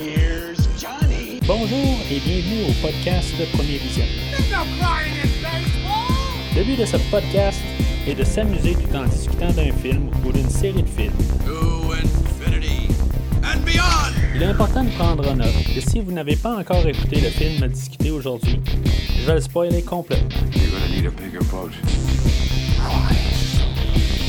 [0.00, 1.40] Here's Johnny.
[1.46, 4.06] Bonjour et bienvenue au podcast de Premier Vision.
[6.56, 7.60] Le but de ce podcast
[8.08, 11.12] est de s'amuser tout en discutant d'un film ou d'une série de films.
[11.44, 12.88] To infinity
[13.44, 14.14] and beyond.
[14.34, 17.28] Il est important de prendre en note que si vous n'avez pas encore écouté le
[17.28, 18.58] film à discuter aujourd'hui,
[19.18, 20.30] je vais le spoiler complètement.
[20.54, 21.72] You're gonna need a bigger boat.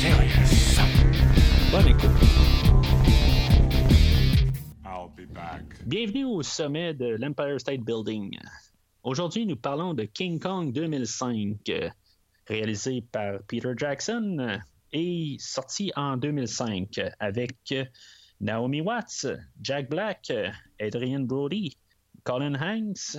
[0.02, 0.82] Serious.
[1.72, 2.41] Bonne écoute.
[5.86, 8.37] Bienvenue au sommet de l'Empire State Building.
[9.04, 11.89] Aujourd'hui, nous parlons de King Kong 2005, euh,
[12.47, 14.59] réalisé par Peter Jackson
[14.93, 17.73] et sorti en 2005 euh, avec
[18.39, 19.25] Naomi Watts,
[19.61, 20.32] Jack Black,
[20.79, 21.78] Adrian Brody,
[22.23, 23.18] Colin Hanks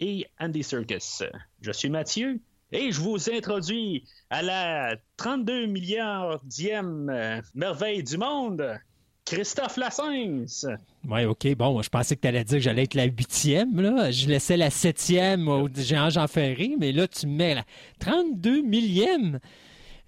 [0.00, 1.22] et Andy Serkis.
[1.60, 2.40] Je suis Mathieu
[2.72, 8.78] et je vous introduis à la 32 milliardième merveille du monde,
[9.26, 10.66] Christophe Lassens.
[11.08, 11.54] Oui, OK.
[11.56, 13.80] Bon, je pensais que tu allais dire que j'allais être la huitième.
[13.80, 14.10] Là.
[14.10, 17.64] Je laissais la septième au géant Jean Ferré, mais là, tu me mets la
[18.00, 19.38] 32 millième.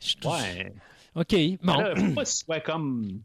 [0.01, 0.73] Je- Ouais.
[1.15, 1.35] OK.
[1.63, 1.79] Bon.
[1.79, 3.21] Là, faut pas que ce soit comme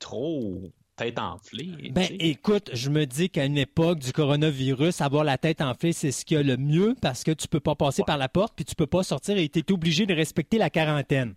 [0.00, 0.62] trop
[0.96, 1.90] tête enflée.
[1.92, 2.14] Ben, tu sais.
[2.28, 6.24] écoute, je me dis qu'à une époque du coronavirus, avoir la tête enflée, c'est ce
[6.24, 8.64] qu'il y a le mieux parce que tu peux pas passer par la porte puis
[8.64, 11.34] tu peux pas sortir et tu es obligé de respecter la quarantaine.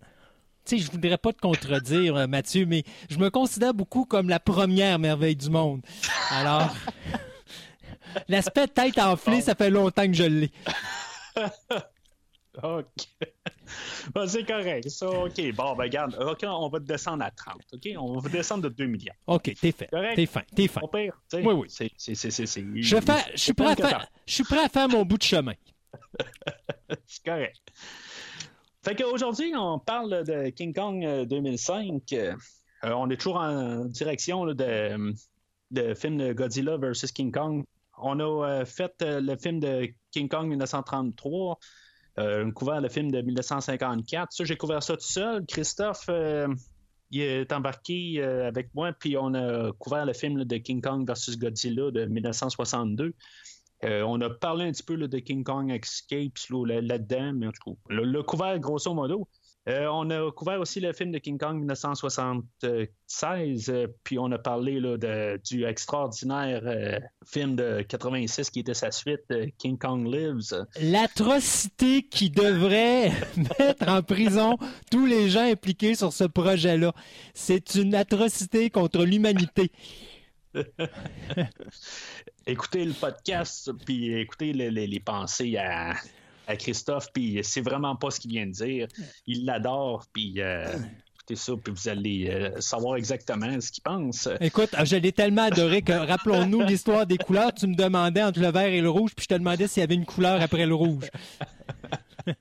[0.64, 4.28] Tu sais, je voudrais pas te contredire, euh, Mathieu, mais je me considère beaucoup comme
[4.28, 5.82] la première merveille du monde.
[6.30, 6.74] Alors,
[8.28, 10.50] l'aspect tête enflée, ça fait longtemps que je l'ai.
[12.62, 12.84] OK.
[14.14, 14.88] Bon, c'est correct.
[14.90, 15.52] Ça, OK.
[15.54, 16.14] Bon, ben, regarde.
[16.20, 17.56] OK, on va te descendre à 30.
[17.72, 17.88] OK?
[17.98, 19.14] On va descendre de 2 millions.
[19.26, 19.86] OK, t'es fait.
[19.86, 20.14] Correct.
[20.14, 20.80] T'es fin, t'es fin.
[20.82, 21.14] Au pire.
[21.32, 21.66] Oui, oui.
[21.68, 24.08] C'est, c'est, c'est, c'est, c'est- Je, fais, je, suis prêt à quelque faire, part.
[24.26, 25.54] je suis prêt à faire mon bout de chemin.
[27.06, 27.56] C'est correct.
[28.84, 32.12] Fait qu'aujourd'hui, on parle de King Kong euh, 2005.
[32.12, 32.34] Euh,
[32.82, 35.14] on est toujours en direction là, de,
[35.70, 37.10] de film de Godzilla vs.
[37.14, 37.64] King Kong.
[37.96, 41.58] On a euh, fait euh, le film de King Kong 1933.
[42.18, 44.32] Euh, on couvert le film de 1954.
[44.32, 45.46] Ça, j'ai couvert ça tout seul.
[45.46, 46.46] Christophe, euh,
[47.10, 51.08] il est embarqué euh, avec moi, puis on a couvert le film de King Kong
[51.08, 51.38] vs.
[51.38, 53.14] Godzilla de 1962.
[53.84, 57.52] Euh, on a parlé un petit peu de King Kong Escapes là- là-dedans, mais en
[57.52, 59.28] tout cas, le, couvert grosso modo.
[59.66, 64.36] Euh, on a couvert aussi le film de King Kong 1976, euh, puis on a
[64.36, 64.78] parlé
[65.48, 69.22] du extraordinaire film de 86 qui était sa suite,
[69.56, 70.66] King Kong Lives.
[70.82, 73.10] L'atrocité qui devrait
[73.58, 74.58] mettre en prison
[74.90, 76.92] tous les gens impliqués sur ce projet-là.
[77.32, 79.70] C'est une atrocité contre l'humanité.
[82.46, 85.94] Écoutez le podcast, puis écoutez le- le- les pensées à,
[86.46, 88.86] à Christophe, puis c'est vraiment pas ce qu'il vient de dire.
[89.26, 90.66] Il l'adore, puis euh,
[91.14, 94.28] écoutez ça, puis vous allez euh, savoir exactement ce qu'il pense.
[94.40, 98.50] Écoute, je l'ai tellement adoré que, rappelons-nous l'histoire des couleurs, tu me demandais entre le
[98.50, 100.74] vert et le rouge, puis je te demandais s'il y avait une couleur après le
[100.74, 101.08] rouge.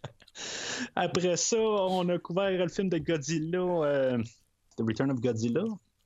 [0.96, 4.18] Après ça, on a couvert le film de Godzilla, euh,
[4.78, 5.64] The Return of Godzilla.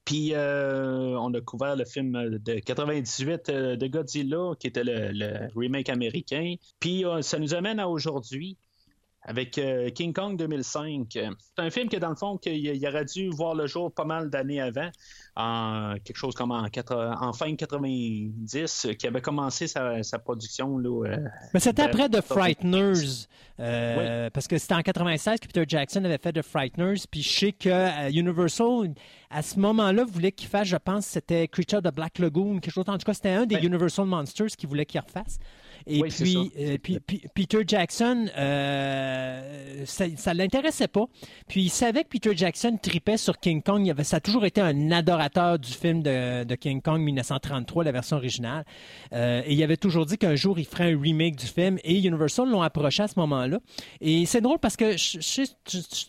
[0.08, 5.50] Puis euh, on a couvert le film de 98 euh, de Godzilla, qui était le,
[5.54, 6.56] remake américain.
[6.80, 8.58] Puis euh, ça nous amène à aujourd'hui
[9.30, 11.08] avec euh, King Kong 2005.
[11.12, 11.28] C'est
[11.58, 14.30] un film que dans le fond, qu'il il aurait dû voir le jour pas mal
[14.30, 14.90] d'années avant,
[15.36, 20.18] en quelque chose comme en, quatre- en fin 90, euh, qui avait commencé sa, sa
[20.20, 20.78] production.
[20.78, 21.18] Là, euh,
[21.54, 23.28] Mais c'était Ben, après The Frighteners,
[23.60, 27.30] euh, parce que c'était en 96 que Peter Jackson avait fait The Frighteners, puis je
[27.40, 28.94] sais que Universal,
[29.30, 32.86] à ce moment-là, voulait qu'il fasse, je pense, c'était Creature de Black Lagoon, quelque chose.
[32.88, 33.58] En tout cas, c'était un des.
[33.58, 35.40] Universal Monsters qui voulait qu'il refasse.
[35.86, 41.06] Et Oui, puis, euh, puis, puis Peter Jackson, euh, ça ne l'intéressait pas.
[41.48, 43.86] Puis il savait que Peter Jackson tripait sur King Kong.
[43.86, 47.84] Il avait, ça a toujours été un adorateur du film de, de King Kong 1933,
[47.84, 48.66] la version originale.
[49.14, 51.78] Euh, et il avait toujours dit qu'un jour, il ferait un remake du film.
[51.84, 53.60] Et Universal l'ont approché à ce moment-là.
[54.02, 55.44] Et c'est drôle parce que je,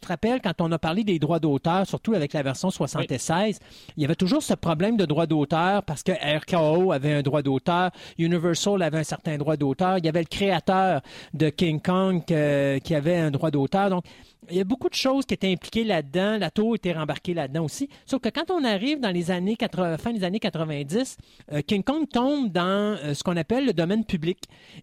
[0.00, 3.58] te rappelles quand on a parlé des droits d'auteur, surtout avec la version 76,
[3.96, 7.42] il y avait toujours ce problème de droit d'auteur parce que RKO avait un droit
[7.42, 9.56] d'auteur, Universal avait un certain droit
[9.98, 11.00] il y avait le créateur
[11.34, 13.90] de King Kong que- qui avait un droit d'auteur.
[13.90, 14.04] Donc,
[14.50, 16.38] il y a beaucoup de choses qui étaient impliquées là-dedans.
[16.38, 17.88] La tour était rembarquée là-dedans aussi.
[18.06, 21.16] Sauf que quand on arrive dans les années 80, fin des années 90,
[21.52, 24.38] euh, King Kong tombe dans euh, ce qu'on appelle le domaine public.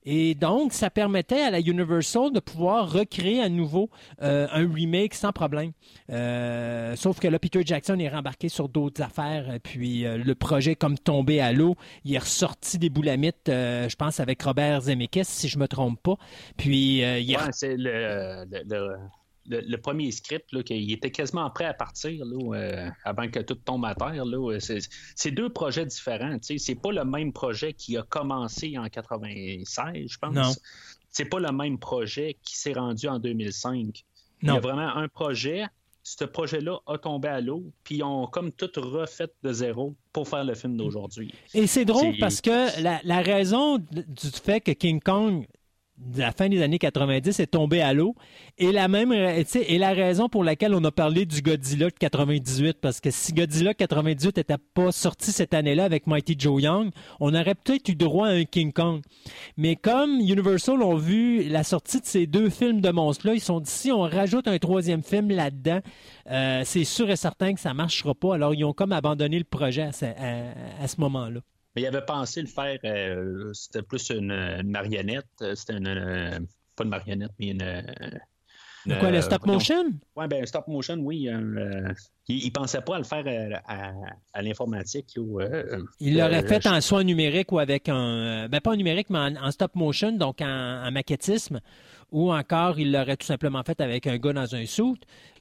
[0.05, 3.89] Et donc, ça permettait à la Universal de pouvoir recréer à nouveau
[4.21, 5.71] euh, un remake sans problème.
[6.11, 9.49] Euh, sauf que là, Peter Jackson est rembarqué sur d'autres affaires.
[9.49, 11.75] euh, Puis euh, le projet est comme tombé à l'eau.
[12.03, 16.01] Il est ressorti des boulamites, euh, je pense, avec Robert Zemeckis, si je me trompe
[16.01, 16.15] pas.
[16.57, 18.95] Puis euh, il est Ouais, c'est le, le- le-
[19.47, 23.39] le, le premier script, là, qu'il était quasiment prêt à partir là, euh, avant que
[23.39, 24.25] tout tombe à terre.
[24.25, 24.79] Là, euh, c'est,
[25.15, 26.37] c'est deux projets différents.
[26.41, 26.57] sais.
[26.57, 30.33] C'est pas le même projet qui a commencé en 96, je pense.
[30.33, 30.51] Non.
[31.09, 34.03] C'est pas le même projet qui s'est rendu en 2005.
[34.41, 34.57] Il y Non.
[34.57, 35.63] a vraiment un projet.
[36.03, 40.27] Ce projet-là a tombé à l'eau, puis ils ont comme tout refait de zéro pour
[40.27, 41.33] faire le film d'aujourd'hui.
[41.55, 45.47] Et c'est drôle C'est- parce que la, la raison du fait que King Kong,
[46.17, 48.15] la fin des années 90, est tombé à l'eau,
[48.57, 52.77] est la même, la raison pour laquelle on a parlé du Godzilla de 98.
[52.81, 57.33] Parce que si Godzilla 98 n'était pas sorti cette année-là avec Mighty Joe Young, on
[57.33, 59.01] aurait peut-être eu droit à un King Kong.
[59.57, 63.59] Mais comme Universal ont vu la sortie de ces deux films de monstres-là, ils sont
[63.59, 65.79] dit si on rajoute un troisième film là-dedans,
[66.29, 68.35] euh, c'est sûr et certain que ça ne marchera pas.
[68.35, 69.91] Alors, ils ont comme abandonné le projet à
[70.87, 71.39] ce moment-là.
[71.75, 75.25] Mais il avait pensé le faire, euh, c'était plus une, une marionnette.
[75.41, 76.39] euh, C'était une, euh,
[76.75, 77.61] pas une marionnette, mais une.
[77.61, 77.81] euh,
[78.99, 79.83] Quoi, le euh, stop motion?
[80.15, 81.27] Ouais, ben stop motion, oui.
[81.27, 81.91] euh,
[82.27, 83.25] il, il pensait pas à le faire
[83.65, 83.93] à,
[84.31, 85.07] à l'informatique.
[85.17, 88.47] euh, Il l'aurait euh, fait en soit numérique ou avec un.
[88.47, 90.45] Ben, pas en numérique, mais en, en stop motion, donc en,
[90.85, 91.61] en maquettisme.
[92.11, 94.93] Ou encore, il l'aurait tout simplement fait avec un gars dans un suit.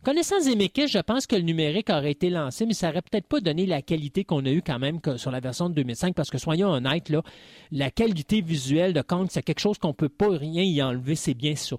[0.03, 3.41] Connaissant Zemeckis, je pense que le numérique aurait été lancé, mais ça aurait peut-être pas
[3.41, 6.39] donné la qualité qu'on a eue quand même sur la version de 2005, parce que
[6.39, 7.23] soyons honnêtes, là,
[7.71, 11.35] la qualité visuelle de Kong, c'est quelque chose qu'on peut pas rien y enlever, c'est
[11.35, 11.77] bien ça.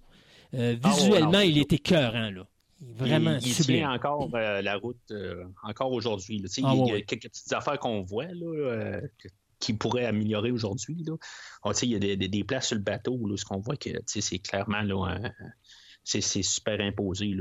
[0.53, 2.45] Euh, Ah visuellement, non, il est écœurant, là.
[2.81, 6.41] Vraiment il, il tient encore euh, la route, euh, encore aujourd'hui.
[6.63, 9.27] Ah, il y a- quelques petites affaires qu'on voit là, que-
[9.59, 11.05] qui pourraient améliorer aujourd'hui.
[11.63, 13.77] Ah, il y a des, des- des places sur le bateau, là, ce qu'on voit
[13.77, 15.31] que c'est clairement là, un-
[16.03, 17.35] c'est c'est super imposé.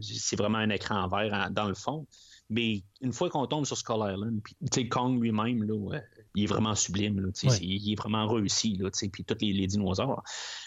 [0.00, 2.06] C'est vraiment un écran vert en- dans le fond.
[2.50, 4.40] Mais une fois qu'on tombe sur Skull Island,
[4.72, 6.02] puis Kong lui-même, ouais,
[6.34, 7.20] il est vraiment sublime.
[7.20, 7.58] Là, Ouais.
[7.60, 8.76] il est vraiment réussi.
[8.78, 10.22] Là, puis tous les, les dinosaures.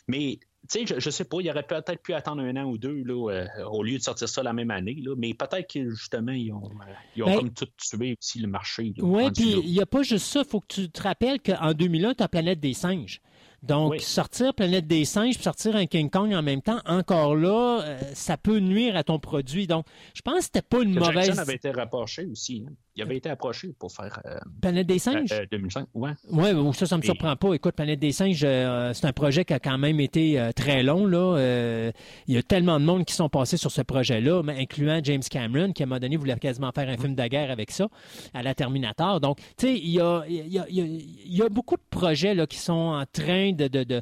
[0.07, 0.39] Mais
[0.71, 3.29] sais, je, je sais pas, il aurait peut-être pu attendre un an ou deux là,
[3.31, 4.97] euh, au lieu de sortir ça la même année.
[5.03, 8.39] Là, mais peut-être que justement, ils ont, euh, ils ont Ben- comme tout tué aussi
[8.39, 8.93] le marché.
[8.99, 10.41] Oui, puis il n'y a pas juste ça.
[10.45, 13.21] Il faut que tu te rappelles qu'en 2001, tu as Planète des singes.
[13.63, 13.99] Donc, Oui.
[13.99, 17.99] sortir Planète des singes puis sortir un King Kong en même temps, encore là, euh,
[18.15, 19.67] ça peut nuire à ton produit.
[19.67, 19.85] Donc,
[20.15, 21.25] je pense que c'était pas une Que mauvaise.
[21.27, 22.65] Jackson avait été rapproché aussi.
[22.67, 22.73] hein.
[22.95, 25.31] Il avait été approché pour faire euh, Planète des singes?
[25.31, 25.87] euh, 2005.
[25.93, 26.11] Ouais.
[26.29, 27.53] Oui, ça, ça me Et- surprend pas.
[27.53, 30.83] Écoute, Planète des singes, euh, c'est un projet qui a quand même été euh, très
[30.83, 31.05] long.
[31.05, 31.37] Là.
[31.37, 31.91] Euh,
[32.27, 35.71] il y a tellement de monde qui sont passés sur ce projet-là, incluant James Cameron,
[35.71, 37.87] qui à un moment donné voulait quasiment faire un film de guerre avec ça,
[38.33, 39.21] à la Terminator.
[39.21, 41.83] Donc, tu sais, il y a, y, a, y a- il y a beaucoup de
[41.89, 44.01] projets là, qui sont en train de, de, de-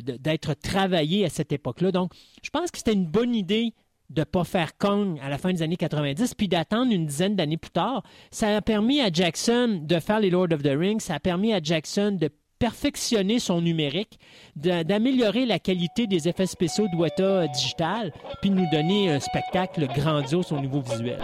[0.00, 1.90] d'être travaillés à cette époque-là.
[1.90, 2.12] Donc,
[2.44, 3.74] je pense que c'était une bonne idée
[4.10, 7.36] de ne pas faire Kong à la fin des années 90, puis d'attendre une dizaine
[7.36, 8.02] d'années plus tard.
[8.30, 11.52] Ça a permis à Jackson de faire les Lord of the Rings, ça a permis
[11.54, 12.28] à Jackson de
[12.58, 14.18] perfectionner son numérique,
[14.54, 18.12] d'améliorer la qualité des effets spéciaux de Weta Digital,
[18.42, 21.22] puis de nous donner un spectacle grandiose au niveau visuel.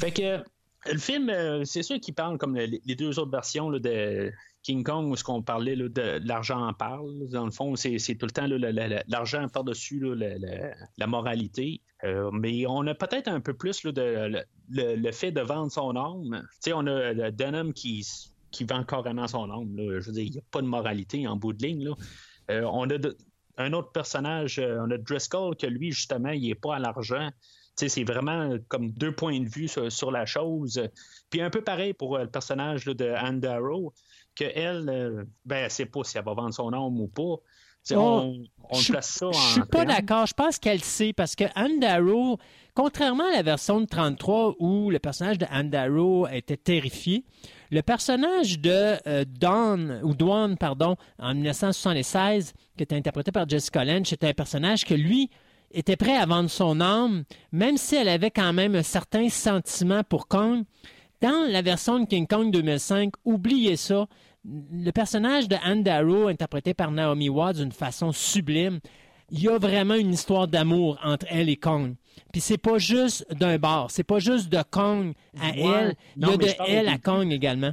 [0.00, 0.53] Fait que
[0.86, 4.32] le film, euh, c'est sûr qu'il parle comme le- les deux autres versions de
[4.62, 7.28] King Kong où ce qu'on parlait là, de, l'argent en parle.
[7.30, 8.46] Dans le fond, c'est tout le temps
[9.08, 10.02] l'argent par-dessus
[10.96, 11.80] la moralité.
[12.04, 16.46] Euh, mais on a peut-être un peu plus le, fait de vendre son âme.
[16.54, 18.06] Tu sais, on a le Dunham qui,
[18.50, 19.76] qui vend carrément son âme.
[19.76, 21.90] Je veux dire, il n'y a pas de moralité en bout de ligne.
[22.50, 22.96] Euh, on a
[23.56, 27.30] un autre personnage, euh, on a Driscoll, que lui, justement, il n'est pas à l'argent.
[27.76, 30.80] C'est vraiment comme deux points de vue sur, sur la chose.
[31.30, 33.92] Puis un peu pareil pour euh, le personnage là, de Anne Darrow,
[34.36, 37.42] que elle, euh, ben, elle sait pas si elle va vendre son âme ou pas.
[37.92, 39.32] On on je, place ça en.
[39.32, 40.26] je suis pas d'accord.
[40.26, 42.38] Je pense qu'elle sait parce que Anne Darrow,
[42.74, 47.24] contrairement à la version de 33 où le personnage de Anne Darrow était terrifié,
[47.70, 53.84] le personnage de euh, Dawn, ou Dawn, pardon, en 1976, qui était interprété par Jessica
[53.84, 55.28] Lange, c'était un personnage que lui
[55.74, 60.02] était prêt à vendre son âme, même si elle avait quand même un certain sentiment
[60.04, 60.64] pour Kong.
[61.20, 64.06] Dans la version de King Kong 2005, oubliez ça.
[64.44, 68.80] Le personnage de Anne Darrow, interprété par Naomi Watts d'une façon sublime,
[69.30, 71.94] il y a vraiment une histoire d'amour entre elle et Kong.
[72.30, 75.60] Puis c'est pas juste d'un bar, c'est pas juste de Kong à Ouais.
[75.62, 76.98] elle, il y a de elle à.
[76.98, 77.72] Kong également.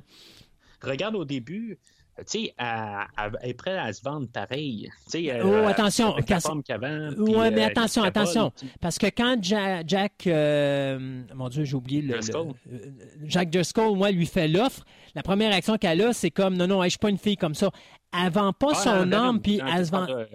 [0.82, 1.78] Regarde au début,
[2.18, 4.90] tu sais, elle, est prête à se vendre pareil.
[5.06, 7.10] Tu sais, euh, Oh, attention, avec la quand- forme qu'avant.
[7.52, 8.52] Mais euh, attention, attention.
[8.80, 14.12] Parce que quand Ja- Jack, euh, mon Dieu, j'ai oublié le, le- Jack Driscoll, moi,
[14.12, 14.84] lui fait l'offre.
[15.16, 17.38] La première réaction qu'elle a, c'est comme non, non, hey, je suis pas une fille
[17.38, 17.70] comme ça.
[18.14, 20.06] Elle vend pas Ah, son âme, puis elle se vend.
[20.06, 20.28] parles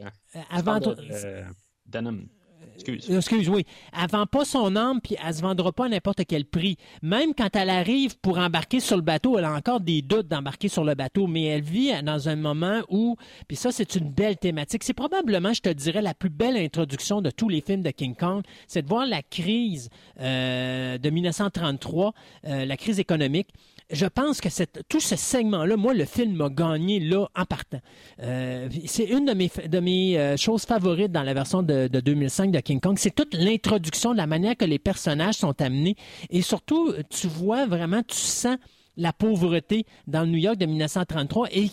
[2.77, 3.11] excuse.
[3.11, 3.65] Euh, Excuse, oui.
[3.93, 6.77] Elle vend pas son âme, puis elle se vendra pas à n'importe quel prix.
[7.03, 10.69] Même quand elle arrive pour embarquer sur le bateau, elle a encore des doutes d'embarquer
[10.69, 13.17] sur le bateau, mais elle vit dans un moment où,
[13.49, 14.85] puis ça, c'est une belle thématique.
[14.85, 18.15] C'est probablement, je te dirais, la plus belle introduction de tous les films de King
[18.15, 18.43] Kong.
[18.67, 19.89] C'est de voir la crise
[20.21, 22.13] euh, de 1933,
[22.47, 23.49] euh, la crise économique.
[23.91, 24.49] Je pense que
[24.89, 27.81] tout ce segment-là, moi, le film m'a gagné là en partant.
[28.21, 32.59] Euh, c'est une de mes, euh, choses favorites dans la version de, de 2005 de
[32.59, 32.97] King Kong.
[32.99, 35.95] C'est toute l'introduction de la manière que les personnages sont amenés.
[36.31, 38.57] Et surtout, tu vois vraiment, tu sens
[38.97, 41.49] la pauvreté dans New York de 1933.
[41.53, 41.71] Et,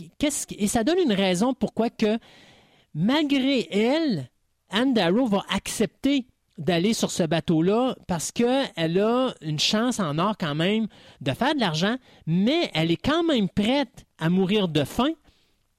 [0.60, 2.20] et ça donne une raison pourquoi que,
[2.94, 4.30] malgré elle,
[4.70, 10.36] Anne Darrow va accepter d'aller sur ce bateau-là parce qu'elle a une chance en or
[10.40, 10.88] quand même
[11.22, 15.12] de faire de l'argent, mais elle est quand même prête à mourir de faim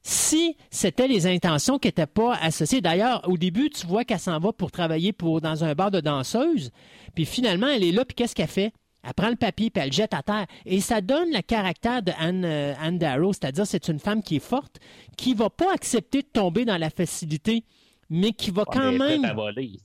[0.02, 2.82] si c'était les intentions qui n'étaient pas associées.
[2.82, 6.00] D'ailleurs, au début, tu vois qu'elle s'en va pour travailler pour, dans un bar de
[6.00, 6.70] danseuse,
[7.14, 8.72] puis finalement, elle est là, puis qu'est-ce qu'elle fait?
[9.06, 10.46] Elle prend le papier puis elle le jette à terre.
[10.64, 14.36] Et ça donne le caractère de Anne, euh, Anne Darrow, c'est-à-dire c'est une femme qui
[14.36, 14.78] est forte,
[15.16, 17.64] qui va pas accepter de tomber dans la facilité,
[18.08, 19.20] mais qui va quand même...
[19.20, 19.78] prête à voler.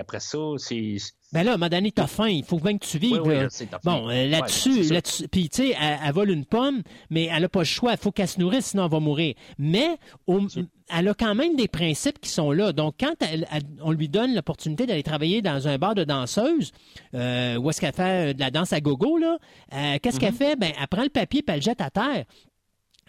[0.00, 0.96] Après ça, c'est.
[1.32, 3.20] Ben là, à un moment donné, t'as faim, il faut bien que tu vives.
[3.20, 3.48] Oui, là.
[3.84, 7.42] bon, euh, Ouais, là-dessus, là-dessus, puis tu sais, elle, elle vole une pomme, mais elle
[7.42, 9.34] n'a pas le choix, il faut qu'elle se nourrisse, sinon elle va mourir.
[9.58, 9.96] Mais
[10.28, 10.40] au-
[10.88, 12.72] elle a quand même des principes qui sont là.
[12.72, 16.70] Donc, quand elle- elle- on lui donne l'opportunité d'aller travailler dans un bar de danseuse,
[17.14, 19.38] euh, où est-ce qu'elle fait euh, de la danse à gogo, là,
[19.74, 20.56] euh, qu'est-ce qu'elle fait?
[20.56, 22.24] Ben, elle prend le papier puis elle le jette à terre.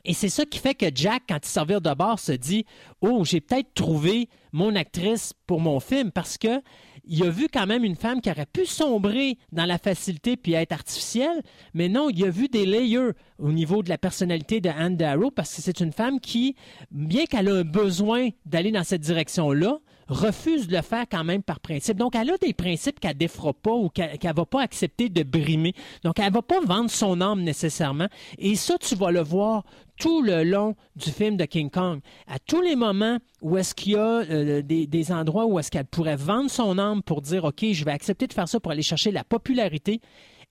[0.08, 2.66] Et c'est ça qui fait que Jack, quand il s'en vire de bord, se dit
[3.02, 6.62] Oh, j'ai peut-être trouvé mon actrice pour mon film parce que
[7.10, 10.54] il a vu quand même une femme qui aurait pu sombrer dans la facilité puis
[10.54, 11.42] être artificielle,
[11.74, 15.30] mais non, il a vu des layers au niveau de la personnalité de Anne Darrow
[15.30, 16.56] parce que c'est une femme qui,
[16.92, 21.44] bien qu'elle a un besoin d'aller dans cette direction-là, refuse de le faire quand même
[21.44, 21.98] par principe.
[21.98, 25.24] Donc, elle a des principes qu'elle défera pas ou qu'elle ne va pas accepter de
[25.24, 25.74] brimer.
[26.04, 28.08] Donc, elle va pas vendre son âme nécessairement.
[28.38, 29.64] Et ça, tu vas le voir
[30.00, 32.00] tout le long du film de King Kong.
[32.28, 35.72] À tous les moments où est-ce qu'il y a euh, des, des endroits où est-ce
[35.72, 38.72] qu'elle pourrait vendre son âme pour dire, OK, je vais accepter de faire ça pour
[38.72, 40.02] aller chercher la popularité,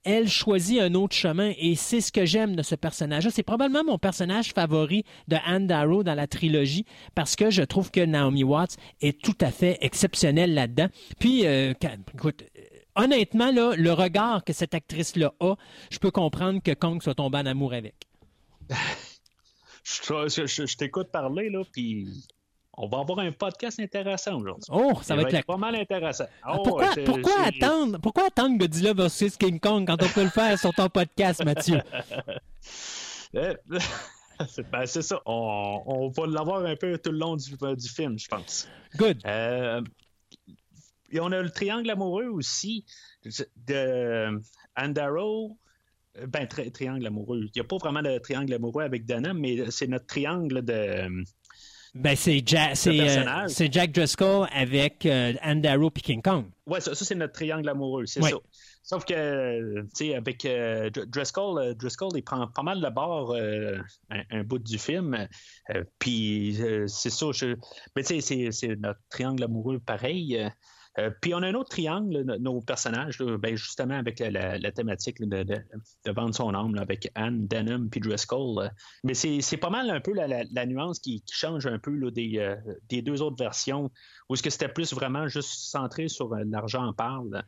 [0.07, 3.31] elle choisit un autre chemin et c'est ce que j'aime de ce personnage-là.
[3.31, 7.91] C'est probablement mon personnage favori de Anne Darrow dans la trilogie parce que je trouve
[7.91, 10.87] que Naomi Watts est tout à fait exceptionnelle là-dedans.
[11.19, 11.75] Puis, euh,
[12.15, 12.61] écoute, euh,
[12.95, 15.55] honnêtement, le regard que cette actrice-là a,
[15.91, 17.95] je peux comprendre que Kong soit tombé en amour avec.
[19.85, 22.09] Je- je t'écoute parler, là, puis
[22.77, 24.69] on va avoir un podcast intéressant aujourd'hui.
[24.71, 25.43] Oh, ça va être la...
[25.43, 26.27] pas mal intéressant.
[26.43, 30.31] Ah, Oh, pourquoi, pourquoi attendre, pourquoi attendre Godzilla vs King Kong quand on peut le
[30.31, 31.81] faire sur ton podcast, Mathieu?
[33.35, 33.55] Euh,
[34.49, 35.21] c'est ben, c'est ça.
[35.27, 38.69] On, on va l'avoir un peu tout le long du, du film, je pense.
[38.97, 39.19] Good.
[39.27, 39.83] Euh,
[41.11, 42.85] et on a le triangle amoureux aussi
[43.67, 44.41] de
[44.77, 45.59] Andaro.
[46.29, 47.41] Ben, tri- triangle amoureux.
[47.45, 51.25] Il n'y a pas vraiment de triangle amoureux avec Dana, mais c'est notre triangle de.
[51.99, 56.45] Ben, c'est Ja- c'est, euh, c'est Jack Driscoll avec euh, Darrow puis King Kong.
[56.67, 58.31] Ouais, ça, ça, c'est notre triangle amoureux, c'est Ouais.
[58.31, 58.37] ça.
[58.83, 63.33] Sauf que, tu sais, avec euh, Driscoll, euh, Driscoll, il prend pas mal de bord
[63.33, 63.79] euh,
[64.11, 65.27] un, un bout du film.
[65.75, 67.27] Euh, Puis, c'est ça.
[67.33, 67.57] Je...
[67.97, 70.41] Mais tu sais, c'est- c'est notre triangle amoureux pareil.
[70.99, 74.59] Euh, puis, on a un autre triangle, no- nos personnages, là, ben, justement, avec la,
[74.73, 75.55] thématique là, de, de,
[76.05, 78.71] de vendre son âme, avec Anne, Denham, puis Driscoll.
[79.05, 82.11] Mais c'est pas mal un peu la, la- la nuance qui, qui change un peu
[82.11, 82.57] des, euh,
[82.89, 83.91] des deux autres versions,
[84.29, 87.43] où est-ce que c'était plus vraiment juste centré sur euh, l'argent en parle.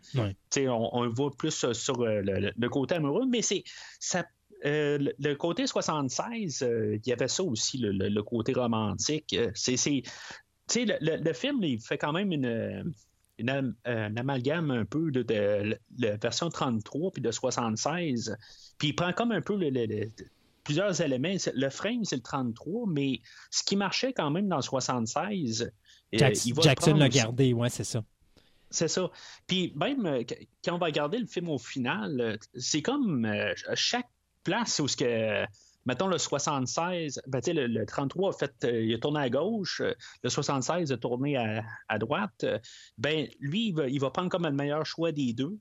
[0.57, 3.64] On, on le voit plus sur le, côté amoureux, mais c'est
[4.00, 4.25] ça.
[4.64, 8.52] euh, le, le côté 76, euh, il y avait ça aussi, le, le- le côté
[8.52, 9.33] romantique.
[9.35, 10.11] Euh, c'est, c'est- tu
[10.69, 12.93] sais, le, le- le film, il fait quand même une,
[13.38, 18.37] une am- un amalgame un peu de, de la version 33 puis de 76.
[18.78, 20.11] Puis il prend comme un peu le- le- le-
[20.64, 21.35] plusieurs éléments.
[21.54, 26.18] Le frame, c'est le 33, mais ce qui marchait quand même dans le 76, euh,
[26.62, 28.04] Jackson l'a gardé, ouais, c'est ça.
[28.71, 29.11] C'est ça.
[29.47, 33.25] Puis même euh, qu- quand on va regarder le film au final, euh, c'est comme
[33.25, 34.09] euh, chaque
[34.45, 35.45] place où ce que
[35.88, 39.80] mettons le 76, ben, le, le 33 a fait, euh, il a tourné à gauche,
[39.80, 42.45] euh, le 76 a tourné à, à droite.
[42.45, 42.59] euh,
[42.99, 45.59] ben lui, il va, il va prendre comme le meilleur choix des deux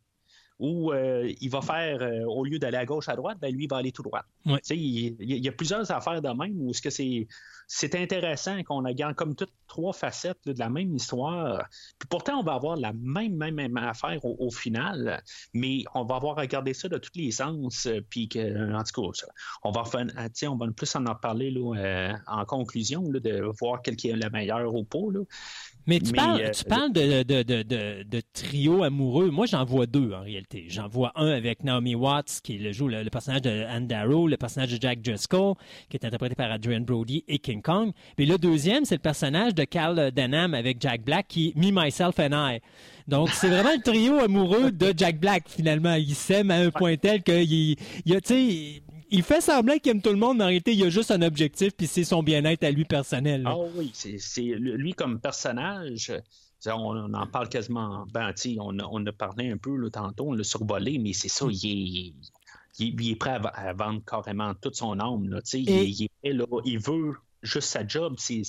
[0.59, 3.65] où euh, il va faire, euh, au lieu d'aller à gauche, à droite, ben lui,
[3.65, 4.23] il va aller tout droit.
[4.45, 4.59] Ouais.
[4.69, 7.27] Il, il y a plusieurs affaires de même où est-ce que c'est,
[7.67, 11.67] c'est intéressant qu'on regarde comme toutes trois facettes là, de la même histoire.
[11.99, 15.21] Puis pourtant, on va avoir la même, même, même affaire au, au final,
[15.53, 17.85] mais on va avoir regardé ça de tous les sens.
[17.85, 19.25] euh, Puis que, en tout cas,
[19.63, 23.19] on va, faire- ah, on va plus en en parler là, euh, en conclusion, là,
[23.19, 24.97] de voir quel qui est le meilleur ou pas.
[25.88, 29.32] Mais tu Mais, parles, euh, tu parles de, de, de, de, de trio amoureux.
[29.32, 30.65] Moi, j'en vois deux en réalité.
[30.67, 34.27] J'en vois un avec Naomi Watts, qui le joue le, le personnage de Anne Darrow,
[34.27, 35.56] le personnage de Jack Driscoll,
[35.89, 37.91] qui est interprété par Adrian Brody et King Kong.
[38.17, 41.72] Puis le deuxième, c'est le personnage de Carl Denham avec Jack Black, qui est Me,
[41.72, 42.60] Myself and I.
[43.08, 45.94] Donc, c'est vraiment le trio amoureux de Jack Black, finalement.
[45.94, 49.77] Il s'aime à un point tel qu'il il, y a, tu sais, il fait semblant
[49.77, 52.03] qu'il aime tout le monde, mais en réalité, il a juste un objectif, puis c'est
[52.03, 53.43] son bien-être à lui personnel.
[53.43, 53.53] là.
[53.53, 56.11] Ah oui, c'est lui comme personnage.
[56.65, 58.05] On, en parle quasiment.
[58.11, 61.29] Ben, on, a- on a parlé un peu là, tantôt, on l'a survolé, mais c'est
[61.29, 62.13] ça, il est,
[62.79, 65.29] il, est- il est prêt à, vendre carrément toute son âme.
[65.29, 68.15] Là, il, Et- il est prêt, là, il veut juste sa job.
[68.17, 68.41] C'est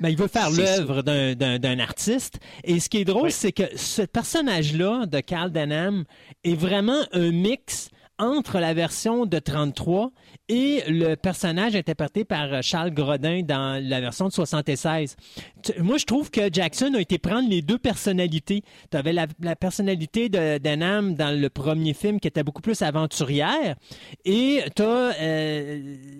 [0.00, 2.40] Ben, il veut faire l'œuvre d'un- artiste.
[2.64, 3.32] Et ce qui est drôle, Oui.
[3.32, 6.04] c'est que ce personnage-là de Carl Denham
[6.42, 10.10] est vraiment un mix entre la version de 33
[10.48, 15.16] et le personnage interprété par Charles Grodin dans la version de 76.
[15.62, 18.62] Tu- Moi, je trouve que Jackson a été prendre les deux personnalités.
[18.90, 22.82] Tu avais la, la personnalité de Denham dans le premier film qui était beaucoup plus
[22.82, 23.74] aventurière
[24.24, 25.12] et tu as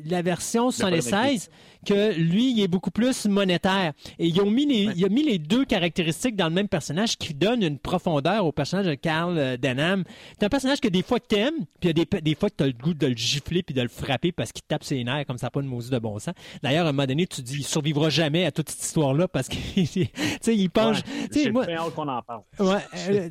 [0.06, 1.50] la version 76
[1.84, 3.92] que lui, il est beaucoup plus monétaire.
[4.18, 7.16] Et ils ont mis les, il a mis les deux caractéristiques dans le même personnage
[7.16, 10.04] qui donne une profondeur au personnage de Carl euh, Denham.
[10.38, 12.50] C'est un personnage que des fois que t'aimes, puis il y a des, des fois
[12.50, 15.02] que t'as le goût de le gifler puis de le frapper parce qu'il tape ses
[15.04, 16.34] nerfs comme ça, pas de maudit de bon sens.
[16.62, 19.48] D'ailleurs, à un moment donné, tu dis, il survivra jamais à toute cette histoire-là parce
[19.48, 20.08] qu'il, tu
[20.40, 20.98] sais, il penche.
[21.34, 22.42] Ouais, moi- qu'on en parle.
[22.58, 23.28] Ouais, euh,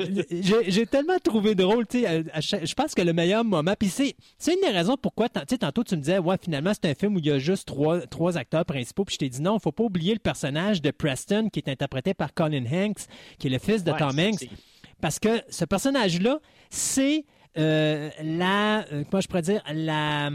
[0.68, 2.24] j'ai tellement trouvé drôle, tu sais,
[2.64, 5.58] je pense que le meilleur moment, puis c'est c'est une des raisons pourquoi, tu sais,
[5.58, 8.02] tantôt tu me disais, ouais, finalement c'est un film où il y a juste trois,
[8.08, 11.50] trois acteurs principaux, puis je t'ai dit non, faut pas oublier le personnage de Preston
[11.52, 13.06] qui est interprété par Colin Hanks,
[13.40, 14.48] qui est le fils de Ouais, Tom Hanks,
[15.02, 17.26] parce que ce personnage-là, c'est
[17.58, 20.30] euh, la, euh, comment je pourrais dire, la,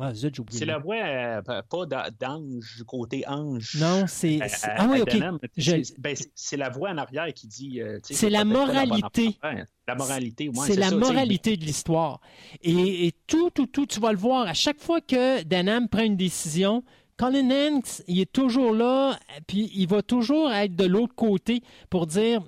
[0.00, 0.12] ah.
[0.50, 3.76] C'est la voix, euh, pas d'a- d'ange, du côté ange.
[3.80, 4.46] Non, c'est, Euh,
[4.76, 5.16] ah oui, ok.
[5.56, 7.80] Je- ben, c'est- la voix en arrière qui dit.
[7.80, 9.36] euh, C'est la moralité.
[9.42, 9.66] affaire.
[9.88, 12.20] La moralité, ouais, c'est la ça, moralité de l'histoire.
[12.62, 14.46] Et, et tout, tout, tout, tu vas le voir.
[14.46, 16.84] À chaque fois que Denham prend une décision,
[17.18, 22.06] Colin Hanks, il est toujours là, puis il va toujours être de l'autre côté pour
[22.06, 22.42] dire.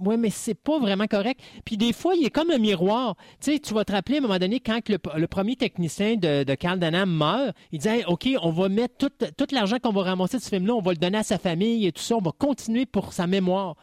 [0.00, 1.40] Oui, mais c'est pas vraiment correct.
[1.64, 3.16] Puis des fois, il est comme un miroir.
[3.40, 6.14] Tu sais, tu vas te rappeler à un moment donné, quand le, le premier technicien
[6.14, 10.04] de, de Carl meurt, il dit OK, on va mettre tout, tout l'argent qu'on va
[10.04, 12.22] ramasser de ce film-là, on va le donner à sa famille et tout ça, on
[12.22, 13.74] va continuer pour sa mémoire.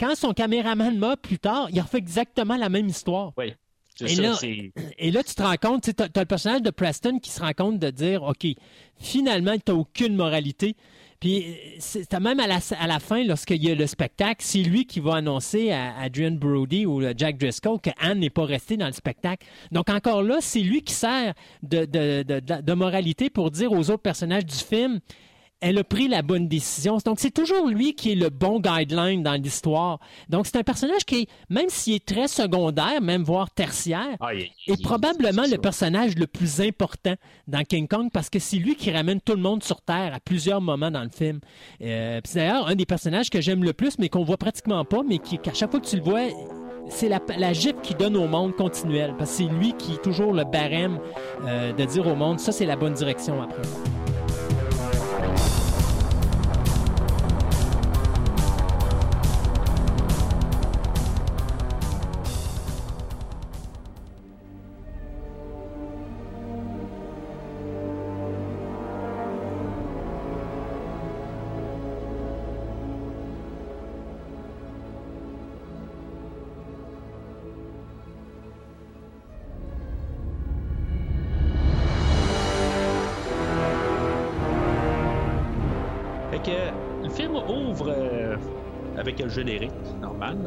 [0.00, 3.32] Quand son caméraman meurt plus tard, il refait exactement la même histoire.
[3.38, 3.54] Oui.
[4.00, 4.34] Et ça, là-
[4.98, 7.52] Et là, tu te rends compte, tu as, le personnage de Preston qui se rend
[7.52, 8.46] compte de dire, OK,
[8.98, 10.76] finalement, tu n'as aucune moralité.
[11.20, 11.44] Puis,
[11.78, 14.98] c'est même à la, à la fin, lorsqu'il y a le spectacle, c'est lui qui
[14.98, 18.86] va annoncer à Adrian Brody ou à Jack Driscoll que Anne n'est pas restée dans
[18.88, 19.46] le spectacle.
[19.70, 22.24] Donc, encore là, c'est lui qui sert de, de-
[22.60, 24.98] de moralité pour dire aux autres personnages du film,
[25.62, 26.98] elle a pris la bonne décision.
[27.06, 29.98] Donc, c'est toujours lui qui est le bon guideline dans l'histoire.
[30.28, 34.50] Donc, c'est un personnage qui, même s'il est très secondaire, même voire tertiaire, Ah, il-
[34.66, 37.14] est probablement le personnage le plus important
[37.48, 40.20] dans King Kong parce que c'est lui qui ramène tout le monde sur Terre à
[40.20, 41.40] plusieurs moments dans le film.
[41.80, 45.02] Euh, c'est d'ailleurs un des personnages que j'aime le plus, mais qu'on voit pratiquement pas,
[45.08, 46.22] mais qui, qu'à chaque fois que tu le vois,
[46.88, 49.14] c'est la, la gifle qu'il donne au monde continuel.
[49.16, 50.98] Parce que c'est lui qui est toujours le barème
[51.46, 53.62] euh, de dire au monde, ça c'est la bonne direction après.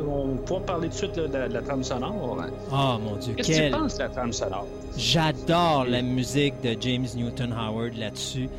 [0.08, 2.38] On pourra parler tout de suite là, de, la- de la trame sonore.
[2.72, 3.72] Oh mon Dieu, Qu'est-ce que quel...
[3.72, 4.66] tu penses de la trame sonore?
[4.98, 8.50] J'adore la musique de James Newton Howard là-dessus.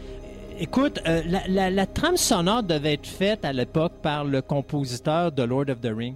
[0.59, 5.31] Écoute, euh, la, la- la trame sonore devait être faite à l'époque par le compositeur
[5.33, 6.15] de Lord of the Ring.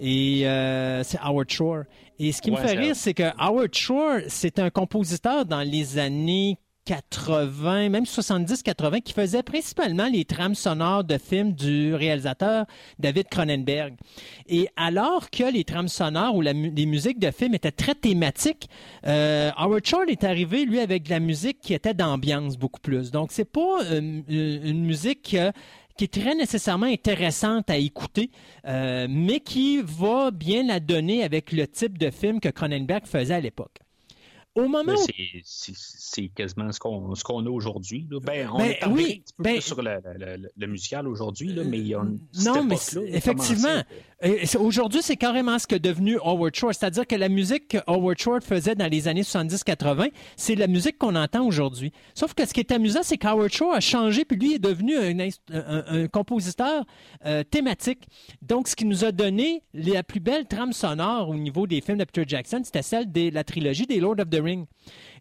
[0.00, 1.82] Et euh, c'est Howard Shore.
[2.18, 5.98] Et ce qui me fait rire, c'est que Howard Shore, c'est un compositeur dans les
[5.98, 12.64] années 80, même 70-80, qui faisait principalement les trames sonores de films du réalisateur
[12.98, 13.94] David Cronenberg.
[14.48, 18.70] Et alors que les trames sonores ou la les musiques de films étaient très thématiques,
[19.06, 23.10] euh, Howard Shore est arrivé, lui, avec de la musique qui était d'ambiance beaucoup plus.
[23.10, 25.52] Donc, c'est pas euh, une, musique euh,
[25.98, 28.30] qui est très nécessairement intéressante à écouter,
[28.64, 33.40] mais qui va bien la donner avec le type de film que Cronenberg faisait à
[33.40, 33.78] l'époque.
[34.58, 35.06] Au moment où
[35.44, 38.06] c'est- quasiment ce qu'on a aujourd'hui.
[38.10, 41.06] Ben, on Ben, est oui, un petit peu ben- sur le, le- le- le musical
[41.06, 43.68] aujourd'hui, là, mais il y a une, Non, mais effectivement.
[43.68, 43.84] commencé.
[44.58, 46.74] Aujourd'hui, c'est carrément ce que devenu Howard Shore.
[46.74, 50.98] C'est-à-dire que la musique que Howard Shore faisait dans les années 70-80, c'est la musique
[50.98, 51.92] qu'on entend aujourd'hui.
[52.14, 54.96] Sauf que ce qui est amusant, c'est qu'Howard Shore a changé, puis lui est devenu
[54.96, 56.84] un, compositeur
[57.26, 58.08] euh, thématique.
[58.42, 61.98] Donc, ce qui nous a donné la plus belle trame sonore au niveau des films
[61.98, 64.66] de Peter Jackson, c'était celle de la trilogie des Lord of the Rings.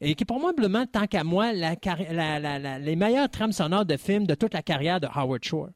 [0.01, 1.75] Et qui est probablement, tant qu'à moi, la-
[2.11, 5.69] la- la- les meilleures trames sonores de films de toute la carrière de Howard Shore.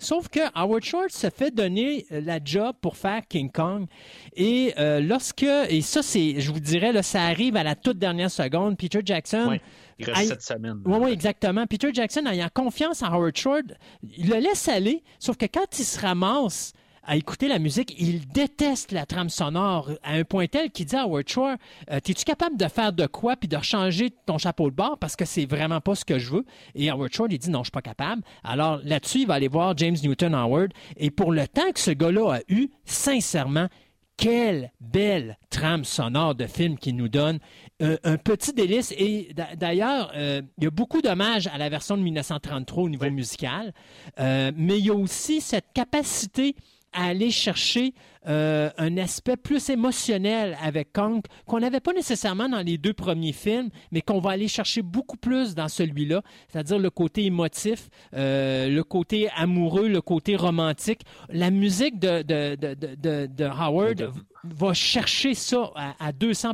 [0.00, 3.86] Sauf que Howard Shore se fait donner euh, la job pour faire King Kong.
[4.36, 7.98] Et euh, lorsque, et ça, c'est, je vous dirais, là, ça arrive à la toute
[7.98, 8.76] dernière seconde.
[8.78, 9.48] Peter Jackson.
[9.48, 9.60] Ouais,
[9.98, 10.26] il reste Aïe.
[10.28, 10.80] sept semaines.
[10.84, 11.66] Oui, oui, exactement.
[11.66, 13.62] Peter Jackson, ayant confiance en Howard Shore,
[14.16, 16.72] il le laisse aller, sauf que quand il se ramasse
[17.08, 20.94] à écouter la musique, il déteste la trame sonore à un point tel qu'il dit
[20.94, 21.56] à Howard Shore
[21.90, 25.16] euh, Es-tu capable de faire de quoi puis de changer ton chapeau de bord parce
[25.16, 26.44] que c'est vraiment pas ce que je veux?
[26.74, 28.22] Et Howard Shore, il dit Non, je suis pas capable.
[28.44, 30.72] Alors là-dessus, il va aller voir James Newton Howard.
[30.98, 33.68] Et pour le temps que ce gars-là a eu, sincèrement,
[34.18, 37.38] quelle belle trame sonore de film qu'il nous donne.
[37.80, 38.92] Un, un petit délice.
[38.98, 42.88] Et d'a- d'ailleurs, euh, il y a beaucoup d'hommages à la version de 1933 au
[42.88, 43.72] niveau musical.
[44.18, 46.56] Euh, mais il y a aussi cette capacité
[46.92, 47.94] à aller chercher
[48.26, 53.32] euh, un aspect plus émotionnel avec Kong qu'on n'avait pas nécessairement dans les deux premiers
[53.32, 58.68] films, mais qu'on va aller chercher beaucoup plus dans celui-là, c'est-à-dire le côté émotif, euh,
[58.68, 61.02] le côté amoureux, le côté romantique.
[61.28, 64.12] La musique de, de, Howard
[64.44, 66.52] va chercher ça à, à 200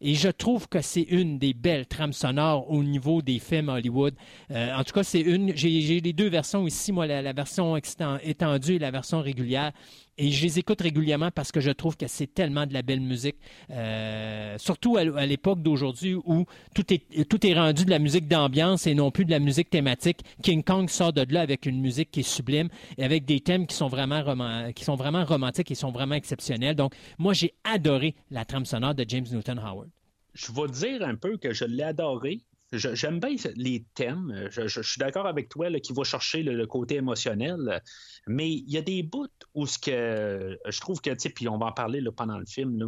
[0.00, 4.14] et je trouve que c'est une des belles trames sonores au niveau des films Hollywood.
[4.50, 5.56] Euh, en tout cas, c'est une.
[5.56, 9.72] J'ai les deux versions ici, moi, la, la version étendue et la version régulière.
[10.16, 13.00] Et je les écoute régulièrement parce que je trouve que c'est tellement de la belle
[13.00, 13.36] musique.
[13.70, 18.28] Euh, surtout à, à l'époque d'aujourd'hui où tout est, tout est rendu de la musique
[18.28, 20.20] d'ambiance et non plus de la musique thématique.
[20.42, 23.66] King Kong sort de là avec une musique qui est sublime et avec des thèmes
[23.66, 26.76] qui sont vraiment, qui sont vraiment romantiques et sont vraiment exceptionnels.
[26.76, 29.88] Donc, moi, j'ai adoré la trame sonore de James Newton Howard.
[30.34, 32.40] Je vais dire un peu que je l'ai adoré.
[32.78, 34.48] J'aime bien les thèmes.
[34.50, 37.80] Je, je- je suis d'accord avec toi là, qui va chercher le, le côté émotionnel.
[38.26, 41.48] Mais il y a des bouts où ce que je trouve que, tu sais, puis
[41.48, 42.86] on va en parler là, pendant le film, là,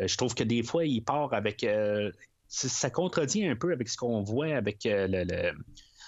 [0.00, 1.64] euh, je trouve que des fois, il part avec.
[1.64, 2.10] euh,
[2.50, 5.52] ça contredit un peu avec ce qu'on voit avec euh, le, le,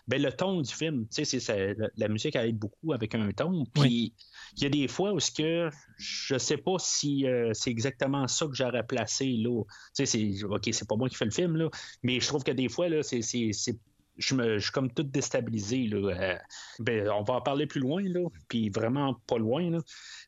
[0.08, 1.02] ben, le ton du film.
[1.08, 3.64] Tu sais, c'est ça- la, la musique aide beaucoup avec un ton.
[3.74, 4.14] Puis
[4.56, 8.26] il y a des fois où ce que je sais pas si euh, c'est exactement
[8.28, 9.62] ça que j'aurais placé là.
[9.96, 11.68] Tu sais, c'est ok, c'est pas moi qui fais le film là,
[12.02, 13.78] mais je trouve que des fois là, c'est c'est- c'est-
[14.18, 15.86] je, me, je suis comme tout déstabilisé.
[15.86, 15.96] Là.
[15.96, 16.36] Euh,
[16.80, 19.70] ben, on va en parler plus loin, là, puis vraiment pas loin.
[19.70, 19.78] Là.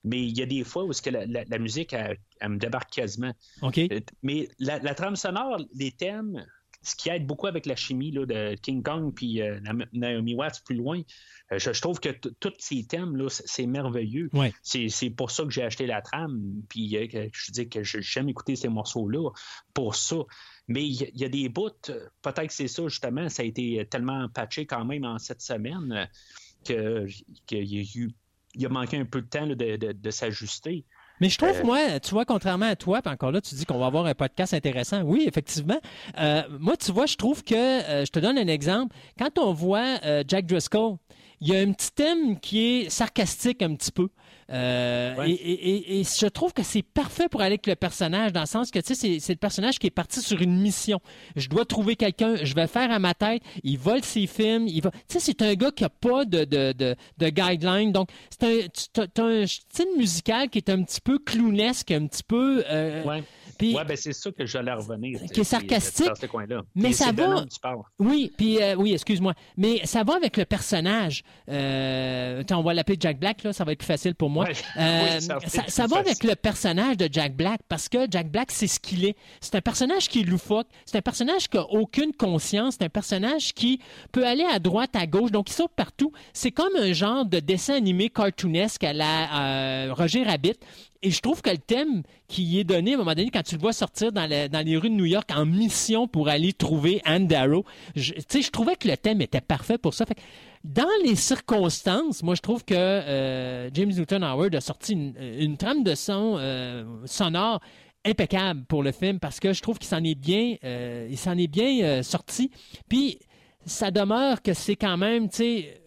[0.02, 2.58] Mais il y a des fois où que la, la- la musique, elle, elle me
[2.58, 3.34] débarque quasiment.
[3.60, 3.78] OK?
[4.22, 6.42] Mais la, la trame sonore, les thèmes,
[6.82, 10.34] ce qui aide beaucoup avec la chimie là, de King Kong puis euh, Na- Naomi
[10.34, 11.00] Watts plus loin,
[11.52, 14.28] euh, je, je trouve que tous ces thèmes, là, c'est merveilleux.
[14.32, 14.52] Ouais.
[14.62, 16.62] C'est pour ça que j'ai acheté la trame.
[16.68, 19.30] Puis euh, que je dis que j'aime écouter ces morceaux-là
[19.74, 20.16] pour ça.
[20.68, 23.28] Mais il y, a- il y a des bouts, euh, peut-être que c'est ça justement,
[23.28, 26.08] ça a été tellement patché quand même en cette semaine
[26.64, 27.06] que
[27.46, 28.10] qu'il y a eu.
[28.54, 30.84] Il a manqué un peu de temps là, de, de- de s'ajuster.
[31.22, 33.64] Mais je trouve, Euh, moi, tu vois, contrairement à toi, puis encore là, tu dis
[33.64, 35.02] qu'on va avoir un podcast intéressant.
[35.02, 35.78] Oui, effectivement.
[36.18, 38.96] Euh, moi, tu vois, je trouve que, euh, je te donne un exemple.
[39.16, 40.96] Quand on voit Jack Driscoll,
[41.42, 44.08] il y a un petit thème qui est sarcastique un petit peu.
[44.50, 45.30] Euh, Ouais.
[45.30, 48.40] et, et- et- et je trouve que c'est parfait pour aller avec le personnage, dans
[48.40, 51.00] le sens que, tu sais, c'est- c'est le personnage qui est parti sur une mission.
[51.36, 54.82] Je dois trouver quelqu'un, je vais faire à ma tête, il vole ses films, il
[54.82, 54.90] va...
[54.90, 58.46] Tu sais, c'est un gars qui a pas de, de, de, de guidelines, donc c'est
[58.64, 62.24] un, tu- t'as- t'as un style musical qui est un petit peu clownesque, un petit
[62.24, 62.62] peu...
[62.68, 63.22] euh, Ouais.
[63.66, 65.18] Puis- Ouais, ben c'est ça que j'allais revenir.
[65.18, 66.62] Qui est c'est- sarcastique, Dans ce coin-là.
[66.74, 67.78] mais Puis ça va- tu parles.
[67.98, 69.34] Oui, puis euh, oui, excuse-moi.
[69.56, 71.22] Mais ça va avec le personnage.
[71.48, 74.46] Euh, attends, on va l'appeler Jack Black, là, ça va être plus facile pour moi.
[74.46, 74.52] Ouais.
[74.78, 78.30] Euh, Oui, ça va ça, ça avec le personnage de Jack Black parce que Jack
[78.30, 79.16] Black, c'est ce qu'il est.
[79.40, 80.66] C'est un personnage qui est loufoque.
[80.86, 82.76] C'est un personnage qui a aucune conscience.
[82.78, 85.30] C'est un personnage qui peut aller à droite, à gauche.
[85.30, 86.12] Donc, il saute partout.
[86.32, 90.54] C'est comme un genre de dessin animé cartoonesque à la euh, Roger Rabbit.
[91.02, 93.56] Et je trouve que le thème qui est donné, à un moment donné, quand tu
[93.56, 97.26] le vois sortir dans, les rues de New York en mission pour aller trouver Anne
[97.26, 97.64] Darrow.
[97.96, 100.06] Je, je trouvais que le thème était parfait pour ça.
[100.06, 100.20] Fait que
[100.62, 105.82] dans les circonstances, moi, je trouve que euh, James Newton Howard a sorti une, trame
[105.82, 107.60] de son euh, sonore
[108.04, 112.02] impeccable pour le film parce que je trouve qu'il s'en est bien, euh, est bien
[112.04, 112.52] sorti.
[112.88, 113.18] Puis
[113.66, 115.81] ça demeure que c'est quand même, tu sais,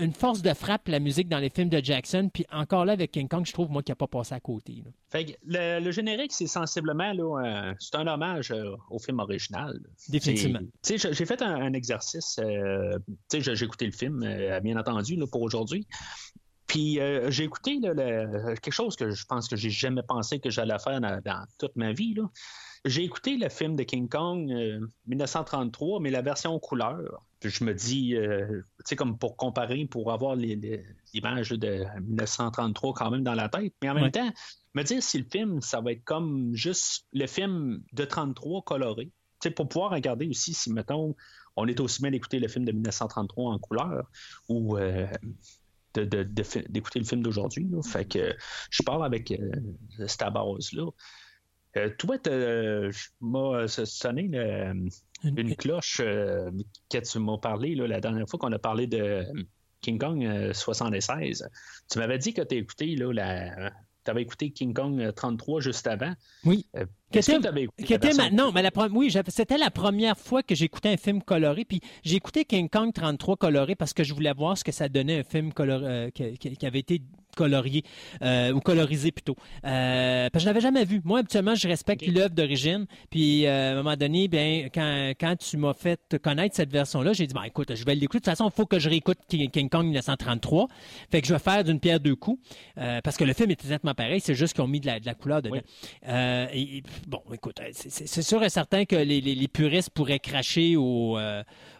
[0.00, 2.30] une force de frappe la musique dans les films de Jackson.
[2.32, 4.82] Puis encore là avec King Kong, je trouve moi qu'il n'a pas passé à côté.
[4.84, 4.90] là.
[5.10, 9.18] Fait que le, le générique, c'est sensiblement là, euh, c'est un hommage euh, au film
[9.20, 9.78] original.
[10.08, 10.60] Définitivement.
[10.82, 12.38] C'est- tu sais, j'ai- fait un, un exercice.
[12.42, 12.98] euh,
[13.30, 15.86] tu sais, j'ai écouté le film, euh, bien entendu, là, pour aujourd'hui.
[16.66, 20.38] Puis euh, j'ai écouté là, le- quelque chose que je pense que j'ai jamais pensé
[20.38, 22.14] que j'allais faire dans, dans toute ma vie.
[22.14, 22.30] là.
[22.86, 27.24] J'ai écouté le film de King Kong euh, 1933, mais la version couleur.
[27.42, 33.10] Je me dis, euh, tu sais, comme pour comparer, pour avoir l'image de 1933 quand
[33.10, 33.74] même dans la tête.
[33.82, 34.10] Mais en même Ouais.
[34.10, 34.30] temps,
[34.74, 39.06] me dire si le film, ça va être comme juste le film de 33 coloré.
[39.06, 41.14] Tu sais, pour pouvoir regarder aussi si, mettons,
[41.56, 44.10] on est aussi bien d'écouter le film de 1933 en couleur
[44.48, 45.06] ou euh,
[45.94, 47.68] de- de- de fi- d'écouter le film d'aujourd'hui.
[47.86, 48.34] Fait que
[48.70, 49.50] je pars avec euh,
[50.06, 50.86] cette base-là.
[51.76, 54.88] Euh, toi, t'as- je- m'a sonné le-
[55.24, 56.50] une cloche euh,
[56.90, 59.24] que tu m'as parlé là, la dernière fois qu'on a parlé de
[59.80, 61.48] King Kong euh, 76.
[61.90, 63.70] Tu m'avais dit que tu écouté là, la.
[64.02, 66.12] Tu avais écouté King Kong euh, 33 juste avant.
[66.44, 66.66] Oui.
[66.74, 69.70] Euh, Qui est-ce que était- t'avais écouté était ma- non, mais la oui, c'était la
[69.70, 71.66] première fois que j'écoutais un film coloré.
[71.66, 74.88] Puis j'ai écouté King Kong 33 coloré parce que je voulais voir ce que ça
[74.88, 77.02] donnait un film color- euh, qui avait été
[77.36, 77.82] colorié
[78.22, 79.36] euh, ou colorisé plutôt.
[79.64, 81.00] Euh, parce que je l'avais jamais vu.
[81.04, 82.86] Moi, habituellement, je respecte l'œuvre d'origine.
[83.10, 87.12] Puis euh, à un moment donné, bien, quand, quand tu m'as fait connaître cette version-là,
[87.12, 88.18] j'ai dit, ben, écoute, je vais l'écouter.
[88.20, 90.68] De toute façon, il faut que je réécoute King, Kong 1933.
[91.10, 92.40] Fait que je vais faire d'une pierre deux coups.
[93.04, 94.20] parce que le film est exactement pareil.
[94.20, 95.56] C'est juste qu'ils ont mis de la, de la couleur dedans.
[95.56, 96.08] Oui.
[96.52, 100.76] Et, et, bon, écoute, c'est- sûr et certain que les, les- les puristes pourraient cracher
[100.76, 101.18] au,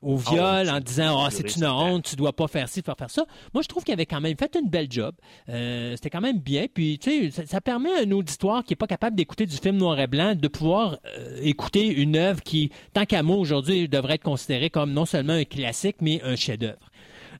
[0.02, 2.96] au viol c'est- en disant Ah, c'est une honte, tu dois pas faire ci, faire
[2.96, 3.24] faire ça.
[3.54, 5.14] Moi, je trouve qu'il avait quand même fait une belle job.
[5.48, 6.66] Euh, C'était quand même bien.
[6.72, 9.57] Puis, tu sais, ça, ça permet à un auditoire qui n'est pas capable d'écouter du
[9.57, 13.88] film noir et blanc de pouvoir euh, écouter une œuvre qui, tant qu'à moi, aujourd'hui,
[13.88, 16.90] devrait être considérée comme non seulement un classique, mais un chef-d'œuvre.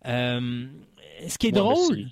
[0.07, 0.67] Euh,
[1.29, 2.07] ce qui est Ouais, drôle.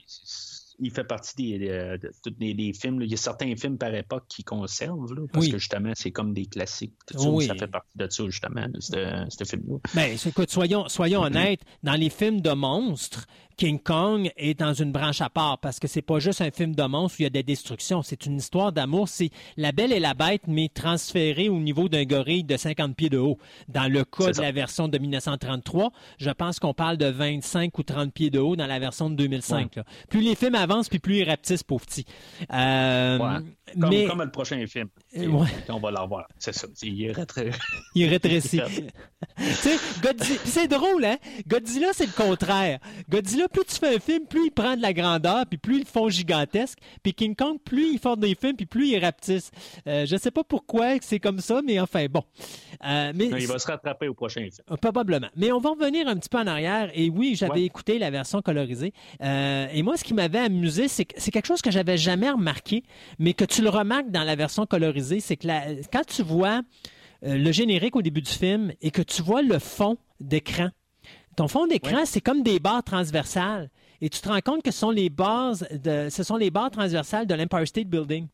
[0.80, 3.00] il fait partie des, de, de- les films.
[3.02, 5.50] Il y a certains films par époque qui conservent, là, parce Oui.
[5.52, 6.92] que justement, c'est comme des classiques.
[7.06, 7.46] tout ça, Oui.
[7.46, 9.78] Ça fait partie de ça, justement, ce, ce film-là.
[9.94, 11.26] Ben, écoute, soyons, soyons Mm-hmm.
[11.26, 13.26] honnêtes, dans les films de monstres,
[13.58, 16.76] King Kong est dans une branche à part parce que c'est pas juste un film
[16.76, 18.02] de monstres où il y a des destructions.
[18.02, 19.08] C'est une histoire d'amour.
[19.08, 23.10] C'est La Belle et la Bête, mais transférée au niveau d'un gorille de 50 pieds
[23.10, 23.36] de haut.
[23.68, 24.42] Dans le cas de ça.
[24.42, 28.54] la version de 1933, je pense qu'on parle de 25 ou 30 pieds de haut
[28.54, 29.74] dans la version de 2005.
[29.74, 29.84] là.
[30.08, 32.04] Plus les films avancent, puis plus ils rapetissent, pauvre petit.
[32.52, 33.38] Euh, Ouais.
[33.78, 34.88] Comme, mais comme le prochain film.
[35.16, 35.48] Ouais.
[35.70, 36.28] On va le revoir.
[36.38, 36.66] C'est ça.
[36.82, 37.50] Il est très...
[37.94, 38.60] il rétrécit.
[39.38, 41.16] tu sais, Godzilla, puis c'est drôle, hein?
[41.46, 42.78] Godzilla, c'est le contraire.
[43.08, 45.80] Godzilla, plus tu fais un film, plus il prend de la grandeur, puis plus ils
[45.80, 46.78] le font gigantesque.
[47.02, 49.50] Puis King Kong, plus ils font des films, puis plus ils rapetissent.
[49.86, 52.22] Euh, je sais pas pourquoi c'est comme ça, mais enfin, bon.
[52.84, 54.50] Euh, mais Il va se rattraper au prochain film.
[54.70, 55.28] euh, Probablement.
[55.36, 56.90] Mais on va revenir un petit peu en arrière.
[56.94, 57.62] Et oui, j'avais Ouais.
[57.62, 58.92] écouté la version colorisée.
[59.22, 62.30] Euh, et moi, ce qui m'avait amusé, c'est que c'est quelque chose que j'avais jamais
[62.30, 62.82] remarqué,
[63.18, 66.62] mais que tu le remarques dans la version colorisée, c'est que la- quand tu vois
[67.24, 70.68] euh, le générique au début du film et que tu vois le fond d'écran,
[71.36, 73.70] ton fond d'écran, c'est comme des barres transversales.
[74.00, 76.70] Et tu te rends compte que ce sont les bases de, ce sont les barres
[76.70, 78.28] transversales de l'Empire State Building.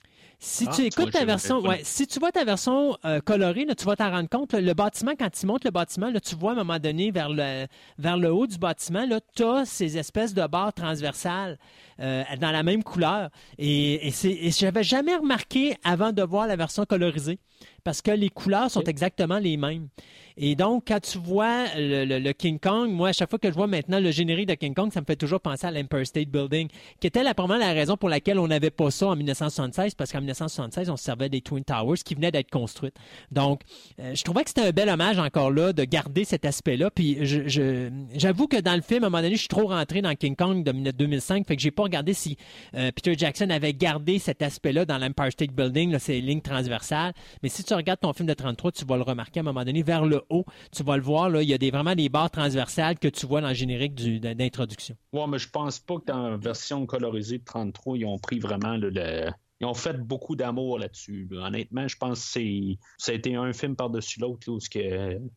[0.46, 3.74] Si Ah, tu écoutes ta version, ouais, si tu vois ta version euh, colorée, là,
[3.74, 4.52] tu vas t'en rendre compte.
[4.52, 7.10] là, le bâtiment, quand tu montes le bâtiment, là, tu vois à un moment donné
[7.10, 7.66] vers le,
[7.98, 11.58] vers le haut du bâtiment, tu as ces espèces de barres transversales
[11.98, 13.30] euh, dans la même couleur.
[13.56, 17.38] Et, et, c'est- et j'avais jamais remarqué avant de voir la version colorisée
[17.84, 19.88] parce que les couleurs sont exactement les mêmes.
[20.36, 23.48] Et donc, quand tu vois le, le- le King Kong, moi, à chaque fois que
[23.48, 26.04] je vois maintenant le générique de King Kong, ça me fait toujours penser à l'Empire
[26.04, 26.66] State Building,
[26.98, 30.10] qui était la, probablement la raison pour laquelle on n'avait pas ça en 1976, parce
[30.10, 32.96] qu'en 1976, on se servait des Twin Towers qui venaient d'être construites.
[33.30, 33.60] Donc,
[34.00, 36.90] euh, je trouvais que c'était un bel hommage encore là de garder cet aspect-là.
[36.90, 39.68] Puis, je- je- j'avoue que dans le film, à un moment donné, je suis trop
[39.68, 42.36] rentré dans King Kong de 2005, fait que j'ai pas regardé si
[42.74, 47.12] euh, Peter Jackson avait gardé cet aspect-là dans l'Empire State Building, là, ces lignes transversales.
[47.42, 49.64] Mais si tu regardes ton film de 33, tu vas le remarquer à un moment
[49.64, 52.08] donné vers le haut, tu vas le voir, là, il y a des, vraiment des
[52.08, 54.96] barres transversales que tu vois dans le générique du- d'introduction.
[55.12, 58.38] Ouais, mais je pense pas que dans la version colorisée de 33, ils ont pris
[58.38, 59.30] vraiment le-
[59.64, 61.26] ils ont fait beaucoup d'amour là-dessus.
[61.30, 61.46] là.
[61.46, 64.46] Honnêtement, je pense que c'est, ça a été un film par-dessus l'autre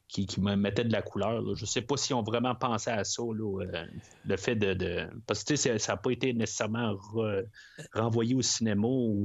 [0.07, 1.41] qui, qui me mettait de la couleur.
[1.41, 1.53] là.
[1.55, 3.85] Je sais pas s'ils ont vraiment pensé à ça, là, euh,
[4.25, 7.45] le fait de, de- Parce que ça n'a pas été nécessairement re-
[7.93, 9.23] renvoyé au cinéma ou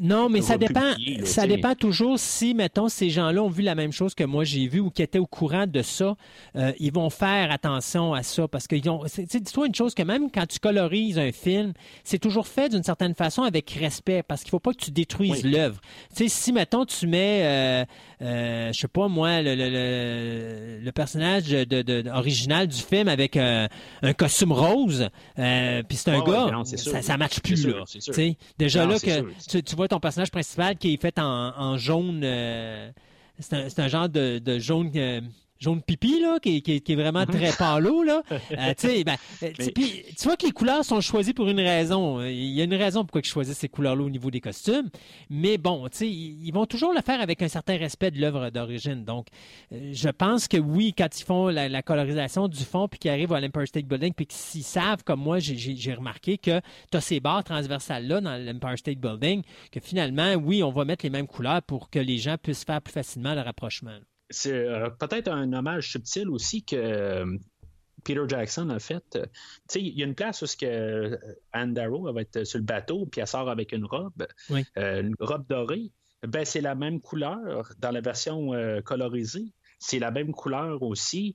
[0.00, 0.92] Non, mais ça dépend,
[1.24, 4.66] ça dépend toujours si, mettons, ces gens-là ont vu la même chose que moi j'ai
[4.66, 6.16] vu ou qui étaient au courant de ça,
[6.56, 9.04] euh, ils vont faire attention à ça parce que ont.
[9.04, 11.72] Dis-toi une chose que même quand tu colorises un film,
[12.04, 15.42] c'est toujours fait d'une certaine façon avec respect parce qu'il faut pas que tu détruises
[15.44, 15.50] Oui.
[15.52, 15.80] l'œuvre.
[16.16, 17.84] Tu sais, si, mettons, tu mets, euh,
[18.22, 22.80] euh, je sais pas moi, le, le- le- le personnage de, de- de- original du
[22.80, 23.68] film avec euh,
[24.02, 27.78] un costume rose, euh, puis c'est un ouais, gars, non, ça, ça matche plus sûr,
[27.78, 27.84] là.
[27.86, 28.14] sûr.
[28.58, 31.24] Déjà Non, là que tu, tu vois ton personnage principal qui est fait en,
[31.56, 32.22] en jaune.
[32.24, 32.90] euh,
[33.38, 34.90] c'est un, c'est un genre de, de jaune.
[35.62, 38.22] Euh, jaune pipi, là, qui, est- qui est- qui est vraiment très pâlo, là.
[38.52, 42.20] Euh, ben, euh, tu Mais- vois que les couleurs sont choisies pour une raison.
[42.22, 44.88] Il y a une raison pourquoi ils choisissent ces couleurs-là au niveau des costumes.
[45.30, 48.50] Mais bon, tu sais, ils vont toujours le faire avec un certain respect de l'œuvre
[48.50, 49.04] d'origine.
[49.04, 49.26] Donc,
[49.72, 53.10] euh, je pense que oui, quand ils font la, la colorisation du fond puis qu'ils
[53.10, 57.00] arrivent à l'Empire State Building puis qu'ils savent, comme moi, j'ai remarqué que tu as
[57.00, 61.26] ces barres transversales-là dans l'Empire State Building, que finalement, oui, on va mettre les mêmes
[61.26, 63.96] couleurs pour que les gens puissent faire plus facilement le rapprochement.
[64.32, 67.36] C'est euh, peut-être un hommage subtil aussi que euh,
[68.04, 69.04] Peter Jackson a fait.
[69.16, 69.26] Euh,
[69.68, 71.16] Tu sais, il y a une place où ce que euh,
[71.52, 74.64] Anne Darrow elle va être sur le bateau, puis elle sort avec une robe, Oui.
[74.76, 75.92] une robe dorée.
[76.26, 78.50] Ben, c'est la même couleur dans la version
[78.84, 79.52] colorisée.
[79.80, 81.34] C'est la même couleur aussi.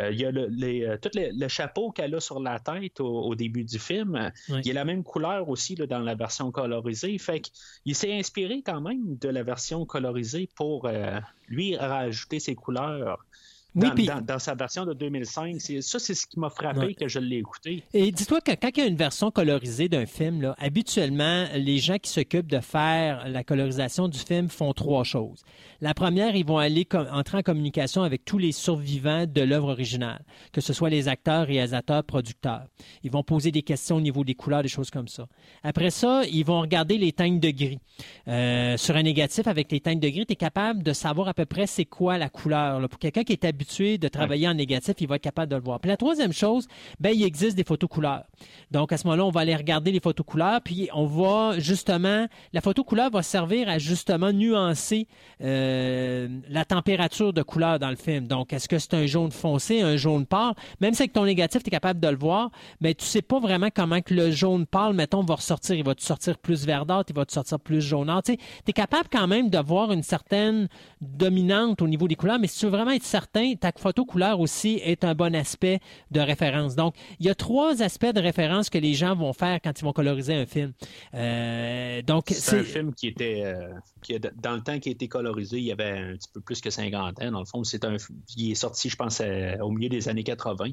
[0.00, 2.60] Euh, il y a le, les, euh, tout le, le chapeau qu'elle a sur la
[2.60, 4.30] tête au, au début du film.
[4.48, 4.60] Oui.
[4.60, 7.18] Il y a la même couleur aussi là, dans la version colorisée.
[7.18, 12.54] Fait qu'il s'est inspiré quand même de la version colorisée pour euh, lui rajouter ses
[12.54, 13.24] couleurs.
[13.78, 15.56] Oui, Dans, puis- dans- dans sa version de 2005.
[15.60, 16.94] C'est- Ça, c'est ce qui m'a frappé Ouais.
[16.94, 17.82] que je l'ai écouté.
[17.94, 21.78] Et dis-toi que quand il y a une version colorisée d'un film, là, habituellement, les
[21.78, 25.42] gens qui s'occupent de faire la colorisation du film font trois choses.
[25.80, 30.24] La première, ils vont aller entrer en communication avec tous les survivants de l'œuvre originale,
[30.52, 32.66] que ce soit les acteurs, réalisateurs, producteurs.
[33.04, 35.26] Ils vont poser des questions au niveau des couleurs, des choses comme ça.
[35.62, 37.78] Après ça, ils vont regarder les teintes de gris.
[38.26, 41.34] Euh, sur un négatif, avec les teintes de gris, tu es capable de savoir à
[41.34, 42.80] peu près c'est quoi la couleur.
[42.80, 42.88] là.
[42.88, 45.62] Pour quelqu'un qui est habitué de travailler en négatif, il va être capable de le
[45.62, 45.78] voir.
[45.80, 46.66] Puis la troisième chose,
[47.00, 48.24] ben, il existe des photos couleurs.
[48.70, 52.26] Donc, à ce moment-là, on va aller regarder les photos couleurs, puis on va justement,
[52.52, 55.06] la photo couleur va servir à justement nuancer
[55.42, 58.26] euh, la température de couleur dans le film.
[58.26, 60.54] Donc, est-ce que c'est un jaune foncé, un jaune pâle?
[60.80, 62.50] Même si avec ton négatif, tu es capable de le voir,
[62.80, 65.76] mais tu sais pas vraiment comment que le jaune pâle, mettons, va ressortir.
[65.76, 68.32] Il va te sortir plus verdâtre, il va te sortir plus jaunâtre.
[68.32, 70.68] Tu es capable quand même de voir une certaine
[71.00, 74.40] dominante au niveau des couleurs, mais si tu veux vraiment être certain, ta photo couleur
[74.40, 76.74] aussi est un bon aspect de référence.
[76.76, 79.84] Donc, il y a trois aspects de référence que les gens vont faire quand ils
[79.84, 80.72] vont coloriser un film.
[81.14, 83.68] Euh, donc, C'est un film qui était, euh,
[84.02, 86.60] qui dans le temps qui a été colorisé, il y avait un petit peu plus
[86.60, 87.30] que 50 ans.
[87.32, 87.96] Dans le fond, c'est un,
[88.36, 90.66] il est sorti, je pense, euh, au milieu des années 80.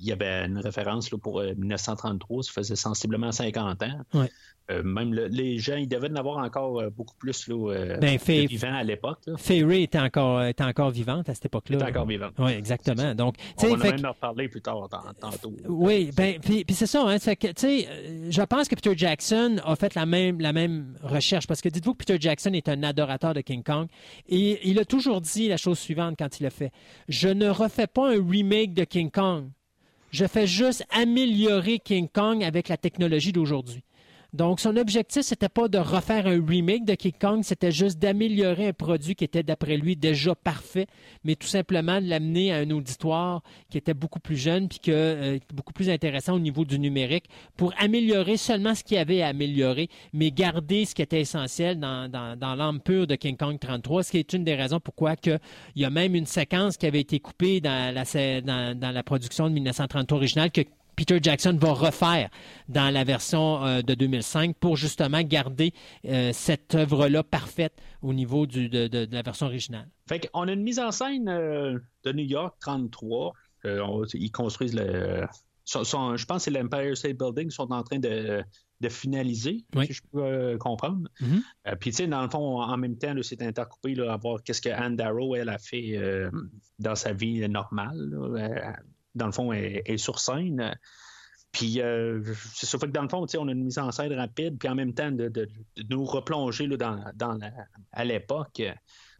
[0.00, 4.00] Il y avait une référence là, pour euh, 1933, ça faisait sensiblement 50 ans.
[4.14, 4.30] Ouais.
[4.68, 7.98] Euh, même le- les gens, ils devaient en avoir encore euh, beaucoup plus là, euh,
[7.98, 9.20] Ben, vivants à l'époque.
[9.48, 11.76] Ray était encore, était encore vivante à cette époque-là.
[11.78, 12.30] Ils étaient encore vivants.
[12.38, 13.14] Oui, exactement.
[13.14, 15.54] Donc, On va même que- en reparler plus tard, tant- tantôt.
[15.68, 19.94] Oui, ben, puis, c'est ça, hein, que, euh, je pense que Peter Jackson a fait
[19.94, 23.42] la même, la même recherche, parce que dites-vous que Peter Jackson est un adorateur de
[23.42, 23.86] King Kong,
[24.28, 26.72] et il a toujours dit la chose suivante quand il l'a fait.
[27.08, 29.48] Je ne refais pas un remake de King Kong.
[30.10, 33.82] Je fais juste améliorer King Kong avec la technologie d'aujourd'hui.
[34.36, 38.68] Donc, son objectif, c'était pas de refaire un remake de King Kong, c'était juste d'améliorer
[38.68, 40.86] un produit qui était, d'après lui, déjà parfait,
[41.24, 44.90] mais tout simplement de l'amener à un auditoire qui était beaucoup plus jeune puis que
[44.92, 47.24] euh, beaucoup plus intéressant au niveau du numérique
[47.56, 51.80] pour améliorer seulement ce qu'il y avait à améliorer, mais garder ce qui était essentiel
[51.80, 55.16] dans, dans, l'âme pure de King Kong 33, ce qui est une des raisons pourquoi
[55.16, 55.38] que
[55.74, 58.04] il y a même une séquence qui avait été coupée dans la,
[58.42, 60.60] dans, dans la production de 1933 originale que
[60.96, 62.30] Peter Jackson va refaire
[62.68, 65.72] dans la version euh, de 2005 pour justement garder
[66.06, 69.88] euh, cette œuvre-là parfaite au niveau du, de, de- de la version originale.
[70.08, 73.32] Fait qu'on a une mise en scène euh, de New York 33.
[73.66, 75.26] Euh, on- ils construisent le.
[75.64, 78.42] son- son- je pense que c'est l'Empire State Building, ils sont en train de,
[78.80, 79.86] de finaliser, Oui.
[79.86, 81.08] si je peux comprendre.
[81.20, 81.42] Mhm.
[81.66, 84.42] Euh, Puis, tu sais, dans le fond, en même temps, c'est intercoupé là, à voir
[84.42, 85.98] qu'est-ce que Anne Darrow, elle, a fait
[86.78, 87.98] dans sa vie normale.
[88.10, 88.76] là.
[89.16, 90.76] Dans le fond, est sur scène.
[91.52, 94.12] Puis, euh, c'est ça fait que dans le fond, on a une mise en scène
[94.12, 95.48] rapide, puis en même temps, de,
[95.88, 97.50] nous replonger là, dans, dans la-
[97.92, 98.62] à l'époque.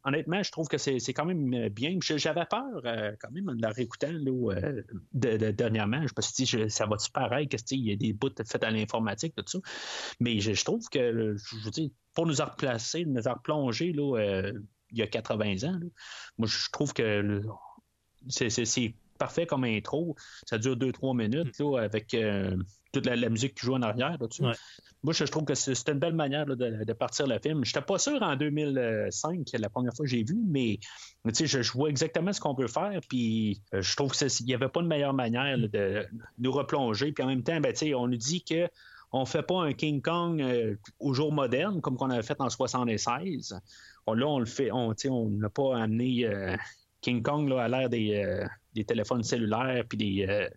[0.04, 1.96] honnêtement, je trouve que c'est quand même bien.
[2.00, 4.82] J'avais peur euh, quand même en la réécoutant là, euh,
[5.14, 6.06] de, de- dernièrement.
[6.06, 7.48] Je me suis dit, ça va-tu pareil?
[7.48, 9.58] Qu'il y a des bouts faits à l'informatique, tout ça.
[10.20, 14.42] Mais je, trouve que, je veux dire, pour nous en replacer, nous en replonger là,
[14.90, 15.86] il y a 80 ans, là,
[16.38, 17.42] moi, je trouve que
[18.28, 20.14] c'est parfait comme intro.
[20.46, 22.56] Ça dure 2-3 minutes là, avec euh,
[22.92, 24.16] toute la, la musique qui joue en arrière.
[24.20, 24.26] Là.
[24.40, 24.52] Ouais.
[25.02, 27.64] Moi, je, je trouve que c'est une belle manière là, de, de partir le film.
[27.64, 30.78] Je n'étais pas sûr en 2005, la première fois que j'ai vu, mais
[31.24, 33.00] je, je vois exactement ce qu'on peut faire.
[33.08, 36.06] Puis euh, je trouve qu'il n'y avait pas de meilleure manière là, de
[36.38, 37.12] nous replonger.
[37.12, 38.68] Puis en même temps, ben, on nous dit que
[39.12, 42.50] on fait pas un King Kong euh, au jour moderne comme qu'on avait fait en
[42.50, 43.58] 76.
[44.06, 46.56] On- là, on le fait, on sais, on n'a pas amené euh,
[47.06, 48.44] King Kong là, à l'ère des, euh,
[48.74, 50.48] des téléphones cellulaires puis des, euh,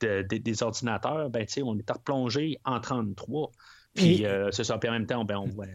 [0.00, 1.28] de- de- des ordinateurs.
[1.28, 3.50] Ben, on est replongé en 33.
[3.94, 4.78] Puis euh, ça.
[4.78, 5.66] Puis en même temps, ben, on voit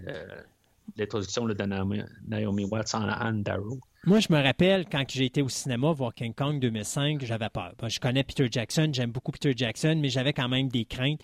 [0.97, 3.77] l'introduction de Naomi, Naomi Watts en Anne Darrow.
[4.05, 7.73] Moi, je me rappelle quand j'ai été au cinéma voir King Kong 2005, j'avais peur.
[7.77, 11.19] Bon, je connais Peter Jackson, j'aime beaucoup Peter Jackson, mais j'avais quand même des craintes.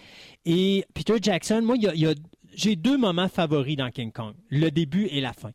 [0.45, 2.13] Et Peter Jackson, moi, il y a- il y a-
[2.55, 5.51] j'ai deux moments favoris dans King Kong, le début et la fin.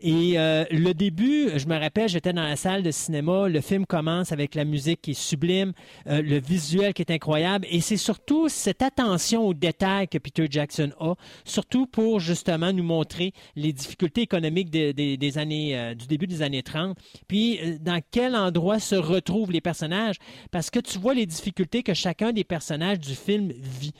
[0.00, 3.84] Et euh, le début, je me rappelle, j'étais dans la salle de cinéma, le film
[3.84, 5.72] commence avec la musique qui est sublime,
[6.06, 10.46] euh, le visuel qui est incroyable, et c'est surtout cette attention aux détails que Peter
[10.48, 11.14] Jackson a,
[11.44, 16.62] surtout pour justement nous montrer les difficultés économiques des, années, euh, du début des années
[16.62, 16.96] 30,
[17.28, 20.16] puis dans quel endroit se retrouvent les personnages,
[20.50, 23.92] parce que tu vois les difficultés que chacun des personnages du film vit.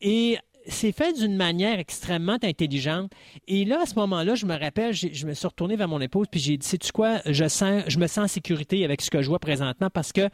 [0.00, 3.10] Et c'est fait d'une manière extrêmement intelligente.
[3.48, 6.26] Et là, à ce moment-là, je me rappelle, je me suis retourné vers mon épouse,
[6.30, 9.22] puis j'ai dit, sais-tu quoi, je, sens, je me sens en sécurité avec ce que
[9.22, 10.28] je vois présentement parce que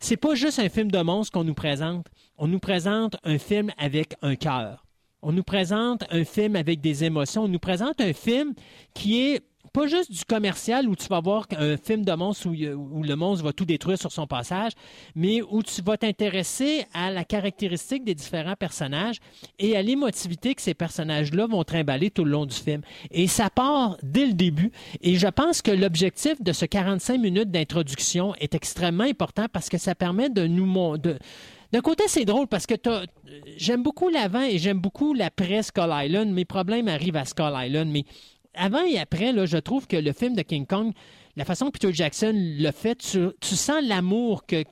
[0.00, 2.06] c'est pas juste un film de monstre qu'on nous présente.
[2.36, 4.84] On nous présente un film avec un cœur.
[5.22, 7.42] On nous présente un film avec des émotions.
[7.42, 8.54] On nous présente un film
[8.94, 9.42] qui est
[9.78, 13.44] pas juste du commercial où tu vas voir un film de monstre où, le monstre
[13.44, 14.72] va tout détruire sur son passage,
[15.14, 19.18] mais où tu vas t'intéresser à la caractéristique des différents personnages
[19.60, 22.82] et à l'émotivité que ces personnages-là vont trimballer tout le long du film.
[23.12, 24.72] Et ça part dès le début.
[25.00, 29.78] Et je pense que l'objectif de ce 45 minutes d'introduction est extrêmement important parce que
[29.78, 31.18] ça permet de nous de,
[31.70, 32.74] d'un côté, c'est drôle parce que
[33.56, 36.30] j'aime beaucoup l'avant et j'aime beaucoup l'après Skull Island.
[36.30, 38.04] Mes problèmes arrivent à Skull Island, mais
[38.58, 40.92] avant et après, là, je trouve que le film de King Kong,
[41.36, 44.64] la façon que Peter Jackson le fait, tu, sens l'amour que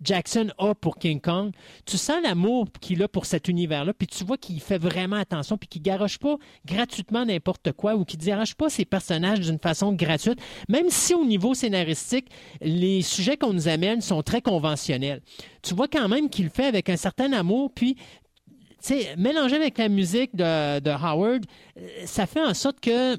[0.00, 1.52] Jackson a pour King Kong.
[1.84, 5.58] Tu sens l'amour qu'il a pour cet univers-là, puis tu vois qu'il fait vraiment attention,
[5.58, 9.92] puis qu'il garoche pas gratuitement n'importe quoi ou qu'il garoche pas ses personnages d'une façon
[9.92, 15.20] gratuite, même si au niveau scénaristique, les sujets qu'on nous amène sont très conventionnels.
[15.62, 17.96] Tu vois quand même qu'il fait avec un certain amour, puis
[18.94, 21.44] sais, mélangé avec la musique de, Howard,
[21.76, 23.16] euh, ça fait en sorte que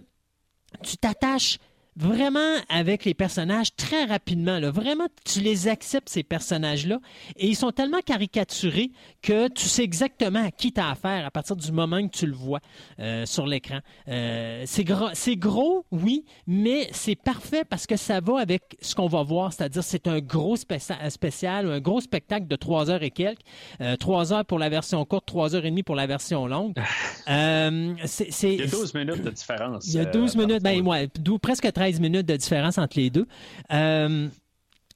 [0.83, 1.57] tu t'attaches
[1.99, 4.57] vraiment avec les personnages très rapidement.
[4.59, 4.71] Là.
[4.71, 6.99] Vraiment, tu les acceptes, ces personnages-là.
[7.37, 8.91] Et ils sont tellement caricaturés
[9.21, 12.25] que tu sais exactement à qui tu as affaire à partir du moment que tu
[12.25, 12.59] le vois
[12.99, 13.79] euh, sur l'écran.
[14.07, 18.95] Euh, c'est, gros, c'est gros, oui, mais c'est parfait parce que ça va avec ce
[18.95, 19.51] qu'on va voir.
[19.51, 23.41] C'est-à-dire, c'est un gros spécia- spécial, un gros spectacle de trois heures et quelques.
[23.81, 26.75] Euh, trois heures pour la version courte, trois heures et demie pour la version longue.
[27.29, 29.85] Euh, c'est, c'est- Il y a 12 minutes de différence.
[29.87, 31.07] il y a euh, 12 minutes, ben ouais,
[31.39, 33.25] presque 13 minutes de différence entre les deux.
[33.71, 34.27] Euh,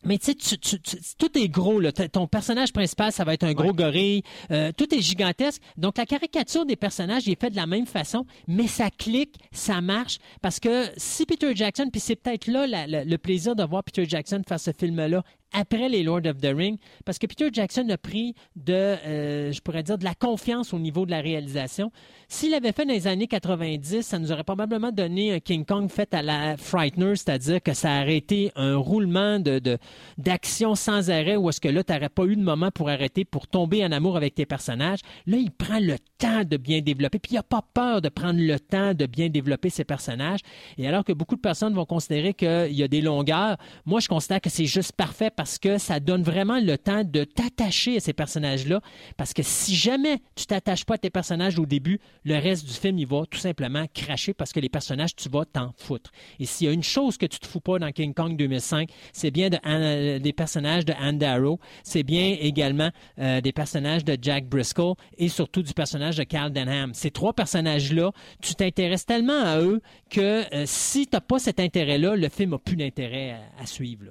[0.06, 0.80] mais tu sais, tu-
[1.18, 1.80] tout est gros.
[1.80, 1.94] Là.
[1.94, 4.22] Ton personnage principal, ça va être un gros gorille.
[4.52, 5.62] Euh, tout est gigantesque.
[5.78, 9.80] Donc, la caricature des personnages est faite de la même façon, mais ça clique, ça
[9.80, 10.18] marche.
[10.41, 13.82] Parce que si Peter Jackson, puis c'est peut-être là la- la- le plaisir de voir
[13.84, 15.24] Peter Jackson faire ce film-là
[15.54, 19.62] après les Lord of the Ring, parce que Peter Jackson a pris de, euh, je
[19.62, 21.91] pourrais dire, de la confiance au niveau de la réalisation.
[22.28, 25.89] S'il avait fait dans les années 90, ça nous aurait probablement donné un King Kong
[25.89, 29.78] fait à la Frightener, c'est-à-dire que ça aurait été un roulement de,
[30.18, 33.24] d'action sans arrêt, où est-ce que là, tu n'aurais pas eu de moment pour arrêter,
[33.26, 34.99] pour tomber en amour avec tes personnages.
[35.28, 38.39] Là, il prend le temps de bien développer, puis il n'a pas peur de prendre
[38.39, 40.39] le temps de bien développer ses personnages.
[40.78, 44.08] Et alors que beaucoup de personnes vont considérer qu'il y a des longueurs, moi, je
[44.08, 45.30] considère que c'est juste parfait
[45.60, 48.82] que ça donne vraiment le temps de t'attacher à ces personnages-là.
[49.18, 52.74] Parce que si jamais tu t'attaches pas à tes personnages au début, le reste du
[52.74, 56.12] film, il va tout simplement cracher parce que les personnages, tu vas t'en foutre.
[56.39, 58.89] Et s'il y a une chose que tu te fous pas dans King Kong 2005,
[59.12, 62.89] c'est bien Anne- des personnages de Anne Darrow, c'est bien également
[63.20, 66.94] euh, des personnages de Jack Briscoe et surtout du personnage de Carl Denham.
[66.94, 71.60] Ces trois personnages-là, tu t'intéresses tellement à eux que euh, si tu n'as pas cet
[71.60, 74.06] intérêt-là, le film n'a plus d'intérêt à, suivre.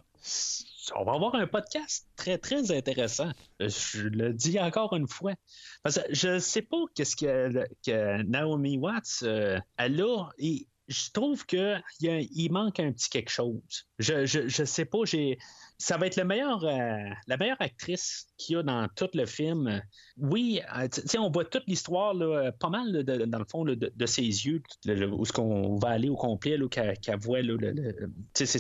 [0.96, 3.30] On va avoir un podcast très, très intéressant.
[3.60, 5.34] Je le dis encore une fois.
[5.82, 10.28] Parce que je ne sais pas qu'est-ce que, que Naomi Watts, euh, elle a.
[10.38, 13.60] Et je trouve que il, y a- il manque un petit quelque chose.
[13.98, 15.38] Je, je, je sais pas, j'ai.
[15.84, 19.26] Ça va être le meilleur, euh, la meilleure actrice qu'il y a dans tout le
[19.26, 19.82] film.
[20.16, 20.86] Oui, euh,
[21.18, 22.14] on voit toute l'histoire,
[22.60, 25.74] pas mal, là, de- dans le fond, là, de, de ses yeux, où est-ce qu'on
[25.78, 27.40] va aller au complet, qu'elle qu'elle voit,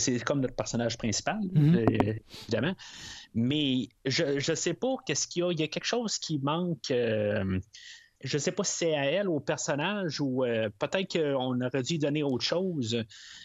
[0.00, 1.76] c'est- comme notre personnage principal, Mhm.
[1.76, 2.14] euh,
[2.48, 2.74] évidemment.
[3.34, 5.52] Mais je, je sais pas qu'est-ce qu'il y a.
[5.52, 6.90] Il y a quelque chose qui manque.
[6.90, 7.60] euh,
[8.22, 11.98] je sais pas si c'est à elle, au personnage, ou euh, peut-être qu'on aurait dû
[11.98, 13.04] donner autre chose.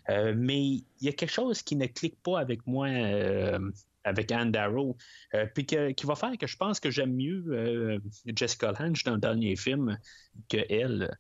[0.10, 3.60] euh, mais il y a quelque chose qui ne clique pas avec moi, euh,
[4.04, 4.96] avec Anne Darrow.
[5.54, 9.20] puis que- qui va faire que je pense que j'aime mieux Jessica Lange dans le
[9.20, 9.98] dernier film
[10.50, 11.12] que elle.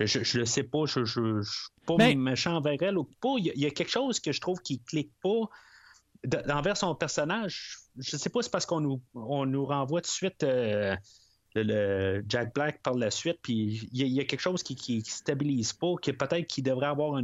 [0.00, 3.04] Je, je le sais pas, je, je, je suis pas Mais- méchant envers elle ou
[3.20, 3.34] pas.
[3.38, 5.48] Il y, a- il y a quelque chose que je trouve qui clique pas
[6.48, 7.78] envers son personnage.
[7.98, 10.96] Je sais pas, c'est parce qu'on nous, on nous renvoie tout de suite euh,
[11.62, 15.10] le, Jack Black par la suite, puis il y, a- quelque chose qui, qui, qui
[15.10, 17.20] stabilise pas, que peut-être qu'il devrait avoir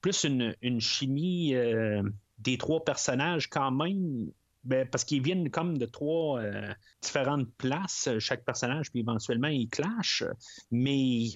[0.00, 2.02] plus une, chimie euh,
[2.38, 4.30] des trois personnages quand même.
[4.64, 9.68] Ben, parce qu'ils viennent comme de trois euh, différentes places, chaque personnage, puis éventuellement ils
[9.68, 10.24] clashent.
[10.70, 11.26] Mais,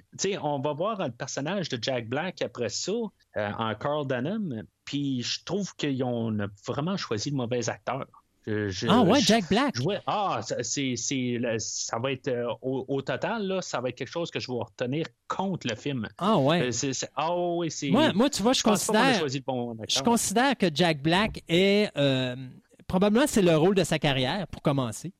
[0.40, 5.22] on va voir le personnage de Jack Black après ça, euh, en Carl Dunham, puis
[5.22, 6.34] je trouve qu'ils ont
[6.66, 8.06] vraiment choisi le mauvais acteur.
[8.68, 9.74] Je- Ah ouais, Jack Black.
[9.76, 10.94] je ah, ça- c'est,
[11.58, 14.50] ça va être euh, au, au total, là, ça va être quelque chose que je
[14.50, 16.08] vais retenir contre le film.
[16.18, 16.70] Ah ouais.
[16.84, 17.90] Euh, ah oui, c'est.
[17.90, 22.36] Moi, moi, tu vois, je considère, bon je considère que Jack Black est euh,
[22.86, 25.12] probablement c'est le rôle de sa carrière pour commencer.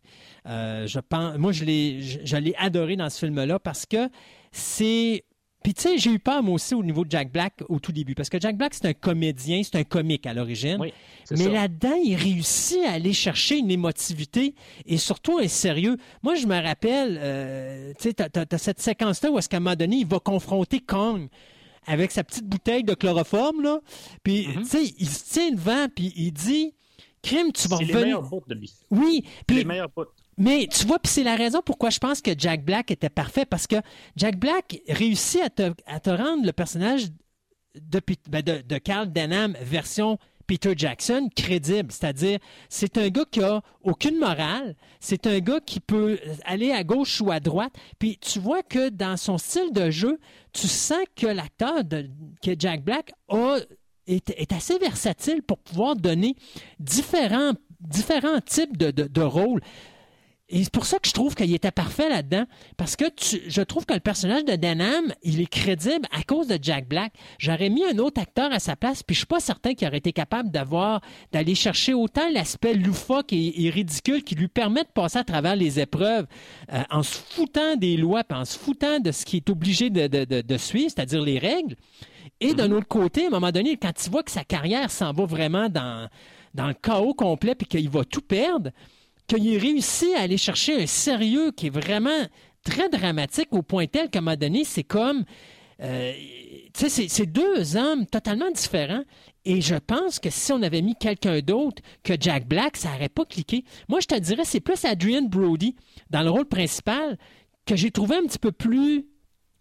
[0.46, 4.08] Euh, je pense, moi, je l'ai, je, je l'ai adoré dans ce film-là parce que
[4.52, 5.24] c'est.
[5.68, 7.92] Puis tu sais, j'ai eu peur moi aussi au niveau de Jack Black au tout
[7.92, 10.78] début parce que Jack Black c'est un comédien, c'est un comique à l'origine.
[10.80, 10.94] Oui,
[11.30, 14.54] Mais là-dedans, il réussit à aller chercher une émotivité
[14.86, 15.98] et surtout un sérieux.
[16.22, 19.76] Moi, je me rappelle, euh, tu sais, t'as, cette séquence-là où, est-ce qu'à un moment
[19.76, 21.28] donné, il va confronter Kong
[21.86, 23.80] avec sa petite bouteille de chloroforme, là.
[24.22, 24.62] Puis, Mhm.
[24.62, 26.72] tu sais, il se tient devant, puis il dit,
[27.20, 28.22] Crime, tu vas les revenir.
[28.90, 30.06] Oui, Les puis meilleurs bouts.
[30.38, 33.44] Mais tu vois, puis c'est la raison pourquoi je pense que Jack Black était parfait,
[33.44, 33.76] parce que
[34.16, 35.42] Jack Black réussit
[35.86, 37.08] à te, rendre le personnage
[37.74, 40.18] ben, de, de Carl Denham version
[40.48, 41.92] Peter Jackson crédible.
[41.92, 46.82] C'est-à-dire, c'est un gars qui a aucune morale, c'est un gars qui peut aller à
[46.82, 50.18] gauche ou à droite, puis tu vois que dans son style de jeu,
[50.52, 52.08] tu sens que l'acteur de
[52.42, 53.58] que Jack Black a
[54.06, 56.34] est, assez versatile pour pouvoir donner
[56.80, 57.52] différents,
[58.46, 59.60] types de rôles.
[60.50, 62.44] Et c'est pour ça que je trouve qu'il était parfait là-dedans.
[62.78, 66.46] Parce que tu- je trouve que le personnage de Denham, il est crédible à cause
[66.46, 67.12] de Jack Black.
[67.38, 69.98] J'aurais mis un autre acteur à sa place, puis je suis pas certain qu'il aurait
[69.98, 74.88] été capable d'avoir, d'aller chercher autant l'aspect loufoque et, et ridicule qui lui permet de
[74.88, 76.26] passer à travers les épreuves
[76.72, 79.90] euh, en se foutant des lois, puis en se foutant de ce qui est obligé
[79.90, 81.76] de, de- de- de suivre, c'est-à-dire les règles.
[82.40, 85.12] Et d'un autre côté, à un moment donné, quand tu vois que sa carrière s'en
[85.12, 86.08] va vraiment dans,
[86.54, 88.70] dans le chaos complet puis qu'il va tout perdre,
[89.28, 92.26] qu'il réussit à aller chercher un sérieux qui est vraiment
[92.64, 95.24] très dramatique au point tel qu'à un moment donné, c'est comme...
[95.80, 96.12] euh,
[96.74, 99.04] tu sais, c'est- c'est deux hommes totalement différents.
[99.44, 103.08] Et je pense que si on avait mis quelqu'un d'autre que Jack Black, ça n'aurait
[103.08, 103.64] pas cliqué.
[103.88, 105.76] Moi, je te dirais, c'est plus Adrian Brody
[106.10, 107.16] dans le rôle principal
[107.64, 109.06] que j'ai trouvé un petit peu plus,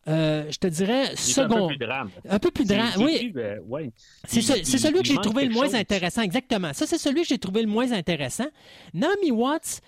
[0.08, 1.68] euh, je te dirais, est un peu second.
[1.68, 2.10] plus drame.
[2.30, 3.34] Un peu plus drame, oui.
[3.36, 3.92] euh, ouais.
[4.28, 5.76] C'est celui que j'ai trouvé le moins chose.
[5.76, 6.74] intéressant, exactement.
[6.74, 8.48] Ça, c'est celui que j'ai trouvé le moins intéressant.
[8.94, 9.82] Naomi Watts,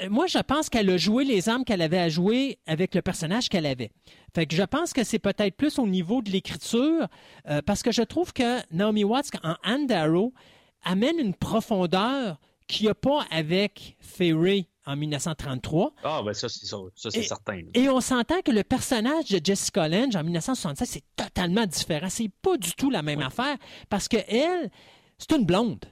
[0.00, 3.02] euh, moi, je pense qu'elle a joué les armes qu'elle avait à jouer avec le
[3.02, 3.90] personnage qu'elle avait.
[4.34, 7.06] Fait que je pense que c'est peut-être plus au niveau de l'écriture,
[7.48, 10.32] euh, parce que je trouve que Naomi Watts, en Anne Darrow,
[10.84, 15.92] amène une profondeur qu'il n'y a pas avec Ferry en 1933.
[16.04, 16.76] Ah, ben ça, c'est ça.
[16.94, 17.60] Ça, c'est Et- certain.
[17.74, 22.08] Et on s'entend que le personnage de Jessica Lange en 1967, c'est totalement différent.
[22.08, 23.56] C'est pas du tout la même affaire
[23.88, 24.70] parce que elle,
[25.18, 25.84] c'est une blonde.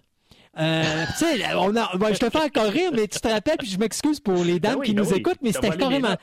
[0.59, 3.57] Euh, tu sais, on a- bon, je te fais encore rire, mais tu te rappelles,
[3.59, 5.19] puis je m'excuse pour les dames Ben oui, qui ben nous oui.
[5.19, 6.15] écoutent, mais c'était carrément,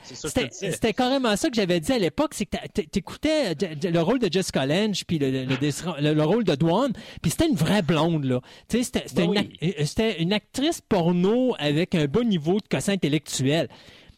[0.50, 4.32] c'était carrément ça que j'avais dit à l'époque, c'est que tu écoutais le rôle de
[4.32, 7.82] Jessica Lange, puis le, le- le- le- le rôle de Dwan, puis c'était une vraie
[7.82, 8.40] blonde, là.
[8.68, 9.58] Tu sais, c'était c'était Ben une, oui.
[9.60, 13.68] ac- euh, c'était une actrice porno avec un bon niveau de quotient intellectuel.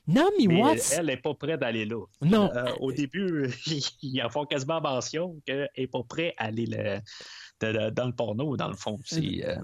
[0.07, 1.97] Naomi Mais Watts, elle n'est pas prête d'aller là.
[2.21, 2.51] Non.
[2.55, 3.49] Euh, au début,
[4.03, 6.99] ils en font quasiment mention qu'elle n'est pas prête à aller le-
[7.61, 8.99] de- de- dans le porno, dans le fond.
[9.13, 9.57] Euh,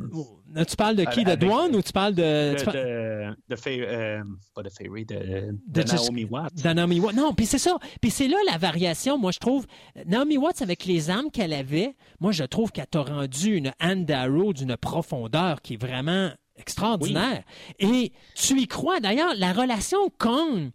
[0.57, 1.25] Euh, tu parles de qui?
[1.25, 2.53] De Dwan ou tu parles de...
[2.53, 4.23] de, tu parles- de, de Fay- euh,
[4.55, 6.55] pas de Fairy, de, Naomi Watts.
[6.63, 7.15] de Naomi Watts.
[7.17, 7.77] Non, puis c'est ça.
[8.01, 9.67] Puis c'est là la variation, moi, je trouve.
[10.07, 14.05] Naomi Watts, avec les armes qu'elle avait, moi, je trouve qu'elle t'a rendu une Anne
[14.05, 17.43] Darrow d'une profondeur qui est vraiment extraordinaire.
[17.79, 19.01] Et tu y crois.
[19.01, 20.71] D'ailleurs, la relation Kong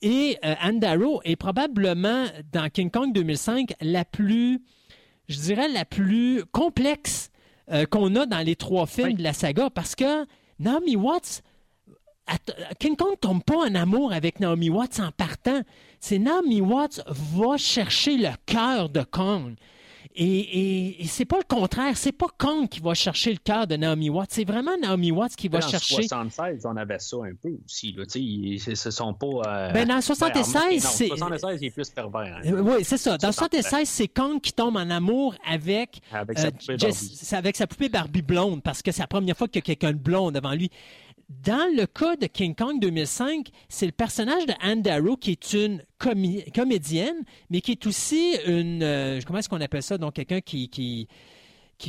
[0.00, 4.60] et euh, Anne Darrow est probablement, dans King Kong 2005, la plus
[5.28, 7.30] je dirais, la plus complexe
[7.70, 9.14] euh, qu'on a dans les trois films Oui.
[9.14, 10.26] de la saga parce que
[10.58, 11.42] Naomi Watts,
[12.26, 15.62] att- King Kong tombe pas en amour avec Naomi Watts en partant.
[16.00, 19.54] C'est Naomi Watts va chercher le cœur de Kong.
[20.14, 23.66] Et, et, et c'est pas le contraire, c'est pas Kong qui va chercher le cœur
[23.66, 26.02] de Naomi Watts, c'est vraiment Naomi Watts qui va Dans chercher.
[26.02, 27.92] 76, on avait ça un peu aussi.
[27.92, 29.26] Là, tu sais, ils- ce sont pas.
[29.46, 32.36] euh, Ben, dans ben, 76, remarquez, non, c'est- 76, il est plus pervers.
[32.36, 33.16] hein, Euh, Oui, c'est ça.
[33.16, 33.62] Dans C'est parfait.
[33.62, 37.16] 76, c'est Kong qui tombe en amour avec, avec euh, sa poupée Jess- Barbie.
[37.22, 39.62] c'est avec sa poupée Barbie blonde, parce que c'est la première fois qu'il y a
[39.62, 40.70] quelqu'un de blond devant lui.
[41.28, 45.52] Dans le cas de King Kong 2005, c'est le personnage de Anne Darrow qui est
[45.54, 48.82] une comédienne, mais qui est aussi une...
[48.82, 49.98] euh, comment est-ce qu'on appelle ça?
[49.98, 51.08] Donc, quelqu'un qui, qui,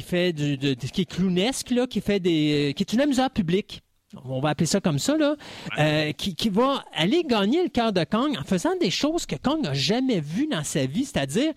[0.02, 2.74] fait du, qui est clownesque, qui fait des...
[2.76, 3.82] qui est une amuseur public.
[4.26, 5.36] On va appeler ça comme ça, là.
[5.80, 9.36] Euh, qui, qui va aller gagner le cœur de Kong en faisant des choses que
[9.36, 11.06] Kong n'a jamais vues dans sa vie.
[11.06, 11.54] C'est-à-dire,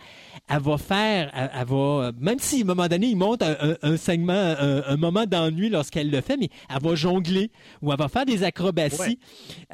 [0.48, 3.96] elle va faire, elle, elle va, même si à un moment donné, il monte un,
[3.96, 7.50] segment, un, un moment d'ennui lorsqu'elle le fait, mais elle va jongler
[7.82, 9.18] ou elle va faire des acrobaties.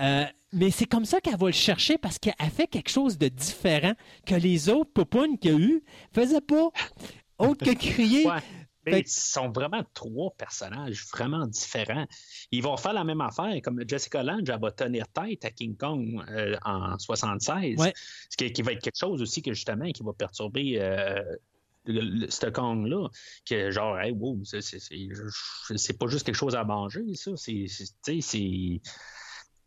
[0.00, 3.28] Euh, mais c'est comme ça qu'elle va le chercher parce qu'elle fait quelque chose de
[3.28, 3.94] différent
[4.26, 6.68] que les autres popounes qu'il y a eu faisaient pas.
[7.38, 8.26] Autre que crier.
[8.26, 8.38] Ouais.
[8.84, 12.06] Mais ce sont vraiment trois personnages vraiment différents.
[12.50, 15.76] Ils vont faire la même affaire, comme Jessica Lange, elle va tenir tête à King
[15.76, 17.78] Kong euh, en 76.
[17.78, 17.92] Ouais.
[18.30, 21.22] Ce qui, qui va être quelque chose aussi que justement qui va perturber euh,
[21.86, 23.08] ce Kong-là.
[23.48, 27.32] Que genre, hey, wow, c'est pas juste quelque chose à manger, ça.
[27.36, 27.66] C'est,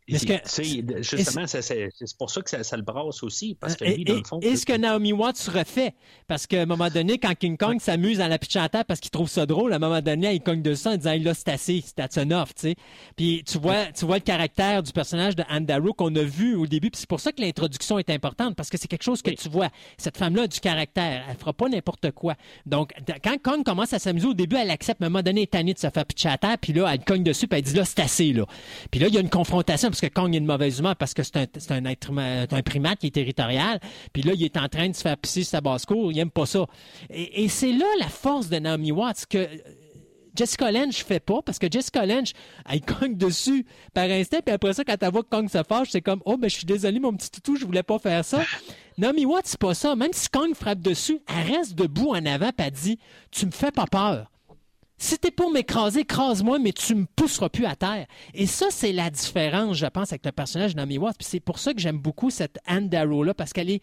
[0.08, 3.56] Est-ce que- justement, c'est, c'est- c'est pour ça que ça, ça le brasse aussi.
[3.60, 4.38] Parce que lui, dans le fond.
[4.40, 5.94] et ce que Naomi Watts refait,
[6.28, 9.00] parce qu'à un moment donné, quand King Kong s'amuse dans la pitch en terre parce
[9.00, 11.34] qu'il trouve ça drôle, à un moment donné, il cogne dessus en disant Hey, là,
[11.34, 12.74] c'est assez, c'est that's enough, tu sais.
[13.16, 16.54] Puis tu vois, tu vois le caractère du personnage de Anne Darrow qu'on a vu
[16.54, 19.22] au début, puis c'est pour ça que l'introduction est importante, parce que c'est quelque chose
[19.22, 19.36] que Oui.
[19.36, 19.70] tu vois.
[19.98, 22.34] Cette femme-là a du caractère, elle fera pas n'importe quoi.
[22.64, 22.92] Donc,
[23.24, 25.50] quand Kong commence à s'amuser au début, elle accepte, à un moment donné, elle est
[25.50, 27.74] tannée de se faire pitcher à terre, puis là, elle cogne dessus, puis elle dit
[27.74, 28.44] là, c'est assez, là.
[28.90, 31.14] Puis là, il y a une confrontation, parce que Kong est de mauvaise humeur, parce
[31.14, 33.80] que c'est un, c'est un, primate qui est territorial,
[34.12, 36.44] puis là, il est en train de se faire pisser sa basse-cour, il aime pas
[36.44, 36.66] ça.
[37.08, 39.46] Et, c'est là la force de Naomi Watts, que euh,
[40.34, 42.32] Jessica Lange fait pas, parce que Jessica Lange,
[42.68, 45.88] elle cogne dessus par instinct, puis après ça, quand elle voit que Kong se fâche,
[45.90, 48.42] c'est comme, oh, ben, je suis désolé, mon petit toutou, je voulais pas faire ça.
[48.98, 49.96] Naomi Watts, c'est pas ça.
[49.96, 52.98] Même si Kong frappe dessus, elle reste debout en avant, elle dit,
[53.30, 54.30] tu me fais pas peur.
[54.98, 58.06] Si t'es pour m'écraser, écrase-moi, mais tu me pousseras plus à terre.
[58.32, 61.16] Et ça, c'est la différence, je pense, avec le personnage de Naomi Watts.
[61.20, 63.82] C'est pour ça que j'aime beaucoup cette Anne Darrow-là, parce qu'elle est.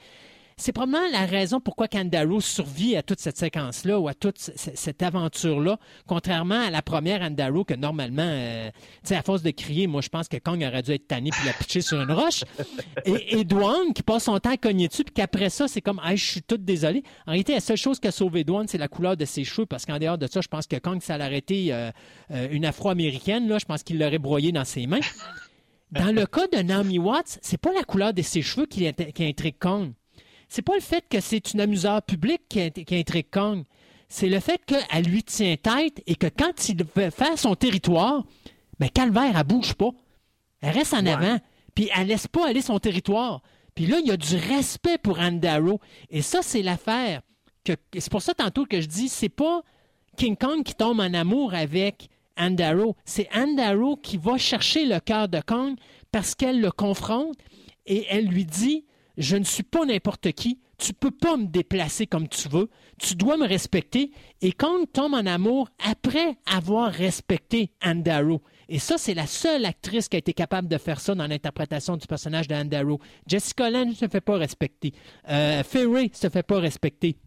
[0.57, 5.03] C'est probablement la raison pourquoi Darrow survit à toute cette séquence-là ou à toute cette
[5.03, 5.77] aventure-là,
[6.07, 9.87] contrairement à la première Anne Darrow que normalement, euh, tu sais, à force de crier,
[9.87, 12.43] moi je pense que Kong aurait dû être tanné puis la pitcher sur une roche.
[13.05, 13.45] Et, et
[13.93, 16.41] qui passe son temps à cogner dessus puis qu'après ça, c'est comme, ah, je suis
[16.41, 17.03] toute désolée.
[17.27, 19.65] En réalité, la seule chose qui a sauvé Dwan, c'est la couleur de ses cheveux
[19.65, 21.91] parce qu'en dehors de ça, je pense que Kong, ça l'aurait été euh,
[22.31, 24.99] euh, une afro-américaine, là, je pense qu'il l'aurait broyé dans ses mains.
[25.91, 29.25] Dans le cas de Naomi Watts, c'est pas la couleur de ses cheveux qui, qui
[29.25, 29.93] intrigue Kong.
[30.55, 33.63] C'est pas le fait que c'est une amuseur public qui, int- qui intrigue Kong.
[34.07, 38.23] C'est le fait qu'elle lui tient tête et que quand il veut faire son territoire,
[38.79, 39.89] ben Calvaire, elle bouge pas.
[40.61, 41.11] Elle reste en Ouais.
[41.11, 41.39] avant.
[41.73, 43.41] Puis elle laisse pas aller son territoire.
[43.73, 45.79] Puis là, il y a du respect pour Anne Darrow.
[46.11, 47.23] Et ça, c'est l'affaire.
[47.65, 49.63] C'est pour ça tantôt que je dis, c'est pas
[50.17, 52.95] King Kong qui tombe en amour avec Anne Darrow.
[53.05, 55.75] C'est Anne Darrow qui va chercher le cœur de Kong
[56.11, 57.37] parce qu'elle le confronte
[57.87, 58.85] et elle lui dit
[59.17, 60.59] Je ne suis pas n'importe qui.
[60.77, 62.69] Tu peux pas me déplacer comme tu veux.
[62.99, 64.11] Tu dois me respecter.
[64.41, 68.41] Et Kong tombe en amour après avoir respecté Anne Darrow.
[68.69, 71.95] Et ça, c'est la seule actrice qui a été capable de faire ça dans l'interprétation
[71.95, 72.99] du personnage de Anne Darrow.
[73.27, 74.93] Jessica Lange ne se fait pas respecter.
[75.29, 77.17] Euh, Ferry se fait pas respecter.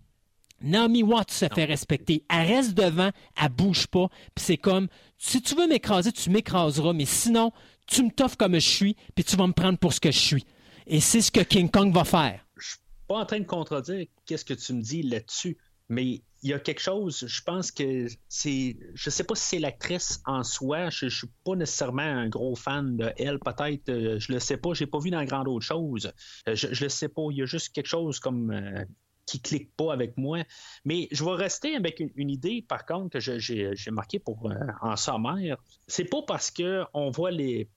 [0.61, 2.25] Naomi Watts se fait respecter.
[2.31, 3.11] Elle reste devant,
[3.41, 4.09] elle bouge pas.
[4.35, 7.53] Puis c'est comme, si tu veux m'écraser, tu m'écraseras, mais sinon,
[7.87, 10.19] tu me t'offres comme je suis, puis tu vas me prendre pour ce que je
[10.19, 10.45] suis.
[10.87, 12.47] Et c'est ce que King Kong va faire.
[12.57, 12.79] je suis
[13.09, 15.59] pas en train de contredire qu'est-ce que tu me dis là-dessus,
[15.89, 19.59] mais il y a quelque chose, je pense que c'est, je sais pas si c'est
[19.59, 24.19] l'actrice en soi, je, je suis pas nécessairement un gros fan de elle, peut-être, euh,
[24.21, 26.13] je le sais pas, j'ai pas vu dans grand d'autres choses,
[26.49, 28.85] Euh, je, je le sais pas, il y a juste quelque chose comme euh,
[29.27, 30.45] qui clique pas avec moi,
[30.85, 34.95] mais je vais rester avec une, idée, par contre, que j'ai marqué pour euh, en
[34.95, 35.57] sommaire,
[35.89, 37.69] c'est pas parce que on voit les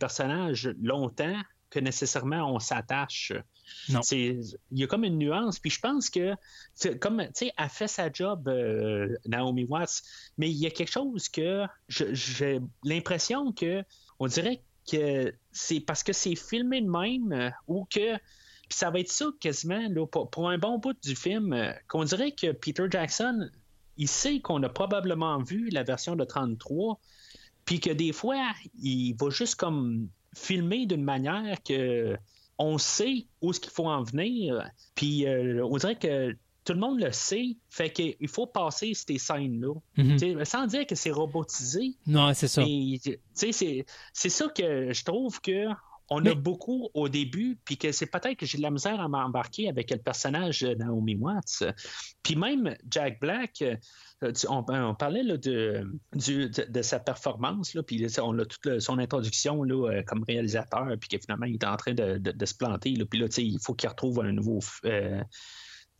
[0.00, 1.40] personnages longtemps
[1.70, 3.32] que nécessairement on s'attache.
[3.88, 4.42] Il
[4.72, 5.58] y a comme une nuance.
[5.58, 6.34] Puis je pense que,
[6.98, 10.02] comme, tu sais, elle fait sa job, euh, Naomi Watts,
[10.38, 13.84] mais il y a quelque chose que j'ai l'impression que,
[14.18, 18.18] on dirait que c'est parce que c'est filmé de même euh, ou que
[18.70, 21.72] puis ça va être ça quasiment, là, pour, pour un bon bout du film, euh,
[21.88, 23.50] qu'on dirait que Peter Jackson,
[23.96, 27.00] il sait qu'on a probablement vu la version de 33,
[27.64, 28.40] puis que des fois,
[28.80, 32.16] il va juste comme filmer d'une manière que
[32.58, 36.78] on sait où est-ce qu'il faut en venir, puis euh, on dirait que tout le
[36.78, 39.72] monde le sait, fait qu'il faut passer ces scènes-là.
[39.96, 40.44] Mhm.
[40.44, 42.62] Sans dire que c'est robotisé, Non, c'est ça.
[43.34, 45.66] c'est c'est ça que je trouve que
[46.12, 49.00] on Mais- a beaucoup au début, puis que c'est peut-être que j'ai de la misère
[49.00, 51.62] à m'embarquer avec le personnage de Naomi Watts.
[52.22, 53.64] Puis même Jack Black,
[54.48, 59.62] on, on parlait là, de, de, sa performance, là, puis on a toute son introduction
[59.62, 62.94] là, euh, comme réalisateur, puis que finalement il est en train de, de- se planter.
[62.96, 64.60] Là, puis là, il faut qu'il retrouve un nouveau.
[64.84, 65.22] euh,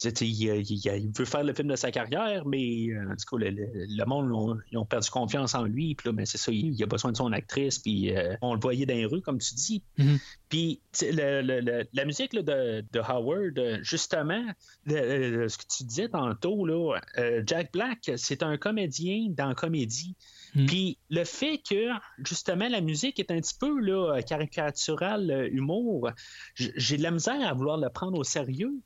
[0.03, 3.45] il, il- il- veut faire le film de sa carrière, mais euh, en tout cas,
[3.45, 5.95] le, le- monde, ont- ils ont perdu confiance en lui.
[5.95, 7.79] Puis là, ben, c'est ça, il, il a besoin de son actrice.
[7.79, 9.83] Puis euh, on le voyait dans les rues, comme tu dis.
[9.99, 10.19] Mhm.
[10.49, 14.45] Puis le- le- la musique là, de, de Howard, euh, justement,
[14.87, 20.17] ce que tu disais tantôt, là, euh, Jack Black, c'est un comédien dans la comédie.
[20.55, 20.67] Mhm.
[20.67, 21.91] Puis le fait que,
[22.25, 26.11] justement, la musique est un petit peu là, caricaturale, euh, humour,
[26.55, 28.81] j'ai de la misère à vouloir le prendre au sérieux.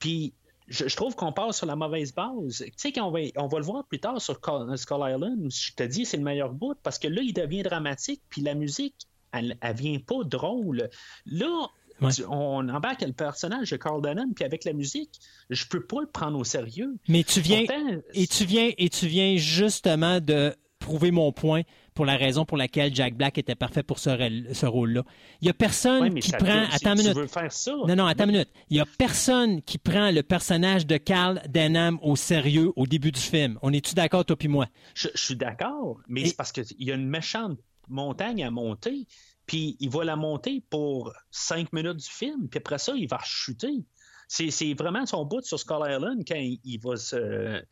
[0.00, 0.32] Puis
[0.68, 2.62] je, je trouve qu'on part sur la mauvaise base.
[2.66, 4.34] Tu sais, qu'on va, on va le voir plus tard sur
[4.76, 7.62] Skull Island, où je te dis c'est le meilleur bout, parce que là, il devient
[7.62, 8.94] dramatique, puis la musique,
[9.32, 10.88] elle, elle vient pas drôle.
[11.26, 11.68] Là,
[12.00, 12.10] Ouais.
[12.28, 15.12] on embarque le personnage de Carl Denham, puis avec la musique,
[15.48, 16.96] je peux pas le prendre au sérieux.
[17.06, 21.62] Mais tu viens, Pourtant, et tu viens, et tu viens justement de prouver mon point
[21.94, 25.04] pour la raison pour laquelle Jack Black était parfait pour ce, rôle- ce rôle-là.
[25.40, 26.64] Il y a personne ouais, qui prend.
[26.72, 27.14] attends une minute.
[27.16, 27.72] veux faire ça.
[27.86, 28.50] Non, non, attends une minute.
[28.70, 33.12] Il y a personne qui prend le personnage de Carl Denham au sérieux au début
[33.12, 33.58] du film.
[33.62, 34.66] On est-tu d'accord, toi puis moi?
[34.94, 38.50] Je, je suis d'accord, mais Et- c'est parce qu'il y a une méchante montagne à
[38.50, 39.06] monter,
[39.46, 43.20] puis il va la monter pour cinq minutes du film, puis après ça, il va
[43.24, 43.84] chuter.
[44.26, 47.62] C'est c'est vraiment son bout sur Skull Island quand il, il va se.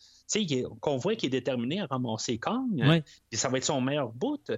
[0.80, 2.72] Qu'on voit qu'il est déterminé à ramasser Kong.
[2.74, 3.02] Ouais.
[3.30, 4.50] Puis ça va être son meilleur bout.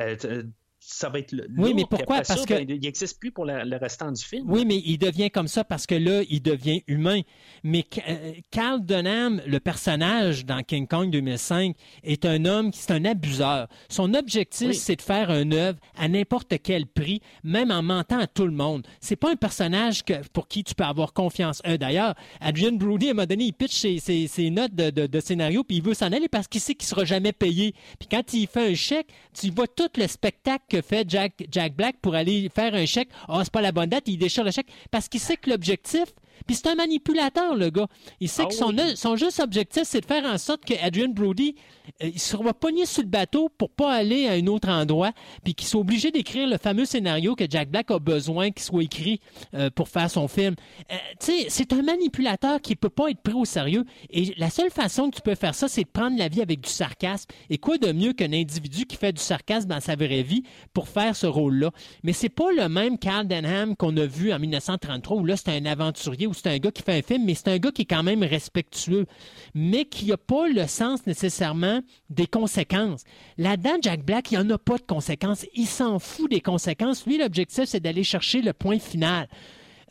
[0.00, 0.42] Euh, t-
[0.88, 1.48] ça va être le.
[1.58, 2.16] Oui, mais pourquoi?
[2.18, 4.44] après ça, Parce que- ben, il n'existe plus pour la- le restant du film.
[4.48, 7.22] Oui, mais il devient comme ça parce que là, il devient humain.
[7.64, 11.74] Mais euh, Carl Denham, le personnage dans King Kong 2005,
[12.04, 13.66] est un homme qui c'est un abuseur.
[13.88, 14.74] Son objectif, Oui.
[14.74, 18.52] c'est de faire un œuvre à n'importe quel prix, même en mentant à tout le
[18.52, 18.86] monde.
[19.00, 21.60] C'est pas un personnage que, pour qui tu peux avoir confiance.
[21.66, 24.90] Euh, D'ailleurs, Adrian Brody, à un moment donné, il pitch ses, ses- ses notes de,
[24.90, 27.74] de- de scénario, puis il veut s'en aller parce qu'il sait qu'il sera jamais payé.
[27.98, 31.74] Puis quand il fait un chèque, tu vois tout le spectacle que fait Jack, Jack
[31.74, 33.08] Black pour aller faire un chèque.
[33.28, 36.06] Ah, c'est pas la bonne date, il déchire le chèque parce qu'il sait que l'objectif,
[36.46, 37.86] puis c'est un manipulateur, le gars.
[38.20, 38.96] Il sait Ah que son, oui.
[38.96, 41.54] son juste objectif, c'est de faire en sorte que Adrian Brody,
[42.02, 45.12] euh, il sera pogné sur le bateau pour pas aller à un autre endroit,
[45.44, 48.82] puis qu'il soit obligé d'écrire le fameux scénario que Jack Black a besoin qu'il soit
[48.82, 49.20] écrit
[49.54, 50.54] euh, pour faire son film.
[50.92, 53.84] Euh, tu sais, c'est un manipulateur qui peut pas être pris au sérieux.
[54.10, 56.60] Et la seule façon que tu peux faire ça, c'est de prendre la vie avec
[56.60, 57.28] du sarcasme.
[57.50, 60.88] Et quoi de mieux qu'un individu qui fait du sarcasme dans sa vraie vie pour
[60.88, 61.70] faire ce rôle-là?
[62.02, 65.50] Mais c'est pas le même Carl Denham qu'on a vu en 1933 où là, c'est
[65.50, 67.82] un aventurier, où c'est un gars qui fait un film, mais c'est un gars qui
[67.82, 69.06] est quand même respectueux,
[69.54, 73.04] mais qui n'a pas le sens nécessairement des conséquences.
[73.38, 75.46] Là-dedans, Jack Black, il n'y en a pas de conséquences.
[75.54, 77.06] Il s'en fout des conséquences.
[77.06, 79.28] Lui, l'objectif, c'est d'aller chercher le point final.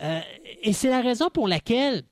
[0.02, 0.20] Euh,
[0.62, 2.04] et c'est la raison pour laquelle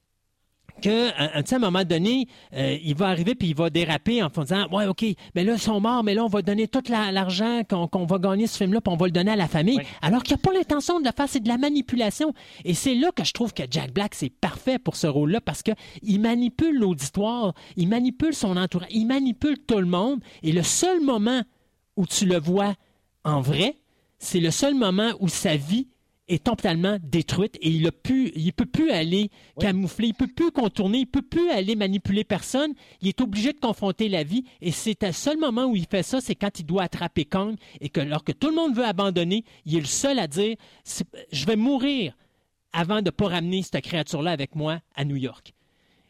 [0.82, 4.28] que, euh, à un moment donné, euh, il va arriver puis il va déraper en
[4.30, 5.06] disant Ouais, OK,
[5.36, 8.18] mais là, ils sont morts, mais là, on va donner tout la- l'argent qu'on va
[8.20, 9.78] gagner ce film-là, puis on va le donner à la famille.
[9.78, 9.84] Oui.
[10.02, 12.34] Alors qu'il n'y a pas l'intention de le faire, c'est de la manipulation.
[12.66, 15.62] Et c'est là que je trouve que Jack Black, c'est parfait pour ce rôle-là parce
[15.64, 20.20] qu'il manipule l'auditoire, il manipule son entourage, il manipule tout le monde.
[20.42, 21.42] Et le seul moment
[21.96, 22.74] où tu le vois
[23.24, 23.78] en vrai,
[24.20, 25.88] c'est le seul moment où sa vie
[26.28, 27.92] est totalement détruite et il ne
[28.36, 32.74] il peut plus aller camoufler, il peut plus contourner, il peut plus aller manipuler personne.
[33.02, 36.04] Il est obligé de confronter la vie et c'est le seul moment où il fait
[36.04, 39.44] ça, c'est quand il doit attraper Kong et que lorsque tout le monde veut abandonner,
[39.66, 40.56] il est le seul à dire
[41.32, 42.16] je vais mourir
[42.72, 45.54] avant de pas ramener cette créature-là avec moi à New York.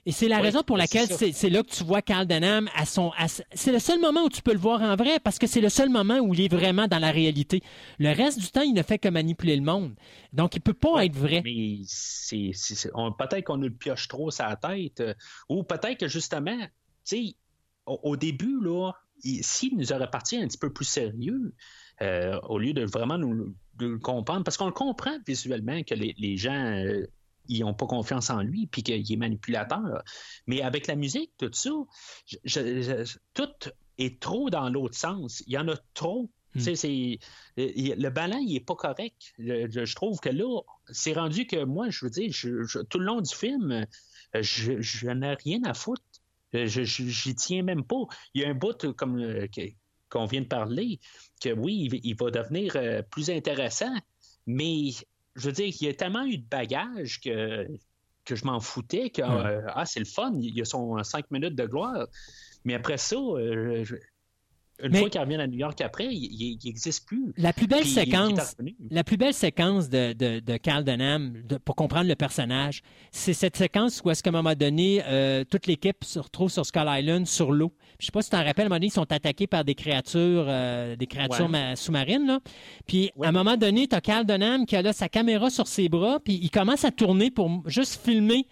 [0.06, 3.12] Et c'est la raison pour laquelle c'est là que tu vois Carl Denham à son.
[3.54, 5.70] c'est le seul moment où tu peux le voir en vrai parce que c'est le
[5.70, 7.62] seul moment où il est vraiment dans la réalité.
[8.00, 9.96] Le reste du temps, il ne fait que manipuler le monde.
[10.34, 11.42] Donc, il peut pas être vrai.
[11.46, 12.52] Mais c'est,
[13.18, 15.14] peut-être qu'on nous le pioche trop sur la tête, euh,
[15.48, 16.68] ou peut-être que justement, tu
[17.06, 17.36] sais,
[17.86, 18.92] au, au début, là,
[19.24, 21.54] il- s'il nous aurait parti un petit peu plus sérieux,
[22.02, 25.96] euh, au lieu de vraiment nous de le comprendre, parce qu'on le comprend visuellement que
[25.96, 26.54] les, les gens,
[26.86, 27.08] euh,
[27.48, 30.04] ils n'ont pas confiance en lui, puis qu'il est manipulateur.
[30.48, 31.72] Mais avec la musique, tout ça,
[32.26, 35.44] je- je- je- tout est trop dans l'autre sens.
[35.48, 36.30] Il y en a trop.
[36.60, 37.18] C'est-
[37.58, 39.34] le ballon, il est pas correct.
[39.40, 42.32] Je, trouve que là, c'est rendu que moi, je veux dire,
[42.90, 43.86] tout le long du film,
[44.40, 46.04] je, je n'ai rien à foutre.
[46.56, 48.04] Euh, Je, j'y tiens même pas.
[48.36, 49.48] Il y a un bout euh, comme euh,
[50.12, 51.00] qu'on vient de parler,
[51.42, 53.92] que oui, il, il va devenir euh, plus intéressant,
[54.46, 54.92] mais
[55.36, 57.68] je veux dire, il y a tellement eu de bagages que,
[58.26, 61.30] que je m'en foutais, que euh, ah, c'est le fun, il y a son 5
[61.32, 62.08] minutes de gloire.
[62.66, 63.96] Mais après ça, euh, je-
[64.84, 67.34] une Mais- fois qu'il revient à New York après, il n'existe plus.
[67.38, 68.56] La plus belle Puis, séquence,
[68.92, 72.82] la plus belle séquence de, de, de Carl Denham de- pour comprendre le personnage,
[73.12, 76.66] c'est cette séquence où est-ce qu'à un moment donné, euh, toute l'équipe se retrouve sur
[76.66, 77.74] Skull Island sur l'eau.
[78.00, 79.64] Je sais pas si tu t'en rappelles, à un moment donné, ils sont attaqués par
[79.64, 81.76] des créatures, euh, des créatures Ouais.
[81.76, 82.28] sous-marines.
[82.28, 82.40] Là.
[82.86, 83.26] Puis Ouais.
[83.26, 85.88] à un moment donné, tu as Carl Denham qui a là sa caméra sur ses
[85.90, 88.48] bras, puis il commence à tourner pour juste filmer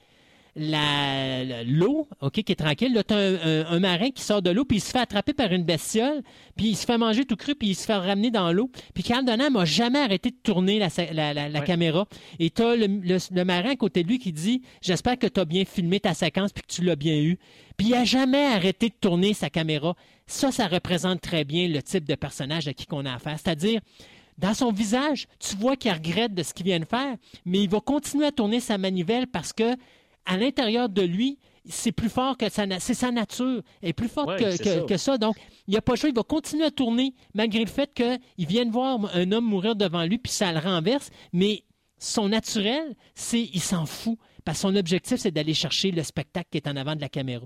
[0.55, 2.93] l'eau, OK, qui est tranquille.
[2.93, 4.99] Là, tu as un, un- un marin qui sort de l'eau, puis il se fait
[4.99, 6.21] attraper par une bestiole,
[6.55, 8.69] puis il se fait manger tout cru, puis il se fait ramener dans l'eau.
[8.93, 11.65] Puis Carl Denham n'a jamais arrêté de tourner la, la- la- la Ouais.
[11.65, 12.07] caméra.
[12.39, 15.27] Et tu as le, le- le marin à côté de lui qui dit J'espère que
[15.27, 17.37] tu as bien filmé ta séquence, puis que tu l'as bien eu.
[17.77, 19.95] Puis il n'a jamais arrêté de tourner sa caméra.
[20.27, 23.37] Ça, ça représente très bien le type de personnage à qui qu'on a affaire.
[23.43, 23.81] C'est-à-dire,
[24.37, 27.69] dans son visage, tu vois qu'il regrette de ce qu'il vient de faire, mais il
[27.69, 29.75] va continuer à tourner sa manivelle parce que
[30.25, 31.37] à l'intérieur de lui,
[31.69, 34.63] c'est plus fort que sa, c'est sa nature, elle est plus forte Ouais, que, c'est
[34.63, 34.81] que- ça.
[34.81, 35.17] que ça.
[35.17, 35.35] Donc,
[35.67, 38.47] il n'y a pas le choix, il va continuer à tourner malgré le fait qu'il
[38.47, 41.09] vienne voir un homme mourir devant lui, puis ça le renverse.
[41.33, 41.63] Mais
[41.99, 44.17] son naturel, c'est il s'en fout.
[44.43, 47.09] Parce que son objectif, c'est d'aller chercher le spectacle qui est en avant de la
[47.09, 47.45] caméra.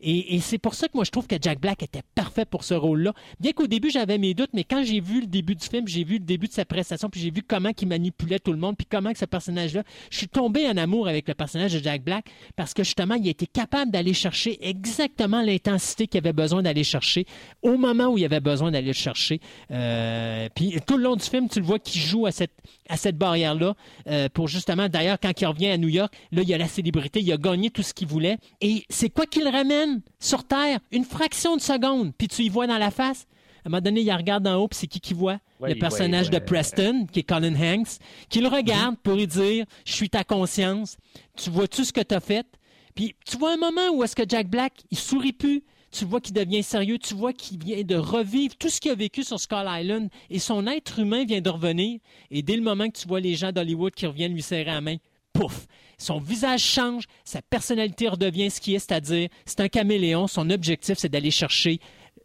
[0.00, 2.74] Et, c'est pour ça que moi, je trouve que Jack Black était parfait pour ce
[2.74, 3.12] rôle-là.
[3.40, 6.04] Bien qu'au début, j'avais mes doutes, mais quand j'ai vu le début du film, j'ai
[6.04, 8.76] vu le début de sa prestation, puis j'ai vu comment il manipulait tout le monde,
[8.76, 12.02] puis comment que ce personnage-là, je suis tombé en amour avec le personnage de Jack
[12.02, 12.26] Black
[12.56, 17.26] parce que justement, il été capable d'aller chercher exactement l'intensité qu'il avait besoin d'aller chercher
[17.62, 19.40] au moment où il avait besoin d'aller le chercher.
[19.70, 22.52] Euh, puis tout le long du film, tu le vois qu'il joue à cette,
[22.92, 23.74] à cette barrière-là
[24.06, 26.68] euh, pour justement, d'ailleurs, quand il revient à New York, là, il y a la
[26.68, 28.36] célébrité, il a gagné tout ce qu'il voulait.
[28.60, 30.78] Et c'est quoi qu'il ramène sur Terre?
[30.90, 32.12] Une fraction de seconde.
[32.16, 33.26] Puis tu y vois dans la face.
[33.64, 35.38] À un moment donné, il regarde d'en haut, puis c'est qui qui voit?
[35.58, 39.64] Ouais, le personnage de Preston, qui est Colin Hanks, qui le regarde pour lui dire
[39.86, 40.98] Je suis ta conscience.
[41.36, 42.46] Tu vois-tu ce que tu as fait?
[42.94, 45.62] Puis tu vois un moment où est-ce que Jack Black, il sourit plus.
[45.92, 46.98] Tu vois qu'il devient sérieux.
[46.98, 50.08] Tu vois qu'il vient de revivre tout ce qu'il a vécu sur Skull Island.
[50.30, 52.00] Et son être humain vient de revenir.
[52.30, 54.80] Et dès le moment que tu vois les gens d'Hollywood qui reviennent lui serrer la
[54.80, 54.96] main,
[55.32, 55.66] pouf!
[55.98, 60.26] Son visage change, sa personnalité redevient ce qui est, c'est-à-dire, c'est un caméléon.
[60.26, 61.78] Son objectif, c'est d'aller chercher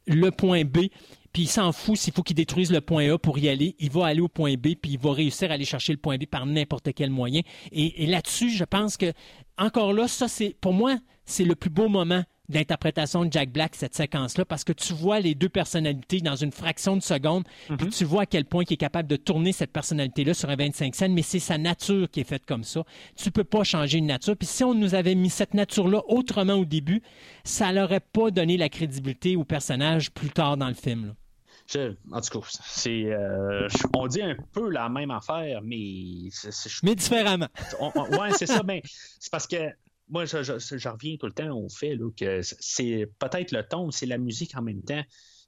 [0.08, 0.88] le point B.
[1.34, 3.76] Puis il s'en fout s'il faut qu'il détruise le point A pour y aller.
[3.80, 6.18] Il va aller au point B, puis il va réussir à aller chercher le point
[6.18, 7.42] B par n'importe quel moyen.
[7.72, 9.14] Et, et là-dessus, je pense que,
[9.58, 13.76] encore là, ça, c'est, pour moi, c'est le plus beau moment d'interprétation de Jack Black,
[13.76, 17.44] cette séquence-là, parce que tu vois les deux personnalités dans une fraction de seconde,
[17.78, 20.56] puis tu vois à quel point il est capable de tourner cette personnalité-là sur un
[20.56, 22.84] 25 scènes, mais c'est sa nature qui est faite comme ça.
[23.16, 24.36] Tu peux pas changer une nature.
[24.38, 27.02] Puis si on nous avait mis cette nature-là autrement au début,
[27.44, 31.08] ça n'aurait pas donné la crédibilité au personnage plus tard dans le film.
[31.08, 31.14] là.
[31.70, 36.30] Je- en tout cas, c'est, euh, on dit un peu la même affaire, mais
[36.82, 37.48] Mais différemment.
[37.82, 38.64] on- on- ouais, c'est ça.
[38.64, 38.80] Ben,
[39.20, 39.58] c'est parce que
[40.10, 43.64] moi, je, je- je reviens tout le temps au fait là, que c'est peut-être le
[43.68, 45.04] ton, c'est la musique en même temps.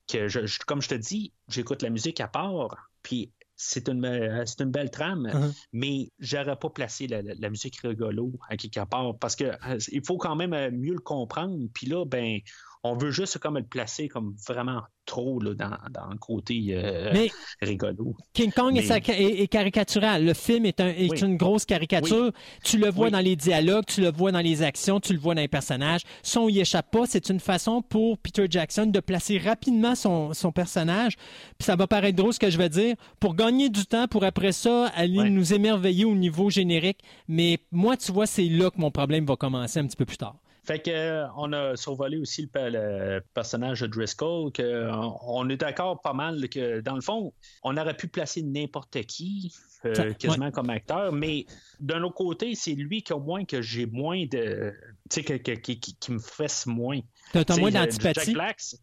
[0.08, 4.06] Que je, je- comme je te dis, j'écoute la musique à part, puis c'est une,
[4.06, 5.54] euh, c'est une belle trame, Uh-huh.
[5.74, 9.78] mais j'aurais pas placé la, la- la musique rigolo à quelque part parce que euh,
[9.92, 11.60] il faut quand même euh, mieux le comprendre.
[11.74, 12.40] Puis là, ben,
[12.84, 17.10] on veut juste comme le placer comme vraiment trop là, dans, dans le côté euh,
[17.14, 17.30] Mais
[17.62, 18.16] rigolo.
[18.32, 20.24] King Kong est, Mais- sa- est- est caricatural.
[20.24, 21.20] Le film est, un- est Oui.
[21.20, 22.32] une grosse caricature.
[22.64, 23.12] Tu le vois Oui.
[23.12, 26.02] dans les dialogues, tu le vois dans les actions, tu le vois dans les personnages.
[26.24, 27.06] Ça, on y échappe pas.
[27.08, 31.16] C'est une façon pour Peter Jackson de placer rapidement son, son personnage.
[31.58, 32.96] Puis ça va paraître drôle ce que je vais dire.
[33.20, 37.00] Pour gagner du temps, pour après ça, aller nous émerveiller au niveau générique.
[37.28, 40.18] Mais moi, tu vois, c'est là que mon problème va commencer un petit peu plus
[40.18, 40.36] tard.
[40.70, 44.92] Fait que euh, on a survolé aussi le, pe- le personnage de Driscoll, que euh,
[45.24, 49.52] on est d'accord pas mal que dans le fond, on aurait pu placer n'importe qui,
[49.86, 51.48] euh, quasiment comme acteur, mais
[51.80, 54.72] d'un autre côté, c'est lui qu'au moins que j'ai moins de.
[55.10, 57.00] Tu sais, qui, qui- qui me fesse moins.
[57.32, 58.32] T'as t'as moins d'antipathie?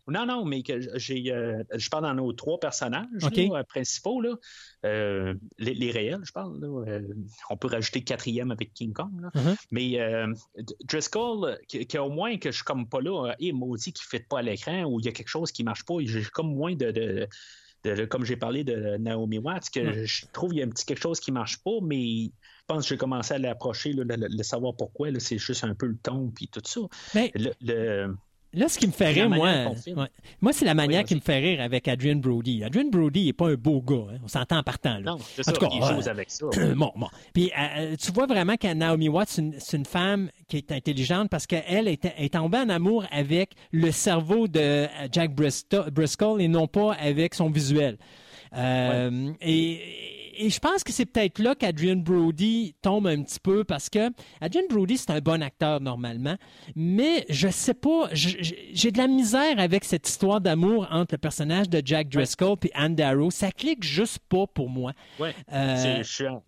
[0.08, 1.32] Non, non, mais que j'ai.
[1.32, 3.06] euh, je parle dans nos trois personnages
[3.52, 4.34] là, euh, principaux, là,
[4.84, 6.60] euh, les, les réels, je parle.
[6.60, 7.02] là, euh,
[7.50, 9.10] on peut rajouter quatrième avec King Kong.
[9.20, 9.30] là.
[9.34, 9.56] Mhm.
[9.72, 9.98] Mais
[10.84, 14.26] Driscoll, qui, au moins que je suis comme pas là, et maudit qui ne fait
[14.28, 16.74] pas à l'écran, ou il y a quelque chose qui marche pas, j'ai comme moins
[16.74, 16.90] de.
[16.90, 17.28] de-
[18.10, 20.04] comme j'ai parlé de Naomi Watts, que Mm.
[20.06, 22.82] je trouve qu'il y a un petit quelque chose qui marche pas, mais je pense
[22.82, 25.12] que j'ai commencé à l'approcher, le, le- le savoir pourquoi.
[25.12, 26.80] là, C'est juste un peu le ton puis tout ça.
[27.14, 28.16] Mais le-
[28.54, 30.08] Là, ce qui me fait rire, moi, ouais.
[30.40, 32.64] moi c'est la manière qui me fait rire avec Adrian Brody.
[32.64, 34.18] Adrian Brody n'est pas un beau gars, hein.
[34.24, 34.94] on s'entend en partant.
[34.94, 35.00] Là.
[35.00, 36.46] Non, c'est En ça, tout cas, il joue avec ça.
[36.74, 37.08] bon, bon.
[37.34, 41.46] Puis euh, tu vois vraiment que Naomi Watts, c'est une, femme qui est intelligente parce
[41.46, 46.48] qu'elle est, est tombée en amour avec le cerveau de euh, Jack Bristo- Briscoe et
[46.48, 47.98] non pas avec son visuel.
[48.56, 49.80] Euh, et,
[50.38, 54.10] et je pense que c'est peut-être là qu'Adrian Brody tombe un petit peu parce que
[54.40, 56.36] Adrian Brody, c'est un bon acteur normalement,
[56.74, 61.68] mais je sais pas, j'ai de la misère avec cette histoire d'amour entre le personnage
[61.68, 63.30] de Jack Driscoll et Anne Darrow.
[63.30, 64.92] Ça clique juste pas pour moi.
[65.18, 65.34] Ouais.
[65.52, 66.42] Euh, C'est- Je suis en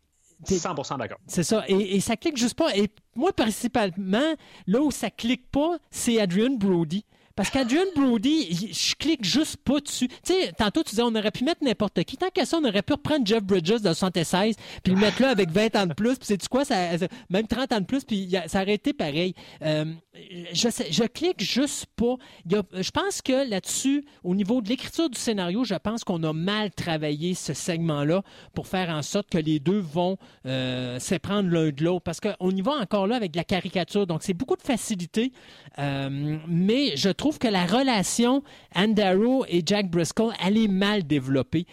[0.44, 1.18] t'es- 100% d'accord.
[1.26, 1.64] c'est ça.
[1.68, 2.76] Et, et ça clique juste pas.
[2.76, 4.34] Et moi, principalement,
[4.66, 7.04] là où ça clique pas, c'est Adrian Brody.
[7.38, 10.08] Parce qu'Adrian Brody, je clique juste pas dessus.
[10.08, 12.16] Tu sais, tantôt, tu disais, on aurait pu mettre n'importe qui.
[12.16, 15.28] Tant qu'à ça, on aurait pu reprendre Jeff Bridges de 76, puis le mettre là
[15.28, 16.74] avec 20 ans de plus, puis c'est quoi, ça,
[17.30, 19.34] même 30 ans de plus, puis ça aurait été pareil.
[19.62, 19.84] Euh,
[20.52, 22.16] je, clique juste pas.
[22.44, 26.72] Je pense que là-dessus, au niveau de l'écriture du scénario, je pense qu'on a mal
[26.72, 28.22] travaillé ce segment-là
[28.52, 32.02] pour faire en sorte que les deux vont euh, s'éprendre l'un de l'autre.
[32.02, 34.08] Parce qu'on y va encore là avec de la caricature.
[34.08, 35.32] Donc, c'est beaucoup de facilité.
[35.78, 38.42] Euh, mais je trouve que la relation
[38.74, 41.66] Anne Darrow et Jack Briscoe, elle est mal développée.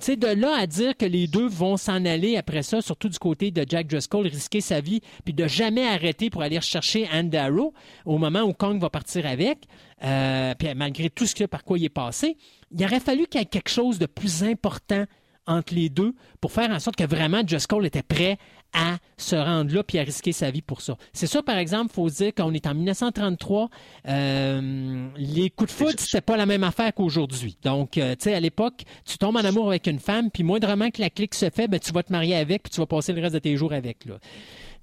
[0.00, 3.18] Sais, de là à dire que les deux vont s'en aller après ça, surtout du
[3.18, 7.30] côté de Jack Driscoll, risquer sa vie, puis de jamais arrêter pour aller chercher Anne
[7.30, 7.72] Darrow
[8.04, 9.58] au moment où Kong va partir avec,
[10.02, 12.36] euh, puis malgré tout ce que, par quoi il est passé,
[12.76, 15.04] il aurait fallu qu'il y ait quelque chose de plus important
[15.46, 18.38] entre les deux pour faire en sorte que vraiment Driscoll était prêt
[18.72, 20.96] à se rendre là puis à risquer sa vie pour ça.
[21.12, 23.68] C'est ça, par exemple, il faut se dire qu'on est en 1933,
[24.08, 27.56] euh, les coups de foudre, c'était pas la même affaire qu'aujourd'hui.
[27.62, 30.90] Donc, euh, tu sais, à l'époque, tu tombes en amour avec une femme, puis moindrement
[30.90, 33.12] que la clique se fait, ben, tu vas te marier avec, puis tu vas passer
[33.12, 34.04] le reste de tes jours avec.
[34.06, 34.18] Là.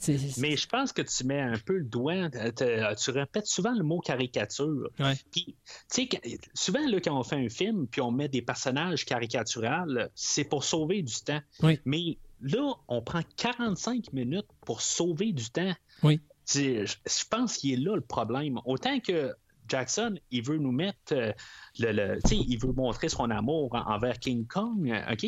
[0.02, 3.12] C'est- c'est- Mais je pense que tu mets un peu le doigt, euh, te- tu
[3.12, 4.90] répètes souvent le mot caricature.
[5.00, 5.14] Ouais.
[5.32, 5.54] Puis, tu
[5.88, 6.18] sais, que-
[6.54, 10.64] souvent, là, quand on fait un film, puis on met des personnages caricaturales, c'est pour
[10.64, 11.42] sauver du temps.
[11.62, 11.80] Oui.
[11.86, 15.74] Mais là, on prend 45 minutes pour sauver du temps.
[16.04, 16.20] Oui.
[16.52, 18.60] Je je pense qu'il est là le problème.
[18.66, 19.34] Autant que
[19.70, 21.32] Jackson, il veut nous mettre euh,
[21.80, 25.26] le, le- tu sais, il veut montrer son amour en- envers King Kong, euh, OK?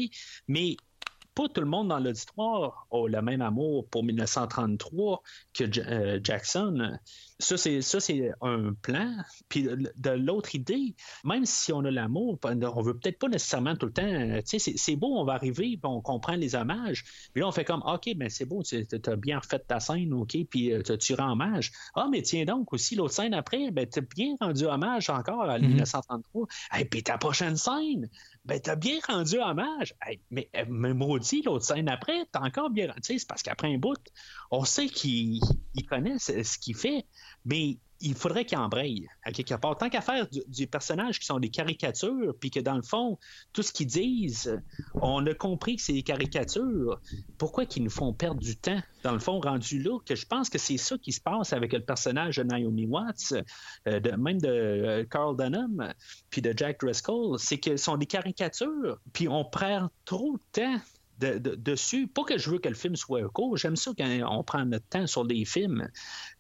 [0.47, 0.76] Mais
[1.36, 5.21] pas tout le monde dans l'auditoire a le même amour pour 1933
[5.53, 6.97] que euh, Jackson.
[7.39, 9.11] Ça, c'est ça, c'est un plan.
[9.49, 13.88] Puis de, l'autre idée, même si on a l'amour, on veut peut-être pas nécessairement tout
[13.88, 14.03] le temps.
[14.03, 17.03] euh, Tu sais, c'est- beau, on va arriver, puis on comprend les hommages.
[17.34, 20.13] Puis là, on fait comme, OK, ben c'est beau, tu as bien refait ta scène,
[20.13, 21.71] OK, puis euh, tu rends hommage.
[21.95, 25.43] Ah, mais tiens donc aussi, l'autre scène après, ben tu as bien rendu hommage encore
[25.49, 25.67] à Mhm.
[25.69, 26.47] 1933.
[26.79, 28.07] Et puis ta prochaine scène,
[28.46, 29.94] ben t'as bien rendu hommage.
[30.08, 33.20] Euh, mais maudit, l'autre scène après, t'as encore bien rendu.
[33.20, 34.00] C'est parce qu'après un bout,
[34.52, 35.39] on sait qu'il
[35.74, 37.06] il connaît ce, ce qu'il fait,
[37.46, 39.78] mais il faudrait qu'il embraye à quelque part.
[39.78, 43.18] Tant qu'à faire du, du personnage qui sont des caricatures, puis que dans le fond,
[43.54, 44.62] tout ce qu'ils disent,
[44.95, 46.99] on a compris que c'est des caricatures.
[47.38, 50.58] Pourquoi qu'ils nous font perdre du temps, dans le fond, rendu là, je pense que
[50.58, 53.34] c'est ça qui se passe avec le personnage de Naomi Watts,
[53.88, 55.93] euh, de, même de euh, Carl Dunham,
[56.30, 60.82] puis de Jack Driscoll, c'est que sont des caricatures, puis on perd trop de temps
[61.20, 62.08] de- de- dessus.
[62.08, 64.88] Pas que je veux que le film soit court, j'aime ça quand on prend notre
[64.88, 65.88] temps sur des films,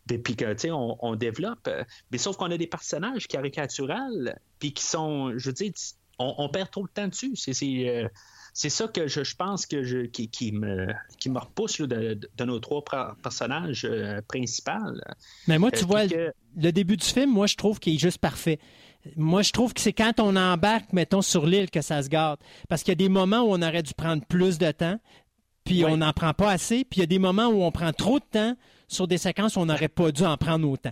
[0.07, 1.67] puis puis que, tu sais, on, on développe.
[1.67, 5.71] euh, Mais sauf qu'on a des personnages caricaturales, puis qui sont, je veux dire,
[6.19, 7.35] on, on perd trop de temps dessus.
[7.35, 7.53] C'est...
[7.53, 8.07] c'est, euh,
[8.55, 10.85] c'est ça que je, je pense que je, qui, qui me,
[11.19, 12.83] qui me repousse là, de, de- nos trois
[13.23, 14.71] personnages euh, principaux.
[15.47, 17.97] Mais moi, tu Euh, vois, que- le début du film, moi, je trouve qu'il est
[17.97, 18.59] juste parfait.
[19.15, 22.39] Moi, je trouve que c'est quand on embarque, mettons, sur l'île que ça se garde.
[22.69, 24.99] Parce qu'il y a des moments où on aurait dû prendre plus de temps,
[25.65, 25.89] puis Oui.
[25.91, 28.19] on n'en prend pas assez, puis il y a des moments où on prend trop
[28.19, 28.55] de temps
[28.93, 30.91] sur des séquences où on n'aurait pas dû en prendre autant.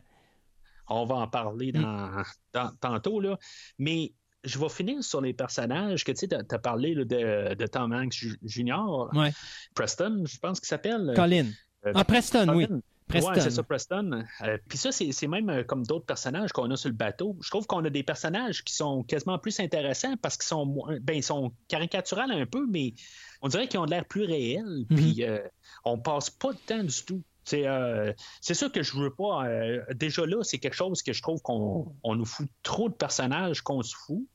[0.88, 2.10] On va en parler dans,
[2.54, 3.38] dans- tantôt, là.
[3.80, 7.68] Mais je vais finir sur les personnages que tu sais, as parlé là, de, de
[7.68, 9.08] Tom Hanks Ju- Jr.
[9.14, 9.32] Ouais.
[9.76, 11.14] Preston, je pense qu'il s'appelle.
[11.16, 11.46] Colin.
[11.86, 12.68] Euh, Ah, Preston, oui.
[12.68, 12.82] Colin.
[13.08, 13.30] Preston.
[13.32, 14.24] Ouais, c'est ça, Preston.
[14.44, 17.38] Euh, Puis ça, c'est même euh, comme d'autres personnages qu'on a sur le bateau.
[17.42, 20.98] Je trouve qu'on a des personnages qui sont quasiment plus intéressants parce qu'ils sont moins-
[21.02, 22.94] ben, ils sont caricaturales un peu, mais
[23.42, 24.86] on dirait qu'ils ont l'air plus réels.
[24.90, 24.98] Mhm.
[24.98, 25.40] Puis euh,
[25.84, 27.22] on passe pas de temps du tout.
[27.52, 29.46] C'est euh, c'est ça que je veux pas.
[29.46, 32.94] euh, déjà là, c'est quelque chose que je trouve qu'on on nous fout trop de
[32.94, 34.26] personnages qu'on se fout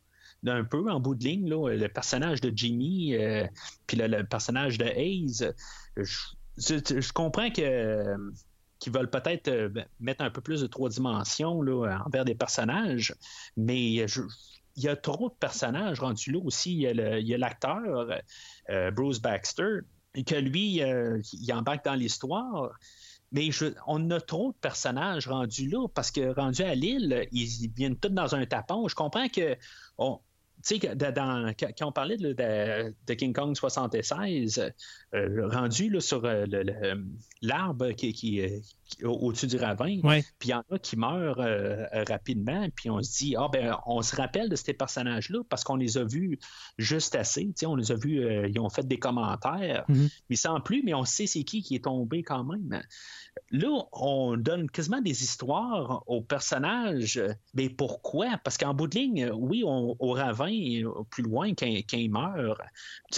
[0.43, 1.49] d'un peu en bout de ligne.
[1.49, 3.47] Là, le personnage de Jimmy, euh,
[3.87, 5.51] puis le, personnage de Hayes.
[5.97, 8.15] Je, comprends que
[8.81, 13.15] qu'ils veulent peut-être euh, mettre un peu plus de trois dimensions là, envers des personnages,
[13.57, 14.05] mais il
[14.77, 16.75] y a trop de personnages rendus là aussi.
[16.75, 18.11] Il y a l'acteur,
[18.93, 19.79] Bruce Baxter,
[20.27, 22.73] que lui, il embarque dans l'histoire.
[23.33, 23.51] Mais
[23.87, 28.09] on a trop de personnages rendus là, parce que rendus à Lille, ils, viennent tous
[28.09, 28.89] dans un tapon.
[28.89, 29.57] Je comprends que.
[30.67, 30.97] Tu sais,
[31.79, 34.73] quand on parlait de, de- de King Kong 76,
[35.15, 37.05] euh, rendu là, sur euh, le-
[37.43, 38.49] l'arbre qui, qui, euh,
[38.85, 40.23] qui- au- au-dessus du ravin, Ouais.
[40.39, 43.49] puis il y en a qui meurent euh, euh, rapidement, puis on se dit, ah
[43.53, 46.39] ben, on se rappelle de ces personnages-là parce qu'on les a vus
[46.79, 47.45] juste assez.
[47.47, 50.09] Tu sais, on les a vus, euh, ils ont fait des commentaires, Mhm.
[50.31, 52.83] mais sans plus, mais on sait c'est qui qui est tombé quand même.
[53.51, 57.21] Là, on donne quasiment des histoires aux personnages.
[57.55, 58.39] Mais pourquoi?
[58.43, 60.56] Parce qu'en bout de ligne, oui, on- au ravin, euh,
[61.11, 62.59] plus loin, quand, quand il meurt,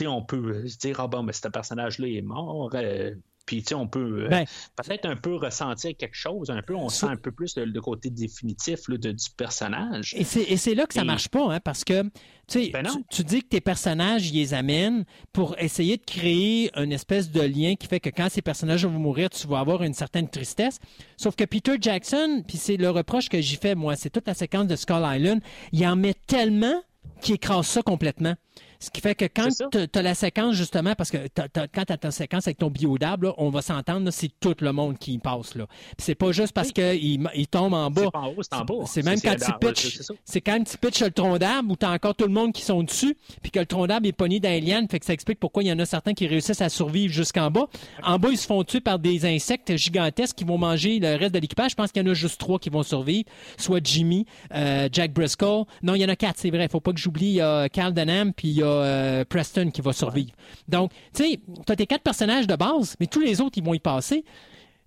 [0.07, 2.71] on peut se dire, ah bon, mais ce personnage-là est mort.
[2.75, 3.15] euh,
[3.47, 4.45] puis, tu sais, on peut euh, Ben,
[4.77, 7.81] peut-être un peu ressentir quelque chose, un peu, on sent un peu plus le, le
[7.81, 10.13] côté définitif là, de- du personnage.
[10.19, 12.11] Et c'est, là que ça Et- marche pas, hein, parce que tu,
[12.49, 12.91] sais, Ben non.
[13.09, 17.31] tu, tu dis que tes personnages, ils les amènent pour essayer de créer une espèce
[17.31, 20.29] de lien qui fait que quand ces personnages vont mourir, tu vas avoir une certaine
[20.29, 20.79] tristesse.
[21.17, 24.35] Sauf que Peter Jackson, puis c'est le reproche que j'y fais, moi, c'est toute la
[24.35, 25.41] séquence de Skull Island,
[25.73, 26.83] il en met tellement
[27.21, 28.35] qu'il écrase ça complètement.
[28.81, 31.97] Ce qui fait que quand tu as la séquence, justement, parce que quand tu as
[31.97, 35.55] ta séquence avec ton biodable, on va s'entendre, c'est tout le monde qui y passe.
[35.57, 35.67] Là.
[35.99, 36.75] C'est pas juste parce Oui.
[36.75, 38.03] qu'il il tombe en bas.
[38.05, 38.85] C'est pas en haut, c'est en bas.
[38.87, 40.01] C'est même quand tu pitches.
[40.25, 42.63] c'est quand tu pitches le tronc d'arbre où tu as encore tout le monde qui
[42.63, 45.13] sont dessus, puis que le tronc d'arbre est pogné dans les lianes, fait que ça
[45.13, 47.67] explique pourquoi il y en a certains qui réussissent à survivre jusqu'en bas.
[48.05, 51.35] En bas, ils se font tuer par des insectes gigantesques qui vont manger le reste
[51.35, 51.73] de l'équipage.
[51.73, 54.25] Je pense qu'il y en a juste trois qui vont survivre, soit Jimmy,
[54.55, 55.67] euh, Jack Briscoe.
[55.83, 56.69] Non, il y en a quatre, c'est vrai.
[56.69, 57.27] Faut pas que j'oublie.
[57.27, 60.33] Il y a Carl Denham, puis il y a euh, Preston qui va survivre.
[60.69, 63.65] Donc, tu sais, tu as tes quatre personnages de base, mais tous les autres, ils
[63.65, 64.25] vont y passer.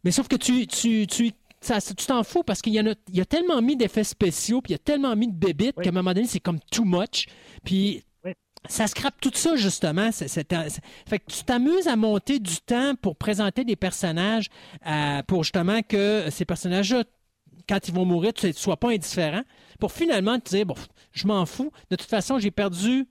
[0.03, 2.93] Mais sauf que tu, tu, tu, ça- tu t'en fous parce qu'il y, en a,
[3.09, 5.75] il y a tellement mis d'effets spéciaux, puis il y a tellement mis de bébites
[5.77, 5.83] Oui.
[5.83, 7.27] qu'à un moment donné, c'est comme too much.
[7.63, 8.31] Puis Oui.
[8.67, 10.09] ça scrape tout ça, justement.
[10.11, 14.47] Fait que tu t'amuses à monter du temps pour présenter des personnages,
[14.87, 17.03] euh, pour justement que ces personnages-là,
[17.69, 19.43] quand ils vont mourir, tu ne sois pas indifférent,
[19.79, 20.75] pour finalement te dire, bon,
[21.11, 21.71] je m'en fous.
[21.91, 23.07] De toute façon, j'ai perdu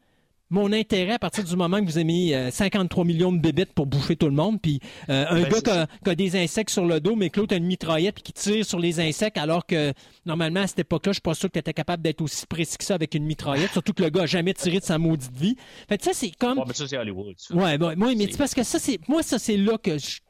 [0.50, 3.72] mon intérêt à partir du moment que vous avez mis euh, 53 millions de bébites
[3.72, 6.84] pour bouffer tout le monde, puis euh, un Ben, gars qui a, des insectes sur
[6.84, 9.64] le dos, mais que l'autre a une mitraillette puis qui tire sur les insectes, alors
[9.64, 9.92] que
[10.26, 12.76] normalement à cette époque-là, je suis pas sûr que tu étais capable d'être aussi précis
[12.78, 15.32] que ça avec une mitraillette, surtout que le gars a jamais tiré de sa maudite
[15.36, 15.56] vie.
[15.88, 16.58] Fait que ça, c'est comme...
[16.58, 17.34] Ouais, mais ça, c'est Hollywood.
[17.38, 17.54] ça.
[17.54, 20.20] Ouais, ouais, ouais, mais parce que ça, c'est moi, ça, c'est là que je-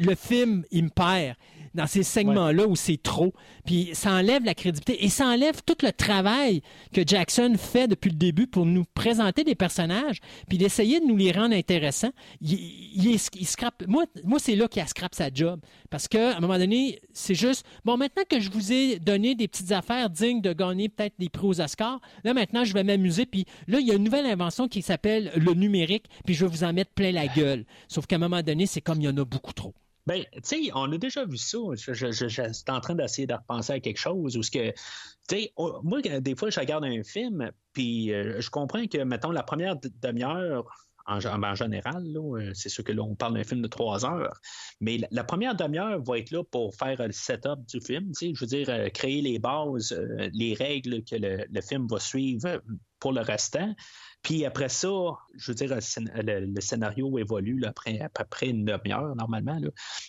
[0.00, 1.36] le film, il me perd.
[1.74, 3.32] Dans ces segments-là où c'est trop.
[3.64, 6.62] Puis ça enlève la crédibilité et ça enlève tout le travail
[6.92, 10.18] que Jackson fait depuis le début pour nous présenter des personnages
[10.48, 12.10] puis d'essayer de nous les rendre intéressants.
[12.40, 13.84] Il, il, il scrape.
[13.86, 15.60] Moi, moi c'est là qu'il a scrape sa job.
[15.90, 19.48] Parce qu'à un moment donné, c'est juste, bon, maintenant que je vous ai donné des
[19.48, 23.26] petites affaires dignes de gagner peut-être des prix aux Oscars, là, maintenant, je vais m'amuser.
[23.26, 26.50] Puis là, il y a une nouvelle invention qui s'appelle le numérique, puis je vais
[26.50, 27.64] vous en mettre plein la gueule.
[27.88, 29.74] Sauf qu'à un moment donné, c'est comme il y en a beaucoup trop.
[30.10, 31.58] Ben, tu sais, on a déjà vu ça.
[31.76, 34.50] Je, je, je- je suis en train d'essayer de repenser à quelque chose où ce
[34.50, 35.52] que, tu sais,
[35.84, 39.76] moi, des fois, je regarde un film, puis euh, je comprends que, mettons, la première
[40.02, 40.64] demi-heure,
[41.06, 44.40] en, en général, euh, c'est sûr que là, on parle d'un film de trois heures,
[44.80, 48.14] mais la, première demi-heure va être là pour faire euh, le setup du film, tu
[48.30, 49.96] sais, je veux dire, créer les bases,
[50.32, 52.60] les règles que le, le film va suivre
[52.98, 53.76] pour le restant.
[54.22, 54.88] Puis après ça,
[55.36, 59.14] je veux dire, le, scén- le- le scénario évolue après à peu près une demi-heure,
[59.16, 59.58] normalement.
[59.58, 59.68] Là.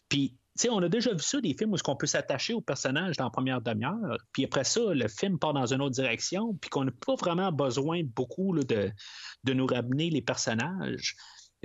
[0.10, 2.60] Puis, tu sais, on a déjà vu ça, des films où on peut s'attacher au
[2.62, 4.18] personnage dans la première demi-heure.
[4.34, 7.52] Puis après ça, le film part dans une autre direction, puis qu'on n'a pas vraiment
[7.54, 8.92] besoin beaucoup de,
[9.46, 11.16] de nous ramener les personnages.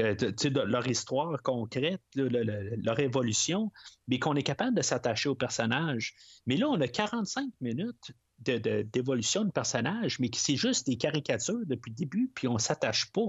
[0.00, 3.72] euh, de, leur histoire concrète, leur évolution,
[4.08, 6.14] mais qu'on est capable de s'attacher aux personnages.
[6.46, 10.86] Mais là, on a 45 minutes de- de- d'évolution de, personnage, mais qui c'est juste
[10.86, 13.28] des caricatures depuis le début, puis on s'attache pas.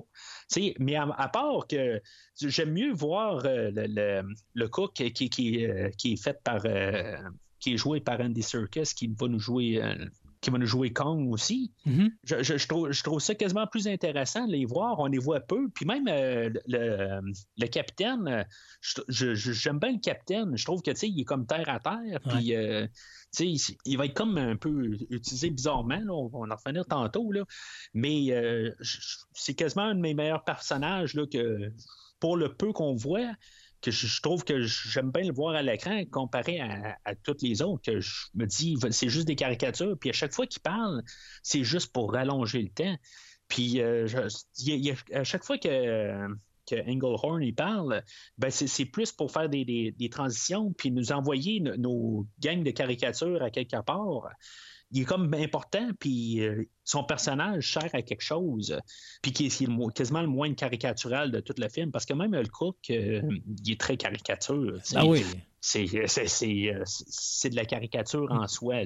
[0.79, 2.01] Mais à, part que
[2.39, 7.17] j'aime mieux voir euh, le, le, cook qui, euh, est fait par euh,
[7.59, 9.81] qui est joué par Andy Serkis, qui va nous jouer
[10.41, 11.73] qui va nous jouer Kong aussi.
[11.85, 12.11] Mhm.
[12.23, 14.99] Je, je- je trouve, je trouve ça quasiment plus intéressant de les voir.
[14.99, 15.69] On les voit peu.
[15.69, 17.19] Puis même euh, le,
[17.57, 18.45] le capitaine,
[19.09, 20.55] j'aime bien le capitaine.
[20.57, 22.19] Je trouve que il est comme terre à terre.
[22.29, 22.87] Puis euh,
[23.39, 25.99] il, va être comme un peu utilisé bizarrement.
[25.99, 26.13] là.
[26.13, 27.31] On va en revenir tantôt.
[27.31, 27.43] Là.
[27.93, 28.71] Mais euh,
[29.33, 31.71] c'est quasiment un de mes meilleurs personnages là, que
[32.19, 33.31] pour le peu qu'on voit,
[33.81, 37.83] que je, trouve que j'aime bien le voir à l'écran comparé à, toutes les autres,
[37.83, 39.97] que je me dis, c'est juste des caricatures.
[39.99, 41.03] Puis à chaque fois qu'il parle,
[41.43, 42.95] c'est juste pour rallonger le temps.
[43.47, 44.07] Puis euh,
[44.57, 46.27] y y à chaque fois que,
[46.65, 48.03] que Englehorn il parle,
[48.37, 52.71] ben c'est plus pour faire des, des- transitions, puis nous envoyer no- nos gangs de
[52.71, 54.29] caricatures à quelque part.
[54.91, 58.77] Il est comme important, puis euh, son personnage sert à quelque chose,
[59.21, 62.33] puis qui est, le quasiment le moins caricatural de tout le film, parce que même
[62.33, 63.21] le cook, euh,
[63.65, 64.79] il est très caricature.
[64.95, 65.25] Ah oui.
[65.59, 68.83] c'est, euh, c'est de la caricature en soi.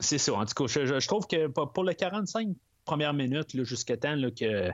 [0.00, 0.34] C'est ça.
[0.34, 2.48] En tout cas, je, je- trouve que pour pour le 45
[2.84, 4.70] premières minutes, jusqu'à temps là, que,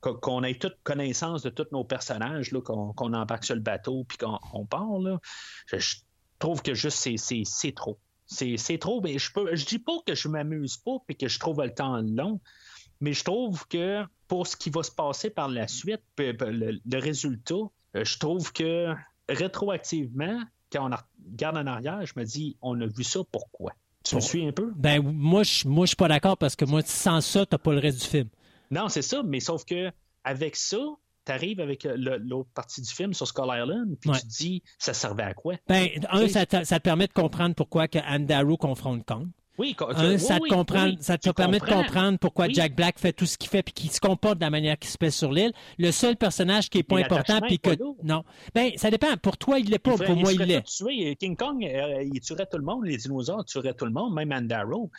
[0.00, 4.38] qu'on- ait toute connaissance de tous nos personnages, qu'on, embarque sur le bateau puis qu'on
[4.54, 5.20] on part, là,
[5.66, 5.96] je, je
[6.38, 8.00] trouve que juste c'est trop.
[8.28, 9.56] C'est, trop, mais je peux.
[9.56, 12.40] Je dis pas que je m'amuse pas et que je trouve le temps long,
[13.00, 16.98] mais je trouve que pour ce qui va se passer par la suite, le, le
[16.98, 17.54] résultat,
[17.96, 18.94] euh, je trouve que
[19.28, 20.96] rétroactivement, quand on
[21.30, 23.72] regarde en arrière, je me dis, on a vu ça pourquoi?
[24.04, 24.72] Tu me suis un peu?
[24.76, 27.72] Ben, moi, je moi, je suis pas d'accord parce que moi, sans ça, t'as pas
[27.72, 28.28] le reste du film.
[28.70, 29.90] Non, c'est ça, mais sauf que
[30.24, 30.78] avec ça,
[31.28, 34.16] tu arrives avec euh, l'autre partie du film sur Skull Island, puis Ouais.
[34.18, 35.54] tu te dis, ça servait à quoi?
[35.68, 39.28] Ben, un, ça te, ça te permet de comprendre pourquoi que Anne Darrow confronte Kong.
[39.58, 42.48] Oui, Un, oui, ça te, comprend, oui, ça te permet de comprendre pourquoi.
[42.48, 44.88] Jack Black fait tout ce qu'il fait puis qu'il se comporte de la manière qu'il
[44.88, 45.52] se fait sur l'île.
[45.78, 47.70] Le seul personnage qui est pas Mais important puis que
[48.04, 48.22] non.
[48.54, 49.16] Ben, ça dépend.
[49.20, 49.94] Pour toi, il l'est pas.
[49.98, 51.16] Il Pour il moi, il l'est.
[51.16, 52.84] King Kong, euh, il tuerait tout le monde.
[52.84, 54.92] Les dinosaures tueraient tout le monde, même Andaro.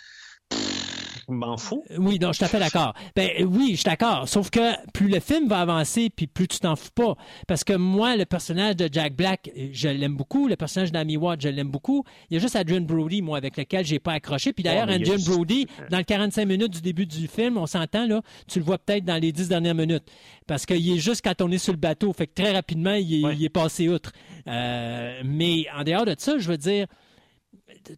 [1.29, 1.83] M'en fous.
[1.97, 2.93] Oui, non, je suis tout à fait d'accord.
[3.15, 4.27] Ben euh, oui, je suis d'accord.
[4.27, 4.59] Sauf que
[4.91, 7.15] plus le film va avancer, puis plus tu t'en fous pas.
[7.47, 10.47] Parce que moi, le personnage de Jack Black, euh, je l'aime beaucoup.
[10.47, 12.03] Le personnage d'Amy Watt, je l'aime beaucoup.
[12.29, 14.53] Il y a juste Adrian Brody, moi, avec lequel j'ai pas accroché.
[14.53, 17.05] Puis d'ailleurs, Oh, mais il y a Adrian Brody, dans le 45 minutes du début
[17.05, 20.05] du film, on s'entend, là, tu le vois peut-être dans les 10 dernières minutes.
[20.47, 22.11] Parce qu'il est juste quand on est sur le bateau.
[22.13, 23.35] Fait que très rapidement, il est, Ouais.
[23.37, 24.11] il est passé outre.
[24.47, 26.87] Euh, mais en dehors de ça, je veux dire,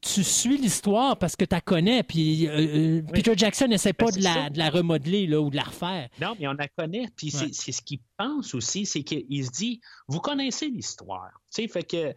[0.02, 2.04] tu suis l'histoire parce que tu la connais.
[2.04, 5.50] Puis euh, euh, Peter Jackson n'essaie pas Ben, de, la, de la remodeler là, ou
[5.50, 6.10] de la refaire.
[6.20, 7.08] Non, mais on la connaît.
[7.16, 7.50] Puis c'est- Ouais.
[7.54, 11.32] c'est ce qu'il pense aussi, c'est qu'il se dit, vous connaissez l'histoire.
[11.54, 12.14] Tu sais, fait que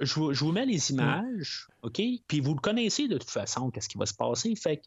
[0.00, 2.00] je vous, je vous mets les images, OK?
[2.28, 4.54] Puis vous le connaissez de toute façon, qu'est-ce qui va se passer.
[4.54, 4.82] Fait que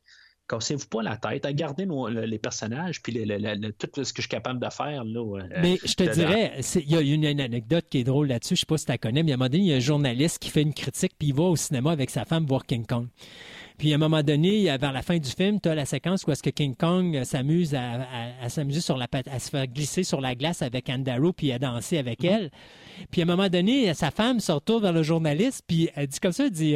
[0.52, 3.88] cassez-vous pas la tête, regardez nos- le- les personnages, puis le- le- le- le- tout
[4.03, 5.03] ce que je suis capable de faire.
[5.03, 8.28] Là, euh, Mais je te dirais, il y a une, une anecdote qui est drôle
[8.28, 8.56] là-dessus.
[8.56, 9.78] Je sais pas si tu la connais, mais à un moment donné, il y a
[9.78, 12.65] un journaliste qui fait une critique, puis il va au cinéma avec sa femme voir
[12.65, 13.07] King Kong.
[13.78, 16.32] Puis à un moment donné, vers la fin du film, tu as la séquence où
[16.32, 19.65] est-ce que King Kong euh, s'amuse à, à- à s'amuser sur la à se faire
[19.65, 22.52] glisser sur la glace avec Anne Darrow puis à danser avec elle.
[23.10, 26.19] Puis à un moment donné, sa femme se retourne vers le journaliste puis elle dit
[26.19, 26.76] comme ça, elle dit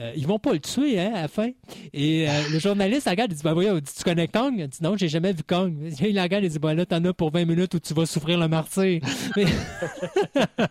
[0.00, 1.50] euh, ils vont pas le tuer hein, à la fin.
[1.92, 4.54] Et euh, le journaliste regarde, il dit ben voyons, tu connais Kong?
[4.58, 5.74] Il dit non, j'ai jamais vu Kong.
[6.00, 8.06] Il la regarde, il dit ben là t'en as pour 20 minutes où tu vas
[8.06, 9.00] souffrir le martyr.
[9.36, 9.44] Mais...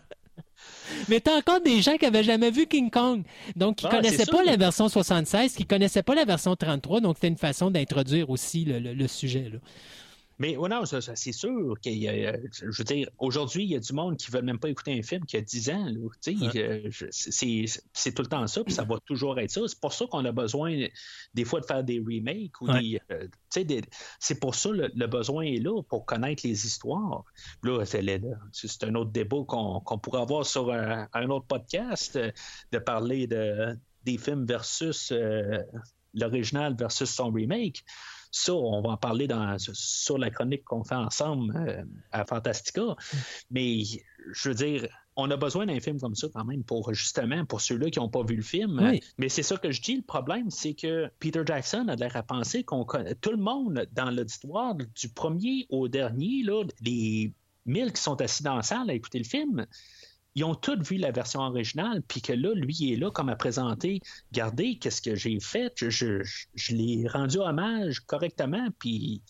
[1.07, 3.23] Mais t'as encore des gens qui avaient jamais vu King Kong.
[3.55, 7.01] Donc, qui Ah, connaissaient pas la version 76, qui connaissaient pas la version 33.
[7.01, 9.49] Donc, c'était une façon d'introduire aussi le, le- le sujet.
[9.51, 9.59] Là.
[10.39, 13.63] Mais ouais, non, ça- ça, c'est sûr qu'il y a, euh, je veux dire, aujourd'hui,
[13.65, 15.41] il y a du monde qui ne veut même pas écouter un film qui a
[15.41, 15.85] 10 ans.
[15.85, 15.99] là,
[16.55, 19.61] euh, je- c'est, c'est tout le temps ça, puis ça va toujours être ça.
[19.67, 20.87] C'est pour ça qu'on a besoin
[21.33, 22.79] des fois de faire des remakes ou Ouais.
[22.81, 23.81] des, euh, tu sais, des-
[24.19, 27.23] c'est pour ça le, le besoin est là pour connaître les histoires.
[27.63, 28.21] Là, c'est, le-
[28.53, 32.31] c'est un autre débat qu'on, qu'on pourrait avoir sur un, un autre podcast, euh,
[32.71, 35.59] de parler de, des films versus euh,
[36.13, 37.83] l'original versus son remake.
[38.31, 42.95] Ça, on va en parler dans, sur la chronique qu'on fait ensemble euh, à Fantastica.
[43.49, 43.83] Mais
[44.31, 47.61] je veux dire, on a besoin d'un film comme ça quand même pour justement pour
[47.61, 48.79] ceux-là qui n'ont pas vu le film.
[48.81, 49.01] Oui.
[49.17, 49.97] Mais c'est ça que je dis.
[49.97, 53.87] Le problème, c'est que Peter Jackson a l'air à penser qu'on connaît tout le monde
[53.93, 57.33] dans l'auditoire du premier au dernier, là, les
[57.65, 59.65] mille qui sont assis dans la salle à écouter le film.
[60.35, 63.29] Ils ont tous vu la version originale, puis que là, lui, il est là comme
[63.29, 63.99] à présenter.
[64.31, 65.73] Regardez, qu'est-ce que j'ai fait?
[65.75, 69.21] Je, je, je- je l'ai rendu hommage correctement, puis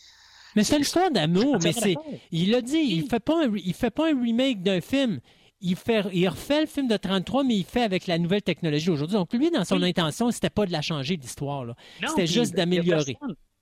[0.56, 1.96] Mais c'est une histoire d'amour, mais c'est.
[2.32, 5.20] Il l'a dit, il fait pas un, il fait pas un remake d'un film.
[5.62, 8.90] Il, fait, il refait le film de 33, mais il fait avec la nouvelle technologie
[8.90, 9.18] aujourd'hui.
[9.18, 9.90] Donc, lui, dans son Oui.
[9.90, 11.66] intention, c'était pas de la changer, l'histoire.
[12.08, 13.18] C'était juste d'améliorer.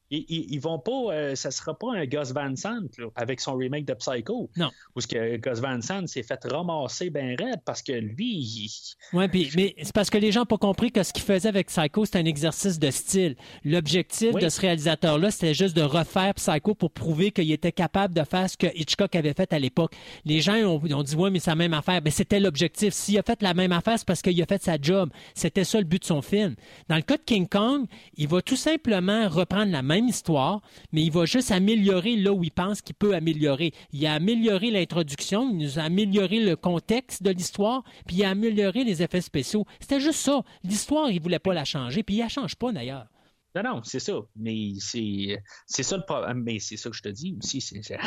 [0.09, 3.41] Ils, ils, ils vont pas, euh, ça sera pas un Gus Van Sant là, avec
[3.41, 4.49] son remake de Psycho.
[4.55, 4.69] Non.
[4.95, 8.69] Où ce que Gus Van Sant s'est fait ramasser bien raide parce que lui, il-
[9.17, 11.49] Ouais, puis- mais c'est parce que les gens n'ont pas compris que ce qu'il faisait
[11.49, 13.35] avec Psycho, c'était un exercice de style.
[13.65, 14.41] L'objectif Oui.
[14.41, 18.49] de ce réalisateur-là, c'était juste de refaire Psycho pour prouver qu'il était capable de faire
[18.49, 19.93] ce que Hitchcock avait fait à l'époque.
[20.25, 21.99] Les gens ont, ont dit, ouais, mais c'est la même affaire.
[22.03, 22.93] Mais c'était l'objectif.
[22.93, 25.09] S'il a fait la même affaire, c'est parce qu'il a fait sa job.
[25.33, 26.55] C'était ça le but de son film.
[26.87, 27.85] Dans le cas de King Kong,
[28.15, 30.61] il va tout simplement reprendre la même histoire,
[30.91, 33.71] mais il va juste améliorer là où il pense qu'il peut améliorer.
[33.93, 38.29] Il a amélioré l'introduction, il nous a amélioré le contexte de l'histoire, puis il a
[38.29, 39.65] amélioré les effets spéciaux.
[39.79, 40.43] C'était juste ça.
[40.63, 43.07] L'histoire, il voulait pas la changer, puis il la change pas d'ailleurs.
[43.55, 44.13] Non, non, c'est ça.
[44.35, 46.43] Mais c'est, c'est ça le problème.
[46.43, 47.59] Mais c'est ça que je te dis aussi.
[47.61, 47.97] c'est- c'est-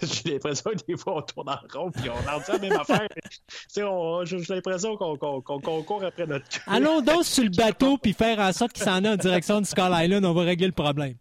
[0.24, 3.06] J'ai l'impression que des fois, on tourne en rond puis on entend la même affaire.
[3.48, 6.60] Tu sais, on- J'ai l'impression qu'on, qu'on, qu'on- qu'on court après notre queue.
[6.66, 9.66] Allons donc sur le bateau puis faire en sorte qu'il s'en aille en direction du
[9.66, 11.14] Skull Island, on va régler le problème.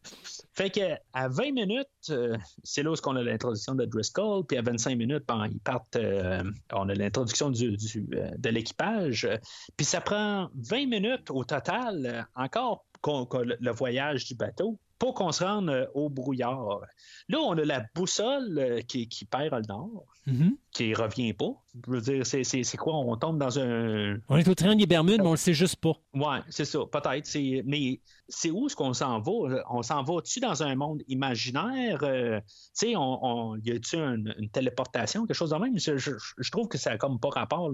[0.55, 0.81] Fait que
[1.13, 4.95] à 20 minutes, euh, c'est là où on a l'introduction de Driscoll, puis à 25
[4.95, 9.27] minutes, ben, ils partent, euh, on a l'introduction du, du, euh, de l'équipage,
[9.75, 15.33] puis ça prend 20 minutes au total, euh, encore le voyage du bateau, pour qu'on
[15.33, 16.79] se rende euh, au brouillard.
[17.27, 20.55] Là, on a la boussole euh, qui, qui perd le nord, Mhm.
[20.71, 21.51] qui revient pas.
[21.85, 22.95] Je veux dire, c'est- quoi?
[22.95, 25.75] On tombe dans un, On est au train des Bermudes, mais on le sait juste
[25.77, 25.93] pas.
[26.13, 27.29] Ouais, c'est ça, peut-être.
[27.65, 29.63] Mais c'est où est-ce qu'on s'en va?
[29.69, 31.99] On s'en va-tu dans un monde imaginaire?
[32.03, 35.77] Euh, tu sais, on, on- y a-tu une, une téléportation, quelque chose de même?
[35.77, 37.71] Je, je- je trouve que ça n'a comme pas rapport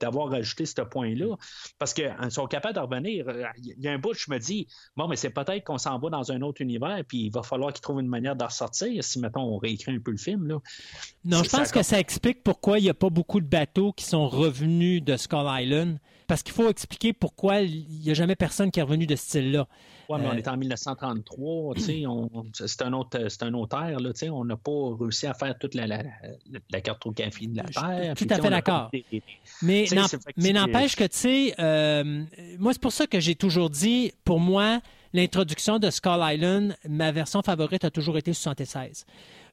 [0.00, 1.36] d'avoir ajouté ce point-là.
[1.78, 3.26] Parce qu'ils sont capables de revenir.
[3.58, 4.66] Il y a un bout, je me dis,
[4.96, 7.72] bon, mais c'est peut-être qu'on s'en va dans un autre univers, puis il va falloir
[7.72, 10.46] qu'ils trouvent une manière de ressortir si, mettons, on réécrit un peu le film.
[10.48, 10.58] Là.
[11.24, 13.92] Non, je pense ça- que ça explique pourquoi il n'y a pas beaucoup de bateaux
[13.92, 15.98] qui sont revenus de Skull Island.
[16.26, 19.24] Parce qu'il faut expliquer pourquoi il n'y a jamais personne qui est revenu de ce
[19.24, 19.66] style-là.
[20.10, 23.54] Ouais, mais on Euh, est en 1933, tu sais, on- c'est un autre, c'est un
[23.54, 26.02] autre ère, là, tu sais, on n'a pas réussi à faire toute la, la,
[26.70, 28.14] la, cartographie de la Terre.
[28.14, 28.90] tout puis, à fait d'accord.
[29.62, 29.86] Mais,
[30.52, 32.24] n'empêche que, tu sais, euh,
[32.58, 34.80] moi, c'est pour ça que j'ai toujours dit, pour moi,
[35.12, 39.04] l'introduction de Skull Island, ma version favorite a toujours été 76.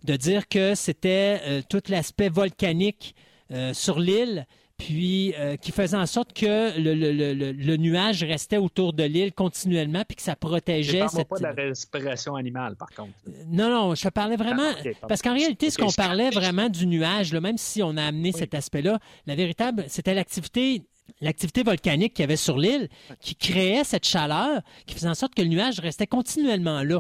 [0.04, 3.16] De dire que c'était euh, tout l'aspect volcanique
[3.52, 4.46] euh, sur l'île,
[4.78, 8.92] puis euh, qui faisait en sorte que le, le- le- le- le nuage restait autour
[8.92, 11.30] de l'île continuellement, puis que ça Je protégeait parle cette...
[11.30, 13.14] pas de la respiration animale, par contre.
[13.48, 14.72] Non, non, je parlais vraiment.
[14.86, 17.96] Ah, Parce qu'en réalité, ce qu'on je- parlait vraiment du nuage, là, même si on
[17.96, 20.84] a amené cet aspect-là, la véritable, c'était l'activité.
[21.22, 22.90] L'activité volcanique qu'il y avait sur l'île
[23.22, 27.00] qui créait cette chaleur, qui faisait en sorte que le nuage restait continuellement là.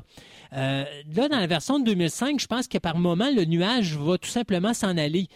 [0.53, 4.17] Euh, là, dans la version de 2005, je pense que par moment, le nuage va
[4.17, 5.27] tout simplement s'en aller.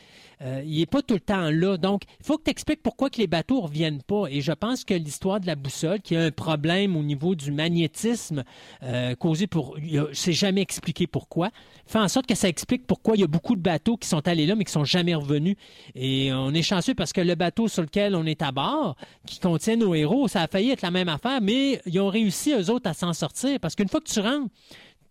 [0.41, 1.77] Euh, il n'est pas tout le temps là.
[1.77, 4.25] Donc, il faut que tu expliques pourquoi que les bateaux ne reviennent pas.
[4.29, 7.51] Et je pense que l'histoire de la boussole, qui a un problème au niveau du
[7.51, 8.43] magnétisme
[8.83, 9.77] euh, causé pour...
[10.13, 11.49] C'est jamais expliqué pourquoi.
[11.85, 14.25] Fait en sorte que ça explique pourquoi il y a beaucoup de bateaux qui sont
[14.27, 15.55] allés là, mais qui sont jamais revenus.
[15.95, 18.95] Et on est chanceux parce que le bateau sur lequel on est à bord,
[19.25, 22.53] qui contient nos héros, ça a failli être la même affaire, mais ils ont réussi,
[22.53, 23.59] eux autres, à s'en sortir.
[23.59, 24.49] Parce qu'une fois que tu rentres,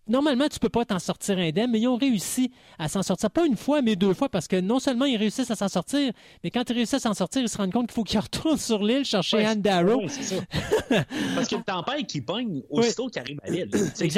[0.09, 3.29] Normalement, tu peux pas t'en sortir indemne, mais ils ont réussi à s'en sortir.
[3.31, 6.11] Pas une fois, mais deux fois, parce que non seulement ils réussissent à s'en sortir,
[6.43, 8.57] mais quand ils réussissent à s'en sortir, ils se rendent compte qu'il faut qu'ils retournent
[8.57, 10.01] sur l'île chercher Ouais, Anne Darrow.
[10.01, 10.35] ouais, ça.
[11.35, 13.69] Parce qu'il y a une tempête qui pogne aussitôt qu'il arrive à l'île.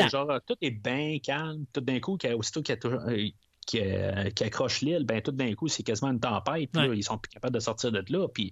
[0.10, 1.66] Genre, tout est bien calme.
[1.74, 3.28] Tout d'un coup, aussitôt qu'il y a toujours- euh,
[3.68, 6.70] qui, euh, qui accroche l'île, ben tout d'un coup, c'est quasiment une tempête.
[6.72, 6.98] Puis là, Ouais.
[6.98, 8.28] ils sont plus capables de sortir de là.
[8.34, 8.52] Puis,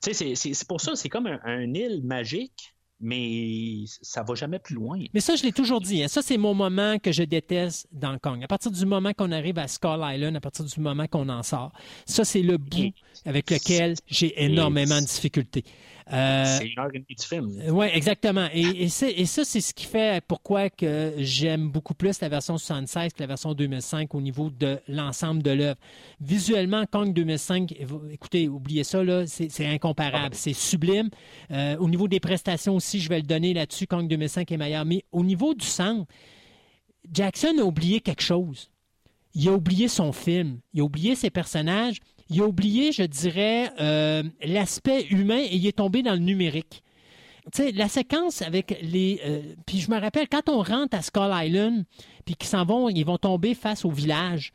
[0.00, 4.98] c'est- pour ça, c'est comme un, un île magique, mais ça va jamais plus loin.
[5.12, 6.02] Mais ça, je l'ai toujours dit.
[6.02, 6.08] hein.
[6.08, 8.42] Ça, c'est mon moment que je déteste dans Kong.
[8.42, 11.42] À partir du moment qu'on arrive à Skull Island, à partir du moment qu'on en
[11.42, 11.72] sort,
[12.06, 12.92] ça, c'est le bout
[13.24, 15.64] avec lequel j'ai énormément de difficultés.
[16.12, 17.60] Euh, C'est une heure et demie film.
[17.70, 18.46] Oui, exactement.
[18.52, 22.28] Et, et, c'est- et ça, c'est ce qui fait pourquoi que j'aime beaucoup plus la
[22.28, 25.80] version 76 que la version 2005 au niveau de l'ensemble de l'œuvre.
[26.20, 27.74] Visuellement, Kong 2005,
[28.12, 30.34] écoutez, oubliez ça, là, c'est c'est incomparable.
[30.36, 31.10] C'est sublime.
[31.50, 34.84] Euh, au niveau des prestations aussi, je vais le donner là-dessus, Kong 2005 est meilleur.
[34.84, 36.06] Mais au niveau du centre,
[37.12, 38.70] Jackson a oublié quelque chose.
[39.34, 40.60] Il a oublié son film.
[40.72, 41.96] Il a oublié ses personnages.
[42.30, 46.82] Il a oublié, je dirais, euh, l'aspect humain et il est tombé dans le numérique.
[47.52, 49.20] Tu sais, la séquence avec les.
[49.24, 51.84] euh, puis je me rappelle, quand on rentre à Skull Island,
[52.24, 54.52] puis qu'ils s'en vont, ils vont tomber face au village.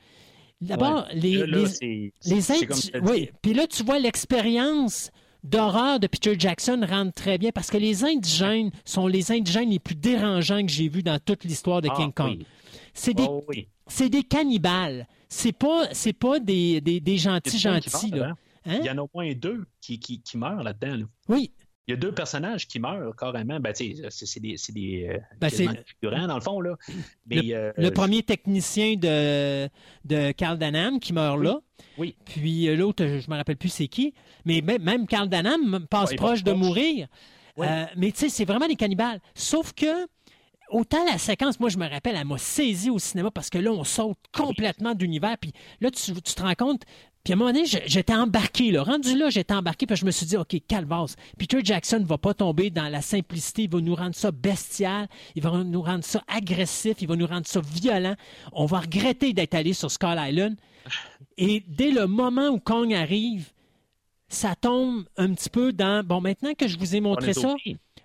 [0.60, 1.16] D'abord, Ouais.
[1.16, 5.10] les, Là, là, les, les tu Oui, puis là, tu vois l'expérience
[5.44, 9.80] d'horreur de Peter Jackson rentre très bien parce que les indigènes sont les indigènes les
[9.80, 12.38] plus dérangeants que j'ai vus dans toute l'histoire de Ah, King Kong.
[12.40, 12.46] oui.
[12.94, 13.68] C'est des, Oh, oui.
[14.10, 15.08] des cannibales.
[15.34, 18.12] C'est pas, c'est pas des, des, des gentils gentils.
[18.12, 18.36] Là.
[18.66, 18.80] Hein?
[18.82, 20.98] Il y en a au moins deux qui, qui, qui meurent là-dedans.
[20.98, 21.06] là.
[21.30, 21.52] Oui,
[21.88, 23.58] Il y a deux personnages qui meurent carrément.
[23.62, 26.60] Ben, c'est c'est des, c'est des euh, Ben, des figurants, dans le fond.
[26.60, 26.76] Là.
[27.28, 29.70] Mais, euh, le premier technicien de,
[30.04, 31.46] de Carl Danham qui meurt Oui.
[31.46, 31.60] là.
[31.98, 32.16] Oui.
[32.26, 34.14] Puis euh, l'autre, je me rappelle plus c'est qui.
[34.44, 36.62] Mais même, Carl Danham passe Ouais, proche de proche.
[36.66, 37.08] mourir.
[37.58, 39.20] Euh, mais tu sais, c'est vraiment des cannibales.
[39.34, 40.08] Sauf que,
[40.72, 43.72] autant la séquence, moi, je me rappelle, elle m'a saisi au cinéma parce que là,
[43.72, 45.38] on saute complètement d'univers.
[45.38, 46.84] Puis là, tu, tu te rends compte.
[47.24, 48.72] Puis à un moment donné, j'étais embarqué.
[48.72, 48.84] Là.
[48.84, 49.86] Rendu là, j'étais embarqué.
[49.86, 51.16] Puis je me suis dit, OK, calvas.
[51.38, 53.64] Peter Jackson ne va pas tomber dans la simplicité.
[53.64, 55.08] Il va nous rendre ça bestial.
[55.36, 56.96] Il va nous rendre ça agressif.
[57.02, 58.16] Il va nous rendre ça violent.
[58.54, 60.56] On va regretter d'être allé sur Skull Island.
[61.38, 63.52] Et dès le moment où Kong arrive,
[64.28, 66.04] ça tombe un petit peu dans.
[66.04, 67.54] Bon, maintenant que je vous ai on montré ça.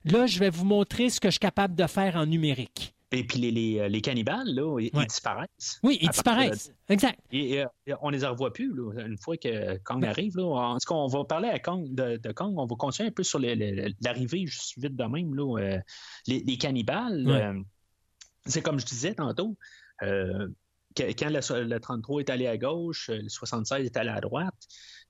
[0.06, 2.94] Là, je vais vous montrer ce que je suis capable de faire en numérique.
[3.12, 5.78] Et puis les, les, les cannibales, là, ils, disparaissent.
[5.84, 6.72] Oui, ils de- disparaissent.
[6.88, 7.18] Exact.
[7.30, 7.66] Et, euh,
[8.02, 10.36] on les revoit plus là, une fois que Kong arrive.
[10.36, 10.44] Là.
[10.44, 12.54] En tout cas, on va parler à Kong, de, de Kong.
[12.58, 15.34] On va continuer un peu sur l'arrivée juste vite de même.
[15.34, 15.78] Là, euh,
[16.26, 17.24] les, les cannibales.
[17.26, 17.42] Ouais.
[17.42, 17.60] euh,
[18.44, 19.56] c'est comme je disais tantôt,
[20.02, 20.48] euh,
[20.96, 24.54] quand le, le 33 est allé à gauche, euh, le 76 est allé à droite,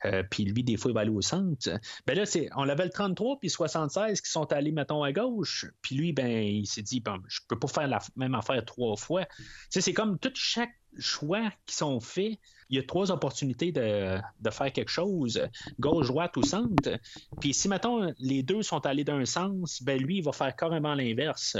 [0.05, 1.69] euh, puis lui, des fois, il va aller au centre.
[2.07, 5.13] Ben là, c'est, on avait le 33 puis le 76 qui sont allés, mettons, à
[5.13, 8.65] gauche, puis lui, ben, il s'est dit, bon, je peux pas faire la même affaire
[8.65, 9.25] trois fois.
[9.27, 13.71] Tu sais, c'est comme tout chaque choix qui sont faits, il y a trois opportunités
[13.71, 15.41] de, de faire quelque chose,
[15.79, 16.99] gauche, droite ou centre.
[17.41, 20.95] Puis si, mettons, les deux sont allés d'un sens, ben lui, il va faire carrément
[20.95, 21.57] l'inverse.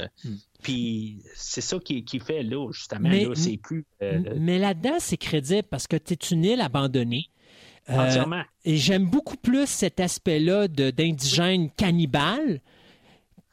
[0.61, 3.09] Puis c'est ça qui, qui fait là, justement.
[3.09, 6.61] Mais- là, c'est plus euh, Mais là-dedans, c'est crédible parce que tu es une île
[6.61, 7.29] abandonnée.
[7.89, 8.43] Euh, entièrement.
[8.65, 12.59] et j'aime beaucoup plus cet aspect-là d'indigènes cannibales.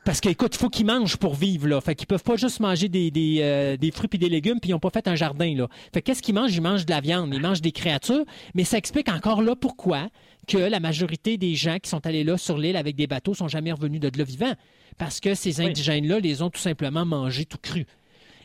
[0.05, 1.81] Parce qu'écoute, il faut qu'ils mangent pour vivre, là.
[1.81, 4.71] Fait qu'ils peuvent pas juste manger des, des, euh, des fruits et des légumes, puis
[4.71, 5.69] ils n'ont pas fait un jardin, là.
[5.93, 6.55] Fait qu'est-ce qu'ils mangent?
[6.55, 8.25] Ils mangent de la viande, ils mangent des créatures,
[8.55, 10.09] mais ça explique encore là pourquoi
[10.47, 13.49] que la majorité des gens qui sont allés là sur l'île avec des bateaux sont
[13.49, 14.55] jamais revenus de là vivants.
[14.99, 17.87] Parce que ces indigènes-là les ont tout simplement mangés tout cru.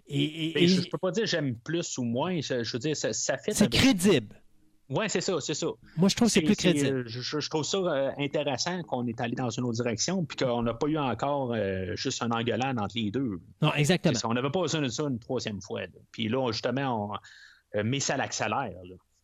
[0.08, 2.40] Et, et- Mais et je, je peux pas dire j'aime plus ou moins.
[2.42, 3.54] Je, je veux dire, ça, ça fait.
[3.54, 4.42] c'est crédible.
[4.90, 5.68] Oui, c'est ça, c'est ça.
[5.98, 6.98] Moi, je trouve que c'est plus crédible.
[6.98, 10.64] euh, Je, trouve ça euh, intéressant qu'on est allé dans une autre direction, puis qu'on
[10.64, 13.40] n'a pas eu encore euh, juste un engueulade entre les deux.
[13.62, 14.18] Non, exactement.
[14.24, 15.82] On n'avait pas besoin de ça une troisième fois.
[15.82, 15.88] là.
[16.12, 18.74] Puis là, justement, on, euh, mais ça l'accélère.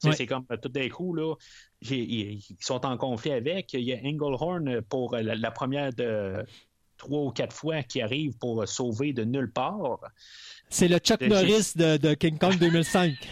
[0.03, 0.11] Ouais.
[0.13, 1.33] C'est comme tout d'un coup, là,
[1.81, 3.73] ils, sont en conflit avec.
[3.73, 6.45] Il y a Englehorn pour la, la première de
[6.97, 9.99] trois ou quatre fois qui arrive pour sauver de nulle part.
[10.69, 13.13] C'est le Chuck Norris de, de King Kong 2005.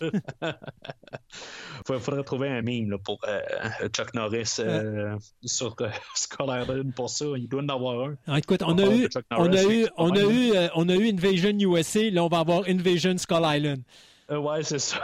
[1.88, 3.40] Il faudrait trouver un meme là, pour euh,
[3.88, 7.26] Chuck Norris euh, sur euh, Skull Island pour ça.
[7.36, 8.16] Il doit en avoir un.
[8.26, 11.10] Ah, écoute, on a eu, on a eu, on a eu, euh, on a eu
[11.10, 12.10] Invasion USA.
[12.10, 13.82] Là, on va avoir Invasion Skull Island.
[14.30, 15.00] Euh, ouais, c'est ça.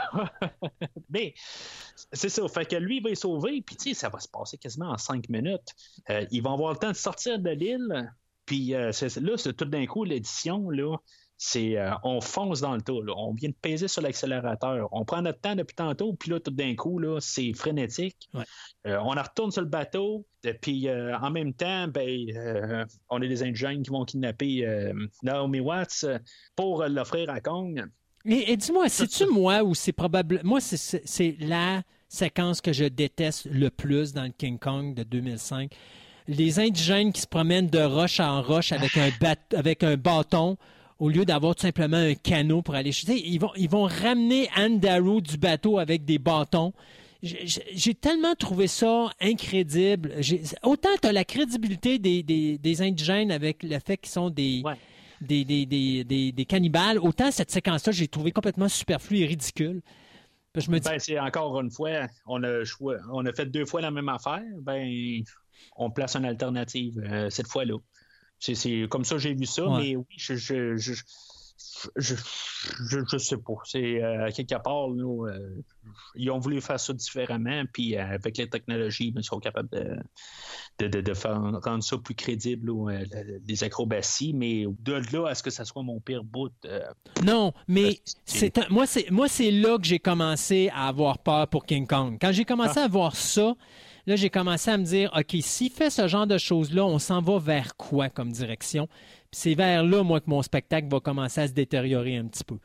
[1.09, 1.33] Mais
[2.13, 2.47] c'est ça.
[2.47, 4.91] Fait que lui, il va y sauver, puis tu sais, ça va se passer quasiment
[4.91, 5.73] en cinq minutes.
[6.09, 8.13] Euh, ils vont avoir le temps de sortir de l'île,
[8.45, 8.91] puis euh,
[9.21, 10.95] là, c'est tout d'un coup, l'édition, là,
[11.39, 12.93] c'est euh, on fonce dans le tas.
[12.93, 13.13] là.
[13.15, 14.87] On vient de peser sur l'accélérateur.
[14.91, 18.27] On prend notre temps depuis tantôt, puis là, tout d'un coup, là, c'est frénétique.
[18.33, 18.43] Ouais.
[18.87, 22.85] Euh, on en retourne sur le bateau, et puis euh, en même temps, ben, euh,
[23.09, 24.93] on a des indigènes qui vont kidnapper euh,
[25.23, 26.19] Naomi Watts euh,
[26.55, 27.85] pour euh, l'offrir à Kong.
[28.25, 30.41] Et, et dis-moi, c'est-tu moi ou c'est probable.
[30.43, 35.71] Moi, c'est- la séquence que je déteste le plus dans le King Kong de 2005.
[36.29, 40.57] Les indigènes qui se promènent de roche en roche avec un, bat- avec un bâton
[40.99, 43.21] au lieu d'avoir tout simplement un canot pour aller chuter.
[43.27, 46.73] Ils vont, ils vont ramener Anne Darrow du bateau avec des bâtons.
[47.23, 50.13] J'ai- tellement trouvé ça incrédible.
[50.63, 54.61] Autant tu as la crédibilité des, des- des indigènes avec le fait qu'ils sont des,
[54.63, 54.75] Ouais.
[55.21, 59.81] des, des, des, des- des cannibales, autant cette séquence-là, j'ai trouvé complètement superflue et ridicule.
[60.55, 62.63] Je me dis, Ben, c'est encore une fois, on a,
[63.11, 65.21] on a fait deux fois la même affaire, ben,
[65.75, 67.75] on place une alternative euh, cette fois-là.
[68.39, 69.81] C'est, comme ça que j'ai vu ça, Ouais.
[69.81, 70.93] mais oui, je je, je,
[71.95, 72.15] je,
[72.89, 73.53] je, je sais pas.
[73.65, 75.61] C'est euh, à quelque part, là, euh,
[76.15, 79.95] ils ont voulu faire ça différemment, puis euh, avec les technologies, ils sont capables de,
[80.79, 84.93] de, de, de faire, rendre ça plus crédible, là, euh, le- les acrobaties, mais de
[85.15, 86.51] là à ce que ça soit mon pire bout,
[87.23, 91.65] non, mais c'est- moi, c'est moi, c'est là que j'ai commencé à avoir peur pour
[91.65, 92.17] King Kong.
[92.21, 93.55] Quand j'ai commencé à voir ça,
[94.07, 97.21] là, j'ai commencé à me dire, OK, s'il fait ce genre de choses-là, on s'en
[97.21, 98.87] va vers quoi comme direction?
[98.87, 102.43] Puis c'est vers là, moi, que mon spectacle va commencer à se détériorer un petit
[102.43, 102.57] peu.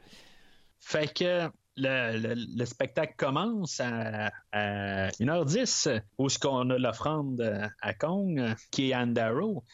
[0.80, 5.88] Fait que le, le- le spectacle commence à, à 1h10,
[6.18, 7.40] où ce qu'on a l'offrande
[7.80, 9.64] à Kong, qui est Anne Darrow.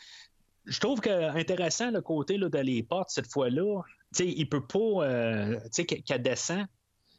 [0.67, 3.83] Je trouve que intéressant le côté là, de les portes cette fois-là.
[4.15, 4.79] Tu sais, il peut pas.
[5.07, 6.67] euh, tu sais, qu'elle descend.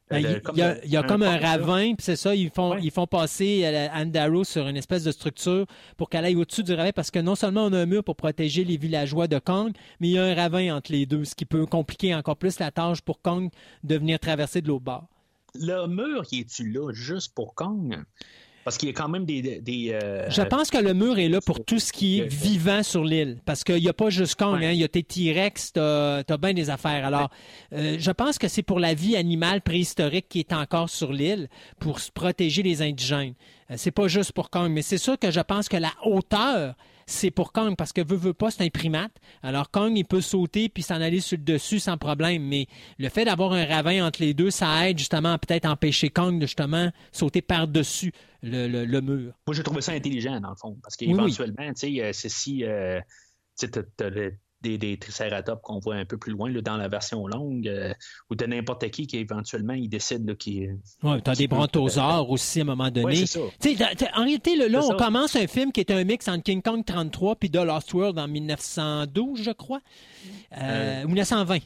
[0.09, 2.49] Ben, euh, il, y a, il y a comme un ravin, puis c'est ça, ils
[2.49, 2.79] font, Ouais.
[2.81, 5.65] ils font passer euh, Anne Darrow sur une espèce de structure
[5.97, 8.15] pour qu'elle aille au-dessus du ravin, parce que non seulement on a un mur pour
[8.15, 11.35] protéger les villageois de Kong, mais il y a un ravin entre les deux, ce
[11.35, 13.49] qui peut compliquer encore plus la tâche pour Kong
[13.83, 15.05] de venir traverser de l'autre bord.
[15.55, 18.03] Le mur, il est-tu là juste pour Kong?
[18.63, 19.61] Parce qu'il y a quand même des.
[19.61, 22.83] des euh, Je pense que le mur est là pour tout ce qui est vivant
[22.83, 23.37] sur l'île.
[23.45, 24.67] Parce qu'il n'y a pas juste Kong, Ouais.
[24.67, 27.05] hein, il y a tes T-Rex, tu as, bien des affaires.
[27.05, 27.29] Alors,
[27.73, 31.47] euh, je pense que c'est pour la vie animale préhistorique qui est encore sur l'île
[31.79, 33.33] pour se protéger les indigènes.
[33.71, 36.75] Euh, c'est pas juste pour Kong, mais c'est sûr que je pense que la hauteur,
[37.09, 39.11] c'est pour Kong parce que veut, veut pas, c'est un primate.
[39.43, 42.43] Alors, Kong, il peut sauter puis s'en aller sur le dessus sans problème.
[42.43, 42.67] Mais
[42.97, 46.39] le fait d'avoir un ravin entre les deux, ça aide justement à peut-être empêcher Kong
[46.39, 48.11] de justement sauter par-dessus
[48.41, 49.33] le, le- le mur.
[49.47, 50.77] Moi, j'ai trouvé ça intelligent, dans le fond.
[50.83, 51.13] Parce Oui, oui.
[51.15, 52.63] qu'éventuellement, tu sais, euh, c'est si.
[52.63, 52.99] euh,
[53.59, 53.67] tu
[53.99, 57.67] le- des, des tricératops qu'on voit un peu plus loin là, dans la version longue,
[57.67, 57.93] euh,
[58.29, 60.67] ou de n'importe qui qui éventuellement il décide là, qui.
[61.03, 63.05] Ouais, t'as des brontosaures aussi à un moment donné.
[63.21, 63.39] Oui, ça.
[64.15, 64.95] En réalité, là, on ça.
[64.95, 68.19] commence un film qui est un mix entre King Kong 33 puis The Lost World
[68.19, 69.79] en 1912, je crois.
[70.57, 71.59] Euh, ou 1920.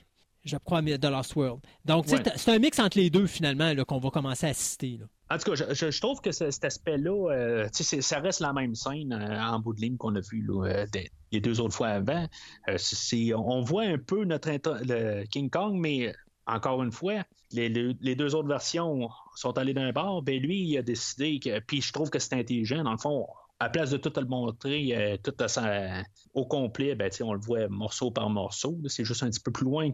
[0.45, 1.61] je crois, The Lost World.
[1.85, 2.21] Donc, Ouais.
[2.35, 4.97] c'est un mix entre les deux, finalement, là, qu'on va commencer à assister.
[4.99, 5.05] là.
[5.33, 9.11] En tout cas, je, trouve que ce- cet aspect-là, euh, ça reste la même scène
[9.13, 10.85] euh, en bout de ligne qu'on a vu euh,
[11.31, 12.27] les deux autres fois avant.
[12.67, 14.51] On voit un peu notre
[14.83, 16.13] le King Kong, mais
[16.45, 20.21] encore une fois, les, deux autres versions sont allées d'un bord.
[20.21, 21.59] Ben lui, il a décidé que.
[21.61, 22.83] Puis je trouve que c'est intelligent.
[22.83, 23.25] Dans le fond,
[23.59, 25.33] à place de tout le montrer tout
[26.35, 28.77] au complet, ben, on le voit morceau par morceau.
[28.87, 29.89] C'est juste un petit peu plus loin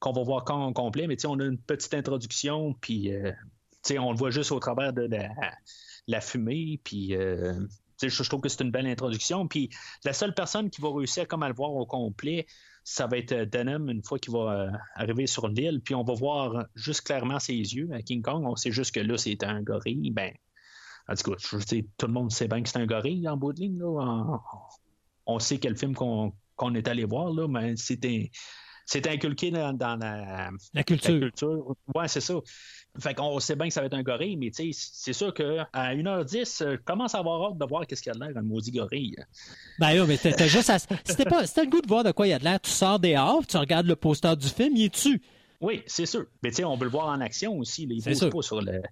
[0.00, 3.12] qu'on va voir quand au complet, mais on a une petite introduction, puis
[3.84, 5.30] tu sais, on le voit juste au travers de la,
[6.06, 7.54] la fumée, puis euh,
[8.00, 9.48] je, je trouve que c'est une belle introduction.
[9.48, 9.70] Puis
[10.04, 12.46] la seule personne qui va réussir comme à le voir au complet,
[12.84, 16.02] ça va être euh, Denham une fois qu'il va euh, arriver sur l'île, puis on
[16.02, 18.44] va voir juste clairement ses yeux à King Kong.
[18.46, 20.10] On sait juste que là, c'est un gorille.
[20.10, 20.32] Ben,
[21.08, 23.36] en tout cas, je sais, tout le monde sait bien que c'est un gorille en
[23.36, 23.78] bout de ligne.
[23.78, 23.86] Là.
[23.86, 24.40] On,
[25.26, 28.30] on sait quel film qu'on est allé voir, là, mais c'était.
[28.84, 31.30] C'est inculqué dans, dans la, La culture.
[31.94, 32.34] Ouais, c'est ça.
[33.00, 36.62] Fait qu'on sait bien que ça va être un gorille, mais c'est sûr qu'à 1h10,
[36.62, 38.42] euh, je commence à avoir hâte de voir qu'est-ce qu'il y a de l'air, un
[38.42, 39.16] maudit gorille.
[39.78, 40.78] Ben là, mais t'as juste à...
[40.78, 41.46] C'était pas...
[41.46, 42.60] C'était le goût de voir de quoi il y a de l'air.
[42.60, 45.22] Tu sors des havres, tu regardes le poster du film, il est dessus.
[45.62, 46.26] Oui, c'est sûr.
[46.42, 47.86] Mais tu sais, on veut le voir en action aussi.
[47.86, 47.94] là.
[47.96, 48.82] Il bouge pas sur le.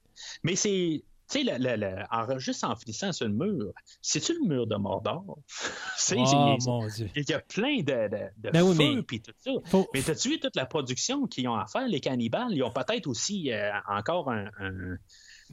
[0.44, 1.02] Mais c'est.
[1.30, 4.66] Tu sais, le, le- le- en- juste en finissant sur le mur, c'est-tu le mur
[4.66, 5.38] de Mordor?
[6.18, 7.08] Oh mon Dieu.
[7.14, 8.74] Il y a plein de, de, de Ben oui,
[9.10, 9.50] mais- tout ça.
[9.70, 12.48] Faut- Mais t'as-tu vu toute la production qu'ils ont à faire, les cannibales?
[12.52, 14.96] Ils ont peut-être aussi euh, encore un, un,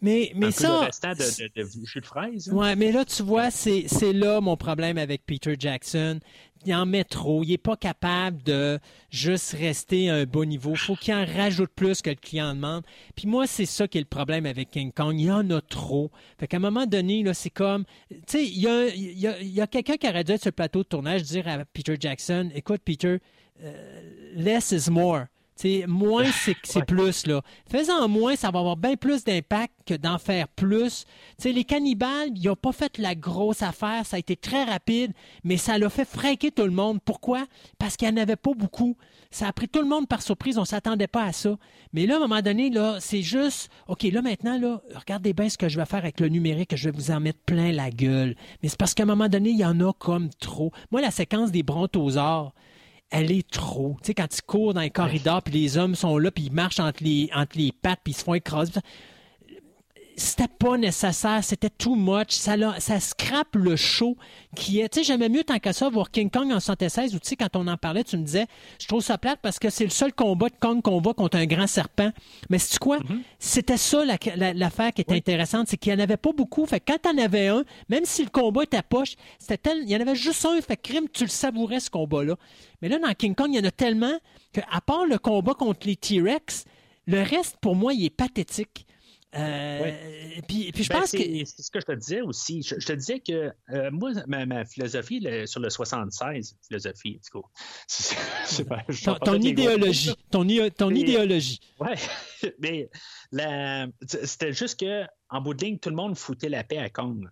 [0.01, 0.79] Mais, mais un peu ça...
[0.81, 2.49] de restant de, de, de jus de fraise.
[2.49, 2.55] hein?
[2.55, 6.19] Ouais, mais là, tu vois, c'est c'est là mon problème avec Peter Jackson.
[6.65, 7.43] Il en met trop.
[7.43, 8.79] Il n'est pas capable de
[9.09, 10.75] juste rester à un bon niveau.
[10.75, 12.83] faut qu'il en rajoute plus que le client demande.
[13.15, 15.15] Puis moi, c'est ça qui est le problème avec King Kong.
[15.17, 16.11] Il y en a trop.
[16.39, 17.85] Fait qu'à un moment donné, là, c'est comme...
[18.09, 20.31] Tu sais, il y a, il y a- il y a quelqu'un qui aurait dû
[20.33, 23.19] être sur le plateau de tournage dire à Peter Jackson, «Écoute, Peter,
[23.63, 24.01] euh,
[24.35, 25.25] less is more.»
[25.87, 26.85] Moins, c'est c'est Ouais.
[26.85, 27.25] plus.
[27.27, 27.41] là.
[27.69, 31.05] Faisant moins, ça va avoir bien plus d'impact que d'en faire plus.
[31.43, 34.05] Les cannibales, ils n'ont pas fait la grosse affaire.
[34.05, 35.13] Ça a été très rapide,
[35.43, 36.99] mais ça l'a fait fraquer tout le monde.
[37.03, 37.45] Pourquoi?
[37.79, 38.95] Parce qu'il n'y en avait pas beaucoup.
[39.31, 40.57] Ça a pris tout le monde par surprise.
[40.57, 41.57] On ne s'attendait pas à ça.
[41.93, 45.49] Mais là, à un moment donné, là, c'est juste, OK, là, maintenant, là, regardez bien
[45.49, 46.75] ce que je vais faire avec le numérique.
[46.75, 48.35] Je vais vous en mettre plein la gueule.
[48.61, 50.71] Mais c'est parce qu'à un moment donné, il y en a comme trop.
[50.91, 52.53] Moi, la séquence des brontosaures,
[53.09, 53.95] elle est trop.
[54.01, 56.53] Tu sais, quand ils courent dans les corridors, puis les hommes sont là, puis ils
[56.53, 58.73] marchent entre les, entre les pattes, puis ils se font écraser.
[60.19, 62.31] C'était pas nécessaire, c'était too much.
[62.31, 64.17] Ça, ça scrape le show
[64.55, 64.89] qui est.
[64.89, 67.35] Tu sais, j'aimais mieux tant qu'à ça voir King Kong en 76, ou tu sais,
[67.35, 68.47] quand on en parlait, tu me disais,
[68.81, 71.37] je trouve ça plate parce que c'est le seul combat de Kong qu'on voit contre
[71.37, 72.09] un grand serpent.
[72.49, 72.97] Mais c'est quoi?
[73.37, 76.65] C'était ça la- la- l'affaire qui était intéressante, c'est qu'il n'y en avait pas beaucoup.
[76.65, 79.89] Fait que quand t'en avais un, même si le combat était poche, c'était tel, il
[79.91, 82.37] y en avait juste un, fait que crime, tu le savourais ce combat-là.
[82.81, 84.17] Mais là, dans King Kong, il y en a tellement
[84.51, 86.65] que, à part le combat contre les T-Rex,
[87.05, 88.86] le reste, pour moi, il est pathétique.
[89.35, 89.91] Euh,
[90.47, 91.45] puis, puis je Ben, pense c'est que.
[91.45, 92.63] c'est ce que je te disais aussi.
[92.63, 97.19] Je, je te disais que euh, moi, ma, ma philosophie le- sur le 76, philosophie,
[97.21, 97.43] du coup,
[98.69, 100.13] pas- Ton, ton idéologie.
[100.31, 101.59] Ton, Mais- idéologie.
[101.79, 101.95] Ouais,
[102.59, 102.89] mais
[104.07, 107.27] c'était juste que en bout de ligne, tout le monde foutait la paix à Kong.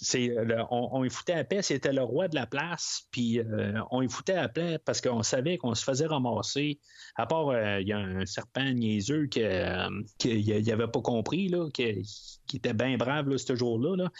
[0.00, 3.40] C'est euh, on, on y foutait la paix, c'était le roi de la place, puis
[3.40, 6.78] euh, on y foutait la paix parce qu'on savait qu'on se faisait ramasser.
[7.16, 9.42] À part, euh, il y a un serpent niaiseux qu'il
[10.22, 12.00] n'avait pas compris, là, que-
[12.46, 13.96] qui était bien brave là, ce jour-là.
[13.96, 14.10] là.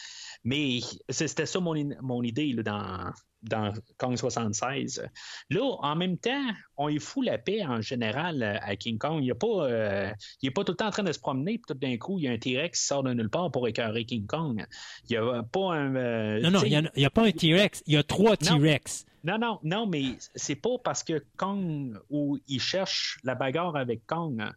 [0.43, 5.09] Mais c'était ça mon, mon idée là, dans, dans Kong 76.
[5.51, 6.45] Là, en même temps,
[6.77, 9.23] on y fout la paix en général euh, à King Kong.
[9.23, 10.11] Il n'est pas, euh,
[10.43, 12.19] il est pas tout le temps en train de se promener, puis tout d'un coup,
[12.19, 14.67] il y a un T-Rex qui sort de nulle part pour écœurer King Kong.
[15.09, 15.95] Il n'y a pas un.
[15.95, 17.83] euh, Non, non, il n'y a, pas un T-Rex.
[17.87, 18.37] Il y a trois.
[18.37, 19.05] T-Rex.
[19.25, 24.07] non, non, non, mais c'est pas parce que Kong, où il cherche la bagarre avec
[24.07, 24.53] Kong, hein.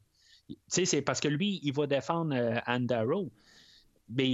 [0.48, 3.32] tu sais, c'est parce que lui, il va défendre euh, Andaro.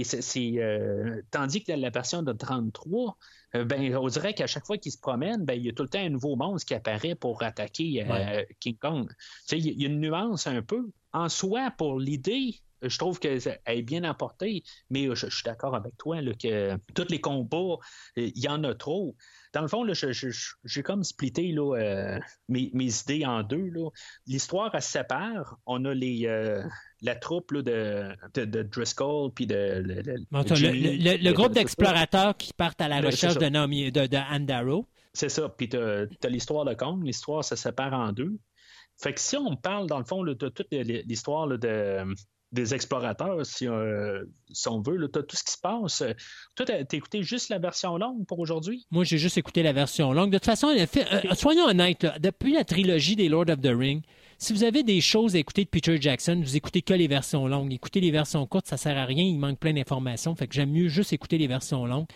[0.04, 3.16] C'est, c'est, euh, tandis que la version de 33,
[3.54, 5.82] euh, ben, on dirait qu'à chaque fois qu'il se promène, ben, il y a tout
[5.82, 8.48] le temps un nouveau monstre qui apparaît pour attaquer euh, Ouais.
[8.60, 9.10] King Kong.
[9.52, 10.90] Y il y a une nuance un peu.
[11.12, 15.74] En soi, pour l'idée, je trouve qu'elle est bien apportée, mais je, je suis d'accord
[15.74, 17.76] avec toi là, que tous les combats,
[18.16, 19.16] il y en a trop.
[19.54, 22.18] Dans le fond, là, je- je- je- j'ai comme splitté là, euh,
[22.48, 23.68] mes, mes idées en deux.
[23.70, 23.88] là.
[24.26, 25.56] L'histoire, elle se sépare.
[25.66, 26.62] On a les, euh,
[27.00, 31.12] la troupe là, de, de, de Driscoll, puis de, le- le- de le, Jimmy, le-
[31.12, 33.50] le- le de- groupe de- d'explorateurs qui partent à la recherche de, ça.
[33.50, 34.86] Naomi- de, Andaro.
[35.14, 35.48] C'est ça.
[35.48, 37.02] Puis tu as, l'histoire de Kong.
[37.04, 38.38] L'histoire se sépare en deux.
[39.00, 42.04] Fait que si on parle, dans le fond, là, de toute l'histoire de,
[42.52, 44.96] des explorateurs, si, euh, si on veut.
[44.96, 46.02] Là, t'as tout ce qui se passe.
[46.54, 48.86] Toi, t'as écouté juste la version longue pour aujourd'hui?
[48.90, 50.30] Moi, j'ai juste écouté la version longue.
[50.30, 53.72] De toute façon, fi- euh, soyons honnêtes, là, depuis la trilogie des Lord of the
[53.74, 54.02] Ring,
[54.40, 57.48] si vous avez des choses à écouter de Peter Jackson, vous écoutez que les versions
[57.48, 57.72] longues.
[57.72, 60.34] Écoutez les versions courtes, ça sert à rien, il manque plein d'informations.
[60.36, 62.06] Fait que j'aime mieux juste écouter les versions longues.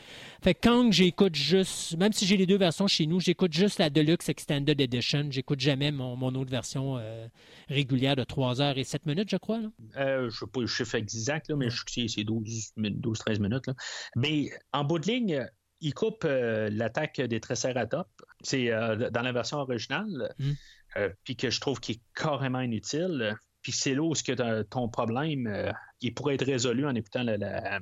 [0.43, 3.78] Fait que quand j'écoute juste, même si j'ai les deux versions chez nous, j'écoute juste
[3.81, 5.27] la Deluxe Extended Edition.
[5.31, 7.27] J'écoute jamais mon, mon autre version euh,
[7.69, 9.61] régulière de 3 heures et 7 minutes, je crois.
[9.61, 9.69] là.
[9.97, 13.40] Euh, je ne sais pas le chiffre exact, là, mais je sais c'est- c'est 12-13
[13.40, 13.66] minutes.
[13.66, 13.74] là.
[14.16, 15.44] Mais en bout de ligne,
[15.81, 18.09] il coupe euh, l'attaque des Triceratops.
[18.43, 20.53] C'est euh, dans la version originale, Mm.
[20.97, 23.36] Euh, puis que je trouve qu'il est carrément inutile.
[23.62, 27.23] Puis c'est là où ce que ton problème euh, il pourrait être résolu en écoutant
[27.23, 27.78] la, la,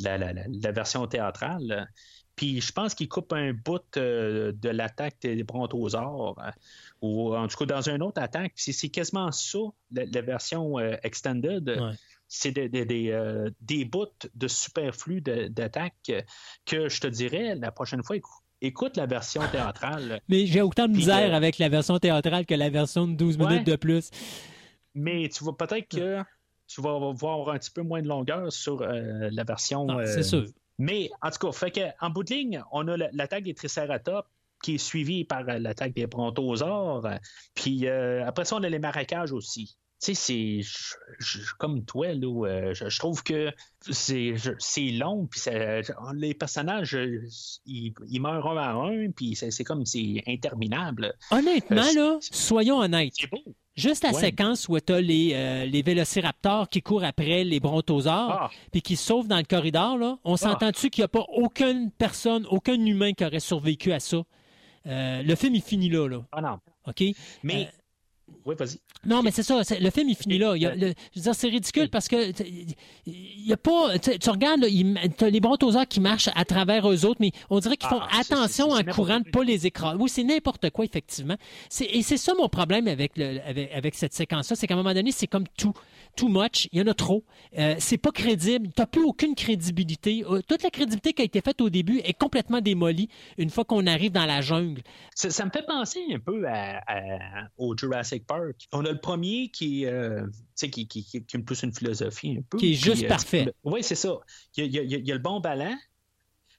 [0.00, 1.88] la- la- la- la version théâtrale.
[2.36, 6.36] Puis je pense qu'il coupe un bout euh, de l'attaque des brontosaures,
[7.00, 8.54] ou en tout cas dans une autre attaque.
[8.56, 9.58] C'est quasiment ça,
[9.92, 11.68] la, version extended.
[11.68, 11.92] Ouais.
[12.26, 16.10] C'est des, des, des, euh, des bouts de superflu d'attaque
[16.66, 18.16] que je te dirais la prochaine fois,
[18.60, 20.20] écoute la version théâtrale.
[20.28, 23.36] Mais j'ai autant de misère euh, avec la version théâtrale que la version de 12
[23.38, 23.46] Ouais.
[23.48, 24.10] minutes de plus.
[24.94, 26.22] Mais tu vas peut-être que
[26.66, 29.86] tu vas voir un petit peu moins de longueur sur euh, la version.
[29.90, 30.46] Ah, euh, c'est sûr.
[30.78, 33.54] Mais en tout cas, fait que, en bout de ligne, on a la- l'attaque des
[33.54, 34.28] Triceratops
[34.62, 37.04] qui est suivie par euh, l'attaque des Brontosaures.
[37.06, 37.16] euh,
[37.54, 39.76] Puis euh, après ça, on a les marécages aussi.
[40.04, 40.60] Tu sais,
[41.18, 43.50] c'est comme toi, là, euh, je, je trouve que
[43.90, 44.34] c'est
[44.92, 45.80] long, puis ça-
[46.14, 46.98] les personnages,
[47.66, 51.14] ils, ils meurent un à un, puis c'est comme c'est interminable.
[51.30, 53.14] Honnêtement, Euh, là, soyons honnêtes.
[53.18, 53.38] C'est beau.
[53.76, 54.20] Juste la Ouais.
[54.20, 58.82] séquence où tu as les, euh, les vélociraptors qui courent après les brontosaures Ah, puis
[58.82, 62.46] qui se sauvent dans le corridor, là, on s'entend-tu qu'il n'y a pas aucune personne,
[62.50, 64.22] aucun humain qui aurait survécu à ça?
[64.86, 66.24] Euh, le film, il finit là, là.
[66.32, 66.58] ah non.
[66.86, 67.02] OK?
[67.42, 67.68] Mais,
[68.46, 68.78] oui, vas-y.
[69.06, 69.60] Non, mais c'est ça.
[69.80, 70.54] Le film, il finit là.
[70.56, 72.32] Il y a- le- je veux dire, c'est ridicule parce que
[73.06, 73.98] il y a pas.
[73.98, 77.58] Tu regardes, là, il- t'as les brontosaures qui marchent à travers eux autres, mais on
[77.58, 79.96] dirait qu'ils font Ah, attention en courant de pas les écraser.
[79.98, 81.36] Oui, c'est n'importe quoi, effectivement.
[81.80, 84.94] Et c'est ça mon problème avec, le, avec, avec cette séquence-là, c'est qu'à un moment
[84.94, 85.72] donné, c'est comme tout.
[86.16, 87.24] Too much, il y en a trop.
[87.58, 88.68] Euh, c'est pas crédible.
[88.76, 90.24] Tu plus aucune crédibilité.
[90.28, 93.08] Euh, Toute la crédibilité qui a été faite au début est complètement démolie
[93.38, 94.82] une fois qu'on arrive dans la jungle.
[95.14, 98.66] Ça, ça me fait penser un peu à- à- au Jurassic Park.
[98.72, 100.26] On a le premier qui, euh,
[100.56, 102.58] qui, qui, une philosophie un peu.
[102.58, 103.52] Qui est juste parfait.
[103.64, 104.18] Oui, c'est ça.
[104.56, 105.74] Il y, a, il y a- il y a le bon ballon.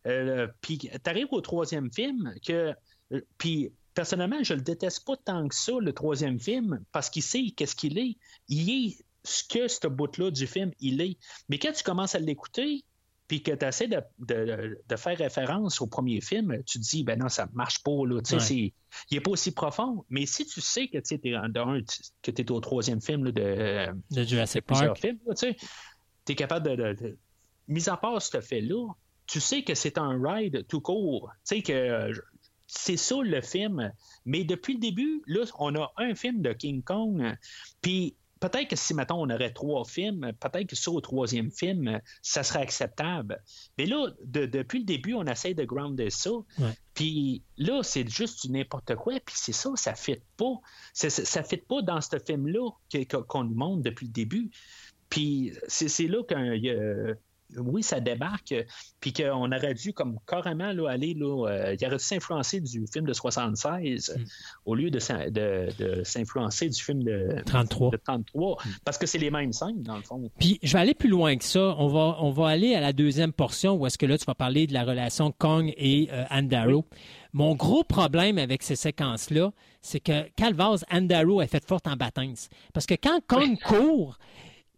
[0.07, 2.73] Euh, puis tu arrives au troisième film que.
[3.14, 7.23] euh, Puis personnellement, je le déteste pas tant que ça, le troisième film, parce qu'il
[7.23, 8.18] sait qu'est-ce qu'il est.
[8.49, 11.18] Il est ce que ce bout-là du film, il est.
[11.49, 12.85] Mais quand tu commences à l'écouter,
[13.27, 17.03] puis que tu essaies de, de- de faire référence au premier film, tu te dis,
[17.03, 18.22] ben non, ça marche pas, là.
[18.22, 18.39] Tu sais, Ouais.
[18.41, 18.73] c'est-
[19.10, 20.06] il n'est pas aussi profond.
[20.10, 25.02] Mais si tu sais que tu es au troisième film là, de, De Jurassic Park.
[25.02, 27.18] tu es capable de,
[27.68, 28.93] Mis à part ce fait-là,
[29.26, 31.31] tu sais que c'est un ride tout court.
[31.49, 32.11] Tu sais que
[32.68, 33.91] c'est ça le film.
[34.26, 37.35] Mais depuis le début, là, on a un film de King Kong.
[37.81, 41.99] Puis peut-être que si, mettons, on aurait trois films, peut-être que ça, au troisième film,
[42.21, 43.41] ça serait acceptable.
[43.77, 46.31] Mais là, de- depuis le début, on essaie de grounder ça.
[46.31, 46.73] Ouais.
[46.93, 49.13] Puis là, c'est juste du n'importe quoi.
[49.25, 50.53] Puis c'est ça, ça ne fit pas.
[50.93, 51.07] Ça
[51.41, 52.69] ne fit pas dans ce film-là
[53.27, 54.49] qu'on nous montre depuis le début.
[55.09, 57.13] Puis c'est c'est là qu'il y a-
[57.60, 58.53] oui, ça débarque,
[58.99, 62.86] puis qu'on aurait dû comme carrément là, aller, là, euh, il aurait dû s'influencer du
[62.91, 64.23] film de 76 Mm.
[64.65, 67.91] au lieu de, s'in- de- de s'influencer du film de 33.
[67.91, 68.69] de 33, Mm.
[68.84, 70.30] parce que c'est les mêmes scènes, dans le fond.
[70.40, 71.76] Puis je vais aller plus loin que ça.
[71.77, 74.36] On va, on va aller à la deuxième portion où est-ce que là, tu vas
[74.36, 76.86] parler de la relation Kong et euh, Andaro.
[77.34, 79.52] Mon gros problème avec ces séquences-là,
[79.82, 82.34] c'est que Calvaz, Andaro est fait forte en baptême.
[82.73, 84.18] Parce que quand Kong court,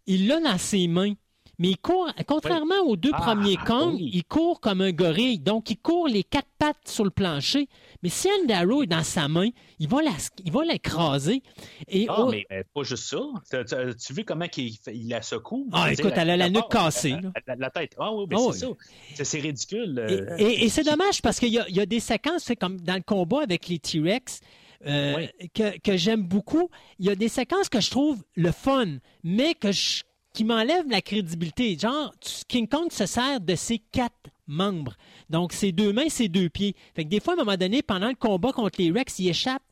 [0.08, 1.14] il l'a dans ses mains.
[1.60, 4.12] Mais il court, contrairement aux deux Ah, premiers Kong, oui.
[4.14, 5.40] il court comme un gorille.
[5.40, 7.68] Donc, il court les quatre pattes sur le plancher.
[8.04, 10.12] Mais si Andaro est dans sa main, il va la-
[10.46, 11.42] il va l'écraser.
[11.88, 13.18] Et Ah, au- mais euh, pas juste ça.
[13.50, 14.78] T'as- t'as- Tu vu comment il,
[15.10, 15.68] la secoue?
[15.74, 17.16] Ah, écoute, elle a la nuque cassée,
[17.58, 17.94] La, tête.
[17.98, 18.76] Ah oui, mais Ah c'est oui.
[18.78, 18.86] ça.
[19.16, 20.06] C'est- C'est ridicule.
[20.10, 22.44] Et, euh, et- et c'est dommage parce qu'il y, a- il y a des séquences,
[22.44, 24.42] c'est comme dans le combat avec les T-Rex,
[24.86, 25.50] euh, Oui.
[25.56, 26.70] que, que j'aime beaucoup.
[27.00, 30.04] Il y a des séquences que je trouve le fun, mais que je-
[30.38, 31.76] qui m'enlèvent la crédibilité.
[31.80, 32.14] Genre,
[32.48, 34.94] King Kong se sert de ses quatre membres.
[35.32, 36.76] Donc, ses deux mains, ses deux pieds.
[36.96, 39.30] Fait que des fois, à un moment donné, pendant le combat contre les Rex, il
[39.30, 39.64] échappe.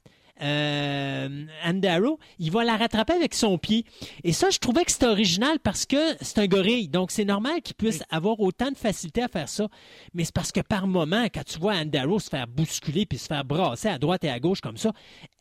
[0.41, 3.85] Euh, Andaro, il va la rattraper avec son pied.
[4.23, 6.87] Et ça, je trouvais que c'était original parce que c'est un gorille.
[6.87, 9.67] Donc, c'est normal qu'il puisse avoir autant de facilité à faire ça.
[10.15, 13.27] Mais c'est parce que par moment, quand tu vois Andaro se faire bousculer puis se
[13.27, 14.91] faire brasser à droite et à gauche comme ça,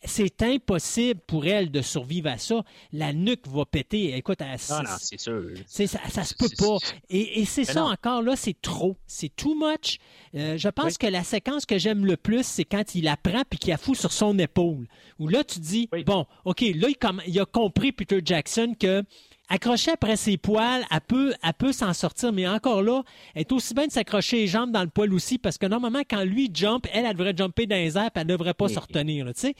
[0.04, 2.64] c'est impossible pour elle de survivre à ça.
[2.92, 4.16] La nuque va péter.
[4.16, 5.50] Écoute, non, c'est sûr.
[5.66, 6.76] ça, ça se peut pas.
[7.10, 7.90] Et, et c'est ça non.
[7.90, 8.96] encore là, c'est trop.
[9.06, 9.98] C'est too much.
[10.34, 10.96] Euh, je pense Oui.
[11.00, 13.94] que la séquence que j'aime le plus, c'est quand il apprend puis qu'il a fou
[13.94, 14.86] sur son épaule.
[15.18, 16.04] Où là, tu dis, Oui.
[16.04, 16.88] bon, OK, là,
[17.26, 19.02] il a compris, Peter Jackson, que
[19.48, 22.32] accroché après ses poils, elle peut, elle peut s'en sortir.
[22.32, 23.02] Mais encore là,
[23.34, 26.02] elle est aussi bien de s'accrocher les jambes dans le poil aussi, parce que normalement,
[26.08, 28.66] quand lui jump, elle, elle devrait jumper dans les airs, puis elle ne devrait pas
[28.66, 28.74] Oui.
[28.74, 29.54] se retenir, tu sais.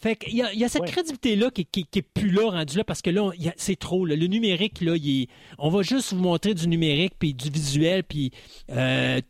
[0.00, 2.50] Fait qu'il y a, il y a cette crédibilité-là qui, qui, qui est plus là,
[2.50, 4.04] rendu là, parce que là, c'est trop.
[4.06, 4.14] là.
[4.16, 8.04] Le numérique, là, il est- on va juste vous montrer du numérique, puis du visuel,
[8.04, 8.30] puis...
[8.70, 9.20] euh,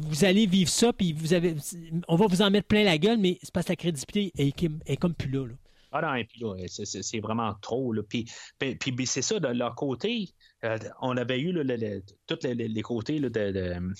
[0.00, 1.54] vous allez vivre ça, puis vous avez,
[2.08, 4.54] on va vous en mettre plein la gueule, mais c'est parce que la crédibilité est,
[4.86, 5.46] est comme plus là.
[5.46, 5.52] là.
[5.96, 7.92] Ah non, et puis là, c'est- c'est vraiment trop.
[7.92, 8.02] Là.
[8.08, 8.26] Puis,
[8.58, 10.28] puis, c'est ça, de leur côté,
[10.64, 13.94] euh, on avait eu là, le- le- tous les, côtés là, de, de-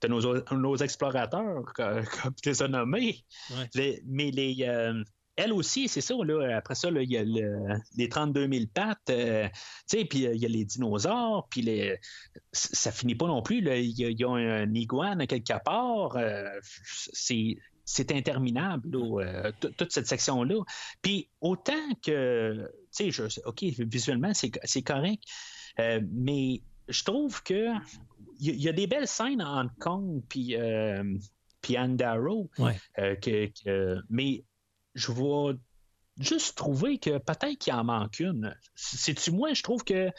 [0.00, 1.64] de nos, nos explorateurs,
[2.32, 3.24] comme tu les as nommés.
[3.50, 3.68] Ouais.
[3.74, 5.02] Les- mais les, euh,
[5.36, 9.10] elle aussi, c'est ça, là, après ça, il y a le- les 32 000 pattes,
[9.10, 9.46] euh,
[9.90, 11.98] tu sais, puis euh, il y a les dinosaures, puis les,
[12.52, 13.58] ça finit pas non plus.
[13.58, 16.16] Il y a, il y a un iguane à quelque part.
[16.16, 16.48] euh,
[17.12, 20.62] c'est c'est interminable, là, euh, toute cette section-là.
[21.02, 25.22] Puis autant que, tu sais, je- OK, visuellement, c'est correct,
[25.78, 27.68] euh, mais je trouve que
[28.40, 31.04] il y, a- il y a des belles scènes en Hong Kong puis euh,
[31.60, 31.76] puis
[32.58, 32.76] Ouais.
[32.98, 34.44] euh, que, que- mais
[34.94, 35.56] je vais
[36.18, 38.54] juste trouver que peut-être qu'il en manque une.
[38.74, 40.10] C'est-tu moi, je trouve que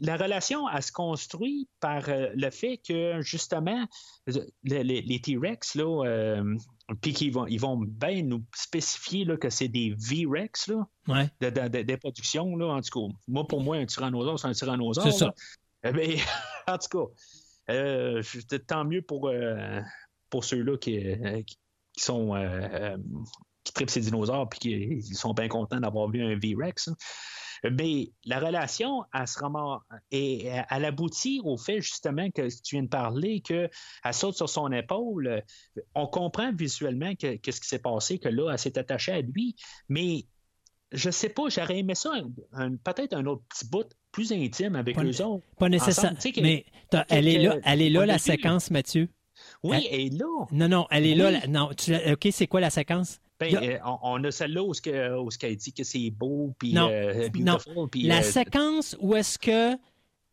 [0.00, 3.86] la relation, elle se construit par euh, le fait que, justement,
[4.26, 6.56] le- le- les T-Rex, là, euh,
[7.00, 11.28] puis qu'ils vont, ils vont bien nous spécifier là, que c'est des V-Rex, là, Ouais.
[11.40, 13.14] de, de- de- des productions, là, en tout cas.
[13.26, 15.04] Moi, pour moi, un tyrannosaure, c'est un tyrannosaure.
[15.04, 15.32] C'est ça.
[15.84, 16.16] Eh bien,
[16.66, 18.22] en tout cas, euh,
[18.66, 19.80] tant mieux pour, euh,
[20.30, 21.00] pour ceux-là qui,
[21.46, 21.58] qui-
[21.94, 22.34] qui sont
[23.64, 26.88] qui trippent ces dinosaures puis qui ils sont bien contents d'avoir vu un V-Rex.
[26.88, 26.96] hein.
[27.64, 29.38] Mais la relation, elle, se
[30.10, 33.70] et elle aboutit au fait justement que tu viens de parler, qu'elle
[34.12, 35.42] saute sur son épaule.
[35.94, 39.20] On comprend visuellement que, que ce qui s'est passé, que là, elle s'est attachée à
[39.20, 39.56] lui,
[39.88, 40.26] mais
[40.92, 42.12] je sais pas, j'aurais aimé ça,
[42.84, 45.44] peut-être un autre petit bout plus intime avec Pas- eux autres.
[45.58, 46.14] Pas nécessaire.
[46.40, 46.64] Mais
[47.10, 49.08] elle est là, elle est là la début, séquence, Mathieu.
[49.62, 51.18] Oui, Elle- et là, Non, non, elle est Oui.
[51.18, 51.30] là.
[51.30, 53.20] la- non, tu, OK, c'est quoi la séquence?
[53.40, 56.10] Ben, a- euh, on, a celle-là où, ce que- où ce qu'elle dit que c'est
[56.10, 57.58] beau, puis Non, euh, non.
[58.02, 59.76] La euh, séquence où est-ce que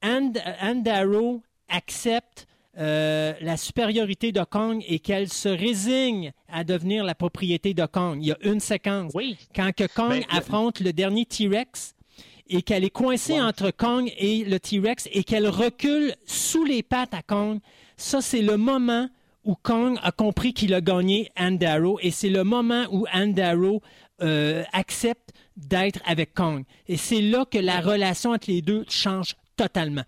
[0.02, 7.16] Anne Darrow accepte euh, la supériorité de Kong et qu'elle se résigne à devenir la
[7.16, 8.18] propriété de Kong.
[8.22, 9.12] Il y a une séquence.
[9.16, 11.96] Oui, Quand que Kong Ben, le- affronte le dernier T-Rex
[12.50, 13.42] et qu'elle est coincée Ouais.
[13.42, 17.60] entre Kong et le T-Rex et qu'elle recule sous les pattes à Kong,
[17.98, 19.10] ça c'est le moment
[19.46, 23.34] où Kong a compris qu'il a gagné Anne Darrow et c'est le moment où Anne
[23.34, 23.82] Darrow
[24.22, 26.64] euh, accepte d'être avec Kong.
[26.88, 30.04] Et c'est là que la relation entre les deux change totalement.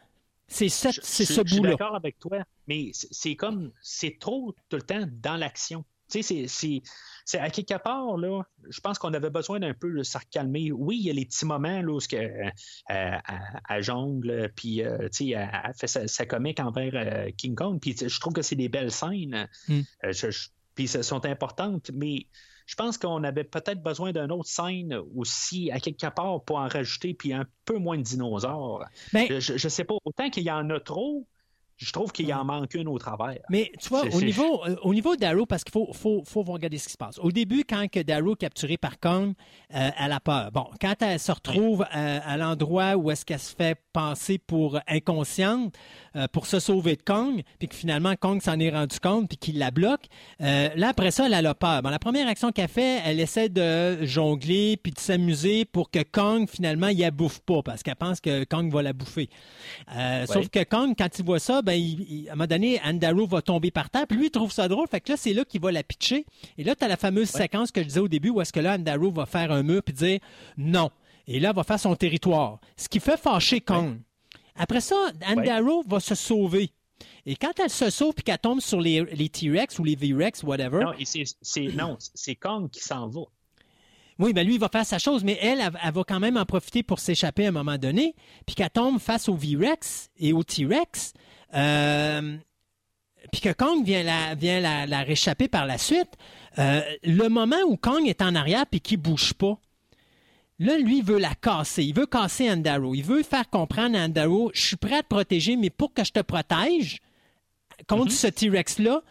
[0.48, 2.38] C'est ce, c'est je- ce je suis d'accord avec toi,
[2.68, 5.84] mais c'est c'est comme, c'est trop tout le temps dans l'action.
[6.10, 6.82] Tu sais, c'est-
[7.28, 10.72] c'est- à quelque part, là, je pense qu'on avait besoin d'un peu de se calmer.
[10.72, 12.50] Oui, il y a les petits moments là, où que, euh,
[12.90, 17.54] euh, jongle, puis euh, tu sais, elle, elle fait sa, sa comique envers euh, King
[17.56, 19.48] Kong, puis je trouve que c'est des belles scènes.
[19.68, 19.80] Mm.
[20.06, 22.28] Euh, je- je- puis elles sont importantes, mais
[22.66, 26.68] je pense qu'on avait peut-être besoin d'une autre scène aussi, à quelque part, pour en
[26.68, 28.86] rajouter, puis un peu moins de dinosaures.
[29.12, 31.28] Ben, Je, je sais pas, autant qu'il y en a trop,
[31.78, 33.38] je trouve qu'il en manque une au travers.
[33.50, 36.78] Mais tu vois, au niveau, euh, au niveau d'Arrow, parce qu'il faut, faut, faut regarder
[36.78, 37.20] ce qui se passe.
[37.20, 39.34] Au début, quand que Darrow est capturé par Kong,
[39.76, 40.52] euh, elle a peur.
[40.52, 44.80] Bon, quand elle se retrouve à, à l'endroit où est-ce qu'elle se fait passer pour
[44.88, 45.76] inconsciente
[46.16, 49.38] euh, pour se sauver de Kong, puis que finalement Kong s'en est rendu compte puis
[49.38, 50.06] qu'il la bloque,
[50.42, 51.84] euh, là après ça, elle a peur.
[51.84, 56.02] Bon, la première action qu'elle fait, elle essaie de jongler puis de s'amuser pour que
[56.04, 59.30] Kong finalement il la bouffe pas parce qu'elle pense que Kong va la bouffer.
[59.96, 62.80] Euh, Sauf que Kong, quand il voit ça, ben, il- il- à un moment donné,
[62.84, 64.88] Andaro va tomber par terre, puis lui, il trouve ça drôle.
[64.90, 66.26] Fait que là, c'est là qu'il va la pitcher.
[66.58, 68.60] Et là, tu as la fameuse séquence que je disais au début où est-ce que
[68.60, 70.20] là, Andaro va faire un mur puis dire
[70.58, 70.90] non.
[71.28, 72.60] Et là, elle va faire son territoire.
[72.76, 74.00] Ce qui fait fâcher Kong.
[74.56, 74.96] Après ça,
[75.28, 76.72] Andaro va se sauver.
[77.28, 80.42] Et quand elle se sauve puis qu'elle tombe sur les, les T-Rex ou les V-Rex,
[80.44, 80.80] whatever,
[81.76, 83.22] Non, c'est, Kong qui s'en va.
[84.20, 86.38] oui, ben lui, il va faire sa chose, mais elle, elle, elle va quand même
[86.38, 88.16] en profiter pour s'échapper à un moment donné,
[88.48, 91.14] puis qu'elle tombe face au V-Rex et au T-Rex,
[91.52, 96.12] puis que Kong vient la, vient la, la réchapper par la suite.
[96.60, 99.60] Euh, le moment où Kong est en arrière puis qu'il bouge pas,
[100.60, 101.84] là, lui, il veut la casser.
[101.84, 102.96] Il veut casser Andaro.
[102.96, 106.04] Il veut faire comprendre à Andaro, je suis prêt à te protéger, mais pour que
[106.04, 107.00] je te protège
[107.88, 109.02] contre ce T-Rex-là,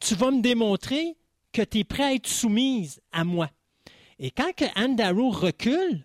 [0.00, 1.16] tu vas me démontrer
[1.52, 3.48] que tu es prêt à être soumise à moi.
[4.18, 6.04] Et quand que Andaro recule,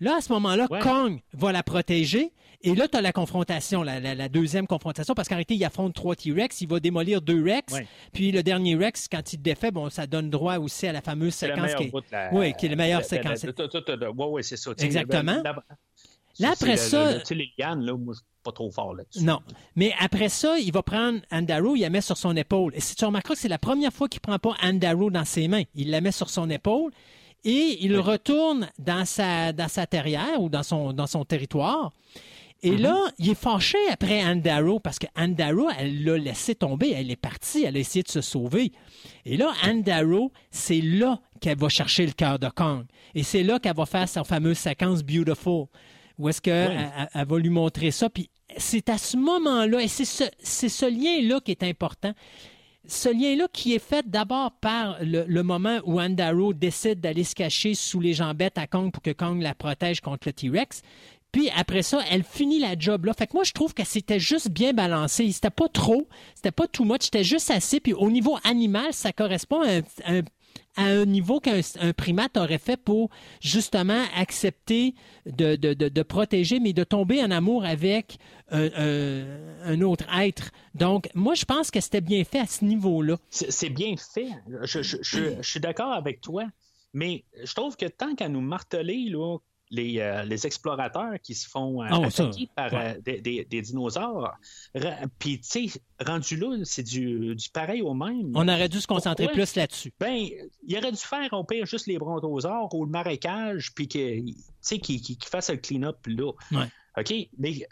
[0.00, 0.80] là, à ce moment-là, Ouais.
[0.80, 2.32] Kong va la protéger.
[2.62, 5.64] Et là, tu as la confrontation, la, la- la deuxième confrontation, parce qu'en réalité, il
[5.64, 7.74] affronte trois T-Rex, il va démolir deux Rex.
[8.12, 11.00] Puis le dernier Rex, quand il le défait, bon, ça donne droit aussi à la
[11.02, 11.90] fameuse séquence qui est...
[12.12, 13.42] la- Oui, qui est la meilleure séquence.
[14.12, 14.70] Ouais, ouais, c'est ça.
[14.86, 15.42] Exactement.
[16.38, 19.24] Là, après le- ça- le- les lianes, là, moi, je suis pas trop fort là-dessus.
[19.24, 19.40] Non.
[19.74, 22.72] Mais après ça, il va prendre Andaro, il la met sur son épaule.
[22.74, 25.48] Et si tu remarqueras que c'est la première fois qu'il prend pas Andaro dans ses
[25.48, 26.92] mains, il la met sur son épaule
[27.44, 31.92] et il retourne dans sa, dans sa terrière ou dans son, dans son territoire.
[32.66, 32.80] Et Mm-hmm.
[32.82, 37.16] là, il est fâché après Andaro parce que Andaro, elle l'a laissé tomber, elle est
[37.16, 38.72] partie, elle a essayé de se sauver.
[39.24, 42.84] Et là, Andaro, c'est là qu'elle va chercher le cœur de Kong.
[43.14, 45.66] Et c'est là qu'elle va faire sa fameuse séquence Beautiful,
[46.18, 48.10] où est-ce qu'elle elle- va lui montrer ça.
[48.10, 52.12] Puis c'est à ce moment-là, et c'est ce, lien-là qui est important.
[52.88, 57.34] Ce lien-là qui est fait d'abord par le, le moment où Andaro décide d'aller se
[57.34, 60.82] cacher sous les jambettes à Kong pour que Kong la protège contre le T-Rex.
[61.36, 63.12] Puis après ça, elle finit la job là.
[63.12, 65.30] Fait que moi, je trouve que c'était juste bien balancé.
[65.32, 67.78] C'était pas trop, c'était pas too much, c'était juste assez.
[67.78, 70.22] Puis au niveau animal, ça correspond à
[70.78, 73.10] un, niveau qu'un un primate aurait fait pour
[73.42, 74.94] justement accepter
[75.26, 78.16] de, de- de- protéger, mais de tomber en amour avec
[78.50, 80.52] un, autre être.
[80.74, 83.18] Donc, moi, je pense que c'était bien fait à ce niveau-là.
[83.28, 84.28] C'est bien fait.
[84.62, 86.44] Je- je suis d'accord avec toi.
[86.94, 89.36] Mais je trouve que tant qu'à nous marteler, là,
[89.70, 92.96] les, euh, les explorateurs qui se font euh, Oh, ça, attaquer par ouais.
[92.96, 94.36] euh, des, des- des dinosaures,
[95.18, 98.30] puis, tu sais, rendu là, c'est du, du pareil au même.
[98.34, 99.42] On aurait dû se concentrer Pourquoi?
[99.44, 99.92] plus là-dessus.
[99.98, 100.28] Ben,
[100.66, 104.34] il aurait dû faire au pire juste les brontosaures ou le marécage, puis que, tu
[104.60, 106.32] sais, qu'il qu'il- qu'il fasse un clean-up là.
[106.52, 106.66] Ouais.
[106.98, 107.12] OK?
[107.38, 107.66] Mais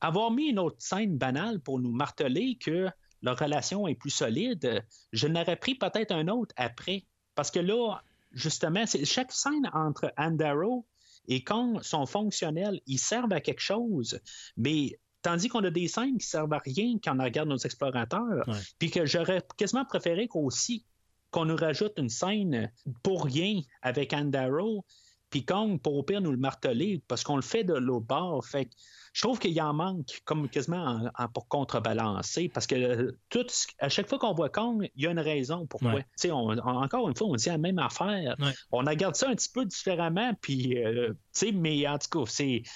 [0.00, 2.88] avoir mis une autre scène banale pour nous marteler que
[3.22, 7.04] leur relation est plus solide, je n'aurais pris peut-être un autre après.
[7.34, 8.00] Parce que là,
[8.32, 10.84] justement, c'est chaque scène entre Andaro
[11.28, 12.80] et Kong sont fonctionnelles.
[12.86, 14.20] Ils servent à quelque chose,
[14.56, 18.48] mais tandis qu'on a des scènes qui servent à rien quand on regarde nos explorateurs,
[18.78, 20.84] puis que j'aurais quasiment préféré qu'aussi
[21.30, 22.72] qu'on nous rajoute une scène
[23.02, 24.84] pour rien avec Andaro,
[25.30, 28.44] puis Kong pour au pire nous le marteler, parce qu'on le fait de l'autre bord.
[28.46, 28.68] Fait
[29.12, 30.84] je trouve qu'il en manque comme quasiment
[31.16, 34.88] en- en- pour contrebalancer, parce que euh, tout, ce- à chaque fois qu'on voit Kong,
[34.94, 35.94] il y a une raison pourquoi.
[35.94, 36.02] Ouais.
[36.02, 38.36] Tu sais, on- on- encore une fois, on dit la même affaire.
[38.38, 38.52] Ouais.
[38.72, 41.12] On regarde ça un petit peu différemment, puis, euh,
[41.54, 42.70] mais en tout cas, c'est ce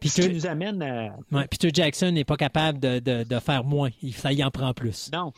[0.00, 3.62] Peter, qui nous amène à, ouais, Peter Jackson n'est pas capable de, de- de faire
[3.62, 3.90] moins.
[4.00, 5.10] Il, ça y en prend plus.
[5.12, 5.32] Non,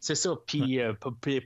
[0.00, 0.34] c'est ça.
[0.46, 0.92] Puis euh,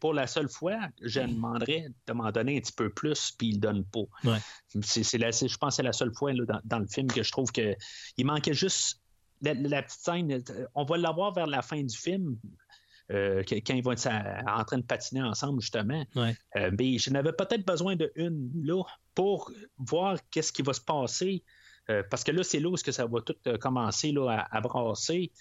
[0.01, 3.57] pour la seule fois, je demanderais de m'en donner un petit peu plus, puis il
[3.57, 4.05] ne donne pas.
[4.25, 4.39] Ouais.
[4.83, 7.23] C'est, la- je pense que c'est la seule fois là, dans, dans le film que
[7.23, 7.75] je trouve que
[8.17, 9.01] il manquait juste
[9.41, 10.31] la, la petite scène.
[10.33, 12.37] euh, On va l'avoir vers la fin du film.
[13.11, 14.09] euh, quand ils vont être
[14.47, 16.05] en train de patiner ensemble, justement.
[16.15, 16.35] Ouais.
[16.57, 18.83] Euh, mais je n'avais peut-être besoin de une là
[19.15, 21.43] pour voir qu'est-ce qui va se passer.
[21.91, 24.61] Euh, parce que là, c'est là où que ça va tout commencer là, à, à
[24.61, 25.33] brasser.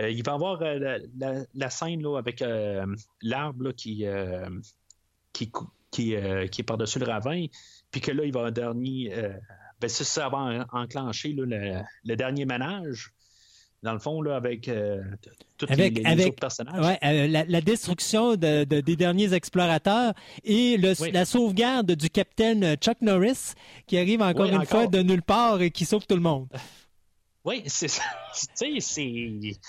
[0.00, 2.86] Euh, il va y avoir euh, la, la- la scène là, avec euh,
[3.22, 4.04] l'arbre qui,
[5.32, 5.50] qui,
[5.90, 6.14] qui,
[6.50, 7.46] qui est par-dessus le ravin,
[7.90, 9.12] puis que là, il va un dernier.
[9.80, 10.38] ben, ça, ça va
[10.72, 13.12] en- enclencher là, le, le dernier ménage.
[13.82, 14.70] Dans le fond, là, avec
[15.56, 16.84] tous Avec- les, les avec- autres personnages.
[16.84, 20.12] Ouais, la, la destruction de- de- des derniers explorateurs
[20.44, 21.10] et le- Oui.
[21.12, 23.54] la sauvegarde du capitaine Chuck Norris
[23.86, 24.68] qui arrive encore Oui, une encore.
[24.68, 26.48] fois de nulle part et qui sauve tout le monde.
[27.42, 28.02] Oui, c'est ça.
[28.58, 29.60] Tu sais, c'est.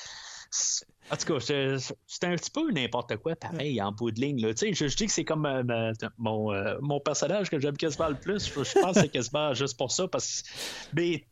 [1.12, 4.42] En tout cas, c'est un petit peu n'importe quoi, pareil, en bout de ligne.
[4.42, 4.54] Là.
[4.58, 8.16] Je, je dis que c'est comme euh, mon, euh, mon personnage que j'aime quasiment le
[8.16, 8.48] plus.
[8.48, 10.08] Je, pense que c'est quasiment juste pour ça.
[10.08, 10.44] Parce...
[10.94, 11.26] Mais,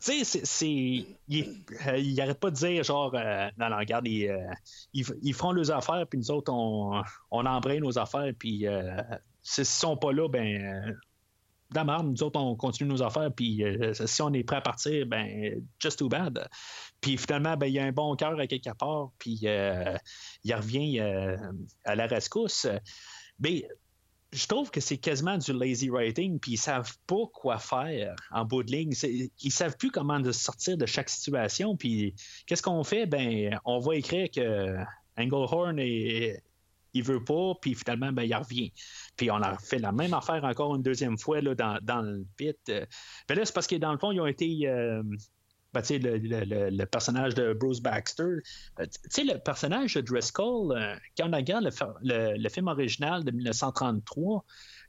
[0.00, 1.06] tu sais, c'est-.
[1.28, 4.50] Il, euh, il arrête pas de dire, genre, euh, non, non, regarde, ils, euh,
[4.92, 9.00] ils, ils feront leurs affaires, puis nous autres, on, on embraye nos affaires, puis euh,
[9.42, 10.62] s'ils sont pas là, ben.
[10.62, 10.92] euh,
[11.72, 15.06] dans nous autres, on continue nos affaires, puis euh, si on est prêt à partir,
[15.06, 16.48] ben, just too bad.
[17.02, 19.96] Puis finalement, ben, il y a un bon cœur à quelque part, puis euh,
[20.44, 21.36] il revient euh,
[21.84, 22.66] à la rescousse.
[23.40, 23.68] Mais
[24.32, 28.44] je trouve que c'est quasiment du lazy writing, puis ils savent pas quoi faire en
[28.44, 28.92] bout de ligne.
[29.42, 32.14] Ils savent plus comment sortir de chaque situation, puis
[32.46, 33.06] qu'est-ce qu'on fait?
[33.06, 34.76] Ben, on va écrire que
[35.18, 36.42] Englehorn est
[36.94, 38.70] il veut pas, puis finalement, ben, il revient.
[39.16, 42.56] Puis on a fait la même affaire encore une deuxième fois là, dans, le pit.
[42.68, 42.84] Euh,
[43.28, 44.68] Ben là, c'est parce que dans le fond, ils ont été.
[45.72, 48.22] Ben, le, le- le- personnage de Bruce Baxter.
[48.80, 48.86] euh,
[49.18, 51.64] le personnage de Driscoll, quand on regarde
[52.02, 54.44] le, le- film original de 1933,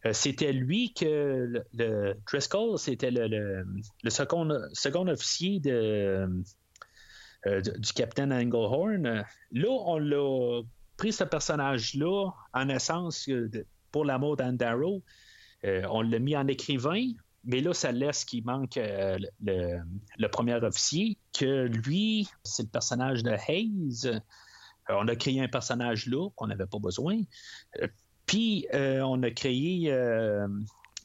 [0.05, 3.65] euh, c'était lui que le, Driscoll, c'était le,
[4.10, 6.27] second, second officier de,
[7.47, 9.23] euh, du, capitaine Englehorn.
[9.51, 10.61] Là, on l'a
[10.97, 13.30] pris ce personnage-là en essence
[13.91, 15.01] pour l'amour d'Andaro.
[15.65, 17.11] Euh, on l'a mis en écrivain,
[17.45, 19.80] mais là, ça laisse qu'il manque euh, le,
[20.18, 24.06] le premier officier, que lui, c'est le personnage de Hayes.
[24.06, 24.20] Euh,
[24.90, 27.18] on a créé un personnage là qu'on n'avait pas besoin.
[27.82, 27.88] Euh,
[28.26, 29.94] Puis, on a créé.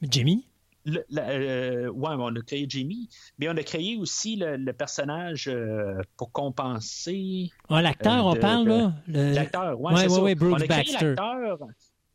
[0.02, 0.46] Jimmy?
[0.84, 5.50] le- la- ouais, on a créé Jimmy, mais on a créé aussi le, le personnage
[6.16, 8.94] pour compenser Ah, l'acteur, on parle, de- là?
[9.34, 9.78] L'acteur.
[9.80, 10.22] Ouais, ouais, c'est ouais, ça.
[10.22, 11.58] ouais, Brooks on a créé l'acteur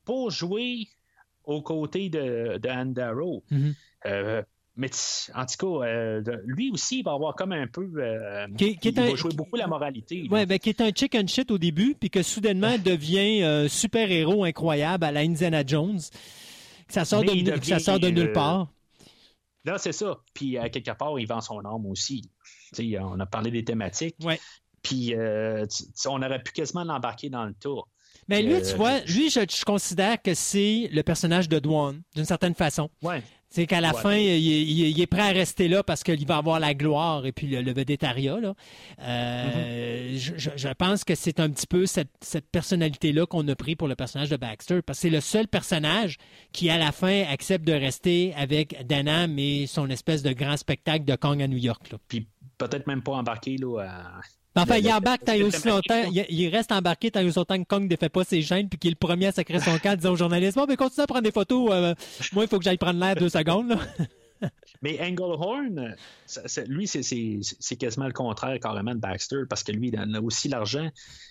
[0.06, 0.88] pour jouer
[1.44, 3.44] aux côtés de, de Anne Darrow.
[3.52, 3.76] Mhm.
[4.06, 4.42] Euh,
[4.76, 4.90] mais
[5.36, 7.88] en tout cas, euh, lui aussi, il va avoir comme un peu.
[7.98, 10.28] euh, Qui- il un- va jouer beaucoup la moralité.
[10.32, 14.44] Ouais, ben, qui est un chicken shit au début, puis que soudainement devient euh, super-héros
[14.44, 16.00] incroyable à la Indiana Jones.
[16.90, 18.68] Ça sort, Mais de, que ça sort de nulle part.
[19.66, 20.18] Là, c'est ça.
[20.34, 22.30] Puis, à quelque part, il vend son âme aussi.
[22.76, 24.16] Tu sais, on a parlé des thématiques.
[24.24, 24.40] Ouais.
[24.82, 27.88] Puis, on aurait pu quasiment l'embarquer dans le tour.
[28.28, 32.02] Mais lui, euh, tu vois, lui, je, je considère que c'est le personnage de Dwan,
[32.16, 32.90] d'une certaine façon.
[33.02, 33.22] Ouais.
[33.56, 34.02] C'est qu'à la Ouais.
[34.02, 37.28] fin, il, il- il est prêt à rester là parce qu'il va avoir la gloire
[37.28, 37.72] et puis le, le.
[38.42, 38.54] Là.
[39.02, 40.18] Euh, Mm-hmm.
[40.18, 43.76] je, je- je pense que c'est un petit peu cette, cette personnalité-là qu'on a pris
[43.76, 46.18] pour le personnage de Baxter parce que c'est le seul personnage
[46.52, 51.06] qui, à la fin, accepte de rester avec Danam et son espèce de grand spectacle
[51.06, 51.92] de Kong à New York.
[51.92, 52.00] Là.
[52.08, 52.26] Puis,
[52.58, 54.22] peut-être même pas embarqué là, à-
[54.56, 57.96] Enfin, il embarque aussi longtemps, il, il reste embarqué tant aussi longtemps que Kong ne
[57.96, 60.12] fait pas ses chaînes puis qu'il est le premier à sacrer son camp en disant
[60.12, 61.70] aux journalistes Bon, mais continue à prendre des photos.
[61.72, 61.96] euh,
[62.34, 63.70] moi, il faut que j'aille prendre l'air deux secondes.
[63.70, 63.78] Là.
[64.82, 65.96] Mais Englehorn,
[66.68, 70.50] lui, c'est- quasiment le contraire carrément de Baxter parce que lui, il en a aussi
[70.50, 70.90] l'argent.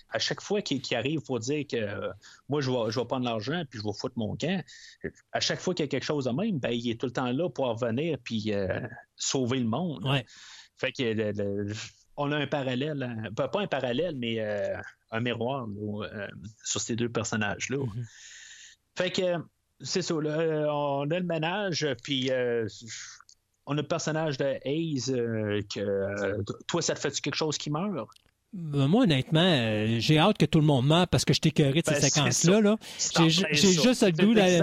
[0.09, 2.09] À chaque fois qu'il arrive pour dire que euh,
[2.49, 4.59] moi, je vais, je vais prendre l'argent puis je vais foutre mon camp,
[5.31, 7.11] à chaque fois qu'il y a quelque chose de même, ben, il est tout le
[7.13, 8.79] temps là pour revenir puis euh,
[9.15, 10.03] sauver le monde.
[10.05, 10.25] Ouais.
[10.77, 11.73] Fait que le- le-
[12.17, 14.77] on a un parallèle, hein, pas, un parallèle, mais euh,
[15.11, 16.27] un miroir là, euh,
[16.63, 17.77] sur ces deux personnages-là.
[17.77, 18.05] Mhm.
[18.97, 19.37] Fait que
[19.81, 22.67] c'est ça, là, euh, on a le ménage, puis euh,
[23.65, 27.57] on a le personnage de Hayes euh, que euh, toi, ça te fait quelque chose
[27.57, 28.09] qui meurt?
[28.53, 31.49] Ben, moi, honnêtement, euh, j'ai hâte que tout le monde meure parce que je t'ai
[31.49, 32.61] de ces Ben, séquences-là.
[32.61, 32.77] Là.
[33.17, 34.61] J'ai juste le goût d'aller-.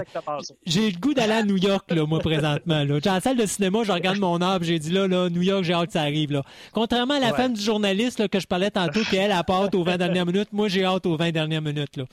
[0.65, 2.85] J'ai le goût d'aller à New York, là, moi, présentement.
[2.85, 2.99] Là.
[3.01, 5.65] Dans la salle de cinéma, je regarde mon arbre, j'ai dit là, là, New York,
[5.65, 6.31] j'ai hâte que ça arrive.
[6.31, 6.43] Là.
[6.71, 7.35] Contrairement à la Ouais.
[7.37, 10.25] femme du journaliste là, que je parlais tantôt, qui elle, a hâte aux 20 dernières
[10.25, 11.97] minutes, moi, j'ai hâte aux 20 dernières minutes.
[11.97, 12.05] Là.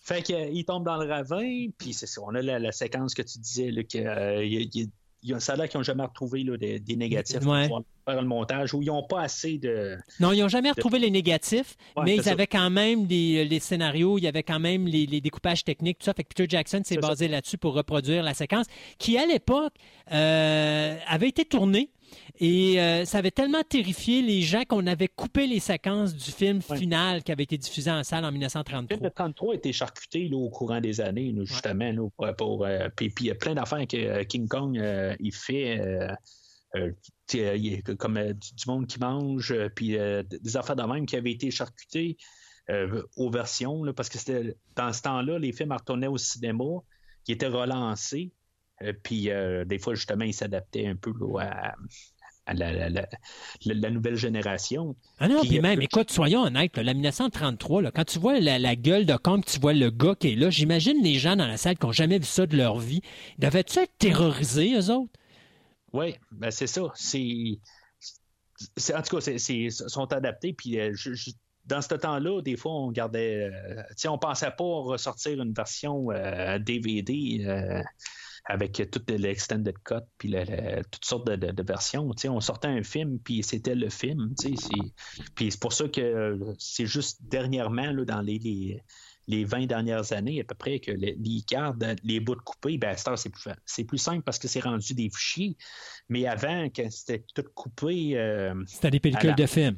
[0.00, 2.22] Fait qu'il tombe dans le ravin, puis c'est ça.
[2.22, 4.88] On a la, la séquence que tu disais, là, que, euh, il
[5.24, 7.66] il y a un salaire qu'ils n'ont jamais retrouvé là, des, des négatifs Ouais.
[7.66, 9.96] pour faire le montage, où ils n'ont pas assez de.
[10.20, 12.32] Non, ils n'ont jamais retrouvé les négatifs, Ouais, mais ils ça.
[12.32, 15.98] avaient quand même les, les scénarios, il y avait quand même les, les découpages techniques,
[15.98, 16.12] tout ça.
[16.14, 17.08] Fait que Peter Jackson s'est C'est ça.
[17.08, 18.66] basé là-dessus pour reproduire la séquence,
[18.98, 19.72] qui à l'époque
[20.12, 21.90] euh, avait été tournée.
[22.40, 26.60] Et euh, ça avait tellement terrifié les gens qu'on avait coupé les séquences du film
[26.68, 26.76] Ouais.
[26.76, 29.08] final qui avait été diffusé en salle en Le film 1933.
[29.08, 31.90] de 33 a été charcuté là, au courant des années, là, justement.
[31.92, 34.78] là, pour, pour, euh, puis puis il y a plein d'affaires que euh, King Kong
[34.78, 35.80] euh, il fait.
[37.98, 42.16] comme du, monde qui mange, puis des affaires de même qui avaient été charcutées
[43.16, 46.64] aux versions, parce que c'était dans ce temps-là, les films retournaient au cinéma,
[47.24, 48.32] qui étaient relancés,
[49.02, 51.74] puis euh, des fois, justement, ils s'adaptaient un peu là, à,
[52.46, 53.08] à la, la- la-
[53.64, 54.96] la- la nouvelle génération.
[55.18, 58.18] Ah non, Puis, puis euh, même, écoute, soyons honnêtes, là, la 1933, là, quand tu
[58.18, 61.36] vois la, gueule de Kong, tu vois le gars qui est là, j'imagine les gens
[61.36, 63.00] dans la salle qui n'ont jamais vu ça de leur vie,
[63.38, 65.12] devaient-tu être terrorisés, eux autres?
[65.92, 66.82] Oui, ben c'est ça.
[66.94, 67.58] C'est,
[68.94, 70.52] en tout cas, c'est, c'est- sont adaptés.
[70.52, 71.30] Puis euh, je- je-
[71.66, 73.50] dans ce temps-là, des fois, on gardait.
[73.50, 77.82] euh, on pensait pas ressortir une version euh, DVD euh,
[78.46, 82.10] avec toute l'extended cut puis le- toutes sortes de, de- de versions.
[82.28, 84.34] On sortait un film puis c'était le film.
[85.34, 88.82] Puis c'est pour ça que euh, c'est juste dernièrement là, dans les, les
[89.26, 92.76] les 20 dernières années à peu près que les, les cartes, les bouts de coupés,
[92.76, 95.56] ben, à cette heure, c'est plus, c'est plus simple parce que c'est rendu des fichiers.
[96.10, 99.76] Mais avant, quand c'était tout coupé, euh, C'était des pellicules de films.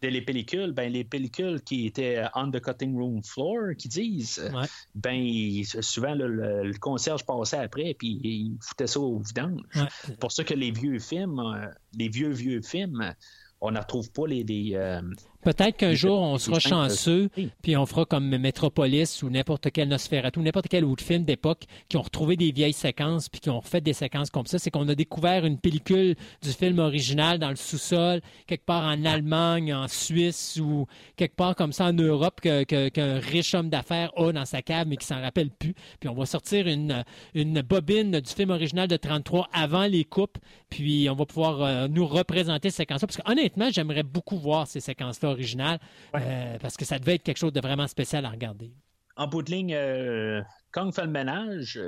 [0.00, 4.40] De les pellicules, ben, les pellicules qui étaient on the cutting room floor, qui disent,
[4.54, 4.66] Ouais.
[4.94, 9.60] ben, souvent, le, le- le concierge passait après puis il foutait ça au vidange.
[9.74, 9.82] Ouais.
[10.04, 11.66] C'est pour ça que les vieux films, euh,
[11.96, 13.12] les vieux, vieux films,
[13.60, 14.44] on ne retrouve pas les.
[14.44, 15.00] les, euh,
[15.48, 16.56] Peut-être qu'un jour, on sera
[16.90, 17.30] chanceux,
[17.62, 21.96] puis on fera comme Metropolis ou n'importe quel Nosferatu, n'importe quel autre film d'époque qui
[21.96, 24.58] ont retrouvé des vieilles séquences puis qui ont refait des séquences comme ça.
[24.58, 29.02] C'est qu'on a découvert une pellicule du film original dans le sous-sol, quelque part en
[29.06, 33.70] Allemagne, en Suisse ou quelque part comme ça en Europe que- que- qu'un riche homme
[33.70, 35.74] d'affaires a dans sa cave mais qui s'en rappelle plus.
[35.98, 37.04] Puis on va sortir une,
[37.34, 40.36] une bobine du film original de 33 avant les coupes,
[40.68, 43.06] puis on va pouvoir euh, nous représenter ces séquences-là.
[43.06, 45.78] Parce que honnêtement, j'aimerais beaucoup voir ces séquences-là originales
[46.14, 48.72] euh, parce que ça devait être quelque chose de vraiment spécial à regarder.
[49.16, 50.40] en bout de ligne, euh,
[50.72, 51.80] Kong fait le ménage.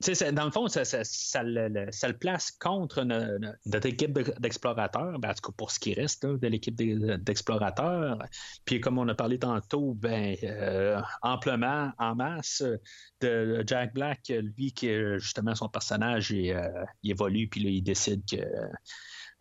[0.00, 3.86] Sais, c'est- dans le fond, ça, ça- ça le, ça place contre no- no- notre
[3.86, 7.16] équipe de- d'explorateurs, ben, en tout cas pour ce qui reste là, de l'équipe d'e-
[7.16, 8.18] d'explorateurs.
[8.66, 12.76] Puis comme on a parlé tantôt, ben, euh, amplement, en masse, euh,
[13.22, 16.68] de Jack Black, lui, qui euh, justement son personnage, il, euh,
[17.02, 18.36] il évolue, puis là, il décide que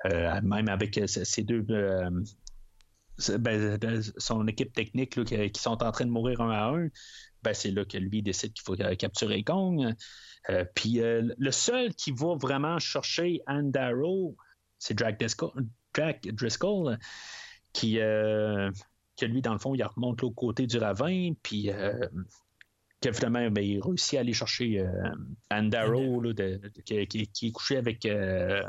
[0.06, 1.66] euh, même avec euh, ces deux.
[3.40, 6.90] Ben, son équipe technique qui, sont en train de mourir un à un,
[7.44, 9.94] ben, c'est là que lui décide qu'il faut euh, capturer Kong.
[10.50, 14.36] Euh, puis euh, le seul qui va vraiment chercher Andarrow,
[14.80, 15.52] c'est Jack Driscoll,
[15.96, 16.98] Jack Driscoll
[17.72, 21.72] qui, que lui, dans le fond, il remonte l'autre côté du ravin, puis
[23.04, 24.88] que finalement, ben, il réussit à aller chercher euh,
[25.52, 28.06] Andarrow, là, de- de- qui, qui- qui est couché avec.
[28.06, 28.62] Euh,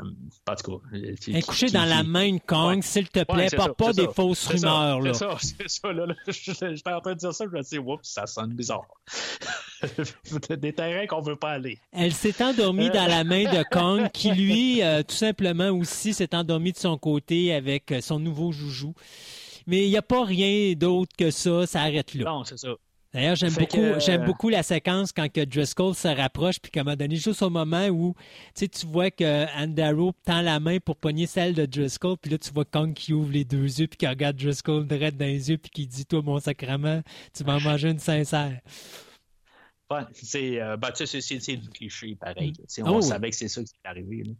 [0.47, 2.81] en tout cas, qui- Elle est couchée qui- dans la main de Kong, Ouais.
[2.81, 5.01] s'il te Ouais, plaît, c'est pas, ça, pas des ça, fausses rumeurs.
[5.01, 5.13] là.
[5.13, 5.93] C'est ça, c'est ça.
[5.93, 8.53] Là, là, J'étais en train de dire ça, je me suis dit, oups, ça sonne
[8.53, 8.85] bizarre.
[10.57, 11.77] Des terrains qu'on veut pas aller.
[11.91, 12.93] Elle s'est endormie Euh.
[12.93, 16.97] dans la main de Kong, qui lui, euh, tout simplement aussi, s'est endormi de son
[16.97, 18.93] côté avec euh, son nouveau joujou.
[19.67, 22.25] Mais il n'y a pas rien d'autre que ça, ça arrête là.
[22.25, 22.69] Non, c'est ça.
[23.15, 26.69] D'ailleurs, j'aime beaucoup, que, euh, j'aime beaucoup la séquence quand que Driscoll se rapproche, puis
[26.75, 28.13] moment donné, juste au moment où
[28.57, 32.51] tu vois que Andaro tend la main pour pogner celle de Driscoll, puis là, tu
[32.51, 35.57] vois Kong qui ouvre les deux yeux, puis qui regarde Driscoll direct dans les yeux,
[35.57, 37.01] puis qui dit Toi, mon sacrement,
[37.33, 38.59] tu vas en manger une sincère.
[39.89, 42.51] Ouais, c'est euh, tu sais, c'est- du cliché pareil.
[42.83, 43.03] On oui.
[43.03, 44.23] savait que c'est ça qui est arrivé.
[44.25, 44.33] là.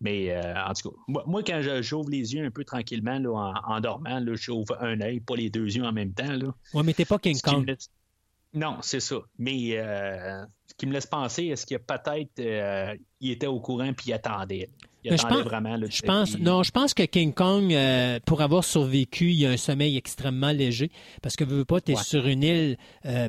[0.00, 3.30] Mais euh, en tout cas, moi, moi, quand j'ouvre les yeux un peu tranquillement là,
[3.30, 6.32] en, en dormant, j'ouvre un œil, pas les deux yeux en même temps.
[6.32, 6.52] Là.
[6.74, 7.76] Ouais, mais t'es pas King Kong.
[8.54, 9.16] Non, c'est ça.
[9.38, 13.46] Mais euh, ce qui me laisse penser, est-ce qu'il y a peut-être euh, il était
[13.46, 14.70] au courant puis il attendait?
[15.04, 15.76] Il je pense- vraiment.
[15.76, 19.50] là, Je pense, non, je pense que King Kong, euh, pour avoir survécu, il a
[19.50, 20.90] un sommeil extrêmement léger.
[21.22, 22.02] Parce que, veux pas, tu es Ouais.
[22.02, 22.76] sur une île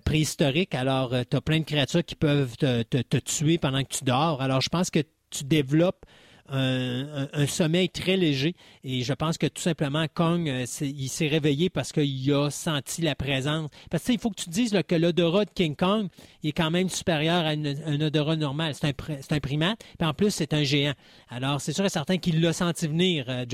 [0.04, 3.90] préhistorique, alors tu as plein de créatures qui peuvent te, te- te tuer pendant que
[3.90, 4.42] tu dors.
[4.42, 6.06] Alors, je pense que tu développes
[6.52, 8.56] un, un- un sommeil très léger.
[8.84, 13.02] Et je pense que tout simplement, Kong, euh, il s'est réveillé parce qu'il a senti
[13.02, 13.70] la présence.
[13.90, 16.08] Parce que il faut que tu te dises là, que l'odorat de King Kong
[16.44, 18.74] il est quand même supérieur à une- un odorat normal.
[18.76, 18.94] C'est un,
[19.36, 20.94] un primate, puis en plus, c'est un géant.
[21.30, 23.46] Alors, c'est sûr et certain qu'il l'a senti venir, euh.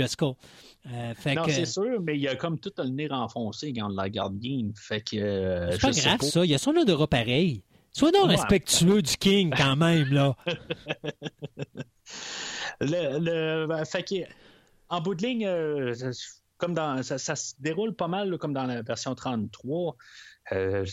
[0.94, 3.96] Euh, Non, que, c'est sûr, mais il a comme tout le nez renfoncé quand on
[3.96, 4.68] la garde bien.
[4.76, 5.18] Fait que.
[5.18, 6.46] euh, c'est pas grave, ça.
[6.46, 7.64] Il a son odorat pareil.
[7.92, 8.36] Sois donc Ouais.
[8.36, 10.36] respectueux du King, quand même, là.
[12.82, 14.16] Le, le- fait que,
[14.90, 15.94] en bout de ligne, euh,
[16.58, 19.96] comme dans, ça, ça se déroule pas mal là, comme dans la version 33.
[20.52, 20.86] Euh,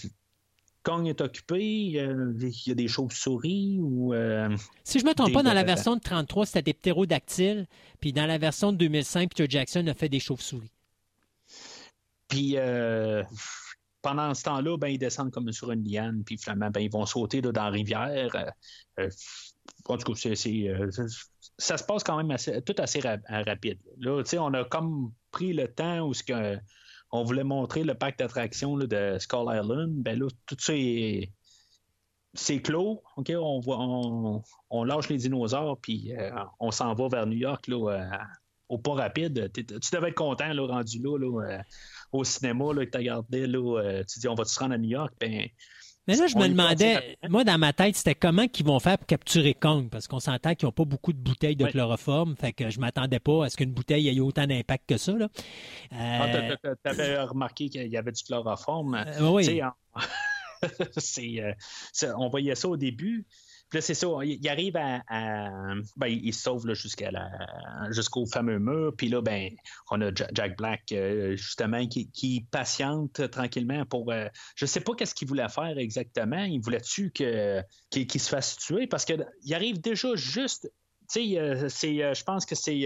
[0.82, 4.12] Kong est occupé, euh, il y a des chauves-souris ou.
[4.14, 4.48] euh,
[4.82, 7.66] Si je me trompe Des- pas, dans la euh, version de 33, c'était des ptérodactyles,
[8.00, 10.72] puis dans la version de 2005, Peter Jackson a fait des chauves-souris.
[12.28, 12.56] Puis
[14.00, 17.06] pendant ce temps-là, ben, ils descendent comme sur une liane, puis finalement, ben, ils vont
[17.06, 18.54] sauter là, dans la rivière.
[19.86, 20.66] En tout cas, c'est,
[21.58, 23.78] ça, se passe quand même assez, tout assez ra- rapide.
[23.98, 26.58] Là, on a comme pris le temps où que,
[27.12, 30.02] on voulait montrer le parc d'attractions là, de Skull Island.
[30.02, 31.30] Ben là, tout ça est.
[32.34, 33.30] C'est clos, OK?
[33.36, 36.30] On, voit, on, lâche les dinosaures, puis euh,
[36.60, 38.16] on s'en va vers New York là, euh,
[38.70, 39.50] au pas rapide.
[39.52, 41.58] Tu devais être content, rendu là, euh,
[42.10, 44.78] au cinéma, là, que tu regardé, là, euh, tu dis on va se rendre à
[44.78, 45.46] New York, ben
[46.08, 48.98] Mais là, je On me demandais, moi, dans ma tête, c'était comment qu'ils vont faire
[48.98, 52.52] pour capturer Kong, parce qu'on s'entend qu'ils n'ont pas beaucoup de bouteilles de chloroforme, fait
[52.52, 55.28] que je m'attendais pas à ce qu'une bouteille ait autant d'impact que ça, là.
[55.92, 58.94] ah, Euh, tu avais remarqué qu'il y avait du chloroforme.
[59.06, 59.62] euh, oui.
[59.62, 59.72] En-
[60.64, 63.26] euh, c'est- on voyait ça au début.
[63.72, 65.00] Puis là, c'est ça, il, il arrive à.
[65.08, 65.48] à-
[65.96, 67.30] ben, il, se sauve là, jusqu'à la,
[67.90, 68.92] jusqu'au fameux mur.
[68.94, 69.48] Puis là, ben,
[69.90, 74.12] on a Ja- Jack Black, euh, justement, qui, qui patiente tranquillement pour.
[74.12, 74.26] euh,
[74.56, 76.44] je sais pas qu'est-ce qu'il voulait faire exactement.
[76.44, 78.86] Il voulait-tu que, qu'il, se fasse tuer?
[78.86, 79.24] Parce qu'il
[79.54, 80.70] arrive déjà juste.
[81.10, 82.78] Tu sais, euh, c'est, euh, je pense que c'est.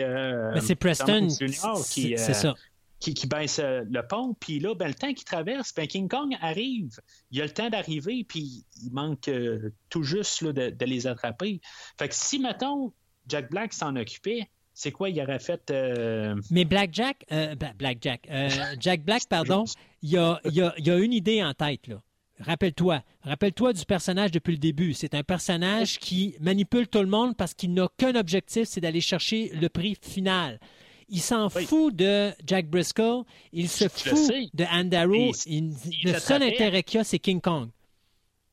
[0.54, 2.54] Mais c'est Preston, Junior qui, c'est ça.
[2.98, 4.34] Qui, qui baisse euh, le pont.
[4.40, 6.98] Puis là, ben, le temps qu'il traverse, ben, King Kong arrive.
[7.30, 11.06] Il a le temps d'arriver, puis il manque euh, tout juste là, de, de les
[11.06, 11.60] attraper.
[11.98, 12.92] Fait que si, mettons,
[13.28, 15.70] Jack Black s'en occupait, c'est quoi, il aurait fait.
[15.70, 18.28] euh, Mais Black Jack, euh, Bla- Black Jack,
[18.80, 19.64] Jack Black, pardon,
[20.02, 22.02] il y a, il y a- il y a une idée en tête, là.
[22.38, 24.92] Rappelle-toi, rappelle-toi du personnage depuis le début.
[24.92, 29.00] C'est un personnage qui manipule tout le monde parce qu'il n'a qu'un objectif, c'est d'aller
[29.00, 30.60] chercher le prix final.
[31.08, 31.64] Il s'en Oui.
[31.66, 35.14] fout de Jack Briscoe, il se fout de Andarrow.
[35.14, 35.74] Et Il-
[36.04, 37.68] le seul intérêt qu'il y a, c'est King Kong.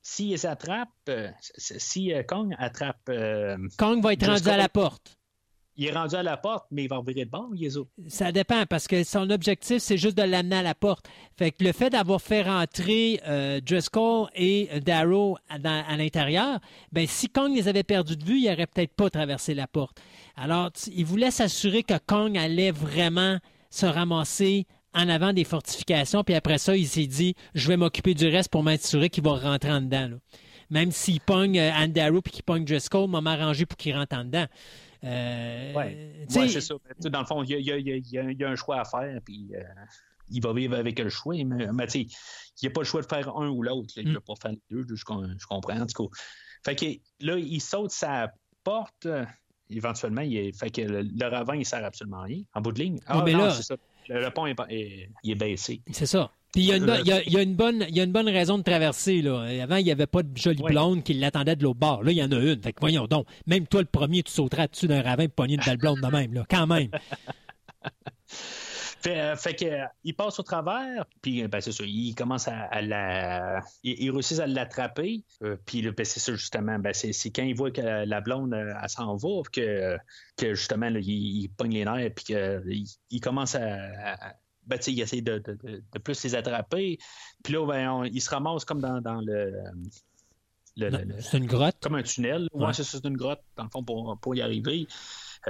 [0.02, 2.98] S'il s'attrape, euh, si euh, Kong attrape.
[3.10, 4.54] euh, Kong va être rendu Driscoll.
[4.54, 5.18] à la porte.
[5.76, 7.88] Il est rendu à la porte, mais il va revirer de bord, Yezo.
[8.08, 11.06] Ça dépend, parce que son objectif, c'est juste de l'amener à la porte.
[11.38, 16.60] Fait que le fait d'avoir fait rentrer euh, Driscoll et Darrow à, l'intérieur,
[16.92, 20.00] ben si Kong les avait perdus de vue, il n'aurait peut-être pas traversé la porte.
[20.36, 23.40] Alors, il voulait s'assurer que Kong allait vraiment
[23.70, 28.14] se ramasser en avant des fortifications, puis après ça, il s'est dit, je vais m'occuper
[28.14, 30.10] du reste pour m'assurer qu'il va rentrer en dedans.
[30.70, 34.16] Même s'il pogne euh, Anne Darrow puis qu'il pogne Driscoll, m'a m'arranger pour qu'il rentre
[34.16, 34.46] en dedans.
[35.04, 36.76] Euh, Ouais, c'est ça.
[37.00, 39.62] Dans le fond, il y a, y y y un choix à faire, puis euh,
[40.30, 41.36] il va vivre avec le choix.
[41.44, 43.94] Mais, mais tu sais, il n'y a pas le choix de faire un ou l'autre.
[43.98, 44.14] Il ne Mm.
[44.16, 45.80] peut pas faire les deux, je, com- je comprends.
[45.80, 46.16] En tout cas.
[46.66, 46.86] Fait que
[47.26, 48.32] là, il saute sa
[48.64, 49.06] porte.
[49.06, 49.26] euh,
[49.70, 52.44] Éventuellement, il est- fait que le, le ravin, il sert absolument à rien.
[52.54, 53.00] En bout de ligne.
[53.08, 53.76] Ah, mais non, là- ça.
[54.08, 55.82] Le, le pont est baissé.
[55.92, 56.30] C'est ça.
[56.54, 57.96] Puis il y, a une bonne- il y a- il y a une bonne, il
[57.98, 59.22] y a une bonne raison de traverser.
[59.24, 59.42] Là.
[59.64, 60.72] Avant, il n'y avait pas de jolie Oui.
[60.72, 62.04] blonde qui l'attendait de l'autre bord.
[62.04, 62.62] Là, il y en a une.
[62.62, 63.26] Fait que voyons donc.
[63.48, 66.08] Même toi, le premier, tu sauteras dessus d'un ravin pour pogner une belle blonde de
[66.08, 66.34] même.
[66.34, 66.46] Là.
[66.50, 66.90] Quand même.
[69.04, 72.16] Fait, euh, fait que, euh, il passe au travers, puis euh, ben, c'est ça, il
[72.16, 73.60] commence à, à la.
[73.84, 77.44] Il, il réussit à l'attraper, euh, puis là, ben, c'est ça, justement, ben, c'est, quand
[77.44, 79.98] il voit que la, la blonde, elle s'en va, que,
[80.38, 81.10] que justement, là, il,
[81.44, 83.60] il pogne les nerfs, puis qu'il il commence à.
[84.06, 84.34] à-
[84.66, 86.98] ben, il essaie de, de- de- de plus les attraper.
[87.44, 89.52] Puis là, ben, on- il se ramasse comme dans, dans le,
[90.78, 91.76] le- le- le- C'est une grotte?
[91.82, 92.48] comme un tunnel.
[92.54, 92.74] Ouais, Ouais.
[92.74, 94.88] c'est une grotte, dans le fond, pour, pour y arriver.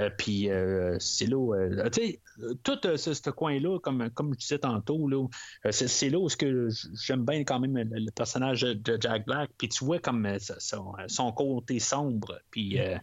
[0.00, 2.20] Euh, puis euh, c'est là, où, euh, tu sais,
[2.64, 5.24] tout euh, ce, ce coin-là, comme, comme je disais tantôt, là,
[5.70, 6.68] c'est, là où ce que
[7.06, 9.50] j'aime bien quand même le, le personnage de Jack Black.
[9.56, 10.28] Puis tu vois comme
[10.58, 12.40] son, son côté sombre.
[12.50, 12.98] Puis euh,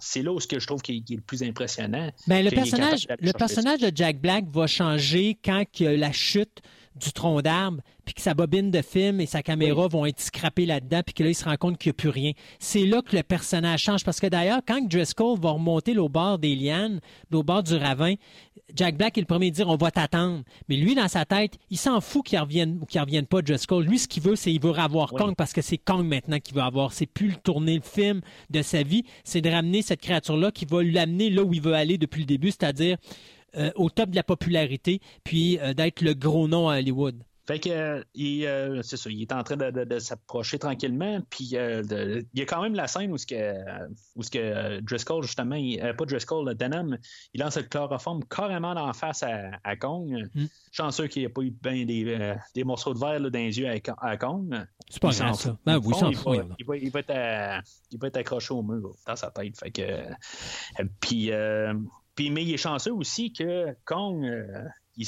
[0.00, 2.10] c'est là où ce que je trouve qui est, le plus impressionnant.
[2.26, 6.12] Ben, le personnage, le personnage de Jack Black va changer quand il y a la
[6.12, 6.62] chute
[6.98, 10.66] du tronc d'arbre, puis que sa bobine de film et sa caméra vont être scrappées
[10.66, 12.32] là-dedans, puis que là, il se rend compte qu'il n'y a plus rien.
[12.58, 14.04] C'est là que le personnage change.
[14.04, 17.00] Parce que d'ailleurs, quand Driscoll va remonter au bord des lianes,
[17.32, 18.14] au bord du ravin,
[18.74, 20.42] Jack Black est le premier à dire on va t'attendre.
[20.68, 23.84] Mais lui, dans sa tête, il s'en fout qu'il revienne ou qu'il revienne pas Driscoll.
[23.84, 25.22] Lui, ce qu'il veut, c'est il veut avoir Oui.
[25.22, 26.92] Kong parce que c'est Kong maintenant qu'il veut avoir.
[26.92, 28.20] C'est plus le tourner le film
[28.50, 31.74] de sa vie, c'est de ramener cette créature-là qui va l'amener là où il veut
[31.74, 32.98] aller depuis le début, c'est-à-dire
[33.56, 37.22] euh, au top de la popularité, puis euh, d'être le gros nom à Hollywood.
[37.46, 40.58] Fait que euh, il, euh, c'est ça, il est en train de, de- de s'approcher
[40.58, 43.54] tranquillement, puis euh, de- il y a quand même la scène où ce que,
[44.16, 46.98] où ce que Driscoll justement, il- pas Driscoll, le Denham,
[47.32, 50.28] il lance le chloroforme carrément en face à, à Kong.
[50.34, 50.44] Mm.
[50.72, 53.58] Chanceux qu'il n'y ait pas eu ben des, des morceaux de verre là, dans les
[53.58, 54.54] yeux à, à Kong.
[54.90, 55.56] C'est pas grave, ça.
[55.64, 58.62] Ben oui, il va, il, va, il va être à- il va être accroché au
[58.62, 59.58] mur dans sa tête.
[59.58, 59.82] Fait que,
[61.00, 61.30] puis,
[62.18, 64.64] puis, mais il est chanceux aussi que Kong, euh,
[64.96, 65.06] il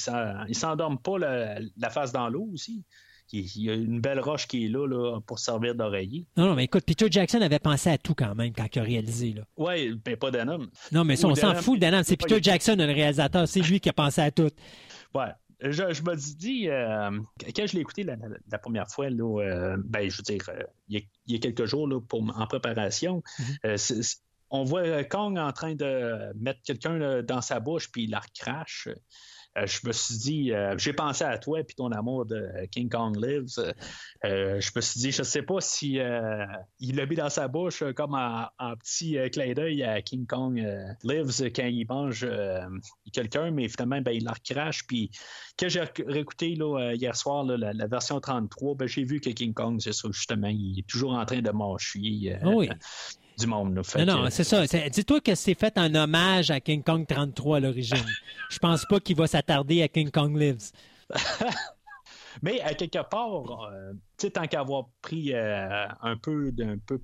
[0.49, 2.85] il s'endorme pas la, la face dans l'eau aussi.
[3.33, 6.25] Il, y a une belle roche qui est là, là pour servir d'oreiller.
[6.37, 8.83] Non, non, mais écoute, Peter Jackson avait pensé à tout quand même quand il a
[8.85, 9.35] réalisé.
[9.57, 10.71] Ouais, mais pas homme.
[10.93, 12.05] Non, mais ça, on s'en fout, Denham.
[12.05, 13.49] C'est Peter Jackson, le réalisateur.
[13.49, 14.51] C'est lui qui a pensé à tout.
[15.13, 15.33] Ouais.
[15.63, 17.11] Je, je me suis dit, euh,
[17.57, 20.99] quand je l'ai écouté la, première fois, là, euh, ben, je veux dire, euh, il,
[20.99, 23.25] y a, il y a quelques jours là, pour, en préparation,
[23.75, 28.11] c'est- on voit euh, Kong en train de mettre quelqu'un dans sa bouche, puis il
[28.11, 28.89] la recrache.
[29.59, 32.89] Euh, je me suis dit, euh, j'ai pensé à toi puis ton amour de King
[32.89, 33.59] Kong Lives.
[34.25, 36.47] Euh, je me suis dit, je sais pas si euh,
[36.79, 40.27] il l'a mis dans sa bouche euh, comme en petit euh, clin d'œil à King
[40.27, 42.61] Kong euh, Lives quand il mange euh,
[43.13, 44.87] quelqu'un, mais finalement, ben, il la recrache.
[44.87, 45.11] Puis
[45.59, 49.81] quand j'ai réécouté euh, hier soir la, version 33, ben, j'ai vu que King Kong,
[49.81, 52.75] c'est ça, justement, il est toujours en train de mâcher euh, Ah.
[53.41, 53.75] Du monde.
[53.77, 53.83] là.
[53.83, 54.67] Fait Non, que- non, c'est ça.
[54.67, 57.97] C'est- Dis-toi que c'est fait en hommage à King Kong 33 à l'origine.
[58.51, 60.71] Je pense pas qu'il va s'attarder à King Kong Lives.
[62.43, 63.93] Mais à quelque part, euh,
[64.33, 67.01] tant qu'avoir pris euh, un peu d'un peu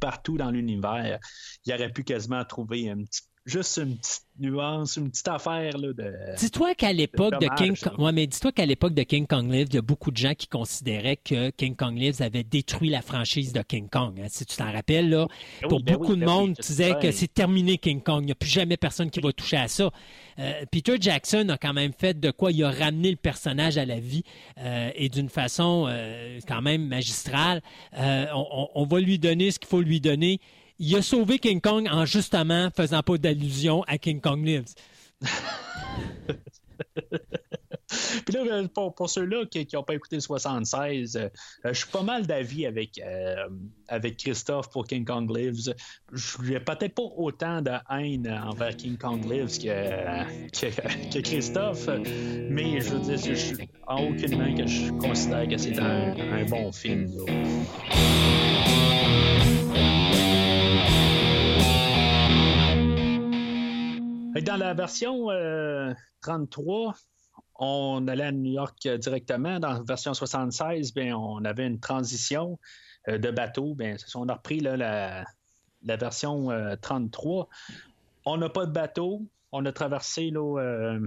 [0.00, 1.18] partout dans l'univers,
[1.66, 5.92] il aurait pu quasiment trouver un petit- juste une petite nuance, une petite affaire là,
[5.92, 6.14] de.
[6.38, 7.76] Dis-toi qu'à l'époque de King.
[7.76, 10.16] Kong, ouais, mais dis-toi qu'à l'époque de King Kong Lives, il y a beaucoup de
[10.16, 14.18] gens qui considéraient que King Kong Lives avait détruit la franchise de King Kong.
[14.20, 14.26] hein.
[14.28, 15.26] Si tu t'en rappelles, là,
[15.62, 17.76] Ben pour oui, ben beaucoup oui, de ben oui, monde, disais sais que c'est terminé
[17.78, 18.22] King Kong.
[18.22, 19.90] Il n'y a plus jamais personne qui va toucher à ça.
[20.38, 22.52] Euh, Peter Jackson a quand même fait de quoi?
[22.52, 24.22] Il a ramené le personnage à la vie
[24.58, 27.60] euh, et d'une façon euh, quand même magistrale.
[27.96, 30.40] On, on- on va lui donner ce qu'il faut lui donner.
[30.82, 34.74] Il a sauvé King Kong en justement faisant pas d'allusion à King Kong Lives.
[38.24, 41.28] Puis là, euh, pour, ceux-là qui n'ont pas écouté le 76, euh,
[41.64, 43.46] je suis pas mal d'avis avec, euh,
[43.88, 45.74] avec Christophe pour King Kong Lives.
[46.12, 51.90] Je n'ai peut-être pas autant de haine envers King Kong Lives que, que, Christophe,
[52.48, 53.54] mais je veux dire, je
[53.86, 57.06] en aucunement que je considère que c'est un, bon film.
[64.42, 65.92] Dans la version euh,
[66.22, 66.94] 33,
[67.56, 69.60] on allait à New York euh, directement.
[69.60, 72.58] Dans la version 76, ben, on avait une transition
[73.08, 73.74] euh, de bateau.
[73.74, 75.24] Ben, on a repris la,
[75.82, 77.48] version euh, 33.
[78.24, 79.26] On n'a pas de bateau.
[79.52, 81.06] On a traversé euh,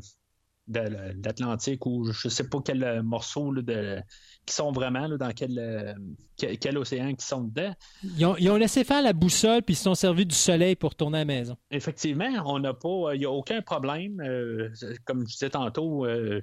[0.68, 0.80] de,
[1.24, 4.02] l'Atlantique ou je ne sais pas quel euh, morceau de,
[4.46, 5.94] qui sont vraiment, là, dans quel, euh,
[6.38, 7.74] quel, quel océan qui sont dedans.
[8.04, 10.76] Ils ont, ils ont laissé faire la boussole, puis ils se sont servis du soleil
[10.76, 11.56] pour retourner à la maison.
[11.72, 14.20] Effectivement, on n'a pas, il n'y a aucun problème.
[14.22, 14.70] Euh,
[15.06, 16.42] comme je disais tantôt, euh,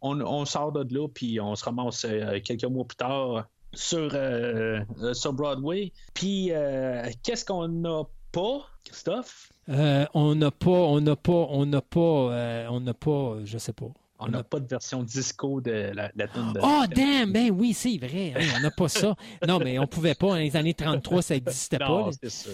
[0.00, 4.10] on, on sort de là, puis on se ramasse euh, quelques mois plus tard sur,
[4.14, 5.92] euh, euh, sur Broadway.
[6.14, 9.50] Puis, euh, qu'est-ce qu'on n'a pas, Christophe?
[9.68, 13.58] Euh, on n'a pas, on n'a pas, on n'a pas, euh, on n'a pas, je
[13.58, 13.88] sais pas.
[14.18, 16.60] On n'a pas de version disco de la, la tune de.
[16.62, 17.32] Oh, damn!
[17.32, 18.32] Ben oui, c'est vrai.
[18.36, 19.14] hein, on n'a pas ça.
[19.46, 20.28] Non, mais on pouvait pas.
[20.28, 22.10] Dans les années 33, ça n'existait pas.
[22.22, 22.52] C'est sûr.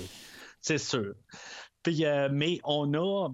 [0.61, 1.15] C'est sûr.
[1.83, 3.33] Puis, euh, mais on a en,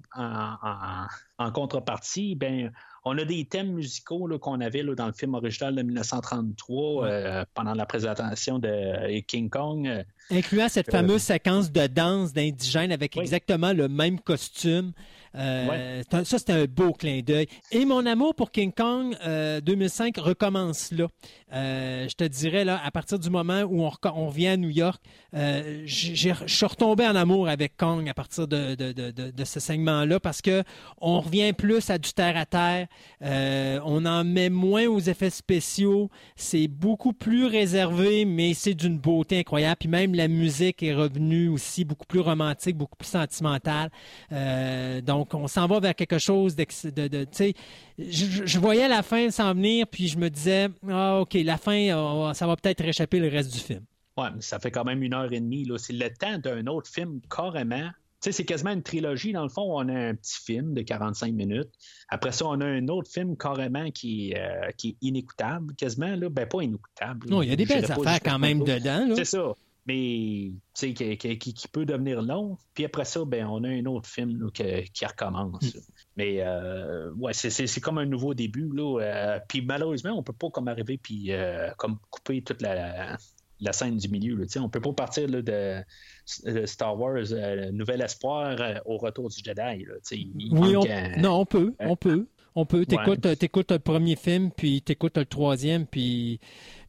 [0.63, 1.07] en-
[1.39, 2.71] en contrepartie, ben,
[3.05, 7.45] on a des thèmes musicaux qu'on avait là, dans le film original de 1933 euh,
[7.55, 10.05] pendant la présentation de euh, King Kong.
[10.31, 13.23] Incluant cette fameuse séquence de danse d'indigènes avec Oui.
[13.23, 14.93] exactement le même costume.
[15.37, 17.47] Euh, c'est Ça, c'était un beau clin d'œil.
[17.73, 21.09] Et mon amour pour King Kong euh, 2005 recommence là.
[21.53, 24.69] Euh, je te dirais, là, à partir du moment où on, on revient à New
[24.71, 25.01] York,
[25.35, 29.45] euh, je suis retombé en amour avec Kong à partir de, de, de, de- de
[29.45, 30.65] ce segment-là parce que
[31.01, 32.89] on revient plus à du terre à terre.
[33.23, 36.11] Euh, on en met moins aux effets spéciaux.
[36.35, 39.77] C'est beaucoup plus réservé, mais c'est d'une beauté incroyable.
[39.81, 43.91] Puis même la musique est revenue aussi beaucoup plus romantique, beaucoup plus sentimentale.
[44.33, 46.65] Euh, donc, on s'en va vers quelque chose de,
[47.09, 47.55] de, tu sais,
[47.99, 51.95] je, je voyais la fin s'en venir, puis je me disais, ah, ok, la fin,
[51.97, 53.83] oh, ça va peut-être réchapper le reste du film.
[54.17, 55.65] ouais, mais ça fait quand même une heure et demie.
[55.65, 55.79] là.
[55.79, 57.89] C'est le temps d'un autre film, carrément.
[58.23, 59.33] Tu sais, c'est quasiment une trilogie.
[59.33, 61.69] Dans le fond, on a un petit film de 45 minutes.
[62.09, 66.17] Après ça, on a un autre film carrément qui, euh, qui est inécoutable, quasiment.
[66.17, 66.31] Là.
[66.31, 67.29] Ben, pas inécoutable.
[67.29, 69.15] Non, il y a des belles pas affaires quand même dedans.
[69.17, 69.53] C'est ça.
[69.87, 72.59] Mais, qui, qui- peut devenir long.
[72.75, 75.75] Puis après ça, ben, on a un autre film là, que- qui recommence.
[75.75, 75.81] Mm.
[76.17, 78.69] Mais, euh, ouais, c'est- c'est c'est comme un nouveau début.
[78.75, 79.01] Là.
[79.01, 83.17] Euh, puis malheureusement, on peut pas comme arriver puis euh, comme couper toute la,
[83.61, 84.35] la scène du milieu.
[84.37, 85.83] Là, on peut pas partir là, de,
[86.45, 89.85] de Star Wars euh, Nouvel Espoir au retour du Jedi.
[89.85, 92.27] Là, Oui, on, manque non, on peut, on peut.
[92.59, 92.87] On peut.
[92.87, 96.41] T'écoutes, t'écoutes le premier film, puis t'écoutes le troisième, puis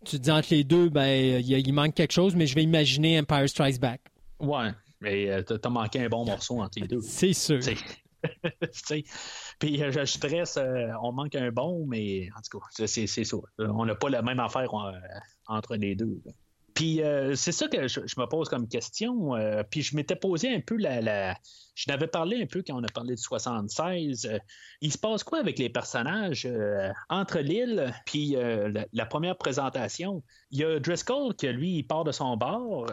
[0.06, 3.20] tu te dis entre les deux, ben, il, manque quelque chose, mais je vais imaginer
[3.20, 4.02] Empire Strikes Back.
[4.40, 4.70] Ouais,
[5.02, 7.02] mais euh, t'as manqué un bon morceau entre les deux.
[7.02, 7.60] C'est sûr.
[9.60, 13.38] Puis euh, je stresse, euh, on manque un bon, mais en tout cas, c'est- ça.
[13.60, 14.92] Euh, On n'a pas la même affaire euh,
[15.48, 16.22] entre les deux.
[16.26, 16.32] là.
[16.78, 19.36] Puis euh, c'est ça que je, me pose comme question.
[19.36, 21.36] euh, puis je m'étais posé un peu la, la-
[21.74, 24.28] Je n'avais parlé un peu quand on a parlé de 76.
[24.28, 24.38] euh,
[24.82, 26.48] il se passe quoi avec les personnages
[27.10, 30.22] entre l'île puis la, la première présentation?
[30.52, 32.86] Il y a Driscoll que lui, il part de son bar.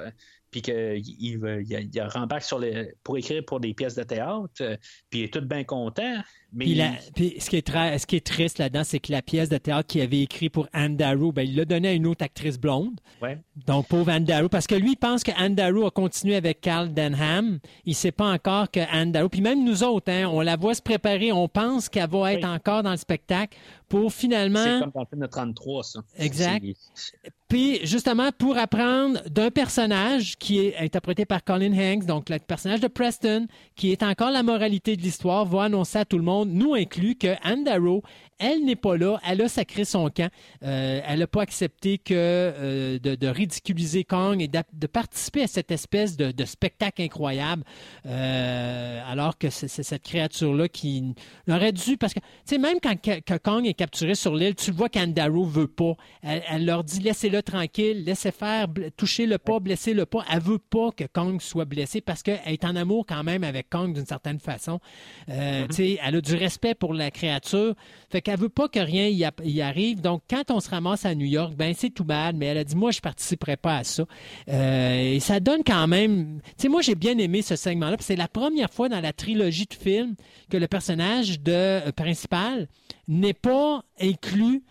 [0.55, 2.65] Puis qu'il il, rembarque sur
[3.03, 4.77] pour écrire pour des pièces de théâtre, euh,
[5.11, 6.23] puis il est tout bien content.
[6.53, 9.11] Mais Puis, la- puis ce, qui est tra- ce qui est triste là-dedans, c'est que
[9.11, 11.93] la pièce de théâtre qu'il avait écrit pour Anne Darrow, ben, il l'a donné à
[11.95, 13.01] une autre actrice blonde.
[13.21, 13.39] Ouais.
[13.67, 14.49] Donc, pauvre Anne Darrow.
[14.49, 17.59] Parce que lui, il pense que Anne Darrow a continué avec Carl Denham.
[17.85, 19.29] Il sait pas encore que Anne Darrow.
[19.29, 21.33] Puis même nous autres, hein, on la voit se préparer.
[21.33, 22.55] On pense qu'elle va être Oui.
[22.55, 23.59] encore dans le spectacle
[23.89, 24.81] pour c'est finalement.
[24.81, 26.01] comme dans le film de 33, ça.
[26.19, 26.65] Exact.
[26.95, 27.13] C'est-
[27.49, 32.81] Puis justement, pour apprendre d'un personnage qui est interprété par Colin Hanks, donc le personnage
[32.81, 33.47] de Preston,
[33.77, 37.15] qui est encore la moralité de l'histoire, va annoncer à tout le monde, nous inclus,
[37.17, 38.03] que Anne Darrow,
[38.39, 40.31] elle n'est pas là, elle a sacré son camp,
[40.63, 45.47] Euh, elle n'a pas accepté que euh, de, de ridiculiser Kong et de participer à
[45.47, 47.65] cette espèce de, de spectacle incroyable,
[48.07, 51.15] Euh, alors que c'est cette créature-là qui
[51.49, 54.71] aurait dû, parce que, tu sais, même quand que- Kong est capturé sur l'île, tu
[54.71, 55.95] le vois qu'Anne Darrow veut pas.
[56.23, 60.25] Elle, elle leur dit laissez-le tranquille, laissez faire, bl- touchez-le pas, blessez-le pas.
[60.33, 63.69] Elle veut pas que Kong soit blessé parce qu'elle est en amour quand même avec
[63.71, 64.81] Kong d'une certaine façon.
[65.29, 67.75] Euh, tu sais, elle a du respect pour la créature.
[68.11, 70.01] Fait qu'elle veut pas que rien y, a- y arrive.
[70.01, 72.65] Donc, quand on se ramasse à New York, ben c'est tout bad, mais elle a
[72.65, 74.05] dit moi je participerai pas à ça.
[74.49, 76.41] Euh, et ça donne quand même.
[76.57, 77.97] Tu sais, moi j'ai bien aimé ce segment-là.
[78.01, 80.15] C'est la première fois dans la trilogie de films
[80.51, 82.69] que le personnage de euh, principal
[83.07, 84.63] n'est pas inclus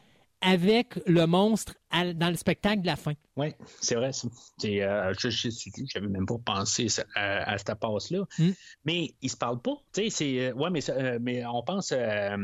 [0.41, 1.75] avec le monstre
[2.15, 3.13] dans le spectacle de la fin.
[3.37, 4.09] Oui, c'est vrai.
[4.09, 8.25] euh, je n'avais même pas pensé à, à cette passe-là.
[8.37, 8.49] Mm.
[8.83, 9.75] Mais ils se parlent pas.
[9.93, 12.35] Tu sais, c'est, euh, ouais, mais, euh, mais on pense euh,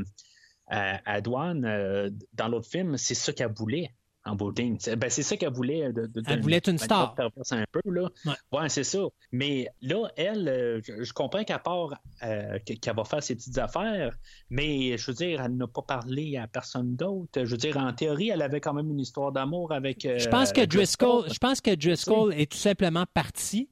[0.70, 3.90] à, à Douane euh, dans l'autre film, c'est ça qu'elle voulait.
[4.26, 4.78] en bout de ligne.
[4.98, 5.92] Ben, c'est ça qu'elle voulait.
[5.92, 7.16] De, de- Elle voulait être une star.
[7.18, 8.10] un peu, là.
[8.26, 8.34] Ouais.
[8.60, 9.00] Ouais, c'est ça.
[9.32, 13.36] Mais là, elle, euh, je, je comprends qu'à part euh, que- qu'elle va faire ses
[13.36, 14.16] petites affaires,
[14.50, 17.44] mais je veux dire, elle n'a pas parlé à personne d'autre.
[17.46, 20.06] Je veux dire, en théorie, elle avait quand même une histoire d'amour avec.
[20.06, 21.34] euh, Je pense que Driscoll, Driscoll.
[21.34, 23.70] je pense que Driscoll est tout simplement parti.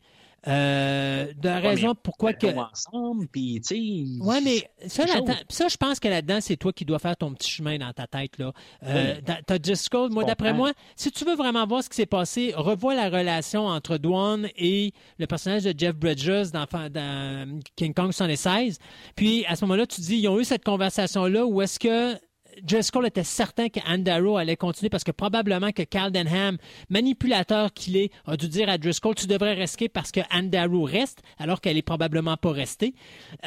[0.48, 2.48] Euh, de la Ouais, raison mais pourquoi que.
[2.48, 4.24] ensemble, puis tu sais.
[4.24, 5.24] Ouais, mais ça, chose.
[5.50, 8.08] ça, je pense que là-dedans, c'est toi qui dois faire ton petit chemin dans ta
[8.08, 8.38] tête.
[8.38, 8.54] Là.
[8.84, 9.24] Euh, Oui.
[9.46, 13.10] t'as- moi, d'après moi, si tu veux vraiment voir ce qui s'est passé, revois la
[13.10, 18.78] relation entre Dwan et le personnage de Jeff Bridges dans, dans King Kong 76.
[19.16, 22.16] Puis, à ce moment-là, tu dis, ils ont eu cette conversation-là où est-ce que
[22.64, 26.58] Driscoll était certain que Darrow allait continuer parce que probablement que Carl Denham,
[26.90, 30.84] manipulateur qu'il est, a dû dire à Driscoll tu devrais rester parce que Anne Darrow
[30.84, 32.94] reste alors qu'elle est probablement pas restée.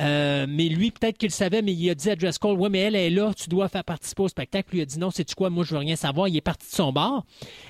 [0.00, 2.96] Euh, mais lui peut-être qu'il savait mais il a dit à Driscoll ouais mais elle
[2.96, 4.74] est là tu dois faire participer au spectacle.
[4.74, 6.28] Lui a dit non c'est tu quoi moi je veux rien savoir.
[6.28, 7.24] Il est parti de son bord.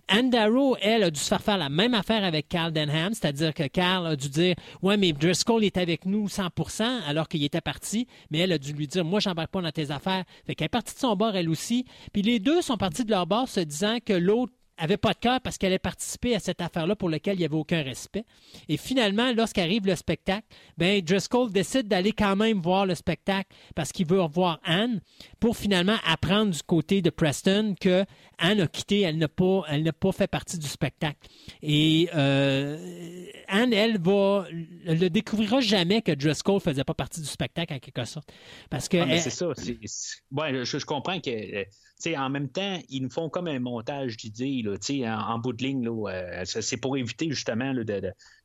[0.08, 3.54] Anne Darrow elle a dû se faire faire la même affaire avec Carl Denham c'est-à-dire
[3.54, 7.60] que Carl a dû dire ouais mais Driscoll est avec nous 100% alors qu'il était
[7.60, 10.24] parti mais elle a dû lui dire moi j'embarque pas dans tes affaires.
[10.46, 11.84] Fait qu'elle est partie de son elle aussi.
[12.12, 15.18] Puis les deux sont partis de leur bord se disant que l'autre avait pas de
[15.18, 18.24] cœur parce qu'elle allait participer à cette affaire-là pour laquelle il n'y avait aucun respect.
[18.68, 20.46] Et finalement, lorsqu'arrive le spectacle,
[20.78, 25.00] ben Driscoll décide d'aller quand même voir le spectacle parce qu'il veut revoir Anne
[25.38, 28.04] pour finalement apprendre du côté de Preston que
[28.38, 31.28] Anne a quitté, elle n'a pas, elle n'a pas fait partie du spectacle.
[31.62, 34.46] Et euh, Anne, elle va,
[34.86, 38.30] elle ne découvrira jamais que Driscoll faisait pas partie du spectacle en quelque sorte,
[38.70, 39.48] parce que Ah, c'est ça.
[39.48, 43.46] Ouais, je, je comprends que, euh, tu sais, en même temps, ils nous font comme
[43.46, 47.72] un montage d'idées, là, en, en bout de ligne, là, euh, c'est pour éviter justement
[47.72, 48.00] là, de,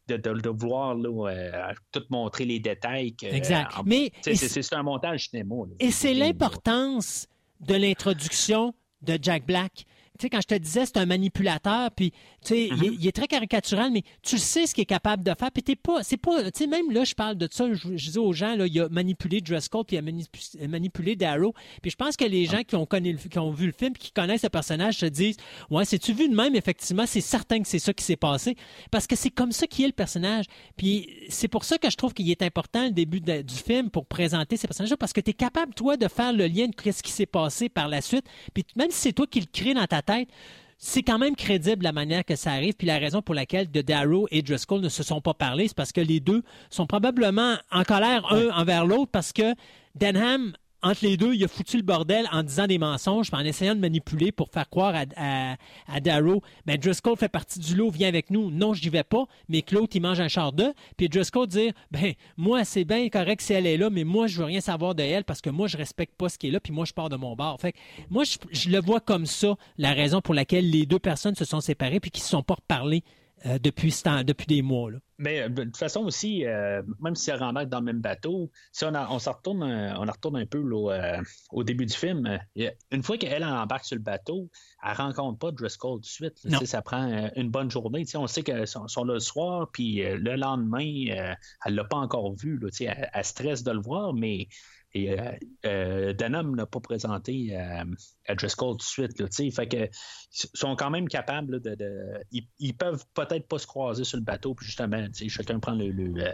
[0.07, 3.15] de, de, de- vouloir là, euh, tout montrer les détails.
[3.15, 3.72] que, Exact.
[3.76, 5.56] euh, en- Mais- c'est un montage cinéma.
[5.80, 7.27] Et c'est l'importance
[7.61, 9.85] de l'introduction de Jack Black.
[10.18, 12.14] Tu sais, quand je te disais, c'est un manipulateur, puis
[12.46, 15.24] tu sais, il, est- il est très caricatural, mais tu sais ce qu'il est capable
[15.24, 17.72] de faire, puis t'es pas, c'est pas, tu sais, même là, je parle de ça,
[17.74, 21.16] je, je dis aux gens, là, il a manipulé Driscoll, puis il a manipu- manipulé
[21.16, 23.94] Darrow, puis je pense que les gens qui ont, connu qui ont vu le film,
[23.94, 25.38] qui connaissent le personnage, se disent,
[25.70, 28.56] ouais, c'est-tu vu de même, effectivement, c'est certain que c'est ça qui s'est passé,
[28.92, 30.46] parce que c'est comme ça qu'il est le personnage,
[30.78, 33.90] puis c'est pour ça que je trouve qu'il est important, le début de- du film,
[33.90, 36.92] pour présenter ces personnages-là, parce que tu es capable, toi, de faire le lien de
[36.92, 39.74] ce qui s'est passé par la suite, puis même si c'est toi qui le crée
[39.74, 40.28] dans ta tête,
[40.77, 43.81] c'est quand même crédible la manière que ça arrive, puis la raison pour laquelle de
[43.81, 47.56] Darrow et Driscoll ne se sont pas parlé, c'est parce que les deux sont probablement
[47.72, 49.56] en colère un envers l'autre, parce que
[49.95, 50.53] Denham,
[50.86, 53.80] entre les deux, il a foutu le bordel en disant des mensonges, en essayant de
[53.80, 55.56] manipuler pour faire croire à,
[55.88, 58.52] à, Darrow, ben Driscoll fait partie du lot, viens avec nous.
[58.52, 60.74] Non, j'y vais pas, mais l'autre, il mange un char d'œuf.
[60.95, 64.38] Puis Driscoll dire, ben moi, c'est bien correct si elle est là, mais moi, je
[64.38, 66.60] veux rien savoir de elle parce que moi, je respecte pas ce qui est là,
[66.60, 67.60] puis moi, je pars de mon bar.
[67.60, 67.78] Fait que
[68.12, 71.45] moi, je, je le vois comme ça, la raison pour laquelle les deux personnes se
[71.45, 73.03] sont séparées puis qui se sont pas reparlées
[73.48, 73.91] euh, depuis,
[74.24, 74.91] depuis des mois.
[74.91, 74.99] Là.
[75.18, 78.52] Mais euh, de toute façon aussi, euh, même si elle rentre dans le même bateau,
[78.72, 81.22] si on, a- on s'en retourne, un- on en retourne un peu là, euh,
[81.52, 84.50] au début du film, euh, une fois qu'elle elle embarque sur le bateau,
[84.86, 86.44] elle rencontre pas Driscoll tout de suite.
[86.44, 86.60] là.
[86.66, 88.04] Ça prend euh, une bonne journée.
[88.16, 91.34] On sait qu'elles sont, sont là le soir, puis euh, le lendemain, euh,
[91.66, 92.58] elle l'a pas encore vu.
[92.60, 94.48] Là, elle, elle stresse de le voir, mais
[94.94, 95.32] et, euh,
[95.66, 97.84] euh, Denham n'a pas présenté euh,
[98.27, 99.19] à Driscoll tout de suite.
[99.19, 101.76] Là, fait que, ils sont quand même capables là, de.
[101.76, 105.73] de- ils, ils peuvent peut-être pas se croiser sur le bateau, puis justement, chacun prend
[105.73, 106.34] le, le,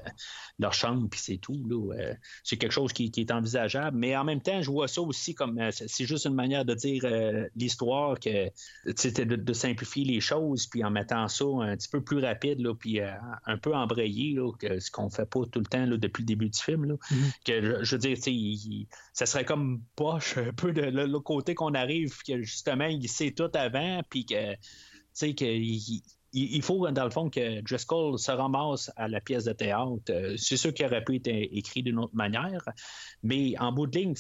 [0.60, 1.62] leur chambre, puis c'est tout.
[1.70, 1.94] Là,
[2.44, 3.98] c'est quelque chose qui, qui est envisageable.
[3.98, 6.74] Mais en même temps, je vois ça aussi comme euh, c'est juste une manière de
[6.74, 8.48] dire euh, l'histoire que
[8.86, 12.74] de, de simplifier les choses, puis en mettant ça un petit peu plus rapide, là,
[12.74, 13.12] puis euh,
[13.46, 16.28] un peu embrayé, là, que ce qu'on fait pas tout le temps là, depuis le
[16.28, 16.86] début du film.
[16.86, 16.96] Là,
[17.46, 21.06] que je, je veux dire, il- il- ça serait comme poche un peu de le-
[21.06, 24.60] l'autre côté qu'on arrive, que justement, il sait tout avant, puis que, tu
[25.14, 25.46] sais, que
[26.34, 30.02] il, faut, dans le fond, que Driscoll se ramasse à la pièce de théâtre.
[30.10, 32.64] Euh, C'est sûr qu'il aurait pu être écrit d'une autre manière,
[33.24, 34.16] mais en bout de ligne,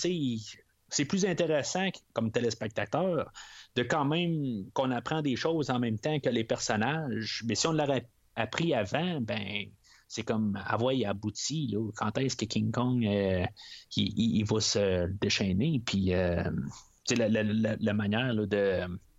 [0.89, 3.31] c'est plus intéressant comme téléspectateur
[3.75, 7.43] de quand même qu'on apprend des choses en même temps que les personnages.
[7.45, 9.67] Mais si on l'aurait appris avant, ben
[10.11, 11.67] c'est comme avoir abouti.
[11.67, 13.45] Là, quand est-ce que King Kong euh,
[13.95, 15.81] il, va se déchaîner?
[15.85, 16.43] Puis euh,
[17.09, 18.33] la, la- manière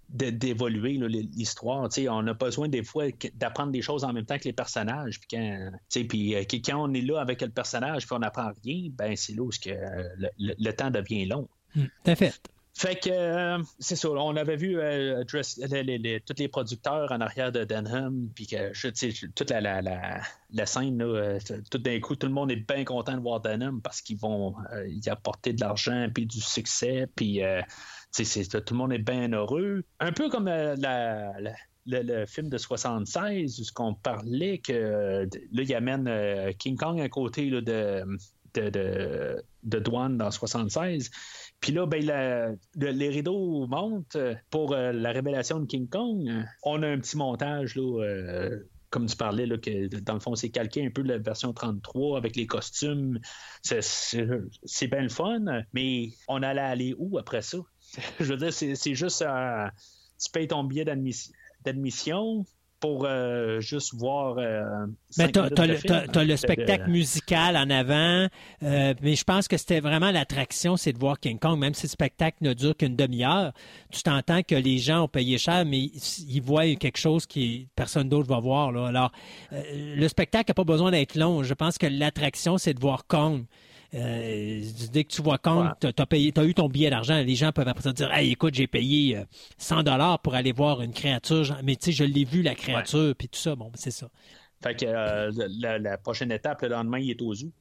[0.09, 1.89] d'évoluer l'histoire.
[2.09, 5.21] On a besoin des fois d'apprendre des choses en même temps que les personnages.
[5.21, 5.71] Puis quand,
[6.09, 9.35] puis, euh, quand on est là avec le personnage puis on n'apprend rien, ben c'est
[9.35, 9.71] là où que,
[10.39, 11.49] le, temps devient long.
[11.75, 12.41] Tout à fait.
[12.75, 17.65] Fait que euh, c'est ça, on avait vu euh, tous les producteurs en arrière de
[17.65, 18.73] Denham, puis que
[19.35, 21.39] toute la, scène, là, euh,
[21.71, 24.55] tout d'un coup, tout le monde est bien content de voir Denham parce qu'ils vont
[24.87, 27.43] y apporter de l'argent, puis du succès, puis
[28.13, 28.23] tout
[28.71, 29.85] le monde est bien heureux.
[30.01, 36.79] Un peu comme le, film de 76, où qu'on parlait que là, il amène King
[36.79, 41.11] Kong à côté de, de, de, de douane dans 76.
[41.63, 46.29] Puis là, ben, les rideaux montent euh, pour euh, la révélation de King Kong.
[46.65, 48.59] On a un petit montage, là, euh,
[48.91, 52.19] comme tu parlais, là, que dans le fond, c'est calqué un peu la version 33
[52.19, 53.21] avec les costumes.
[53.63, 53.79] C'est-
[54.89, 57.59] bien le fun, mais on allait aller où après ça?
[58.19, 59.25] Je veux dire, c'est juste...
[60.21, 60.85] tu payes ton billet
[61.65, 62.45] d'admission
[62.83, 64.37] pour euh, juste voir.
[64.39, 64.63] Euh,
[65.17, 68.27] Mais de le, De- spectacle musical en avant,
[68.65, 71.85] euh, mais je pense que c'était vraiment l'attraction, c'est de voir King Kong, même si
[71.85, 73.53] le spectacle ne dure qu'une demi-heure.
[73.91, 75.79] Tu t'entends que les gens ont payé cher, mais
[76.29, 78.73] ils voient quelque chose qui personne d'autre va voir.
[78.73, 78.89] Là.
[78.89, 79.13] Alors,
[79.53, 79.63] euh,
[79.97, 81.45] le spectacle n'a pas besoin d'être long.
[81.45, 83.45] Je pense que l'attraction, c'est de voir Kong.
[83.95, 85.69] Euh, dès que tu vois Ouais.
[85.81, 87.17] tu as, payé, t'as eu ton billet d'argent.
[87.23, 89.25] Les gens peuvent après ça dire Hey, écoute, j'ai payé euh,
[89.59, 91.57] 100 dollars pour aller voir une créature.
[91.63, 93.55] Mais tu sais, je l'ai vu, la créature, puis tout ça.
[93.55, 94.09] Bon, c'est ça.
[94.63, 97.53] Fait que euh, la, la prochaine étape, le lendemain, il est au zoo.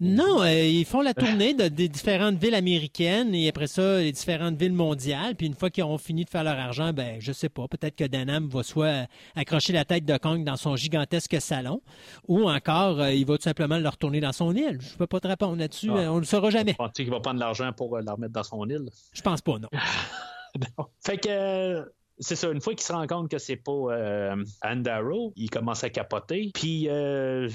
[0.00, 4.10] Non, euh, ils font la tournée de- des différentes villes américaines et après ça, les
[4.12, 5.36] différentes villes mondiales.
[5.36, 7.94] Puis une fois qu'ils auront fini de faire leur argent, ben, je sais pas, peut-être
[7.96, 9.06] que Danam va soit
[9.36, 11.82] accrocher la tête de Kong dans son gigantesque salon
[12.28, 14.78] ou encore euh, il va tout simplement le retourner dans son île.
[14.80, 15.90] Je peux pas te répondre là-dessus.
[15.90, 15.98] Ah.
[15.98, 16.74] euh, On ne le saura jamais.
[16.74, 18.88] Penses-tu qu'il va prendre l'argent pour euh, la remettre dans son île?
[19.12, 19.68] Je pense pas, non.
[21.04, 21.84] Fait que euh,
[22.18, 25.82] c'est ça, une fois qu'il se rend compte que c'est pas euh, Andaro, il commence
[25.84, 26.50] à capoter.
[26.54, 27.48] Puis euh,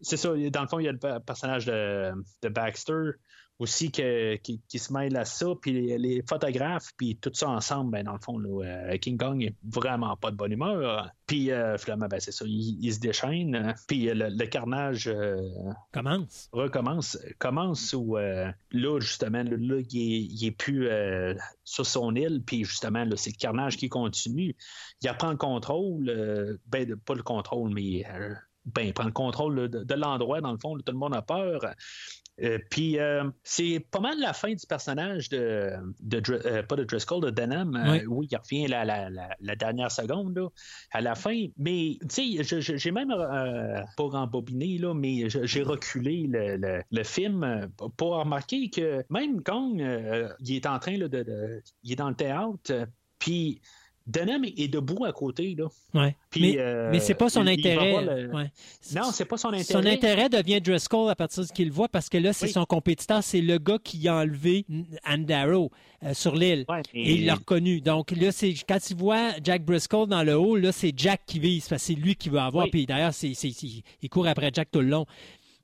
[0.00, 2.12] c'est ça, dans le fond, il y a le pe- personnage de,
[2.42, 3.12] de Baxter
[3.58, 7.48] aussi que- qui, qui se mêle à ça, puis les, les photographes, puis tout ça
[7.48, 8.62] ensemble, ben, dans le fond, là,
[8.92, 11.10] euh, King Kong est vraiment pas de bonne humeur.
[11.26, 14.46] Puis euh, finalement, ben, c'est ça, il, il se déchaîne, euh, puis euh, le, le
[14.46, 15.40] carnage euh,
[15.90, 16.50] Commence.
[16.52, 20.90] recommence commence où euh, là justement là, là, il, est, il est plus
[21.64, 24.54] sur son île puis justement là, c'est le carnage qui continue
[25.02, 28.04] il reprend le contrôle ben pas le contrôle mais
[28.66, 30.98] ben, il prend le contrôle là, de, de l'endroit dans le fond là, tout le
[30.98, 31.60] monde a peur
[32.42, 37.22] Euh, puis euh, c'est pas mal la fin du personnage de, euh, pas de Driscoll,
[37.22, 37.82] de Denham.
[37.90, 38.02] Oui.
[38.06, 40.48] oui, il revient la, la, la, la dernière seconde là,
[40.90, 41.46] à la fin.
[41.56, 47.70] Mais tu sais, j'ai même pas rembobiné là, mais j'ai reculé le, le- le film
[47.96, 49.80] pour remarquer que même Kong,
[50.40, 52.86] il est en train là, de, de- il est dans le théâtre,
[53.18, 53.62] puis
[54.06, 55.66] Denham est debout à côté là.
[55.94, 56.14] Ouais.
[56.30, 58.02] Puis, mais euh, mais c'est pas son intérêt.
[58.04, 58.50] le- Ouais.
[58.94, 59.64] Non, c'est pas son intérêt.
[59.64, 62.52] Son intérêt devient Driscoll à partir de ce qu'il voit parce que là, c'est Oui.
[62.52, 64.64] son compétiteur, c'est le gars qui a enlevé
[65.04, 65.70] Andaro
[66.04, 66.64] euh, sur l'île.
[66.68, 67.80] Ouais, Et il l'a reconnu.
[67.80, 71.38] Donc là, c'est quand il voit Jack Briscoe dans le haut, là, c'est Jack qui
[71.38, 72.64] vise c'est lui qui veut avoir.
[72.66, 72.70] Oui.
[72.70, 73.12] Puis d'ailleurs,
[74.02, 75.06] il court après Jack tout le long.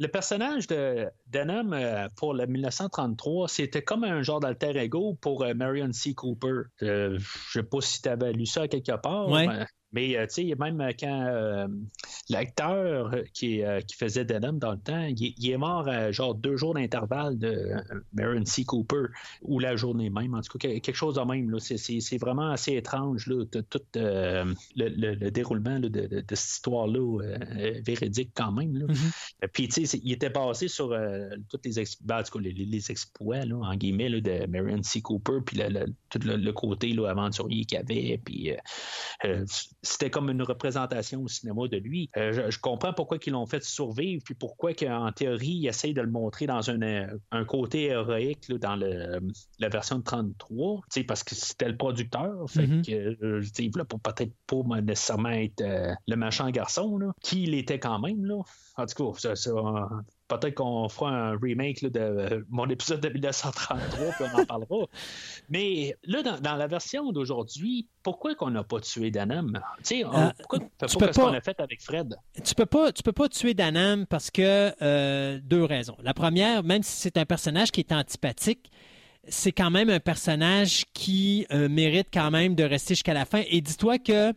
[0.02, 5.44] Le personnage de Denham euh, pour le 1933, c'était comme un genre d'alter ego pour
[5.44, 6.12] euh, Marion C.
[6.12, 6.62] Cooper.
[6.82, 9.28] Euh, je sais pas si tu avais lu ça quelque part.
[9.28, 9.46] Ouais.
[9.48, 11.68] euh, Mais euh, tu sais, même euh, quand euh,
[12.30, 16.10] l'acteur qui, euh, qui faisait Denham dans le temps, il, est- il est mort à
[16.12, 17.70] genre deux jours d'intervalle de
[18.12, 18.64] Marion C.
[18.64, 19.04] Cooper,
[19.42, 21.58] ou la journée même, en tout cas, que- quelque chose de même.
[21.60, 26.50] C'est- vraiment assez étrange, là, tout le, le- le déroulement là, de, de- de cette
[26.56, 27.20] histoire-là,
[27.84, 28.76] véridique quand même.
[28.76, 28.86] là.
[28.88, 29.48] Mhm.
[29.52, 30.96] Puis, tu sais, il était basé sur
[31.50, 34.46] tous les, ex- ben, en tout cas, les, les- exploits, là, en guillemets, là, de
[34.46, 35.00] Marion C.
[35.00, 38.20] Cooper, puis le, tout le, côté aventurier qu'il avait.
[38.24, 38.52] Puis,
[39.82, 42.08] c'était comme une représentation au cinéma de lui.
[42.16, 45.94] Euh, je, je comprends pourquoi ils l'ont fait survivre, puis pourquoi, qu'en théorie, ils essayent
[45.94, 49.20] de le montrer dans un, euh, un côté héroïque là, dans le,
[49.58, 52.48] la version de 33, tu sais, parce que c'était le producteur.
[52.48, 52.92] Fait que,
[53.24, 57.42] euh, tu sais, il voulait peut-être pas nécessairement être euh, le méchant garçon, là, qui
[57.44, 58.24] il était quand même.
[58.24, 58.40] Là.
[58.76, 59.86] En tout cas, ça, ça, euh,
[60.38, 64.44] peut-être qu'on fera un remake là, de euh, mon épisode de 1933, puis on en
[64.44, 64.86] parlera.
[65.48, 69.60] Mais là, dans, dans la version d'aujourd'hui, pourquoi qu'on n'a pas tué Danam?
[69.90, 72.16] On- Euh, pourquoi on tu pas peux ce qu'on pas- a fait avec Fred?
[72.44, 75.96] Tu peux pas, tu peux pas tuer Danam parce que euh, deux raisons.
[76.02, 78.70] La première, même si c'est un personnage qui est antipathique,
[79.28, 83.42] c'est quand même un personnage qui euh, mérite quand même de rester jusqu'à la fin.
[83.48, 84.32] Et dis-toi que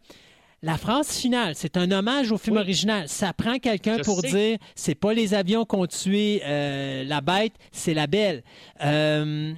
[0.65, 2.61] la phrase finale, c'est un hommage au film Oui.
[2.63, 3.07] original.
[3.07, 4.29] Ça prend quelqu'un pour sais.
[4.31, 8.43] dire c'est pas les avions qui ont tué euh, la bête, c'est la belle.
[8.83, 9.53] Euh,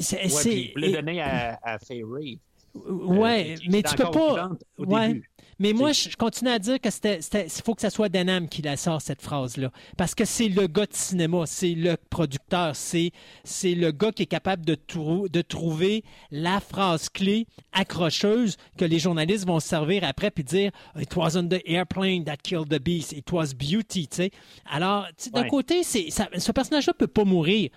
[0.00, 2.40] c'est- Ouais, et- donner à, à Fay Ray.
[2.74, 4.50] Ouais, qui mais tu peux pas.
[4.78, 5.08] Ouais.
[5.08, 5.30] début.
[5.62, 8.62] Mais moi, je continue à dire que c'était, il faut que ça soit Denham qui
[8.62, 13.12] la sort cette phrase-là, parce que c'est le gars de cinéma, c'est le producteur, c'est
[13.44, 16.02] c'est le gars qui est capable de, trou- de trouver
[16.32, 21.48] la phrase clé accrocheuse que les journalistes vont se servir après puis dire It wasn't
[21.48, 24.08] the airplane that killed the beast, it was beauty.
[24.08, 24.30] tu sais.
[24.70, 25.48] Alors, d'un Ouais.
[25.48, 27.70] côté, c'est ça- ce personnage-là peut pas mourir.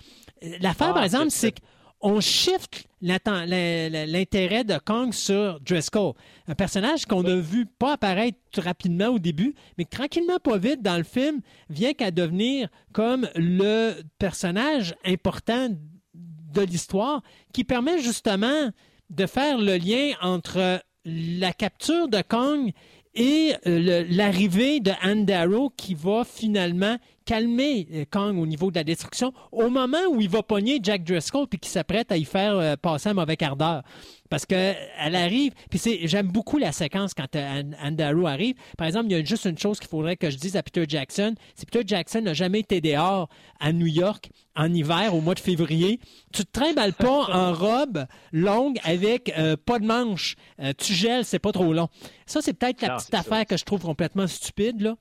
[0.59, 1.55] L'affaire, Ah, par exemple, c'est- c'est
[1.99, 6.13] qu'on shift l'intérêt de Kong sur Driscoll.
[6.47, 10.97] Un personnage qu'on a vu pas apparaître rapidement au début, mais tranquillement, pas vite, dans
[10.97, 15.69] le film, vient qu'à devenir comme le personnage important
[16.13, 17.21] de l'histoire
[17.53, 18.69] qui permet justement
[19.09, 22.71] de faire le lien entre la capture de Kong
[23.13, 28.75] et euh, l'arrivée de Anne Darrow qui va finalement calmer euh, Kong au niveau de
[28.75, 32.25] la destruction au moment où il va pogner Jack Driscoll puis qu'il s'apprête à y
[32.25, 33.83] faire euh, passer un mauvais quart d'heure.
[34.29, 37.61] Parce que elle arrive, puis c'est, j'aime beaucoup la séquence quand euh,
[37.91, 38.55] Darrow arrive.
[38.75, 40.83] Par exemple, il y a juste une chose qu'il faudrait que je dise à Peter
[40.87, 41.35] Jackson.
[41.53, 43.29] C'est Peter Jackson n'a jamais été dehors
[43.59, 45.99] à New York en hiver au mois de février.
[46.33, 50.35] Tu te trimbales pas en robe longue avec euh, pas de manches.
[50.59, 51.87] Euh, tu gèles, c'est pas trop long.
[52.25, 53.45] Ça, c'est peut-être la Non, petite affaire ça.
[53.45, 54.81] que je trouve complètement stupide.
[54.81, 54.95] Là.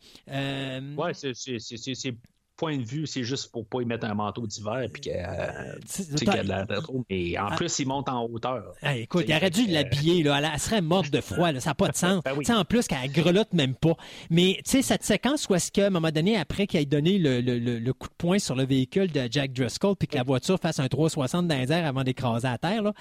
[0.99, 2.14] Ouais, c'est c'est- c'est- c'est
[2.57, 5.75] point de vue, c'est juste pour pas y mettre un manteau d'hiver puis que euh,
[6.23, 7.05] y a de la- de trop.
[7.11, 7.57] Mais en Ah.
[7.57, 8.75] plus, il monte en hauteur.
[8.83, 10.39] Hey, écoute, il aurait dû que- l'habiller, là.
[10.39, 11.61] Elle, elle serait morte de froid, là.
[11.61, 12.23] Ça n'a pas de sens.
[12.25, 12.45] Ben oui.
[12.51, 13.95] En plus, qu'elle grelotte même pas.
[14.31, 17.19] Mais, tu sais, cette séquence où est-ce qu'à un moment donné, après qu'il ait donné
[17.19, 20.17] le, le- le- le coup de poing sur le véhicule de Jack Driscoll, puis que
[20.17, 22.93] la voiture fasse un 360 dans les airs avant d'écraser à terre, là.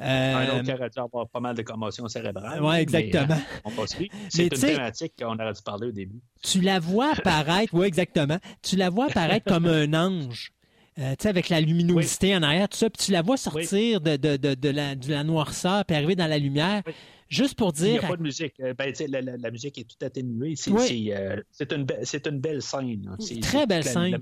[0.00, 2.60] euh, Un autre qui aurait dû avoir pas mal de commotion cérébrale.
[2.62, 3.36] Mais, exactement.
[3.66, 3.86] euh,
[4.28, 6.20] C'est une thématique qu'on aurait dû parler au début.
[6.42, 8.38] tu la vois apparaître, oui, exactement.
[8.62, 10.52] Tu la vois apparaître comme un ange.
[10.98, 14.00] Euh, tu sais, avec la luminosité en arrière, tout ça, puis tu la vois sortir
[14.02, 16.92] de, de, de, de la, de la noirceur, puis arriver dans la lumière, Oui.
[17.30, 18.52] juste pour Il n'y dire a pas de musique.
[18.60, 20.52] Euh, Ben, la, la- la musique est toute atténuée.
[20.54, 21.10] C'est Oui.
[21.16, 21.36] euh,
[21.70, 21.86] une,
[22.26, 23.16] une belle scène.
[23.20, 24.18] C'est- Très belle scène.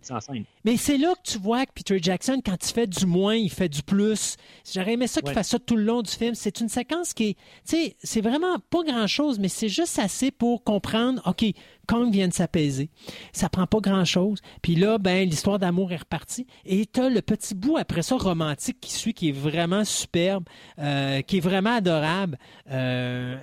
[0.64, 3.50] Mais c'est là que tu vois que Peter Jackson, quand il fait du moins, il
[3.50, 4.36] fait du plus.
[4.72, 6.36] J'aurais aimé ça qu'il fasse ça tout le long du film.
[6.36, 10.30] C'est une séquence qui est, tu sais, c'est vraiment pas grand-chose, mais c'est juste assez
[10.30, 11.44] pour comprendre, OK,
[11.90, 12.88] Kong vient de s'apaiser.
[13.32, 14.38] Ça prend pas grand-chose.
[14.62, 16.46] Puis là, ben, l'histoire d'amour est repartie.
[16.64, 20.44] Et t'as le petit bout après ça romantique qui suit, qui est vraiment superbe,
[20.78, 22.38] euh, qui est vraiment adorable,
[22.70, 23.36] euh,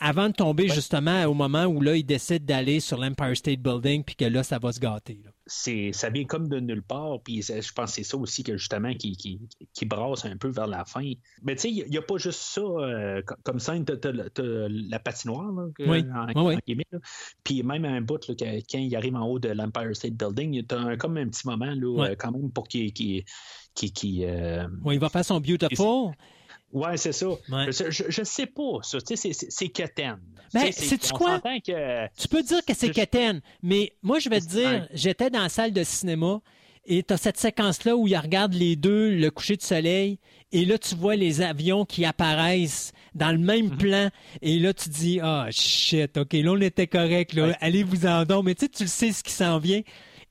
[0.00, 4.04] avant de tomber justement au moment où là, il décide d'aller sur l'Empire State Building,
[4.04, 5.20] puis que là, ça va se gâter.
[5.22, 5.31] là.
[5.46, 8.56] C'est ça vient comme de nulle part puis je pense que c'est ça aussi que
[8.56, 9.40] justement qui, qui,
[9.72, 11.12] qui brasse un peu vers la fin
[11.42, 14.98] mais tu sais il n'y a pas juste ça euh, co- comme scène t'as la
[15.00, 16.04] patinoire là, que- Oui.
[16.14, 16.54] en, Oui, oui.
[16.54, 16.98] en guillemets, là.
[17.42, 20.78] puis même un bout là, quand il arrive en haut de l'Empire State Building t'as
[20.78, 23.24] un, comme un petit moment là, euh, quand même pour qu'il qu'il,
[24.24, 26.12] euh, Ouais, il va faire son Beautiful.
[26.72, 27.66] Ouais c'est ça Ouais.
[27.68, 30.18] je, je, je sais pas ça tu sais c'est, quétaine.
[30.54, 31.40] Ben, c'est- quoi?
[31.40, 34.88] que Tu peux dire que c'est quétaine, mais moi, je vais te dire, Ouais.
[34.92, 36.40] j'étais dans la salle de cinéma
[36.84, 40.18] et tu as cette séquence-là où il regarde les deux, le coucher de soleil,
[40.50, 43.78] et là, tu vois les avions qui apparaissent dans le même Mhm.
[43.78, 44.08] plan,
[44.42, 47.56] et là, tu dis, ah, shit, OK, là, on était correct, là, Ouais.
[47.60, 49.80] allez-vous-en donc, mais tu sais, tu le sais ce qui s'en vient,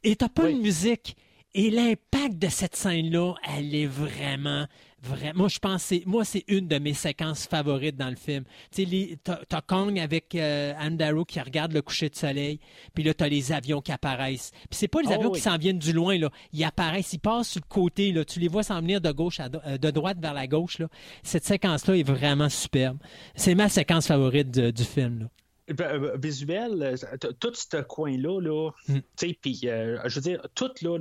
[0.03, 0.55] et t'as pas Oui.
[0.55, 1.15] de musique.
[1.53, 4.67] Et l'impact de cette scène-là, elle est vraiment,
[5.01, 5.47] vraiment.
[5.47, 8.43] Je pense, que c'est- moi, c'est une de mes séquences favorites dans le film.
[8.71, 12.59] Tu sais, t'as Kong avec euh, Anne Darrow qui regarde le coucher de soleil,
[12.93, 14.51] puis là, t'as les avions qui apparaissent.
[14.69, 15.37] Puis c'est pas les Oh, avions oui.
[15.37, 16.29] qui s'en viennent du loin, là.
[16.53, 18.23] Ils apparaissent, ils passent sur le côté, là.
[18.25, 20.79] Tu les vois s'en venir de gauche à do- euh, de droite vers la gauche,
[20.79, 20.87] là.
[21.23, 22.97] Cette séquence-là est vraiment superbe.
[23.35, 25.25] C'est ma séquence favorite de- du film, là.
[25.73, 28.99] Ben, euh, visuel, euh, tout ce coin-là, là, Mm.
[29.41, 30.99] puis euh, je veux dire, tout là,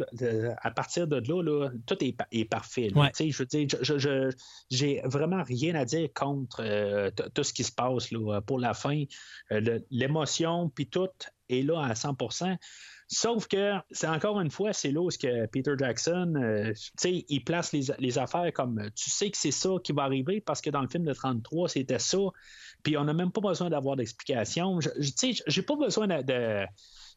[0.62, 2.90] à partir de là, là tout est, est parfait.
[2.94, 3.02] là.
[3.02, 3.30] Ouais.
[3.30, 4.30] Je veux dire, je,
[4.70, 8.74] j'ai vraiment rien à dire contre euh, tout ce qui se passe là, pour la
[8.74, 9.05] fin.
[9.52, 11.09] Euh, L'émotion, puis tout
[11.48, 12.56] est là à 100%
[13.12, 16.90] Sauf que, c'est encore une fois, c'est là où ce que Peter Jackson, euh, tu
[16.97, 20.40] sais, il place les, les affaires comme tu sais que c'est ça qui va arriver
[20.40, 22.18] parce que dans le film de 33, c'était ça.
[22.82, 24.81] Puis on n'a même pas besoin d'avoir d'explication.
[24.81, 26.66] Je- Tu sais, j'ai pas besoin de- de-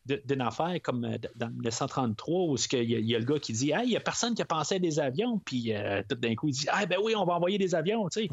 [0.05, 3.53] d'une affaire comme euh, dans le 133 où il y, y a le gars qui
[3.53, 6.15] dit Hey, il n'y a personne qui a pensé à des avions, puis euh, tout
[6.15, 8.29] d'un coup il dit Ah ben oui, on va envoyer des avions, tu sais.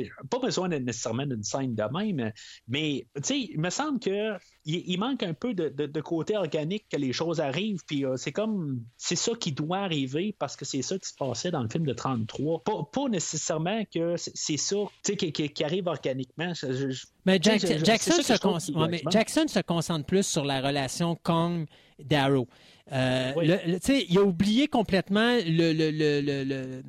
[0.00, 0.10] Ouais.
[0.30, 2.32] Pas besoin nécessairement d'une scène de même,
[2.68, 6.36] mais tu sais, il me semble que il, manque un peu de, de- de côté
[6.36, 10.56] organique que les choses arrivent, puis euh, c'est comme c'est ça qui doit arriver parce
[10.56, 12.62] que c'est ça qui se passait dans le film de 33.
[12.62, 16.54] Pas, pas nécessairement que c'est ça qui, qui- qui arrive organiquement.
[16.54, 19.44] Je- je- je- Mais Tu sais, Jack- je- je- Jackson, se con- ouais, mais Jackson
[19.48, 22.48] se concentre plus sur la relation Kong-Darrow.
[22.92, 23.46] Euh, Oui.
[23.46, 23.78] le- le-
[24.10, 25.72] il a oublié complètement le.
[25.72, 26.82] le- le- le- le-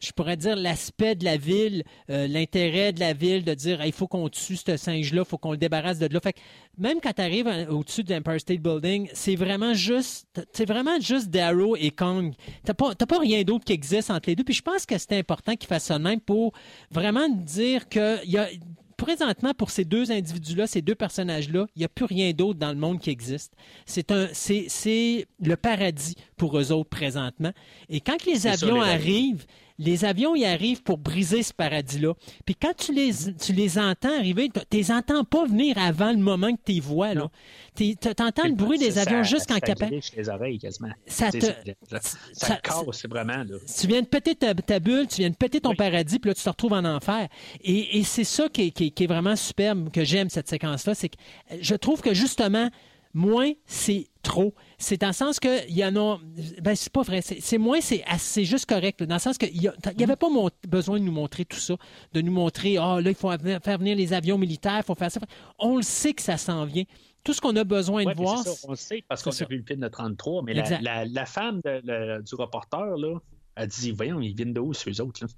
[0.00, 3.92] je pourrais dire, l'aspect de la ville, euh, l'intérêt de la ville de dire, il
[3.92, 6.20] faut qu'on tue ce singe-là, il faut qu'on le débarrasse de là.
[6.20, 6.40] Fait que
[6.76, 11.28] même quand tu arrives au-dessus de l'Empire State Building, c'est vraiment juste, c'est vraiment juste
[11.30, 12.34] Darrow et Kong.
[12.64, 14.44] T'as pas, t'as pas rien d'autre qui existe entre les deux.
[14.44, 16.52] Puis je pense que c'est important qu'il fasse ça même pour
[16.90, 18.48] vraiment dire que y a,
[18.96, 22.70] présentement, pour ces deux individus-là, ces deux personnages-là, il n'y a plus rien d'autre dans
[22.70, 23.52] le monde qui existe.
[23.86, 27.52] C'est un, c'est, c'est le paradis pour eux autres présentement.
[27.88, 28.80] Et quand ça, les avions.
[28.80, 29.44] arrivent,
[29.78, 32.14] les avions y arrivent pour briser ce paradis-là.
[32.46, 33.10] Puis quand tu les,
[33.44, 36.80] tu les entends arriver, tu les entends pas venir avant le moment que tu les
[36.80, 37.14] vois.
[37.14, 37.28] Là.
[37.76, 39.90] Tu entends le bruit des Ça- avions juste quand ça capable.
[39.92, 40.90] griche les oreilles quasiment.
[41.06, 41.52] Ça te- ça,
[41.90, 43.44] ça, ça- ça casse, vraiment.
[43.80, 46.42] Tu viens de péter ta, bulle, tu viens de péter ton paradis, puis là, tu
[46.44, 47.28] te retrouves en enfer.
[47.62, 51.16] Et, c'est ça qui est, vraiment superbe, que j'aime cette séquence-là, c'est que
[51.60, 52.70] je trouve que justement,
[53.14, 54.54] moins, c'est trop.
[54.78, 56.18] C'est dans le sens que il y en a.
[56.60, 57.20] Ben, c'est pas vrai.
[57.22, 59.00] C'est moins, c'est juste correct.
[59.00, 59.68] là, dans le sens qu'il n'y
[60.04, 61.76] avait pas mon- besoin de nous montrer tout ça,
[62.12, 65.10] de nous montrer, ah, là, il faut faire venir les avions militaires, il faut faire
[65.12, 65.20] ça.
[65.58, 66.84] On le sait que ça s'en vient.
[67.22, 68.42] Tout ce qu'on a besoin Ouais, de voir.
[68.42, 70.80] c'est ça, on le sait parce qu'on a vu le film de 33, mais la,
[70.82, 73.18] la, la femme de- du reporter, là,
[73.56, 75.28] elle dit Voyons, ils viennent de où, ceux autres là?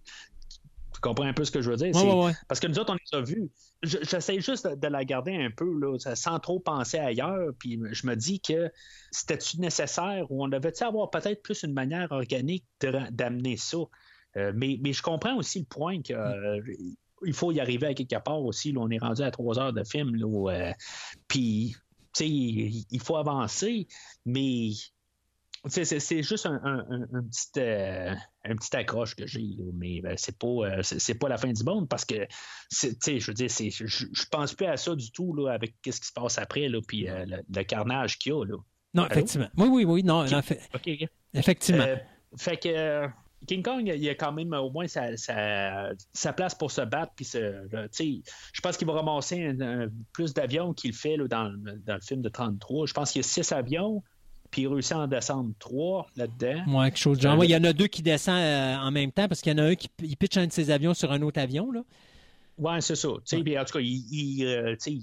[0.97, 1.94] Tu comprends un peu ce que je veux dire?
[1.94, 2.33] Ouais, ouais, ouais.
[2.49, 3.50] Parce que nous autres, on les a vus.
[3.83, 7.52] Je- J'essaie juste de, la garder un peu, là, sans trop penser ailleurs.
[7.58, 8.70] Puis je me dis que
[9.10, 13.76] c'était-tu nécessaire ou on devait-tu avoir peut-être plus une manière organique d'amener ça?
[14.39, 16.15] Euh, mais, mais je comprends aussi le point que.
[16.15, 16.60] euh,
[17.25, 18.73] il faut y arriver à quelque part aussi.
[18.73, 20.16] Là, on est rendu à trois heures de film.
[20.16, 20.73] Là, où, euh,
[21.28, 21.75] puis,
[22.15, 23.86] tu sais, il, faut avancer,
[24.25, 24.70] mais
[25.68, 30.15] c'est juste un, un, un- un petit, euh, un petit accroche que j'ai, mais ben,
[30.17, 32.26] c'est pas, euh, c'est pas la fin du monde parce que,
[32.70, 36.12] je veux dire, je, pense plus à ça du tout là, avec ce qui se
[36.12, 38.44] passe après, là, puis euh, le, le carnage qu'il y a.
[38.44, 38.57] Là.
[38.94, 39.49] Non, effectivement.
[39.57, 40.02] Oui, oui, oui.
[40.02, 40.60] Non, non, fait-
[41.35, 41.85] effectivement.
[42.39, 43.07] Fait que
[43.47, 47.12] King Kong, il a quand même au moins sa, sa- sa place pour se battre.
[47.17, 51.52] Puis je pense qu'il va ramasser un- un- plus d'avions qu'il fait là, dans,
[51.85, 52.86] dans le film de 33.
[52.86, 54.02] Je pense qu'il y a six avions,
[54.50, 56.62] puis il réussit à en descendre trois là-dedans.
[56.66, 57.34] Moi, quelque chose de genre.
[57.34, 59.52] Euh, Ouais, il y en a deux qui descendent euh, en même temps parce qu'il
[59.52, 61.70] y en a un qui il pitch un de ses avions sur un autre avion.
[61.73, 61.83] Là.
[62.58, 63.08] Ouais, c'est ça.
[63.28, 65.02] Puis en tout cas, il, il, euh, il-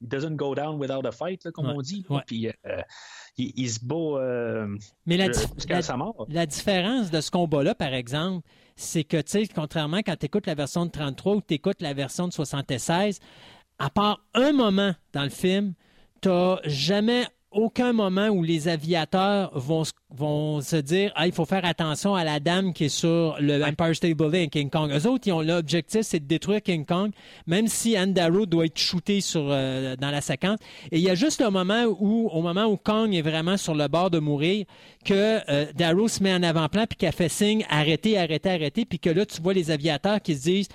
[0.00, 2.04] doesn't go down without a fight, là, comme Ouais, on dit.
[2.10, 2.22] ouais.
[2.26, 2.52] Puis euh,
[3.38, 4.66] il, il se bat
[5.06, 5.32] Mais la,
[5.82, 6.26] sa mort.
[6.28, 8.44] la différence de ce combat-là, par exemple,
[8.74, 11.80] c'est que, tu sais, contrairement quand tu écoutes la version de 33 ou tu écoutes
[11.82, 13.20] la version de 76,
[13.78, 15.74] à part un moment dans le film,
[16.20, 16.28] tu
[16.64, 17.26] jamais
[17.56, 22.14] aucun moment où les aviateurs vont, se- vont se dire ah, il faut faire attention
[22.14, 24.92] à la dame qui est sur le Empire State Building King Kong.
[24.92, 27.10] Eux autres, ils ont l'objectif, c'est de détruire King Kong,
[27.46, 30.58] même si Anne Darrow doit être shooté sur, euh, dans la séquence.
[30.92, 33.74] Et il y a juste le moment où, au moment où Kong est vraiment sur
[33.74, 34.66] le bord de mourir,
[35.04, 38.98] que euh, Darrow se met en avant-plan puis qu'elle fait signe arrêtez, arrêtez, arrêtez, puis
[38.98, 40.68] que là, tu vois les aviateurs qui se disent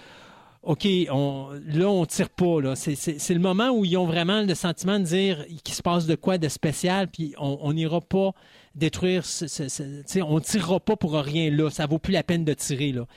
[0.64, 2.62] OK, on, là, on tire pas.
[2.62, 2.76] Là.
[2.76, 5.82] C'est, c'est- c'est le moment où ils ont vraiment le sentiment de dire qu'il se
[5.82, 8.32] passe de quoi de spécial, puis on on n'ira pas
[8.76, 9.26] détruire.
[9.26, 11.70] Ce, ce- ce- tu sais, on tirera pas pour rien là.
[11.72, 12.92] Ça vaut plus la peine de tirer.
[12.92, 13.08] Là.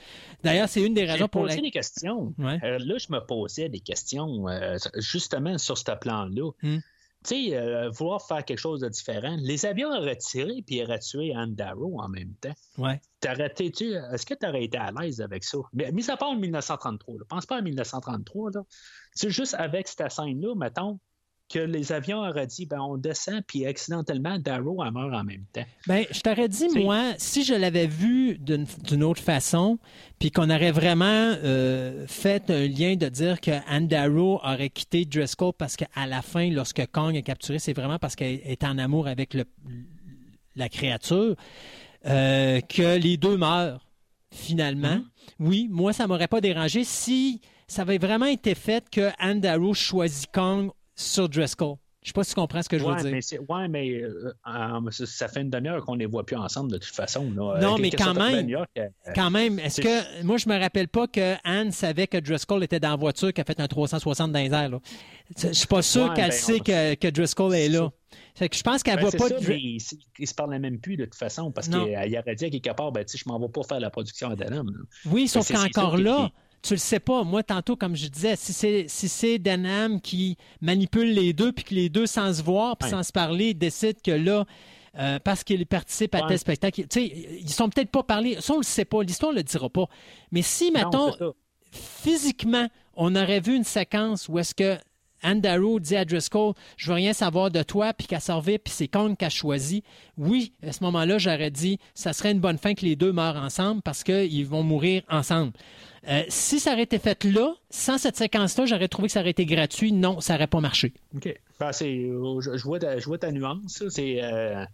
[0.42, 1.64] D'ailleurs, c'est une des J'ai raisons pour posé lesquelles.
[1.66, 2.32] des questions.
[2.38, 2.58] Ouais.
[2.64, 6.50] Euh, là, je me posais des questions euh, justement sur ce plan-là.
[6.62, 6.78] Hmm.
[7.26, 9.34] Tu sais, euh, vouloir faire quelque chose de différent.
[9.40, 12.52] Les avions auraient tiré puis auraient tué Anne Darrow en même temps.
[12.76, 13.00] Ouais.
[13.20, 15.58] T'aurais été- tu- Est-ce que tu aurais été à l'aise avec ça?
[15.72, 18.50] Mais mis à part en 1933, là, pense pas à 1933.
[18.54, 18.62] Là.
[19.14, 20.98] C'est juste avec cette scène-là, mettons,
[21.48, 25.44] que les avions auraient dit ben, on descend, puis accidentellement, Darrow elle meurt en même
[25.52, 25.64] temps.
[25.86, 29.78] Ben, je t'aurais dit, moi, si je l'avais vu d'une autre façon,
[30.18, 35.04] puis qu'on aurait vraiment euh, fait un lien de dire que Anne Darrow aurait quitté
[35.04, 38.78] Driscoll parce qu'à la fin, lorsque Kong est capturé, c'est vraiment parce qu'elle est en
[38.78, 39.44] amour avec le,
[40.56, 41.36] la créature,
[42.06, 43.86] euh, que les deux meurent
[44.32, 45.00] finalement.
[45.38, 49.74] Oui, moi, ça m'aurait pas dérangé si ça avait vraiment été fait que Anne Darrow
[49.74, 51.76] choisit Kong sur Driscoll.
[52.02, 53.10] Je sais pas si tu comprends ce que je veux dire.
[53.10, 56.70] mais, ouais, mais euh, euh, ça- fait une demi-heure qu'on ne les voit plus ensemble
[56.70, 57.30] de toute façon.
[57.34, 57.58] là.
[57.62, 58.46] Non, Euh, mais quand même.
[58.46, 60.22] York, euh, Quand même, est-ce que.
[60.22, 63.44] Moi, je me rappelle pas que Anne savait que Driscoll était dans la voiture, qu'elle
[63.44, 64.68] a fait un 360 dans les airs.
[64.68, 64.80] Là.
[65.34, 67.90] Je suis pas sûr Ouais, qu'elle ben, sait on- que, que Driscoll est là.
[68.34, 69.28] Fait que je pense qu'elle Ben, voit pas.
[69.28, 69.80] ça, Dr- mais ils,
[70.18, 72.92] ils se parlaient même plus de toute façon parce qu'il aurait dit à quelque part,
[72.92, 74.62] ben, je m'en vais pas faire la production à là.
[75.06, 76.30] Oui, sauf c'est qu'encore qui- là,
[76.64, 77.22] tu le sais pas.
[77.24, 81.64] Moi, tantôt, comme je disais, si c'est si c'est Denham qui manipule les deux, puis
[81.64, 82.90] que les deux, sans se voir, puis Ouais.
[82.96, 84.44] sans se parler, décident que là.
[84.96, 86.28] euh, parce qu'ils participent à Ouais.
[86.28, 86.82] tel spectacle.
[86.82, 87.06] Tu sais,
[87.40, 88.36] ils sont peut-être pas parlé.
[88.40, 89.02] Ça, on le sait pas.
[89.02, 89.86] L'histoire le dira pas.
[90.30, 91.10] Mais si, mettons,
[91.72, 94.76] physiquement, on aurait vu une séquence où est-ce que
[95.22, 98.72] Anne Darrow dit à Driscoll Je veux rien savoir de toi, puis qu'elle servait, puis
[98.72, 99.82] c'est Kong qui a choisi.
[100.18, 103.36] Oui, à ce moment-là, j'aurais dit Ça serait une bonne fin que les deux meurent
[103.36, 105.52] ensemble parce qu'ils vont mourir ensemble.
[106.08, 109.30] Euh, si ça aurait été fait là, sans cette séquence-là, j'aurais trouvé que ça aurait
[109.30, 109.92] été gratuit.
[109.92, 110.92] Non, ça n'aurait pas marché.
[111.16, 111.34] OK.
[111.60, 113.82] Ben, c'est, euh, je, vois ta, je vois ta nuance.
[113.88, 114.64] C'est, euh,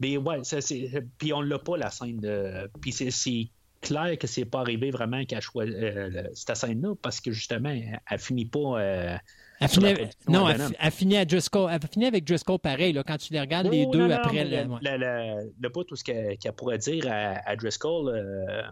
[0.00, 2.70] mais ouais, ça, c'est, puis on l'a pas, la scène de.
[2.80, 3.48] Puis c'est, c'est
[3.80, 8.00] clair que c'est pas arrivé vraiment qu'elle choisit euh, cette scène-là, parce que justement, elle,
[8.10, 8.58] elle finit pas.
[8.80, 9.20] euh, Elle
[9.60, 11.70] la finit, production non, de elle, elle finit à Driscoll.
[11.72, 14.14] Elle finit avec Driscoll pareil, là, quand tu les regardes, les Oh, deux non, non,
[14.14, 14.44] après.
[14.44, 14.78] mais le- ouais.
[14.82, 18.62] le, le, le bout, tout ce qu'elle, qu'elle pourrait dire à, à Driscoll, euh,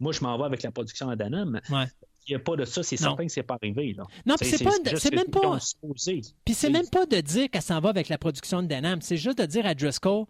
[0.00, 1.14] moi, je m'en vais avec la production à.
[1.16, 1.86] Ouais.
[2.26, 3.94] Il n'y a pas de ça, c'est certain que c'est pas arrivé.
[3.96, 4.04] Là.
[4.26, 5.40] Non, puis c'est pas- c'est même pas-.
[6.44, 9.00] Puis c'est même pas de dire qu'elle s'en va avec la production de Denham.
[9.00, 10.26] C'est juste de dire à Driscoll,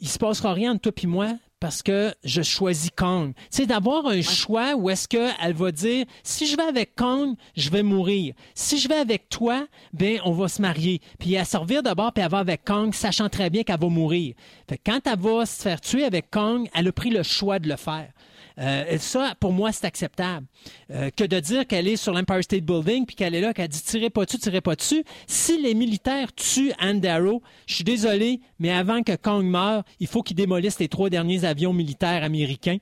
[0.00, 3.32] il se passera rien entre toi et moi parce que je choisis Kong.
[3.50, 7.68] C'est d'avoir un choix où est-ce qu'elle va dire, si je vais avec Kong, je
[7.70, 8.34] vais mourir.
[8.54, 11.00] Si je vais avec toi, ben on va se marier.
[11.18, 14.34] Puis elle servir d'abord, puis elle va avec Kong, sachant très bien qu'elle va mourir.
[14.68, 17.58] Fait que quand elle va se faire tuer avec Kong, elle a pris le choix
[17.58, 18.10] de le faire.
[18.58, 20.46] Euh, ça, pour moi, c'est acceptable.
[20.90, 23.68] Euh, que de dire qu'elle est sur l'Empire State Building puis qu'elle est là, qu'elle
[23.68, 25.04] dit tirez pas dessus, tirez pas dessus.
[25.26, 30.06] Si les militaires tuent Anne Darrow, je suis désolé, mais avant que Kong meure, il
[30.06, 32.78] faut qu'ils démolissent les trois derniers avions militaires américains.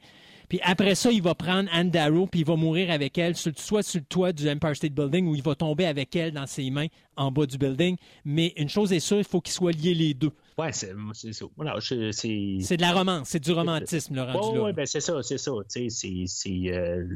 [0.49, 3.83] Puis après ça, il va prendre Anne Darrow puis il va mourir avec elle, soit
[3.83, 6.69] sur le toit du Empire State Building ou il va tomber avec elle dans ses
[6.69, 7.97] mains en bas du building.
[8.25, 10.33] Mais une chose est sûre, il faut qu'ils soient liés les deux.
[10.59, 10.93] Ouais, c'est,
[11.33, 11.45] ça.
[11.57, 12.13] Voilà, c'est.
[12.61, 14.63] C'est de la romance, c'est du romantisme, le rendu là.
[14.65, 15.51] ouais, ben c'est ça, c'est ça.
[15.67, 15.89] C'est.
[16.69, 17.07] euh,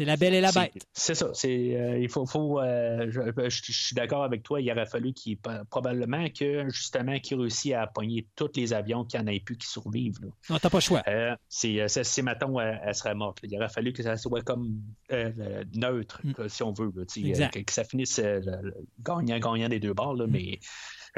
[0.00, 0.86] la belle et la bête.
[0.92, 1.32] C'est ça.
[1.44, 2.24] Euh, il faut.
[2.24, 4.60] faut euh, je, je- je suis d'accord avec toi.
[4.60, 5.36] Il aurait fallu qu'il.
[5.70, 9.56] Probablement que, justement, qu'il réussisse à pogner tous les avions qu'il n'y en ait plus
[9.56, 10.18] qui survivent.
[10.22, 10.28] Là.
[10.50, 11.02] Non, t'as pas le choix.
[11.08, 13.42] Euh, c'est, euh, c'est, mettons, elle, serait morte.
[13.42, 13.48] là.
[13.50, 16.48] Il aurait fallu que ça soit comme euh, euh, neutre, Mm.
[16.48, 16.92] si on veut.
[16.94, 17.56] là, Exact.
[17.56, 18.74] euh, que, que ça finisse euh, le- le
[19.20, 20.14] gagnant-gagnant des deux bords.
[20.14, 20.58] Là, Mais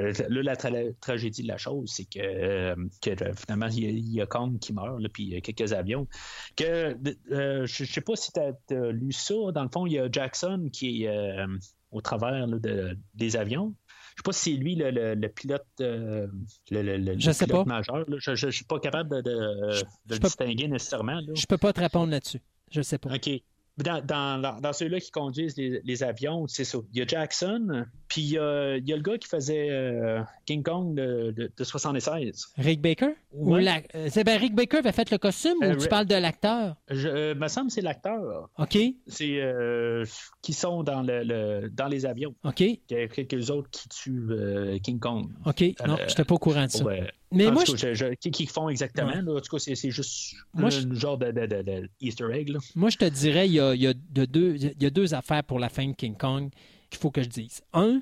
[0.00, 3.84] euh, là, la tra- tragédie de la chose, c'est que, euh, que euh, finalement, il
[3.84, 6.08] y, a- il y a Kong qui meurt, là, puis il y a quelques avions.
[6.56, 6.96] Que,
[7.30, 9.34] je ne sais pas si tu as, lu ça.
[9.54, 11.36] Dans le fond, il y a Jackson qui est
[11.92, 13.74] au travers là, de- des avions.
[14.16, 16.28] Je sais pas si c'est lui le, le- le pilote, euh,
[16.70, 17.74] le, le- le- Je le sais pilote pas.
[17.76, 18.04] majeur.
[18.08, 18.16] là.
[18.18, 21.20] Je ne suis pas capable de, de- Je- de je le distinguer nécessairement.
[21.20, 21.32] là.
[21.34, 22.40] Je peux pas te répondre là-dessus.
[22.70, 23.12] Je sais pas.
[23.14, 23.30] OK.
[23.76, 26.78] Dans, dans, dans- ceux-là qui conduisent les, les avions, c'est ça.
[26.92, 29.68] Il y a Jackson, puis il y a, il y a le gars qui faisait
[29.70, 32.52] euh, King Kong de, de, de 76.
[32.56, 33.14] Rick Baker?
[33.32, 33.62] Ou Ouais.
[33.62, 36.14] la- euh, c'est ben Rick Baker avait fait le costume Euh, ou tu parles de
[36.14, 36.76] l'acteur?
[36.88, 38.48] Je me semble que c'est l'acteur.
[38.58, 38.78] OK,
[39.08, 39.40] C'est
[40.42, 42.34] qui sont dans, le, le- dans les avions.
[42.44, 44.28] OK, Il y a quelques autres qui tuent
[44.82, 45.30] King Kong.
[45.46, 45.62] OK.
[45.86, 46.84] Non, je n'étais pas au courant de ça.
[46.84, 47.10] Ouais.
[47.34, 49.08] Mais En moi, tout je, cas, je- je- qui, qui font exactement.
[49.08, 49.22] Ouais.
[49.22, 49.32] là.
[49.34, 52.48] en tout cas, c'est, juste Moi, un je- genre de, de, de- de Easter egg.
[52.50, 52.58] là.
[52.76, 54.90] moi, je te dirais, il y a, il y a de deux, il y a
[54.90, 56.50] deux affaires pour la fin de King Kong
[56.90, 57.60] qu'il faut que je dise.
[57.72, 58.00] Un,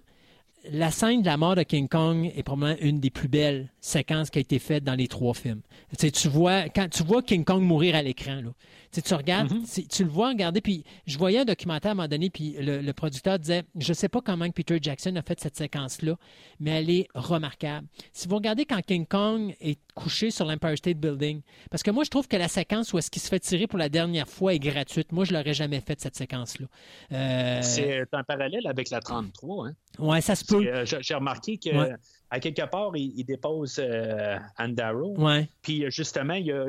[0.70, 4.30] la scène de la mort de King Kong est probablement une des plus belles séquences
[4.30, 5.60] qui a été faite dans les trois films.
[5.90, 8.50] Tu, sais, tu vois, quand tu vois King Kong mourir à l'écran, là,
[8.92, 9.64] tu, sais, tu regardes, Mhm.
[9.90, 12.80] tu le vois regarder, puis je voyais un documentaire à un moment donné, puis le,
[12.80, 16.16] le producteur disait, je sais pas comment Peter Jackson a fait cette séquence-là,
[16.60, 17.86] mais elle est remarquable.
[18.12, 22.04] Si vous regardez quand King Kong est couché sur l'Empire State Building, parce que moi,
[22.04, 24.54] je trouve que la séquence où est-ce qu'il se fait tirer pour la dernière fois
[24.54, 25.10] est gratuite.
[25.12, 26.66] Moi, je l'aurais jamais faite, cette séquence-là.
[27.12, 29.66] Euh, C'est un parallèle avec la 33.
[29.68, 29.74] Hein.
[29.98, 30.64] Ouais, ça se peut.
[30.66, 31.94] euh, J'ai j'ai remarqué que Ouais.
[32.32, 35.14] À quelque part, il, il dépose euh, Anne Darrow.
[35.18, 35.48] Ouais.
[35.60, 36.64] Puis euh, justement, il y a.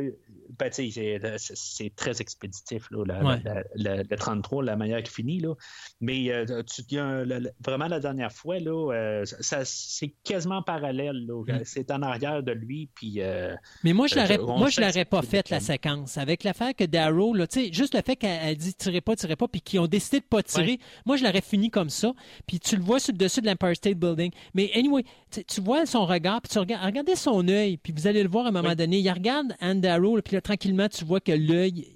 [0.59, 0.92] Ben, sais,
[1.40, 3.42] c'est- très expéditif, là, la, Ouais.
[3.43, 3.64] la-
[3.95, 5.40] la- le 33, la manière qui finit.
[5.40, 5.56] Là.
[6.00, 7.24] Mais euh, tu, y a
[7.66, 9.25] vraiment, la dernière fois, là, euh,
[9.64, 11.25] c'est quasiment parallèle.
[11.25, 11.42] là.
[11.48, 11.61] Mm.
[11.66, 12.90] C'est en arrière de lui.
[12.93, 16.17] Puis, euh, Mais moi, je Euh, l'aurais, pas faite, la séquence.
[16.17, 19.48] Avec l'affaire que Darrow, là, juste le fait qu'elle elle dit tirez pas, tirez pas,
[19.48, 22.14] puis qu'ils ont décidé de pas tirer, moi, je l'aurais fini comme ça.
[22.45, 24.30] Puis tu le vois sur le dessus de l'Empire State Building.
[24.53, 28.07] Mais anyway, tu, tu vois son regard, puis tu regardes, regardez son œil, puis vous
[28.07, 28.75] allez le voir à un moment Oui.
[28.75, 28.99] donné.
[28.99, 31.88] Il regarde là, puis là, tranquillement, tu vois que l'œil,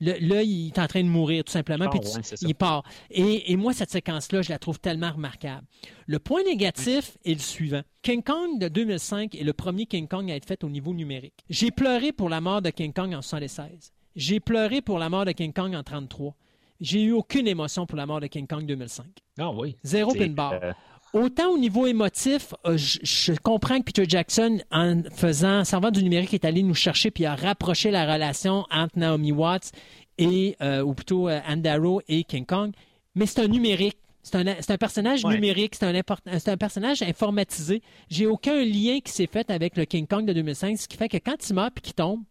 [0.00, 1.88] l'œil, il est en train de mourir, tout simplement.
[1.88, 2.82] Puis ouais, il part.
[3.10, 5.66] Et, et moi, cette séquence-là, je la trouve tellement remarquable.
[6.06, 7.82] Le point négatif est le suivant.
[8.02, 11.44] King Kong de 2005 est le premier King Kong à être fait au niveau numérique.
[11.48, 13.92] J'ai pleuré pour la mort de King Kong en 76.
[14.16, 16.34] J'ai pleuré pour la mort de King Kong en 33.
[16.80, 19.06] J'ai eu aucune émotion pour la mort de King Kong 2005.
[19.38, 19.76] ah oui.
[19.84, 20.52] Zéro pin bar.
[20.62, 20.72] euh,
[21.14, 25.92] Autant au niveau émotif, euh, je, je comprends que Peter Jackson, en faisant, en servant
[25.92, 29.70] du numérique, est allé nous chercher puis a rapproché la relation entre Naomi Watts
[30.18, 32.72] et, euh, ou plutôt euh, Anne Darrow et King Kong.
[33.14, 33.96] Mais c'est un numérique.
[34.24, 34.36] C'est
[34.70, 35.34] un, personnage Ouais.
[35.34, 37.82] numérique, c'est un, un personnage informatisé.
[38.08, 41.10] J'ai aucun lien qui s'est fait avec le King Kong de 2005, ce qui fait
[41.10, 42.22] que quand il meurt puis qu'il tombe,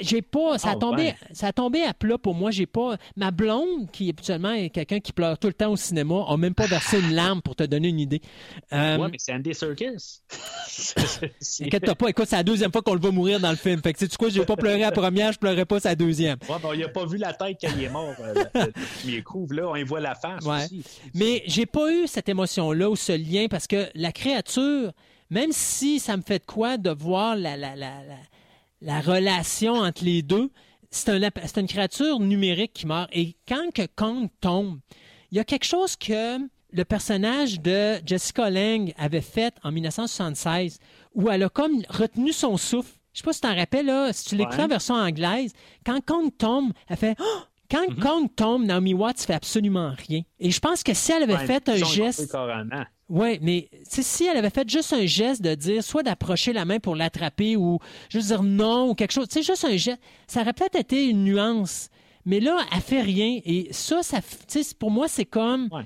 [0.00, 0.58] j'ai pas.
[0.58, 1.16] Ça a, Ah, tombé, ouais.
[1.32, 2.50] ça a tombé à plat pour moi.
[2.50, 2.96] J'ai pas.
[3.16, 6.54] Ma blonde, qui habituellement est quelqu'un qui pleure tout le temps au cinéma, a même
[6.54, 8.20] pas versé une larme pour te donner une idée.
[8.72, 10.20] Euh, Ouais, mais c'est Andy Serkis.
[11.62, 13.80] Inquiète-toi pas, écoute, c'est la deuxième fois qu'on le voit mourir dans le film.
[13.82, 16.38] Fait que sais-tu quoi, j'ai pas pleuré à la première, je pleurais pas sa deuxième.
[16.48, 18.14] Ouais, ben, il a pas vu la tête quand il est mort.
[18.20, 20.64] Euh, le- le premier coup, là, on y voit la face Ouais.
[20.64, 20.82] aussi.
[21.14, 24.92] Mais j'ai pas eu cette émotion-là ou ce lien parce que la créature,
[25.30, 28.16] même si ça me fait de quoi de voir la, la, la, la,
[28.80, 30.50] la relation entre les deux,
[30.90, 33.08] c'est un, c'est une créature numérique qui meurt.
[33.12, 34.78] Et quand que Kong tombe,
[35.30, 36.38] il y a quelque chose que
[36.72, 40.78] le personnage de Jessica Lange avait fait en 1976
[41.14, 42.92] où elle a comme retenu son souffle.
[43.12, 44.60] Je sais pas si tu t'en rappelles, là, si tu Ouais.
[44.60, 45.52] en version anglaise,
[45.84, 47.38] quand Kong tombe, elle fait Oh!
[47.68, 47.98] Quand Mhm.
[47.98, 50.22] Kong tombe, Naomi Watts fait absolument rien.
[50.38, 52.30] Et je pense que si elle avait Ouais, fait un geste.
[52.30, 52.84] carrément.
[53.08, 56.80] Oui, mais si elle avait fait juste un geste de dire soit d'approcher la main
[56.80, 57.78] pour l'attraper ou
[58.08, 61.22] juste dire non ou quelque chose, c'est juste un geste, ça aurait peut-être été une
[61.24, 61.88] nuance.
[62.24, 63.38] Mais là, elle fait rien.
[63.44, 64.18] Et ça, ça
[64.80, 65.68] pour moi, c'est comme.
[65.70, 65.84] Ouais.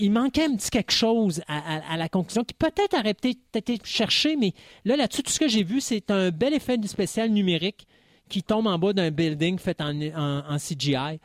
[0.00, 3.38] Il manquait un petit quelque chose à, à- à la conclusion qui peut-être aurait peut-être
[3.54, 4.52] été cherché, mais
[4.84, 7.86] là, là-dessus, tout ce que j'ai vu, c'est un bel effet du spécial numérique
[8.28, 11.20] qui tombe en bas d'un building fait en, en- en CGI.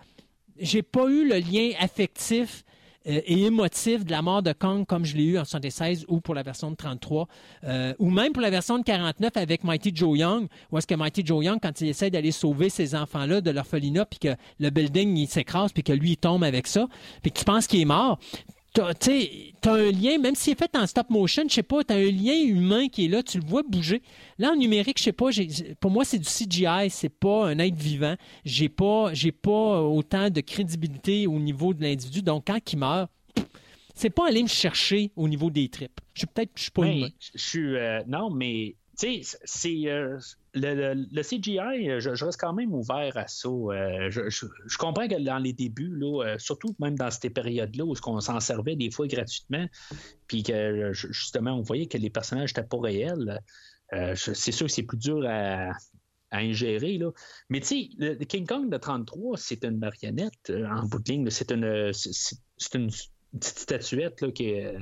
[0.60, 2.64] J'ai pas eu le lien affectif
[3.08, 6.36] et émotif de la mort de Kong comme je l'ai eu en 76 ou pour
[6.36, 7.27] la version de 33
[7.64, 10.95] euh, ou même pour la version de 49 avec Mighty Joe Young où est-ce que
[10.95, 14.69] Mighty Joe Young quand il essaie d'aller sauver ces enfants-là de l'orphelinat puis que le
[14.69, 16.88] building il s'écrase puis que lui il tombe avec ça
[17.22, 18.19] puis que tu penses qu'il est mort
[18.74, 18.82] tu
[19.62, 22.12] t'as un lien, même s'il est fait en stop motion, je sais pas, t'as un
[22.12, 24.02] lien humain qui est là, tu le vois bouger.
[24.38, 25.30] Là, en numérique, je sais pas,
[25.80, 28.16] pour moi, c'est du CGI, c'est pas un être vivant.
[28.46, 32.22] J'ai pas, j'ai pas autant de crédibilité au niveau de l'individu.
[32.22, 33.10] Donc, quand il meurt,
[33.96, 36.00] c'est pas aller me chercher au niveau des tripes.
[36.14, 37.10] Je suis peut-être, je suis pas humain.
[37.34, 37.76] je suis.
[37.76, 38.76] euh, non, mais.
[39.00, 39.88] Tu sais, c'est.
[39.88, 40.20] euh,
[40.58, 43.50] le, CGI, euh, je, reste quand même ouvert à ça.
[43.50, 47.94] Euh, je, comprends que dans les débuts, là, euh, surtout même dans ces périodes-là où
[48.06, 49.68] on s'en servait des fois gratuitement,
[50.27, 53.42] puis que ju- justement, on voyait que les personnages n'étaient pas réels,
[54.16, 55.72] c'est sûr que c'est plus dur à,
[56.30, 56.98] ingérer.
[56.98, 57.11] Là.
[57.50, 61.30] Mais tu sais, King Kong de 33, c'est une marionnette en bout de ligne.
[61.30, 62.90] C'est une, c'est une
[63.32, 64.76] petite statuette là, qui, est-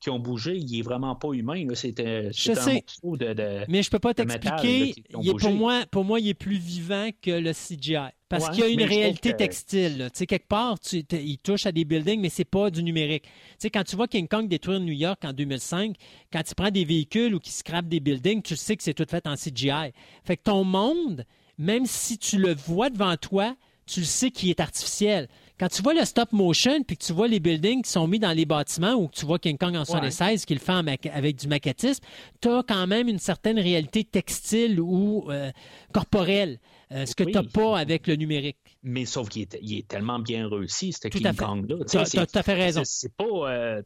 [0.00, 0.56] qui ont bougé.
[0.56, 1.62] Il est vraiment pas humain.
[1.74, 2.84] C'était Je c'est un sais.
[3.02, 3.32] morceau de.
[3.34, 4.94] de- Mais je peux pas t'expliquer.
[5.22, 5.34] il.
[5.36, 7.96] Pour moi, pour moi, il est plus vivant que le CGI.
[8.28, 10.08] Parce Ouais, qu'il y a une je réalité que- textile.
[10.12, 13.24] Tu sais, quelque part, tu, il touche à des buildings, mais c'est pas du numérique.
[13.24, 15.96] Tu sais, quand tu vois King Kong détruire New York en 2005,
[16.32, 19.04] quand tu prends des véhicules ou qui scrapent des buildings, tu sais que c'est tout
[19.08, 19.92] fait en CGI.
[20.24, 21.24] Fait que ton monde,
[21.58, 23.56] même si tu le vois devant toi,
[23.86, 25.28] tu le sais qu'il est artificiel.
[25.60, 28.18] Quand tu vois le stop motion puis que tu vois les buildings qui sont mis
[28.18, 30.72] dans les bâtiments ou que tu vois King Kong en 76 qui le fait
[31.12, 32.02] avec du maquettisme,
[32.40, 35.50] tu as quand même une certaine réalité textile ou euh,
[35.92, 36.58] corporelle,
[36.92, 37.32] euh, ce que Oui.
[37.32, 38.56] tu n'as pas avec le numérique.
[38.82, 41.34] Mais sauf qu'il est, il est tellement bien réussi, ce King.
[41.36, 41.84] Kong-là.
[41.84, 42.80] Tu as, tout à fait raison.
[42.84, 43.24] C'est pas.
[43.24, 43.82] euh,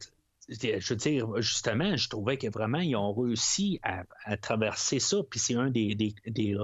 [0.48, 5.16] je veux dire, justement, je trouvais que vraiment, ils ont réussi à, à traverser ça,
[5.28, 6.54] puis c'est un des, des, des,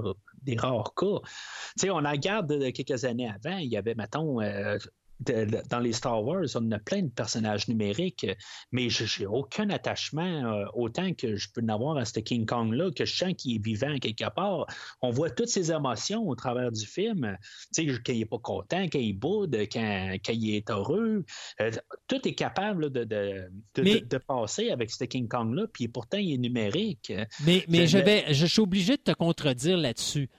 [0.43, 1.19] des rares cas.
[1.23, 4.77] Tu sais, on en regarde de quelques années avant, il y avait, mettons, euh,
[5.25, 8.25] de- de- dans les Star Wars, on a plein de personnages numériques,
[8.71, 12.45] mais je n'ai aucun attachement euh, autant que je peux en avoir à ce King
[12.45, 14.65] Kong-là, que je sens qu'il est vivant quelque part.
[15.01, 17.37] On voit toutes ses émotions au travers du film.
[17.73, 21.23] Tu sais, quand il n'est pas content, quand il boude, quand, quand il est heureux.
[21.61, 21.71] Euh,
[22.07, 23.43] tout est capable là, de, de,
[23.75, 27.13] de, Mais- de- de passer avec ce King Kong-là, puis pourtant, il est numérique.
[27.45, 30.29] Mais, mais je, Je- vais, je suis obligé de te contredire là-dessus.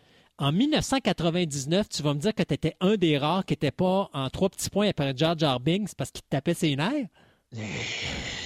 [0.43, 4.11] En 1999, tu vas me dire que tu étais un des rares qui n'était pas
[4.13, 7.07] en trois petits points après Jar Jar Binks parce qu'il te tapait ses nerfs?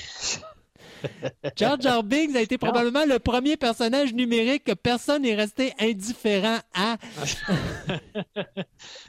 [1.57, 6.59] Jar Jar Binks a été probablement le premier personnage numérique que personne n'est resté indifférent
[6.75, 6.97] à.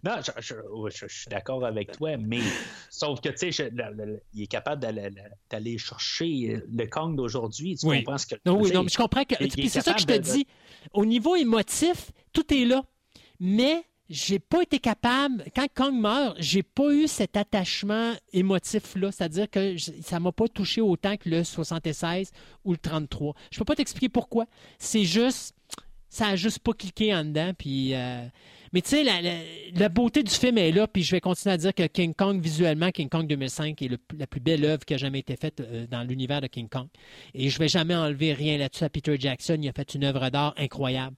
[0.04, 2.40] Non, je, je- ouais, je- je suis d'accord avec toi, mais
[2.90, 3.72] sauf que, tu sais,
[4.34, 7.76] il est capable d'aller, chercher le Kong d'aujourd'hui.
[7.78, 8.04] Tu Oui.
[8.04, 9.36] comprends ce que Non, oui, non, mais je comprends que.
[9.68, 10.48] c'est ça que je te de- dis.
[10.94, 12.84] Au niveau émotif, tout est là.
[13.40, 15.44] Mais j'ai pas été capable.
[15.56, 19.12] Quand Kong meurt, j'ai pas eu cet attachement émotif-là.
[19.12, 22.32] C'est-à-dire que ça m'a pas touché autant que le 76
[22.64, 23.34] ou le 33.
[23.52, 24.46] Je peux pas t'expliquer pourquoi.
[24.80, 25.54] C'est juste.
[26.10, 27.52] Ça a juste pas cliqué en dedans.
[27.58, 27.94] Puis.
[27.94, 28.26] euh,
[28.72, 31.74] Mais tu sais, la, beauté du film est là, puis je vais continuer à dire
[31.74, 35.20] que King Kong, visuellement, King Kong 2005 est la plus belle œuvre qui a jamais
[35.20, 36.88] été faite euh, dans l'univers de King Kong.
[37.34, 39.58] Et je vais jamais enlever rien là-dessus à Peter Jackson.
[39.62, 41.16] Il a fait une œuvre d'art incroyable.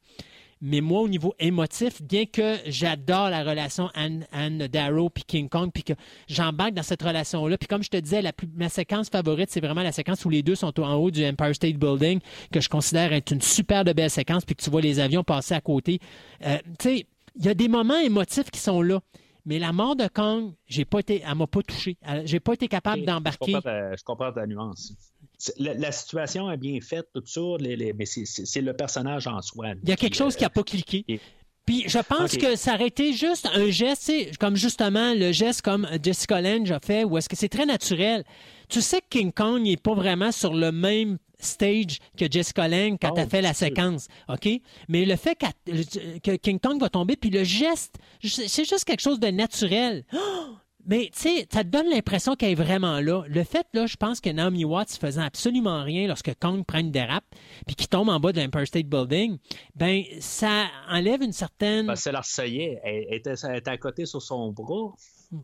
[0.62, 5.48] Mais moi, au niveau émotif, bien que j'adore la relation Anne, Anne Darrow puis King
[5.48, 5.94] Kong, puis que
[6.28, 9.62] j'embarque dans cette relation-là, puis comme je te disais, la plus- ma séquence favorite, c'est
[9.62, 12.20] vraiment la séquence où les deux sont en haut du Empire State Building,
[12.52, 15.24] que je considère être une super de belle séquence, puis que tu vois les avions
[15.24, 16.00] passer à côté.
[16.46, 17.06] Euh, tu sais,
[17.38, 19.00] il y a des moments émotifs qui sont là.
[19.46, 21.98] Mais la mort de Kong, j'ai pas été, elle m'a pas touché.
[22.26, 23.54] J'ai pas été capable Je d'embarquer.
[23.54, 24.94] comprends ta- Je comprends ta nuance.
[25.58, 29.42] La, la situation est bien faite, tout ça, les- les- mais c'est- le personnage en
[29.42, 29.68] soi.
[29.84, 31.06] Il y a quelque chose qui n'a pas cliqué.
[31.08, 31.20] et-
[31.66, 35.88] Puis je pense que ça aurait été juste un geste, comme justement le geste comme
[36.04, 38.24] Jessica Lange a fait, où est-ce que c'est très naturel.
[38.70, 42.98] Tu sais que King Kong n'est pas vraiment sur le même stage que Jessica Lange
[43.02, 43.68] quand Oh, elle fait la sûr.
[43.68, 44.50] séquence, OK?
[44.90, 45.38] Mais le fait
[46.24, 50.04] que King Kong va tomber, puis le geste, c'est juste quelque chose de naturel.
[50.14, 50.56] Oh!
[50.90, 53.24] Mais tu sais, ça te donne l'impression qu'elle est vraiment là.
[53.28, 56.92] Le fait, là, je pense que Naomi Watts faisant absolument rien lorsque Kong prend une
[56.92, 57.24] dérape
[57.68, 59.38] puis qu'il tombe en bas de l'Empire State Building,
[59.76, 61.86] ben ça enlève une certaine.
[61.86, 64.92] Parce que la ressayait, elle était, elle était à côté sur son bras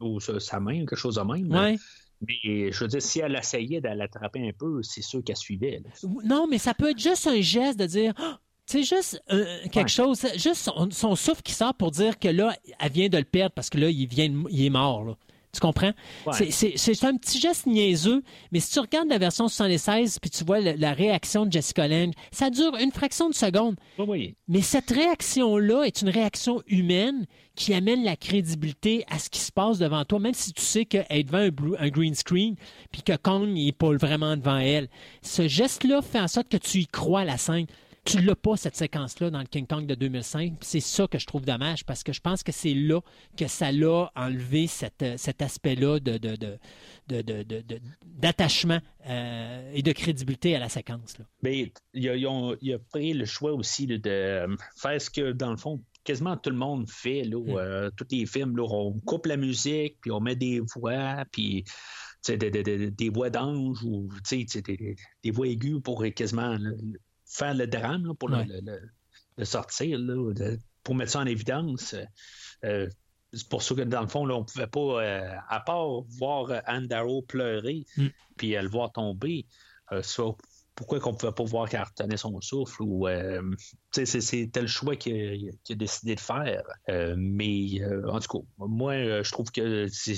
[0.02, 1.52] ou sur sa main, quelque chose de même.
[1.52, 1.78] Ouais.
[2.22, 5.82] Mais je veux dire, si elle essayait de l'attraper un peu, c'est sûr qu'elle suivait.
[5.84, 6.10] là.
[6.24, 8.14] Non, mais ça peut être juste un geste de dire.
[8.18, 8.40] Ah!
[8.68, 9.88] C'est juste euh, quelque Ouais.
[9.88, 13.24] chose, juste son, son souffle qui sort pour dire que là, elle vient de le
[13.24, 15.04] perdre parce que là, il, vient, de- il est mort.
[15.04, 15.16] Là.
[15.56, 15.93] Tu comprends?
[16.27, 16.34] Ouais.
[16.34, 20.30] C'est- C'est c'est un petit geste niaiseux, mais si tu regardes la version 76 puis
[20.30, 23.75] tu vois la réaction de Jessica Lange, ça dure une fraction de seconde.
[23.98, 24.35] Oui.
[24.48, 27.25] Mais cette réaction-là est une réaction humaine
[27.56, 30.84] qui amène la crédibilité à ce qui se passe devant toi, même si tu sais
[30.85, 32.56] qu'elle est devant un, blue- un green screen,
[32.92, 34.90] puis que Kong n'est pas vraiment devant elle.
[35.22, 37.66] Ce geste-là fait en sorte que tu y crois à la scène.
[38.06, 40.51] Tu l'as pas, cette séquence-là, dans le King Kong de 2005.
[40.59, 43.01] puis C'est ça que je trouve dommage, parce que je pense que c'est là
[43.35, 46.35] que ça l'a enlevé cette, euh, cet aspect-là de, de,
[47.08, 51.17] de, d'attachement euh, et de crédibilité à la séquence.
[51.17, 51.25] Là.
[51.42, 52.16] Mais il a,
[52.61, 56.51] il pris le choix aussi de euh, faire ce que, dans le fond, quasiment tout
[56.51, 57.24] le monde fait.
[57.24, 57.50] Là, Mm.
[57.58, 61.64] euh, tous les films, là, on coupe la musique, puis on met des voix, puis
[62.27, 66.72] des, des- des- des voix d'ange ou des, des- des voix aiguës pour quasiment là,
[67.36, 68.46] faire le drame, là, pour le- Ouais.
[68.48, 68.90] le, le-
[69.38, 71.96] le sortir, là, de- pour mettre ça en évidence.
[72.64, 72.88] Euh,
[73.34, 76.50] c'est pour ça que dans le fond, là, on pouvait pas, euh, à part voir
[76.52, 78.08] euh, Anne Darrow pleurer, Mm.
[78.38, 79.46] puis euh, le voir tomber,
[79.92, 80.24] euh, ça,
[80.76, 83.42] pourquoi qu'on pouvait pas voir qu'elle retenait son souffle ou euh,
[83.92, 86.64] c'était le choix qu'il a, décidé de faire.
[86.90, 90.16] Euh, mais euh, en tout cas, moi, euh, je trouve que c'est,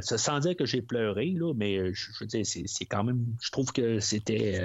[0.00, 3.72] sans dire que j'ai pleuré, là, mais je, veux dire, c'est, quand même, je trouve
[3.72, 4.58] que c'était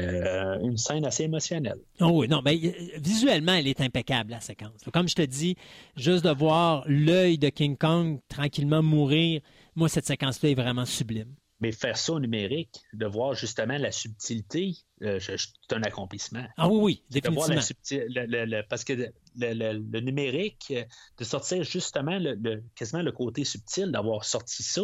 [0.64, 1.80] une scène assez émotionnelle.
[2.02, 2.58] Oh oui, non, mais
[2.98, 4.82] visuellement, elle est impeccable, la séquence.
[4.92, 5.56] Comme je te dis,
[5.96, 9.42] juste de voir l'œil de King Kong tranquillement mourir,
[9.76, 11.36] moi, cette séquence-là est vraiment sublime.
[11.62, 16.46] Mais faire ça au numérique, de voir justement la subtilité, euh, c'est un accomplissement.
[16.58, 18.94] Ah oui, oui, de voir la le- le- le- parce que
[19.38, 20.84] le, numérique, euh,
[21.18, 24.82] de sortir justement le, quasiment le côté subtil, d'avoir sorti ça,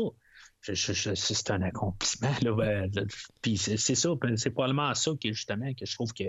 [0.61, 2.31] je- je- je- c'est un accomplissement.
[2.41, 2.87] Là,
[3.41, 6.23] puis c'est c'est ça, puis c'est probablement ça que justement que je trouve que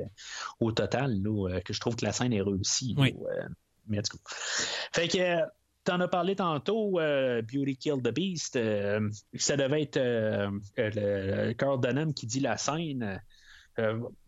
[0.58, 2.94] au total, là, euh, que je trouve que la scène est réussie.
[2.96, 3.14] là, Oui.
[3.86, 4.24] mais en tout cas.
[4.92, 5.38] Fait que
[5.84, 8.56] T'en as parlé tantôt, euh, Beauty Kill the Beast.
[8.56, 13.20] euh, ça devait être euh, le Carl Dunham qui dit la scène.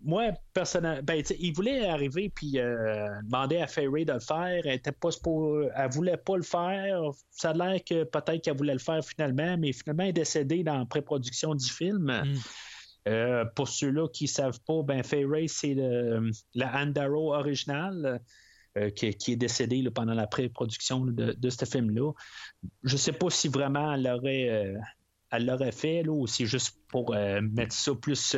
[0.03, 4.63] Moi, personnellement, ben, il voulait arriver puis demander à Ferry de le faire.
[4.65, 5.11] Elle était pas
[5.77, 7.03] elle voulait pas le faire.
[7.31, 10.65] Ça a l'air que peut-être qu'elle voulait le faire finalement, mais finalement, elle est décédée
[10.65, 12.07] dans la pré-production du film.
[12.07, 12.35] Mm.
[13.07, 18.21] Euh, pour ceux-là qui ne savent pas, ben Fay c'est le- la Anne Darrow originale
[18.77, 22.13] euh, qui, qui est décédée là, pendant la pré-production de, de ce film-là.
[22.83, 24.79] Je ne sais pas si vraiment elle l'aurait, euh,
[25.31, 28.37] elle l'aurait fait là, ou si juste pour euh, mettre ça plus.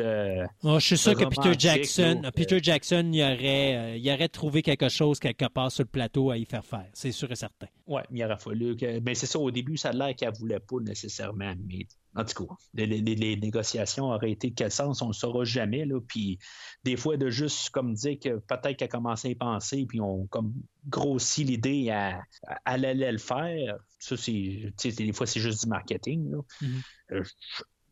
[0.62, 4.62] Oh, je suis sûr que Peter Jackson, là, Peter Jackson, il aurait, il aurait trouvé
[4.62, 6.86] quelque chose quelque part sur le plateau à y faire faire.
[6.92, 7.68] C'est sûr et certain.
[7.86, 8.98] Ouais, il aurait fallu que.
[8.98, 12.24] Ben, c'est ça, au début, ça a l'air qu'elle ne voulait pas nécessairement, mais en
[12.24, 15.44] tout cas, les, les- les négociations auraient été de quel sens, on ne le saura
[15.44, 15.84] jamais.
[15.84, 16.38] Là, puis
[16.82, 20.00] des fois, de juste comme dire que peut-être qu'elle a commencé à y penser, puis
[20.00, 20.54] on comme
[20.88, 23.76] grossi l'idée à, à- elle allait le faire.
[23.98, 24.72] Ça, c'est.
[24.82, 26.30] Des fois, c'est juste du marketing.
[26.30, 26.38] là.
[26.62, 26.82] Mhm.
[27.12, 27.22] Euh,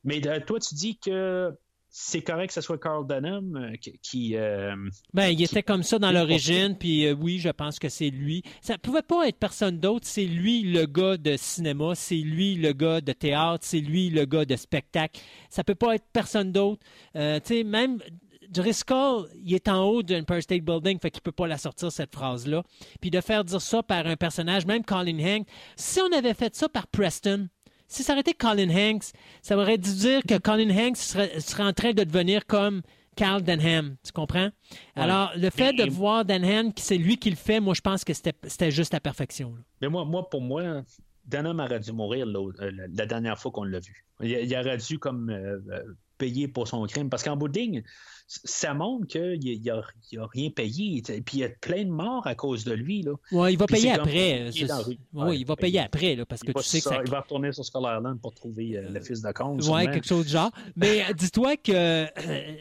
[0.04, 1.50] mais euh, toi, tu dis que
[1.96, 4.34] c'est correct que ce soit Carl Dunham euh, qui.
[4.34, 4.74] euh,
[5.12, 8.10] Ben, il Qui- était comme ça dans l'origine, puis euh, oui, je pense que c'est
[8.10, 8.42] lui.
[8.62, 10.04] Ça pouvait pas être personne d'autre.
[10.04, 14.24] C'est lui le gars de cinéma, c'est lui le gars de théâtre, c'est lui le
[14.24, 15.20] gars de spectacle.
[15.50, 16.84] Ça peut pas être personne d'autre.
[17.14, 18.00] Euh, tu sais, même
[18.50, 21.90] Driscoll, il est en haut d'un Empire State Building, fait qu'il peut pas la sortir
[21.92, 22.62] cette phrase-là.
[23.00, 25.46] Puis de faire dire ça par un personnage, même Colin Hanks.
[25.76, 27.48] Si on avait fait ça par Preston,
[27.94, 31.62] si ça aurait été Colin Hanks, ça aurait dû dire que Colin Hanks serait, serait
[31.62, 32.82] en train de devenir comme
[33.16, 34.50] Carl Denham, tu comprends?
[34.96, 38.12] Alors, le fait de voir Denham, c'est lui qui le fait, moi, je pense que
[38.12, 39.54] c'était juste la perfection.
[39.54, 39.62] là.
[39.80, 40.82] Mais moi, moi, pour moi,
[41.26, 44.04] Dunham aurait dû mourir euh, la, dernière fois qu'on l'a vu.
[44.20, 45.82] Il, il aurait dû comme euh, euh,
[46.18, 47.08] payer pour son crime.
[47.10, 47.82] Parce qu'en bout de ligne,
[48.26, 49.74] ça montre qu'il n'a
[50.22, 51.02] a rien payé.
[51.02, 53.02] Puis il y a plein de morts à cause de lui.
[53.02, 53.12] Là.
[53.32, 54.50] Ouais, il va Puis payer après.
[54.54, 54.66] il.
[54.86, 55.80] Oui, Ouais, il va payer.
[55.80, 58.18] après, là, parce que il, tu sais que ça il va retourner sur Skull Island
[58.22, 59.60] pour trouver euh, le fils de con.
[59.60, 59.84] Sûrement.
[59.84, 60.50] quelque chose du genre.
[60.76, 62.06] Mais euh, dis-toi que euh,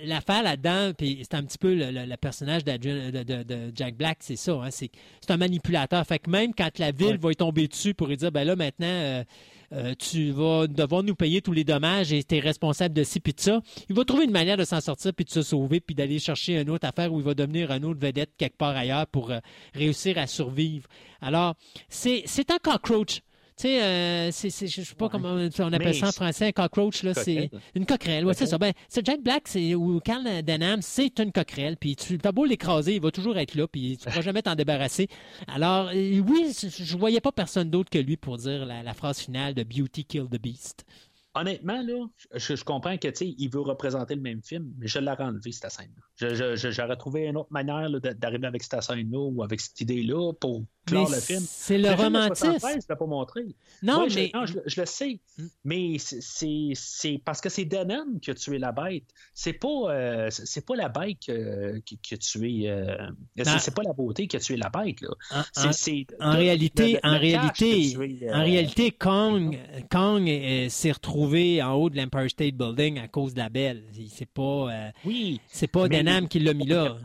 [0.05, 3.95] l'affaire là-dedans, puis c'est un petit peu le, le- le personnage de, de- de Jack
[3.95, 4.53] Black, c'est ça.
[4.53, 4.91] hein, c'est
[5.21, 6.05] c'est un manipulateur.
[6.05, 7.17] Fait que même quand la ville Ouais.
[7.17, 9.23] va y tomber dessus pour lui dire, ben là, maintenant, euh,
[9.73, 13.19] euh, tu vas devoir nous payer tous les dommages et tu es responsable de ci
[13.19, 15.79] puis de ça, il va trouver une manière de s'en sortir puis de se sauver
[15.79, 18.75] puis d'aller chercher une autre affaire où il va devenir un autre vedette quelque part
[18.75, 19.39] ailleurs pour euh,
[19.73, 20.87] réussir à survivre.
[21.21, 21.55] Alors,
[21.89, 23.21] c'est un cockroach.
[23.55, 25.11] Tu sais, euh, c'est, c'est- je sais pas Ouais.
[25.11, 28.25] comment on appelle ça en français, un cockroach, là, c'est une coquerelle.
[28.25, 28.57] Ouais, c'est ça.
[28.57, 31.77] Ben, c'est Jack Black c'est, ou Carl Denham, c'est une coquerelle.
[31.77, 34.41] Puis tu as beau l'écraser, il va toujours être là, puis tu ne pourras jamais
[34.41, 35.07] t'en débarrasser.
[35.47, 38.93] Alors, euh, oui, je je voyais pas personne d'autre que lui pour dire la, la
[38.93, 40.85] phrase finale de Beauty Kill the Beast.
[41.35, 45.23] Honnêtement, là, je, je comprends que il veut représenter le même film, mais je l'aurais
[45.23, 45.89] enlevé, cette scène.
[46.55, 51.09] J'aurais trouvé une autre manière d'arriver avec cette scène-là ou avec cette idée-là pour clore
[51.09, 51.43] Mais le film.
[51.47, 52.45] c'est le de romantisme.
[52.59, 53.41] 73, je l'ai pas montré.
[53.81, 55.19] Non, Ouais, je- mais non, je, je le sais.
[55.37, 55.45] Hmm.
[55.63, 59.05] Mais c'est- parce que c'est Denon qui a tué la bête.
[59.33, 62.69] C'est pas, euh, c'est pas la bête que- qui, qui a tué.
[62.69, 62.95] euh,
[63.37, 63.57] c'est Non.
[63.59, 65.01] c'est pas la beauté qui a tué la bête.
[65.01, 65.09] Là.
[65.31, 69.57] en, C'est- en- le- réalité, le- le en réalité, euh, en réalité, Kong,
[69.89, 70.29] Kong
[70.69, 73.83] s'est retrouvé en haut de l'Empire State Building à cause de la belle.
[74.09, 74.67] C'est pas,
[75.05, 75.39] Oui.
[75.47, 76.97] c'est pas Mais- Denham qui l'a mis là.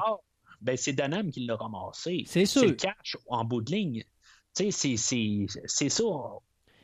[0.61, 2.25] Ben c'est Danam qui l'a ramassé.
[2.27, 2.63] C'est sûr.
[2.63, 4.05] C'est le cash en bout de ligne.
[4.53, 6.05] C'est ça.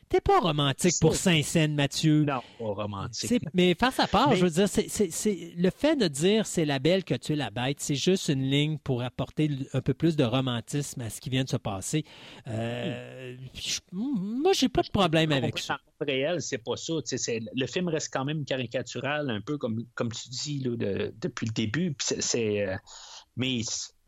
[0.07, 2.23] T'es pas romantique pour Saint-Saëns, Mathieu.
[2.25, 3.41] Non, pas romantique.
[3.53, 6.79] Mais face à part, Mais- je veux dire, c'est, le fait de dire c'est la
[6.79, 10.15] belle qui a tué la bête, c'est juste une ligne pour apporter un peu plus
[10.15, 12.05] de romantisme à ce qui vient de se passer.
[12.47, 15.79] Euh, je- moi, j'ai pas de problème avec ça.
[15.99, 16.93] Réel, c'est pas ça.
[17.07, 17.15] Tu
[17.55, 21.47] le film reste quand même caricatural, un peu comme, comme tu dis là, de- depuis
[21.47, 21.95] le début.
[21.99, 22.75] C'est- euh,
[23.37, 23.61] mais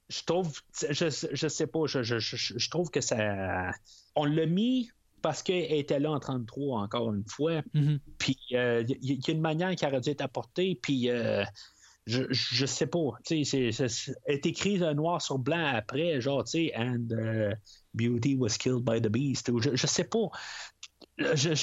[0.10, 0.54] je trouve,
[0.92, 3.72] je, je sais pas, je, je- je- je trouve que ça.
[4.16, 4.90] On l'a mis
[5.22, 7.62] parce qu'elle était là en 33 encore une fois.
[7.74, 8.00] Mhm.
[8.18, 10.80] Puis euh, il y, y a une manière qui aurait dû être apportée.
[10.82, 11.44] Puis euh,
[12.06, 13.12] je, je sais pas.
[13.26, 17.08] Tu sais, c'est- c'est est écrit euh, noir sur blanc après, genre, tu sais, and
[17.12, 17.54] euh,
[17.94, 19.52] Beauty was killed by the beast.
[19.60, 20.30] Je, je sais pas.
[21.18, 21.54] Je, je,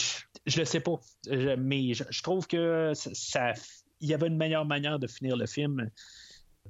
[0.47, 0.97] je le sais pas.
[1.31, 3.53] Je- mais je, trouve que ça,
[4.01, 5.89] il y avait une meilleure manière de finir le film.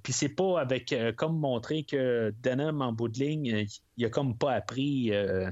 [0.03, 3.65] Puis c'est pas avec euh, comme montrer que Denham en bout de ligne, euh,
[3.97, 5.49] il a comme pas appris euh,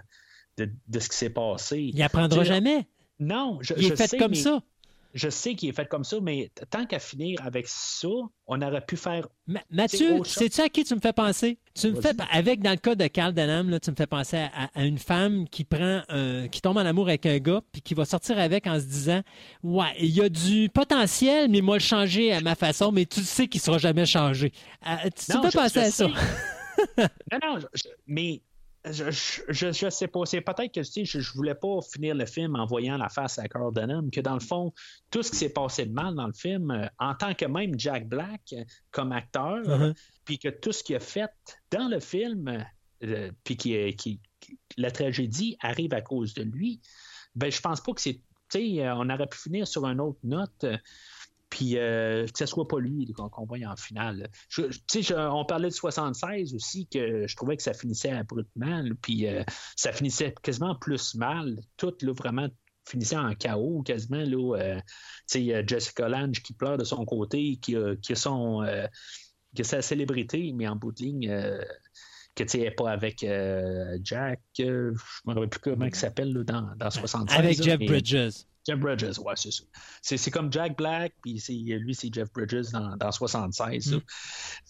[0.59, 1.91] de, de ce qui s'est passé.
[1.95, 2.87] Il apprendra jamais.
[3.19, 4.61] Non, je, Il est je fait sais, comme mais- ça.
[5.15, 8.09] je sais qu'il est fait comme ça, mais tant qu'à finir avec ça,
[8.47, 9.29] on aurait pu faire.
[9.47, 11.59] Ma- Mathieu, sais-tu à qui tu me fais penser?
[11.75, 14.39] Tu me fais, avec, dans le cas de Carl Denham, là, tu me fais penser
[14.75, 17.95] à, une femme qui prend, un- qui tombe en amour avec un gars, puis qui
[17.95, 19.21] va sortir avec en se disant,
[19.63, 23.21] ouais, il y a du potentiel, mais moi le changer à ma façon, mais tu
[23.23, 24.53] sais qu'il sera jamais changé.
[24.87, 26.07] Euh, tu Non, me fais je- penser je à ça.
[27.33, 27.59] non, non,
[28.07, 28.41] mais
[28.85, 30.25] je, je, je- sais pas.
[30.27, 33.09] C'est peut-être que tu sais, je, je voulais pas finir le film en voyant la
[33.09, 34.73] face à Carl Denham, que dans le fond,
[35.11, 37.79] tout ce qui s'est passé de mal dans le film, euh, en tant que même
[37.79, 39.95] Jack Black euh, comme acteur, Uh-huh.
[40.25, 41.31] puis que tout ce qu'il a fait
[41.71, 42.65] dans le film,
[43.05, 46.81] euh, puis qui, qui- qui- la tragédie arrive à cause de lui,
[47.35, 48.21] ben je pense pas que c'est.
[48.51, 50.67] Tu sais, on aurait pu finir sur une autre note.
[51.53, 54.31] Puis euh, que ce soit pas lui qu'on voit en finale.
[54.49, 59.27] Je- je- on parlait de 76 aussi, que je trouvais que ça finissait abruptement, puis
[59.27, 59.45] euh,
[59.77, 61.61] ça finissait quasiment plus mal.
[61.77, 62.49] Tout, là, vraiment,
[62.89, 64.25] finissait en chaos, quasiment.
[64.25, 64.81] Là, euh,
[65.67, 68.63] Jessica Lange qui pleure de son côté, qui a, qui a son...
[68.63, 68.87] euh,
[69.55, 71.29] qui a sa célébrité, mais en bout de ligne...
[71.29, 71.63] euh,
[72.35, 76.75] que tu pas avec euh, Jack, euh, je me rappelle plus comment il s'appelle dans,
[76.79, 77.39] dans 76.
[77.39, 78.47] Avec Jeff Bridges.
[78.67, 79.65] Jeff Bridges, ouais, c'est ça.
[80.03, 83.93] C'est, c'est comme Jack Black, puis lui, c'est Jeff Bridges dans, dans 76.
[83.93, 83.99] là.
[83.99, 84.03] Mm.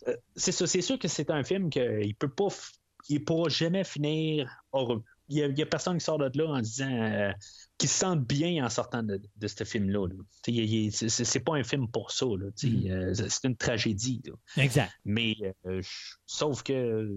[0.09, 2.49] Euh, C'est ça, c'est sûr que c'est un film qu'il peut pas,
[3.09, 5.03] il pourra jamais finir heureux.
[5.29, 7.33] Il y, a, il y a personne qui sort de là en se disant euh,
[7.79, 10.07] qu'il se sente bien en sortant de, de ce film-là.
[10.47, 12.27] il- c'est, pas un film pour ça.
[12.27, 12.51] Mm.
[12.91, 14.21] euh, c'est une tragédie.
[14.27, 14.63] là.
[14.63, 14.93] Exact.
[15.05, 15.81] Mais euh,
[16.27, 17.09] sauf que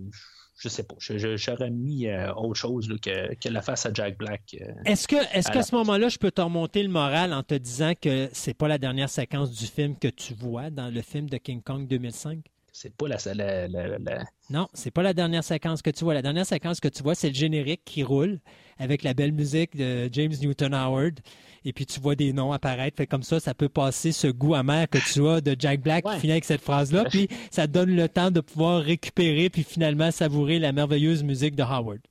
[0.58, 4.18] je sais pas, j'aurais mis euh, autre chose là, que, que la face à Jack
[4.18, 4.56] Black.
[4.62, 4.72] euh.
[4.86, 7.94] Est-ce que, est-ce qu'à ce moment-là, je peux te remonter le moral en te disant
[8.00, 11.38] que c'est pas la dernière séquence du film que tu vois dans le film de
[11.38, 12.40] King Kong 2005?
[12.78, 16.14] C'est pas la, la, la- la- Non, c'est pas la dernière séquence que tu vois.
[16.14, 18.40] La dernière séquence que tu vois, c'est le générique qui roule
[18.78, 21.22] avec la belle musique de James Newton Howard.
[21.64, 22.98] Et puis tu vois des noms apparaître.
[22.98, 26.06] Fait comme ça, ça peut passer ce goût amer que tu as de Jack Black
[26.06, 26.16] Ouais.
[26.16, 27.06] qui finit avec cette phrase-là.
[27.10, 31.64] Puis ça donne le temps de pouvoir récupérer puis finalement savourer la merveilleuse musique de
[31.64, 32.02] Howard.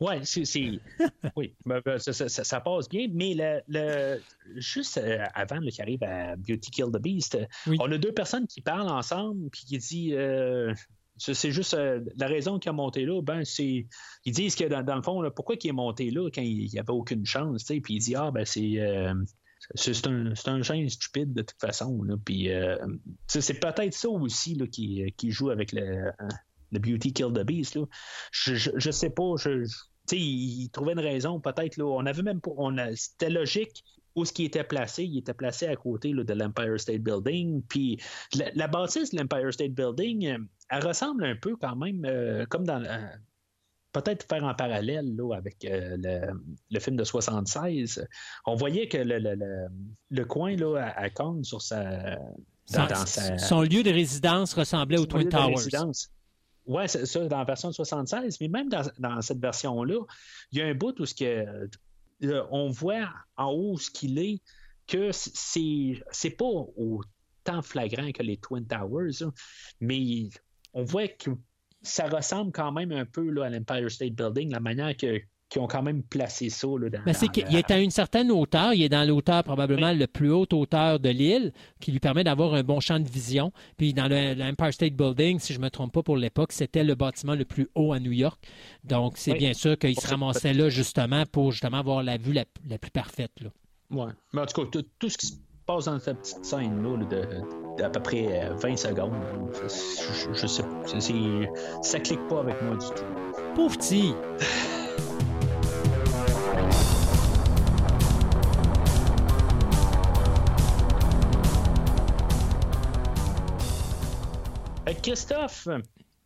[0.00, 0.44] Ouais, c'est.
[1.36, 4.20] oui, ben, ben, ça, ça- ça- ça passe bien, mais le, le-
[4.56, 7.76] juste euh, avant qu'il arrive à Beauty Kill the Beast, Oui.
[7.80, 10.14] on a deux personnes qui parlent ensemble, puis qui disent.
[10.16, 10.74] euh,
[11.16, 13.86] c'est juste euh, la raison qu'il a monté là, ben c'est.
[14.24, 16.68] Ils disent que dans, dans le fond, là, pourquoi il est monté là quand il
[16.68, 18.80] n'y avait aucune chance, tu sais, puis il dit Ah ben c'est.
[18.80, 19.14] euh,
[19.76, 22.02] c'est un, c'est un chien stupide de toute façon.
[22.02, 22.76] Là, puis euh,
[23.28, 26.10] c'est peut-être ça aussi là, qui, qui joue avec le,
[26.74, 27.76] le Beauty Kill the Beast.
[27.76, 27.84] Là.
[28.32, 29.34] Je, je, je sais pas.
[29.38, 29.64] Je,
[30.12, 30.18] il,
[30.64, 31.80] il trouvait une raison, peut-être.
[31.80, 32.50] On avait même pas.
[32.94, 33.82] C'était logique
[34.16, 35.04] où ce qui était placé.
[35.04, 37.62] Il était placé à côté là, de l'Empire State Building.
[37.68, 37.98] Puis
[38.36, 40.36] la, la bâtisse de l'Empire State Building,
[40.70, 42.82] elle ressemble un peu quand même euh, comme dans.
[42.84, 43.06] euh,
[43.92, 46.32] Peut-être faire en parallèle là, avec euh, le,
[46.68, 48.04] le film de 76.
[48.44, 49.66] On voyait que le, le, le,
[50.10, 52.16] le coin là, à, à Kong sur sa.
[52.66, 55.54] Son, dans- dans sa- son lieu de résidence ressemblait au son Twin Towers.
[56.66, 58.40] Ouais, c'est ça, dans la version de 76.
[58.40, 60.00] Mais même dans, cette version-là,
[60.52, 61.68] il y a un bout où que,
[62.50, 64.40] on voit en haut ce qu'il est,
[64.86, 69.30] que c'est c'est pas autant flagrant que les Twin Towers, là,
[69.80, 70.28] mais
[70.72, 71.30] on voit que
[71.82, 75.20] ça ressemble quand même un peu là, à l'Empire State Building, la manière que
[75.54, 76.66] qu'ils ont quand même placé ça.
[76.78, 78.74] Là, dans, Mais c'est dans qu'il la- est à une certaine hauteur.
[78.74, 82.52] Il est dans l'hauteur probablement le plus haute hauteur de l'île, qui lui permet d'avoir
[82.54, 83.52] un bon champ de vision.
[83.78, 86.84] Puis dans le- l'Empire State Building, si je ne me trompe pas pour l'époque, c'était
[86.84, 88.38] le bâtiment le plus haut à New York.
[88.84, 89.38] Donc c'est Oui.
[89.38, 92.90] bien sûr qu'il se ramassait là justement pour justement avoir la vue la, la plus
[92.90, 93.32] parfaite.
[93.40, 93.48] Là.
[93.90, 94.12] Ouais.
[94.32, 95.34] Mais en tout cas, tout, ce qui se
[95.66, 100.12] passe dans cette petite scène-là, là, de, d'à peu près euh, 20 secondes, là, ça,
[100.12, 100.82] je, je sais pas.
[100.86, 101.50] C'est- c'est-
[101.82, 103.04] ça clique pas avec moi du tout.
[103.54, 104.12] Pauvre petit!
[115.04, 115.68] Christophe,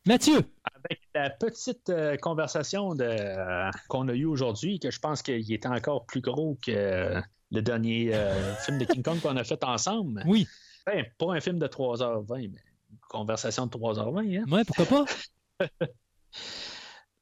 [0.07, 0.39] Mathieu!
[0.73, 5.67] avec la petite euh, conversation euh, qu'on a eue aujourd'hui, que je pense qu'il était
[5.67, 9.65] encore plus gros que euh, le dernier euh, film de King Kong qu'on a fait
[9.65, 10.23] ensemble.
[10.27, 10.47] Oui,
[10.87, 14.39] Ben, pas un film de 3h20, mais une conversation de 3h20.
[14.39, 14.45] Hein?
[14.49, 15.67] ouais, pourquoi pas?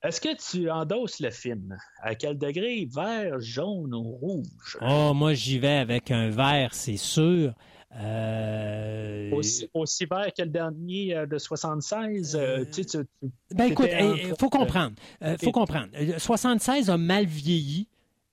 [0.02, 1.74] Est-ce que tu endosses le film?
[2.02, 2.86] À quel degré?
[2.94, 4.76] Vert, jaune ou rouge?
[4.82, 7.54] Oh, moi j'y vais avec un verre, c'est sûr.
[7.94, 12.36] Euh, Aussi, aussi vert que le dernier euh, de 76?
[12.36, 14.94] euh, tu sais, tu- tu- Ben écoute, il entre- faut comprendre.
[15.22, 15.54] Euh, faut Ok.
[15.54, 15.88] comprendre.
[15.94, 17.88] Euh, 76 a mal vieilli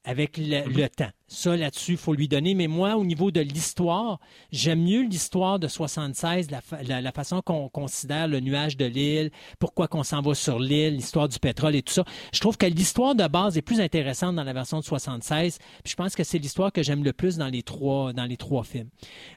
[0.05, 0.77] avec le, Mhm.
[0.77, 1.09] le temps.
[1.27, 2.53] Ça, là-dessus, il faut lui donner.
[2.55, 4.19] Mais moi, au niveau de l'histoire,
[4.51, 8.85] j'aime mieux l'histoire de 76, la, fa- la- la façon qu'on considère le nuage de
[8.85, 12.03] l'île, pourquoi qu'on s'en va sur l'île, l'histoire du pétrole et tout ça.
[12.33, 15.57] Je trouve que l'histoire de base est plus intéressante dans la version de 76.
[15.83, 18.37] Puis je pense que c'est l'histoire que j'aime le plus dans les trois, dans les
[18.37, 18.89] trois films.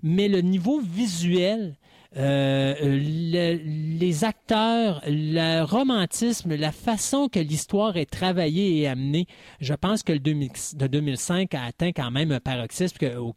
[0.03, 1.77] Mais le niveau visuel,
[2.19, 9.27] euh, le- les acteurs, le romantisme, la façon que l'histoire est travaillée et amenée,
[9.61, 13.31] je pense que le 2000 de 2005 a atteint quand même un paroxysme que euh,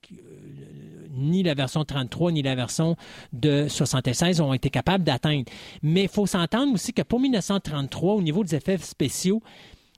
[1.11, 2.95] ni la version 33 ni la version
[3.33, 5.45] de 76 ont été capables d'atteindre.
[5.83, 9.41] Mais il faut s'entendre aussi que pour 1933, au niveau des effets spéciaux,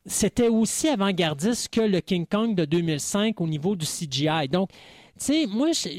[0.08, 4.48] c'était aussi avant-gardiste que le King Kong de 2005 au niveau du CGI.
[4.52, 4.78] Donc, tu
[5.18, 5.90] sais, moi, je-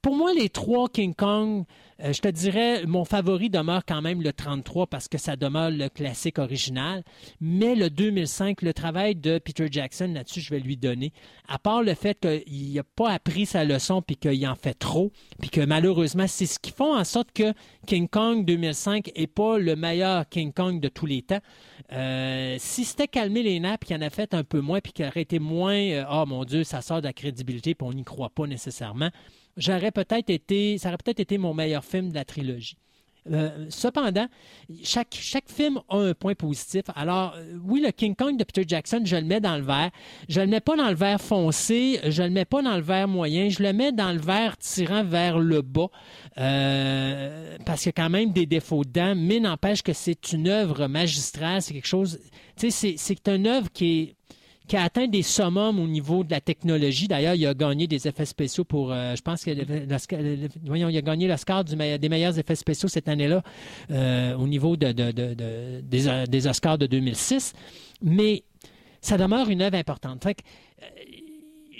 [0.00, 1.64] pour moi, les trois King Kong,
[2.04, 5.88] je te dirais, mon favori demeure quand même le 33 parce que ça demeure le
[5.88, 7.04] classique original.
[7.40, 11.12] Mais le 2005, le travail de Peter Jackson là-dessus, je vais lui donner.
[11.48, 15.12] À part le fait qu'il n'a pas appris sa leçon puis qu'il en fait trop,
[15.40, 17.52] puis que malheureusement, c'est ce qui font en sorte que
[17.86, 21.40] King Kong 2005 est pas le meilleur King Kong de tous les temps.
[21.92, 25.04] Euh, si c'était calmé les nappes, qu'il en a fait un peu moins, puis qu'il
[25.06, 28.04] aurait été moins, euh, oh mon Dieu, ça sort de la crédibilité, puis on n'y
[28.04, 29.10] croit pas nécessairement,
[29.56, 32.76] j'aurais peut-être été, ça aurait peut-être été mon meilleur film de la trilogie.
[33.30, 34.26] Euh, cependant,
[34.82, 36.82] chaque, chaque film a un point positif.
[36.96, 39.92] Alors, euh, oui, le King Kong de Peter Jackson, je le mets dans le vert.
[40.28, 43.06] Je le mets pas dans le vert foncé, je le mets pas dans le vert
[43.06, 45.86] moyen, je le mets dans le vert tirant vers le bas,
[46.38, 50.48] euh, parce qu'il y a quand même des défauts dedans, mais n'empêche que c'est une
[50.48, 52.18] œuvre magistrale, c'est quelque chose,
[52.56, 54.16] tu sais, c'est- c'est une œuvre qui est
[54.68, 57.08] qui a atteint des summums au niveau de la technologie.
[57.08, 59.50] D'ailleurs, il a gagné des effets spéciaux pour, euh, je pense que
[60.64, 63.42] voyons, il a gagné l'Oscar des meilleurs effets spéciaux cette année-là
[63.90, 67.52] euh, au niveau de, de- de- de- des, euh, des Oscars de 2006.
[68.02, 68.44] Mais
[69.00, 70.22] ça demeure une œuvre importante.
[70.22, 70.42] Fait que,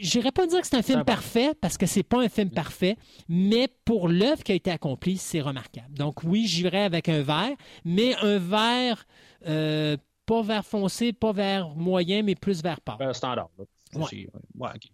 [0.01, 1.05] J'irais pas dire que c'est un film bon.
[1.05, 2.97] parfait, parce que c'est pas un film parfait,
[3.29, 5.95] mais pour l'œuvre qui a été accomplie, c'est remarquable.
[5.97, 7.53] Donc oui, j'irais avec un vert,
[7.85, 9.07] mais un vert
[9.47, 9.97] euh,
[10.33, 12.97] pas vert foncé, pas vert moyen, mais plus vert pâle.
[13.03, 13.51] Euh, standard.
[13.59, 13.65] là.
[13.95, 14.07] Ouais.
[14.09, 14.89] C'est- ouais, ok.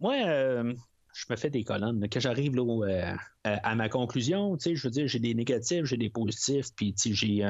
[0.00, 0.72] Moi, euh,
[1.12, 2.08] je me fais des colonnes.
[2.08, 6.68] Que j'arrive euh, à ma conclusion, je veux dire, j'ai des négatifs, j'ai des positifs,
[6.74, 7.44] puis j'ai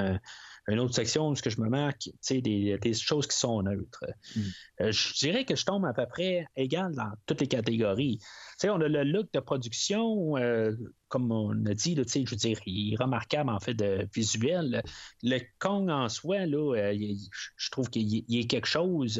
[0.66, 3.38] une autre section où ce que je me marque, tu sais, des, des choses qui
[3.38, 4.04] sont neutres.
[4.34, 4.40] Mm.
[4.80, 8.18] Euh, je dirais que je tombe à peu près égal dans toutes les catégories.
[8.18, 8.26] Tu
[8.58, 10.72] sais, on a le look de production, euh,
[11.10, 14.82] comme on a dit, je veux dire, il est remarquable en fait de visuel.
[15.22, 17.14] Le Kong en soi, là, euh,
[17.56, 19.18] je trouve qu'il a quelque chose.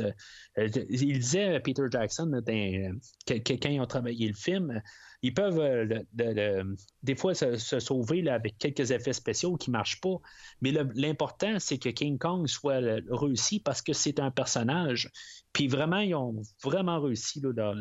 [0.58, 4.80] euh, il disait Peter Jackson dans- que quand ils ont travaillé le film,
[5.22, 6.64] ils peuvent euh,
[7.02, 10.16] des fois se, sauver là, avec quelques effets spéciaux qui ne marchent pas.
[10.62, 15.10] Mais l'important, c'est que King Kong soit réussi parce que c'est un personnage.
[15.52, 17.74] Puis vraiment, ils ont vraiment réussi là,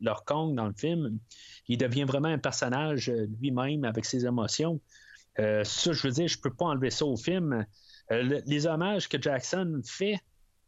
[0.00, 1.18] leur, Kong dans le film.
[1.68, 4.80] Il devient vraiment un personnage euh, lui-même avec ses émotions.
[5.38, 7.64] Euh, ça, je veux dire, je peux pas enlever ça au film.
[8.10, 10.18] Euh, le- les hommages que Jackson fait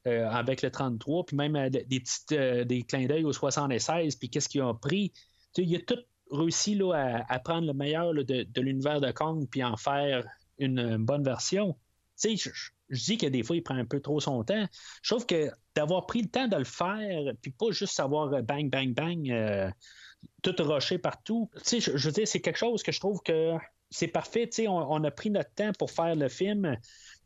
[0.05, 4.63] avec le 33, puis même des, petites, des clins d'œil au 76, puis qu'est-ce qu'ils
[4.63, 5.13] ont pris.
[5.57, 5.95] Il a tout
[6.33, 10.27] réussi là, à, prendre le meilleur de, l'univers de Kong, puis en faire
[10.59, 11.77] une, euh, bonne version.
[12.23, 12.51] Je,
[12.93, 14.67] je- dis que des fois, il prend un peu trop son temps.
[15.03, 18.43] Je trouve que d'avoir pris le temps de le faire, puis pas juste savoir euh,
[18.43, 19.71] bang, bang, bang, euh,
[20.43, 21.51] tout rocher partout.
[21.65, 23.55] Tu sais, je, veux dire, c'est quelque chose que je trouve que
[23.91, 24.47] c'est parfait.
[24.47, 26.77] Tu sais, on, a pris notre temps pour faire le film.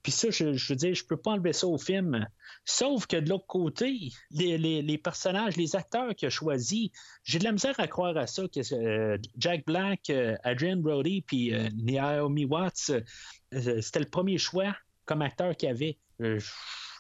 [0.03, 2.27] Puis ça, je, je veux dire, je peux pas enlever ça au film.
[2.65, 6.91] Sauf que de l'autre côté, les, personnages, les acteurs qu'il a choisis,
[7.25, 10.11] j'ai de la misère à croire à ça que euh, Jack Black,
[10.43, 12.93] Adrian Brody, puis Naomi Watts,
[13.53, 14.75] c'était le premier choix
[15.07, 15.99] comme acteur qu'il avait.
[16.20, 16.52] Euh, je-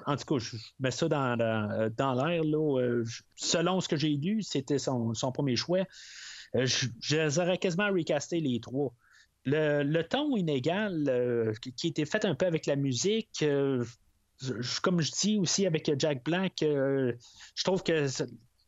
[0.06, 2.42] en tout cas, je mets ça dans, dans, dans l'air.
[2.44, 5.84] Euh, je- selon ce que j'ai lu, c'était son, son premier choix.
[6.54, 8.92] Euh, je, je aurais quasiment recasté les trois.
[9.44, 13.84] Le, ton inégal euh, qui, était fait un peu avec la musique, euh,
[14.42, 17.12] je- je- comme je dis aussi avec Jack Black, euh,
[17.54, 18.06] je trouve que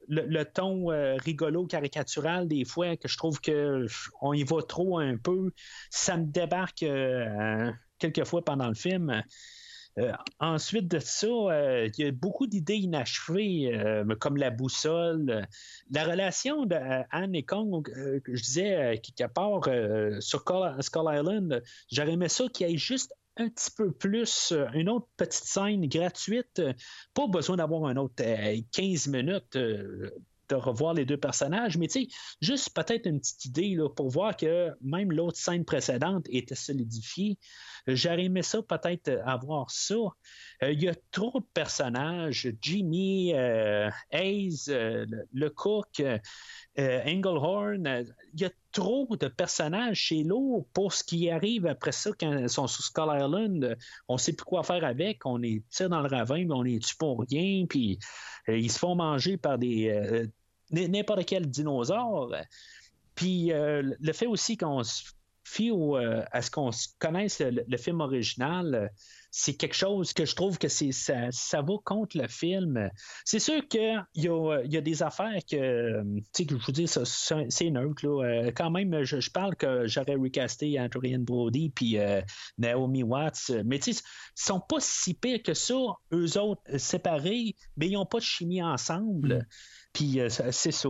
[0.08, 3.86] le, ton euh, rigolo, caricatural, des fois, que je trouve que
[4.23, 5.50] on y va trop un peu,
[5.91, 9.23] ça me débarque euh, quelques fois pendant le film.
[9.99, 15.47] Euh, ensuite de ça, euh, il y a beaucoup d'idées inachevées, euh, comme la boussole.
[15.91, 19.65] La relation de euh, Anne et Kong, que je disais, qui part
[20.20, 20.41] sur
[20.81, 25.09] Skull, Island, j'aurais aimé ça qu'il y ait juste un petit peu plus, une autre
[25.17, 26.60] petite scène gratuite.
[27.15, 29.57] Pas besoin d'avoir un autre euh, 15 minutes.
[30.49, 32.09] De revoir les deux personnages, mais tu sais,
[32.41, 37.39] juste peut-être une petite idée là, pour voir que même l'autre scène précédente était solidifiée.
[37.86, 39.94] J'aurais ça, peut-être avoir ça.
[40.62, 42.49] Euh, Il y a trop de personnages.
[42.60, 46.18] Jimmy, euh, Hayes, euh, le, cook, euh,
[46.77, 52.36] Il y a trop de personnages chez l'eau pour ce qui arrive après ça quand
[52.39, 53.77] ils sont sur Skull Island.
[54.09, 55.25] On ne sait plus quoi faire avec.
[55.25, 57.65] On est tire dans le ravin, mais on est tue pour rien.
[57.67, 57.99] Puis
[58.49, 60.28] ils se font manger par des
[60.70, 62.34] n'importe quel dinosaure.
[63.18, 65.02] Puis euh, le fait aussi qu'on se
[65.42, 68.92] fie euh, à ce qu'on se connaisse le, film original,
[69.32, 72.88] c'est quelque chose que je trouve que c'est ça, ça va contre le film.
[73.24, 76.70] C'est sûr qu'il y a, y a des affaires que, tu sais, que je vous
[76.70, 78.06] dis, c'est neutre.
[78.06, 81.97] Euh, quand même, je, parle que j'aurais recasté Adrian Brody puis
[82.56, 84.02] Naomi Watts, mais tu sais,
[84.36, 85.74] ils sont pas si pires que ça,
[86.12, 89.44] eux autres, séparés, mais ils n'ont pas de chimie ensemble.
[89.92, 90.89] Puis euh, c'est ça.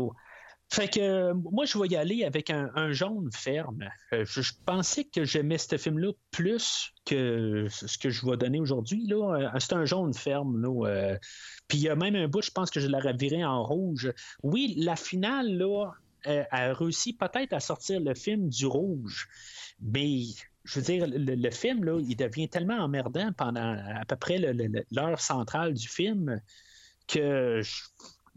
[0.70, 3.89] Fait que euh, moi, je vais y aller avec un, un jaune ferme.
[4.12, 9.10] Euh, je, pensais que j'aimais ce film-là plus que ce que je vais donner aujourd'hui.
[9.60, 10.60] C'est un jaune ferme.
[10.60, 11.17] Là.
[11.68, 14.12] Puis il y a même un bout, je pense que je l'aurais viré en rouge.
[14.43, 15.91] Oui, la finale, là,
[16.27, 19.28] a réussi peut-être à sortir le film du rouge.
[19.81, 20.18] Mais
[20.65, 24.39] je veux dire, le, le film, là, il devient tellement emmerdant pendant à peu près
[24.39, 26.43] l'heure centrale du film
[27.07, 27.81] que je,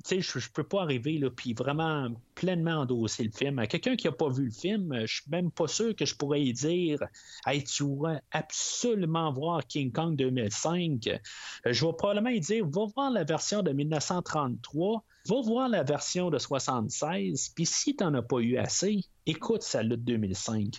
[0.09, 3.59] je, je peux pas arriver là, puis vraiment pleinement endosser le film.
[3.59, 6.15] À quelqu'un qui n'a pas vu le film, je suis même pas sûr que je
[6.15, 6.99] pourrais y dire
[7.45, 11.07] Hey, tu dois absolument voir King Kong 2005.
[11.07, 11.17] Euh,
[11.65, 16.29] Je vais probablement y dire Va voir la version de 1933, va voir la version
[16.29, 20.75] de 76, puis si tu n'en as pas eu assez, écoute celle de 2005.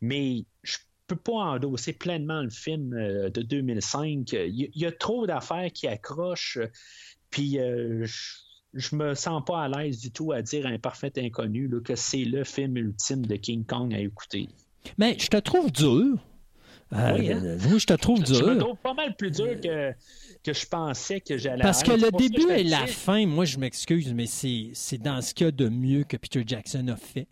[0.00, 4.32] Mais je peux pas endosser pleinement le film euh, de 2005.
[4.32, 6.60] Il y, a trop d'affaires qui accrochent.
[7.30, 8.34] Puis euh, je,
[8.74, 11.80] je me sens pas à l'aise du tout à dire à un parfait inconnu là,
[11.80, 14.48] que c'est le film ultime de King Kong à écouter.
[14.98, 16.18] Mais je te trouve dur.
[16.94, 17.56] Euh, Oui, hein?
[17.70, 18.58] oui, je te trouve Je me dur.
[18.58, 19.92] trouve pas mal plus dur que,
[20.42, 24.14] que je pensais que j'allais Parce que le début et la fin, moi, je m'excuse,
[24.14, 27.26] mais c'est c'est dans ce qu'il y a de mieux que Peter Jackson a fait.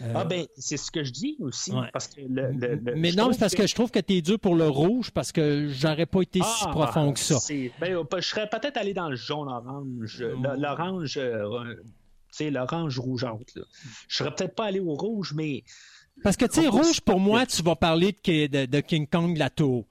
[0.00, 1.72] Euh, Ah ben, c'est ce que je dis aussi.
[1.72, 1.88] Ouais.
[1.92, 3.66] Parce que le, le- le- mais non, c'est parce que...
[3.66, 6.68] je trouve que t'es dur pour le rouge parce que j'aurais pas été si Ah,
[6.70, 7.38] profond que ça.
[7.80, 10.22] ben, euh, je serais peut-être allé dans le jaune-orange.
[10.24, 10.40] Oh.
[10.42, 11.84] le- L'orange, euh, tu
[12.30, 13.52] sais, l'orange rougeâtre.
[13.56, 13.62] là.
[14.06, 15.64] Je serais peut-être pas allé au rouge, mais
[16.22, 19.36] Parce que, tu sais, rouge, pour moi, tu vas parler de, de- de King Kong
[19.36, 19.84] la tour.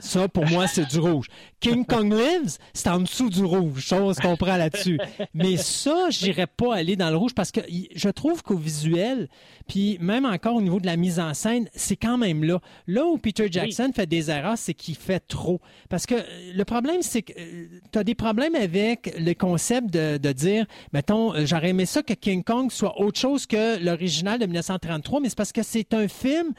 [0.00, 1.26] Ça, pour moi, c'est du rouge.
[1.60, 3.84] King Kong Lives, c'est en dessous du rouge.
[3.84, 4.98] Chose qu'on prend là-dessus.
[5.34, 7.60] Mais ça, j'irais pas aller dans le rouge parce que
[7.94, 9.28] je trouve qu'au visuel,
[9.68, 12.60] puis même encore au niveau de la mise en scène, c'est quand même là.
[12.86, 15.60] Là où Peter Jackson fait des erreurs, c'est qu'il fait trop.
[15.88, 20.18] Parce que euh, le problème, c'est que tu as des problèmes avec le concept de,
[20.18, 24.38] de dire, mettons, euh, j'aurais aimé ça que King Kong soit autre chose que l'original
[24.38, 26.52] de 1933, mais c'est parce que c'est un film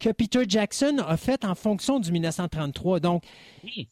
[0.00, 2.98] que Peter Jackson a fait en fonction du 1933.
[3.00, 3.22] Donc,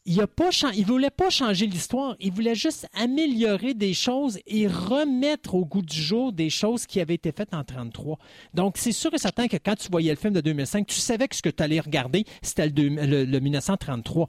[0.05, 4.67] il a pas il voulait pas changer l'histoire, il voulait juste améliorer des choses et
[4.67, 8.19] remettre au goût du jour des choses qui avaient été faites en 33.
[8.55, 11.29] Donc c'est sûr et certain que quand tu voyais le film de 2005, tu savais
[11.29, 14.27] que ce que tu allais regarder, c'était le, deux- le- le 1933.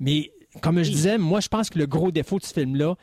[0.00, 0.32] Mais
[0.62, 2.96] comme je disais, moi je pense que le gros défaut de ce film-là,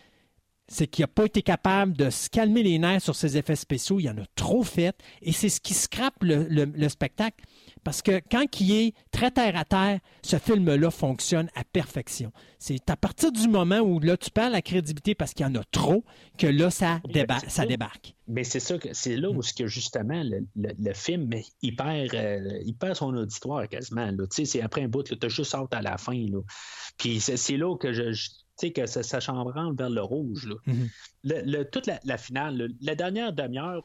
[0.67, 3.99] c'est qu'il n'a pas été capable de se calmer les nerfs sur ses effets spéciaux.
[3.99, 4.97] Il en a trop fait.
[5.21, 7.45] Et c'est ce qui scrape le, le- le spectacle.
[7.85, 12.33] Parce que quand il est très terre à terre, ce film-là fonctionne à perfection.
[12.59, 15.55] C'est à partir du moment où là, tu perds la crédibilité parce qu'il y en
[15.55, 16.03] a trop,
[16.37, 17.65] que là, ça, Oui, déba- c'est ça ça.
[17.67, 18.15] débarque.
[18.27, 21.29] Mais c'est ça que c'est là où que justement le, le- le film
[21.61, 24.07] il perd, euh, il perd son auditoire quasiment.
[24.07, 24.25] là.
[24.27, 26.13] Tu sais, c'est après un bout, tu as juste hâte à la fin.
[26.27, 26.39] Là.
[26.97, 29.21] Puis c'est, là que je, je- tu sais que ça, ça
[29.77, 30.47] vers le rouge.
[30.47, 30.55] Là.
[30.65, 30.89] Mhm.
[31.23, 33.83] Le- le- toute la, la finale, là, la dernière demi-heure,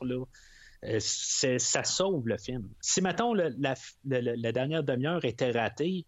[0.99, 2.69] ça sauve le film.
[2.81, 6.07] Si mettons le- la, le- le- la dernière demi-heure était ratée,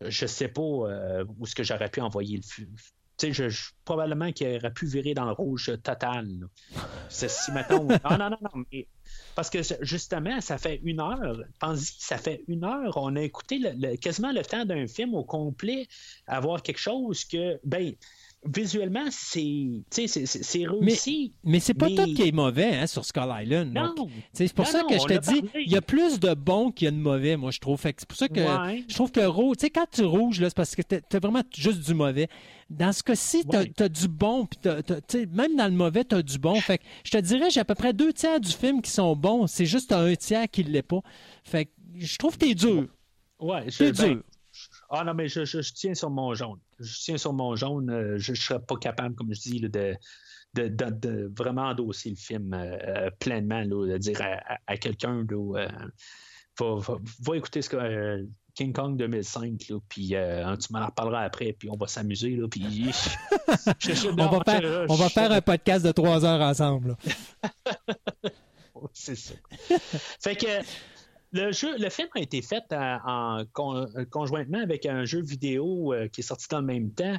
[0.00, 2.74] je sais pas euh, où est-ce que j'aurais pu envoyer le film.
[3.16, 6.26] Tu sais, je, je- probablement qu'il aurait pu virer dans le rouge total.
[7.08, 7.86] si mettons.
[8.10, 8.88] Non, non, non, mais
[9.36, 11.42] parce que justement, ça fait une heure.
[11.60, 12.96] Pense-y, ça fait une heure.
[12.96, 15.86] On a écouté le- le- quasiment le temps d'un film au complet,
[16.26, 17.92] avoir quelque chose que, ben,
[18.46, 19.40] visuellement, c'est,
[19.90, 21.32] tu c'est- c'est c'est réussi.
[21.44, 23.72] Mais c'est pas Mais- tout qui est mauvais hein, sur Skull Island.
[23.72, 26.20] Non, tu c'est pour Non, ça non, que je te dis, il y a plus
[26.20, 27.78] de bons qu'il y a de mauvais, moi, je trouve.
[27.80, 28.84] Fait que c'est pour ça que Ouais.
[28.88, 31.18] je trouve que rouge, tu sais, quand tu rouges, là, c'est parce que t'as t'as
[31.18, 32.28] vraiment juste du mauvais.
[32.70, 33.72] Dans ce cas-ci, t'as Ouais.
[33.82, 34.68] as du bon, tu
[35.08, 36.54] sais, même dans le mauvais, tu as du bon.
[36.60, 39.14] Fait que je te dirais, j'ai à peu près deux tiers du film qui sont
[39.16, 39.46] bons.
[39.46, 41.00] C'est juste un tiers qui ne l'est pas.
[41.44, 42.86] Fait que je trouve que t'es dur.
[43.38, 44.22] Ouais, ben, dur.
[44.88, 46.58] Ah non, mais je, je- je tiens sur mon jaune.
[46.80, 47.90] Je tiens sur mon jaune.
[47.90, 49.94] euh, je ne serais pas capable, comme je dis, là, de,
[50.54, 54.58] de, de- de vraiment endosser le film euh, euh, pleinement, là, de dire à, à-
[54.66, 55.68] à quelqu'un, euh,
[56.58, 60.86] va, va- va écouter ce que, euh, King Kong 2005, là, puis euh, tu m'en
[60.86, 62.36] reparleras après, puis on va s'amuser.
[62.36, 62.62] Là, puis...
[64.16, 66.96] On va, faire, on va faire un podcast de trois heures ensemble.
[68.92, 69.34] C'est ça.
[70.20, 70.46] fait que
[71.34, 75.92] le jeu, le film a été fait en, en con- conjointement avec un jeu vidéo
[75.92, 77.16] euh, qui est sorti dans le même temps.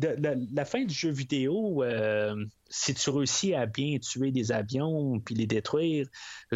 [0.00, 2.36] La fin du jeu vidéo, euh,
[2.68, 6.06] si tu réussis à bien tuer des avions puis les détruire,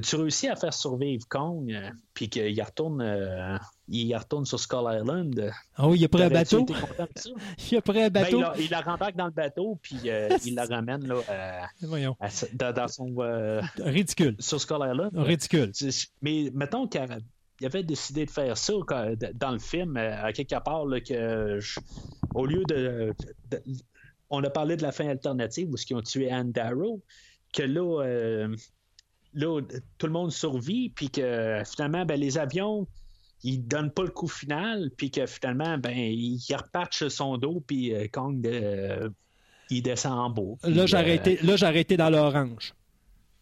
[0.01, 3.57] tu réussis à faire survivre Kong, euh, puis qu'il retourne, euh,
[4.01, 5.53] il retourne sur Skull Island.
[5.77, 6.75] Ah oui, il a pris un T'aurais-tu bateau?
[7.71, 8.39] Il a pris un Ben, bateau.
[8.39, 11.69] il, la, il la rembarque dans le bateau, puis euh, il la ramène là, à-
[12.55, 14.37] dans, dans son euh, Ridicule.
[14.39, 15.11] sur Skull Island.
[15.15, 15.73] Ridicule.
[16.23, 18.73] Mais mettons qu'il avait- décidé de faire ça
[19.35, 21.79] dans le film, euh, à quelque part, là, que je-
[22.35, 23.13] au lieu de,
[23.51, 23.63] de-
[24.31, 27.03] On a parlé de la fin alternative où ils ont tué Anne Darrow,
[27.53, 28.57] que là, euh,
[29.35, 29.61] là,
[29.99, 32.87] tout le monde survit, puis que finalement, ben, les avions.
[33.45, 35.95] Ils donnent pas le coup final, puis que finalement, ben,
[36.51, 39.09] repartent sur son dos, puis euh, Kong, euh,
[39.71, 40.57] il descend en bas.
[40.63, 42.75] puis, Là, j'ai euh, arrêté, là, j'ai arrêté dans l'orange.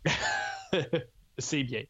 [1.38, 1.82] c'est bien.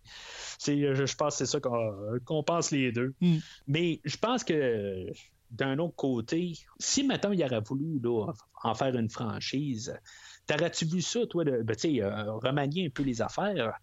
[0.58, 3.14] C'est, je, je pense que c'est ça qu'on, qu'on pense les deux.
[3.20, 3.38] Mm.
[3.66, 5.06] Mais je pense que
[5.50, 8.32] d'un autre côté, si maintenant il aurait voulu là,
[8.62, 9.92] en faire une franchise,
[10.46, 13.74] t'aurais-tu vu ça, toi, de, ben, euh, remanier un peu les affaires,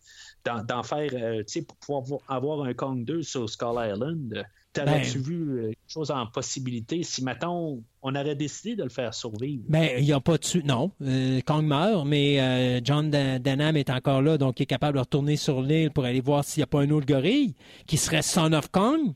[0.67, 4.45] d'en, faire, euh, tu sais, pour pouvoir vo- avoir un Kong 2 sur Skull Island?
[4.73, 7.01] T'aurais-tu Ben- vu euh, quelque chose en possibilité?
[7.01, 9.63] Si, mettons, on aurait décidé de le faire survivre?
[9.69, 10.61] Mais il a pas tué.
[10.63, 14.95] Non, euh, Kong meurt, mais euh, John Denham est encore là, donc il est capable
[14.95, 17.55] de retourner sur l'île pour aller voir s'il n'y a pas un autre gorille
[17.87, 19.13] qui serait Son of Kong,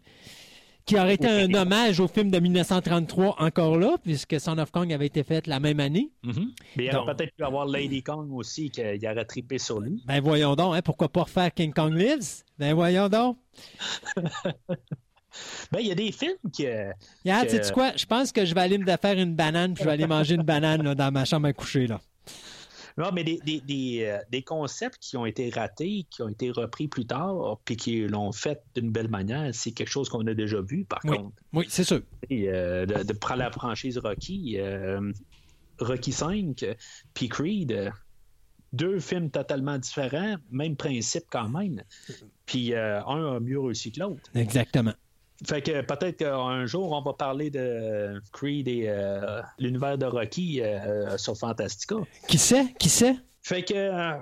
[0.85, 4.92] qui aurait été un hommage au film de 1933 encore là, puisque Son of Kong
[4.92, 6.11] avait été fait la même année.
[6.24, 6.51] Mhm.
[6.76, 10.01] Mais il Donc- aurait peut-être pu avoir Lady Kong aussi, qu'il aurait trippé sur lui.
[10.06, 12.43] Ben voyons donc, hein, pourquoi pas refaire King Kong Lives?
[12.58, 13.38] Ben voyons donc.
[15.72, 16.66] Ben, il y a des films qui.
[16.66, 16.92] euh,
[17.24, 17.93] Regarde, que- sais-tu quoi?
[17.95, 20.35] Je pense que je vais aller me faire une banane, puis je vais aller manger
[20.35, 21.88] une banane là, dans ma chambre à coucher.
[21.88, 22.01] Là.
[22.98, 26.52] Non, mais des, des, des, euh, des concepts qui ont été ratés, qui ont été
[26.52, 30.34] repris plus tard, puis qui l'ont fait d'une belle manière, c'est quelque chose qu'on a
[30.34, 31.18] déjà vu, par Oui.
[31.18, 31.36] contre.
[31.53, 32.02] Oui, c'est sûr.
[32.30, 35.11] Et, euh, de, de prendre la franchise Rocky, euh,
[35.80, 36.74] Rocky 5, euh,
[37.14, 37.92] puis Creed,
[38.74, 41.82] deux films totalement différents, même principe quand même.
[42.45, 44.22] Puis euh, un a mieux réussi que l'autre.
[44.36, 44.94] Exactement.
[45.48, 50.61] Fait que peut-être qu'un jour, on va parler de Creed et euh, l'univers de Rocky
[50.61, 51.95] euh, sur Fantastica.
[52.28, 52.74] Qui sait?
[52.78, 53.16] Qui sait?
[53.42, 54.14] Fait que euh,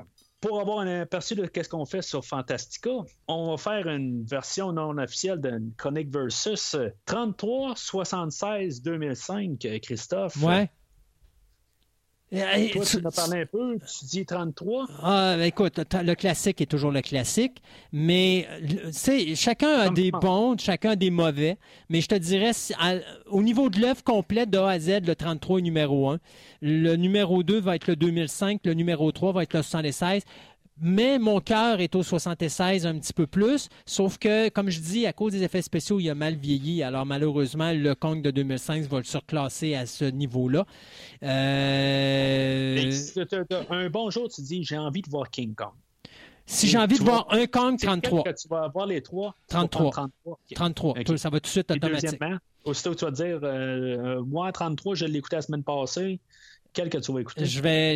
[0.41, 2.91] pour avoir un aperçu de qu'est-ce qu'on fait sur Fantastica,
[3.27, 9.79] on va faire une version non officielle d'une chronique versus euh, 33 76 2005 euh,
[9.79, 10.41] Christophe.
[10.41, 10.69] Ouais.
[12.71, 14.85] Toi, tu- tu en as parlé un peu, tu dis 33.
[15.01, 19.89] Ah, ben écoute, le classique est toujours le classique, mais le- tu sais, chacun a
[19.89, 21.57] des bons, chacun a des mauvais,
[21.89, 22.95] mais je te dirais, à-
[23.31, 26.19] au niveau de l'œuvre complète de A à Z, le 33 est numéro 1.
[26.61, 30.21] Le numéro 2 va être le 2005, le numéro 3 va être le 76.
[30.81, 35.05] Mais mon cœur est au 76 un petit peu plus, sauf que, comme je dis,
[35.05, 36.83] à cause des effets spéciaux, il a mal vieilli.
[36.83, 40.65] Alors malheureusement, le Kong de 2005 va le surclasser à ce niveau-là.
[41.23, 42.91] Euh,
[43.69, 45.73] un bon jour, tu dis j'ai envie de voir King Kong.
[46.45, 48.23] Si j'ai envie de voir un Kong, C'est lequel 33.
[48.23, 49.35] que tu vas voir les trois.
[49.47, 49.91] Tu vas 33.
[49.91, 50.33] prendre 33.
[50.33, 50.55] OK.
[50.55, 50.91] 33.
[50.91, 51.03] Ok.
[51.03, 52.09] Tout, Ça va tout de suite automatique.
[52.11, 55.63] deuxièmement, aussitôt que tu vas dire euh, euh, moi 33, je l'ai écouté la semaine
[55.63, 56.19] passée.
[56.73, 57.45] Quel que tu vas écouter?
[57.45, 57.95] Je vais.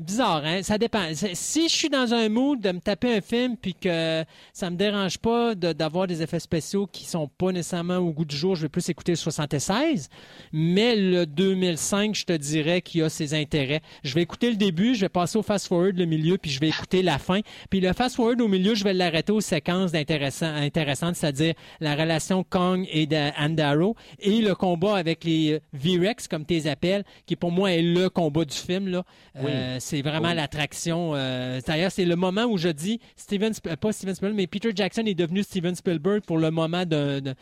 [0.00, 0.62] bizarre, hein?
[0.62, 1.08] Ça dépend.
[1.14, 4.76] Si je suis dans un mood de me taper un film puis que ça me
[4.76, 8.62] dérange pas d'avoir des effets spéciaux qui sont pas nécessairement au goût du jour, je
[8.62, 10.08] vais plus écouter le 76.
[10.52, 13.80] Mais le 2005, je te dirais qu'il a ses intérêts.
[14.04, 16.68] Je vais écouter le début, je vais passer au fast-forward le milieu, puis je vais
[16.68, 17.40] écouter la fin.
[17.70, 22.86] Puis le fast-forward au milieu, je vais l'arrêter aux séquences intéressantes, c'est-à-dire la relation Kong
[22.92, 23.08] et
[23.38, 27.72] Andaro et le combat avec les euh, V-Rex, comme tu les appelles, qui pour moi
[27.72, 28.88] est le combat du film.
[28.88, 29.04] Là.
[29.36, 30.34] Euh, c'est vraiment Oui.
[30.34, 31.12] l'attraction.
[31.14, 35.02] euh, D'ailleurs, c'est le moment où je dis, Steven, pas Steven Spielberg, mais Peter Jackson
[35.06, 37.34] est devenu Steven Spielberg pour le moment d'un- d'un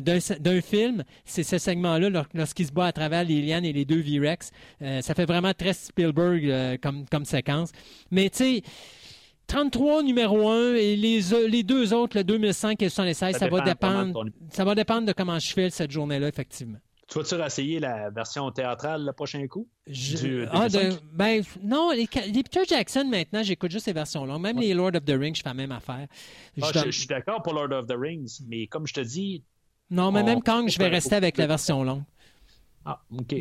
[0.00, 1.04] d'un- d'un film.
[1.24, 4.50] C'est ce segment-là, lor- lorsqu'il se bat à travers les lianes et les deux V-Rex.
[4.82, 7.70] Euh, ça fait vraiment très Spielberg comme, comme séquence.
[8.10, 8.62] Mais tu sais,
[9.46, 13.48] 33 numéro 1 et les, les deux autres, le 2005 et le 76, ça, Ça
[13.48, 14.24] va dépendre.
[14.50, 16.78] Ça va dépendre de comment je file cette journée-là, effectivement.
[17.10, 19.68] Tu vas-tu essayer la version théâtrale le prochain coup?
[19.86, 21.02] Je- Du ah, de- 2005?
[21.12, 24.42] ben, non, les, les Peter Jackson, maintenant, j'écoute juste les versions longues.
[24.42, 26.06] Même les Lord of the Rings, je fais la même affaire.
[26.56, 29.00] Je Ah, je, je suis d'accord pour Lord of the Rings, mais comme je te
[29.00, 29.42] dis,
[29.90, 32.02] non, mais on- même Kong, je vais rester avec la version longue.
[32.84, 33.34] ah, OK.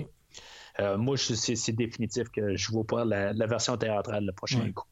[0.80, 4.26] Euh, moi, je- c'est c'est définitif que je ne vois pas la, la version théâtrale
[4.26, 4.72] le prochain Ouais.
[4.72, 4.88] coup.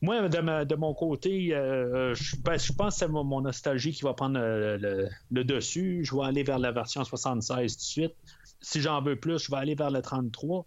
[0.00, 3.92] Moi, de, ma- de mon côté, euh, je, ben, je pense que c'est mon, nostalgie
[3.92, 6.04] qui va prendre euh, le, le dessus.
[6.04, 8.14] Je vais aller vers la version 76 tout de suite.
[8.60, 10.66] Si j'en veux plus, je vais aller vers le 33.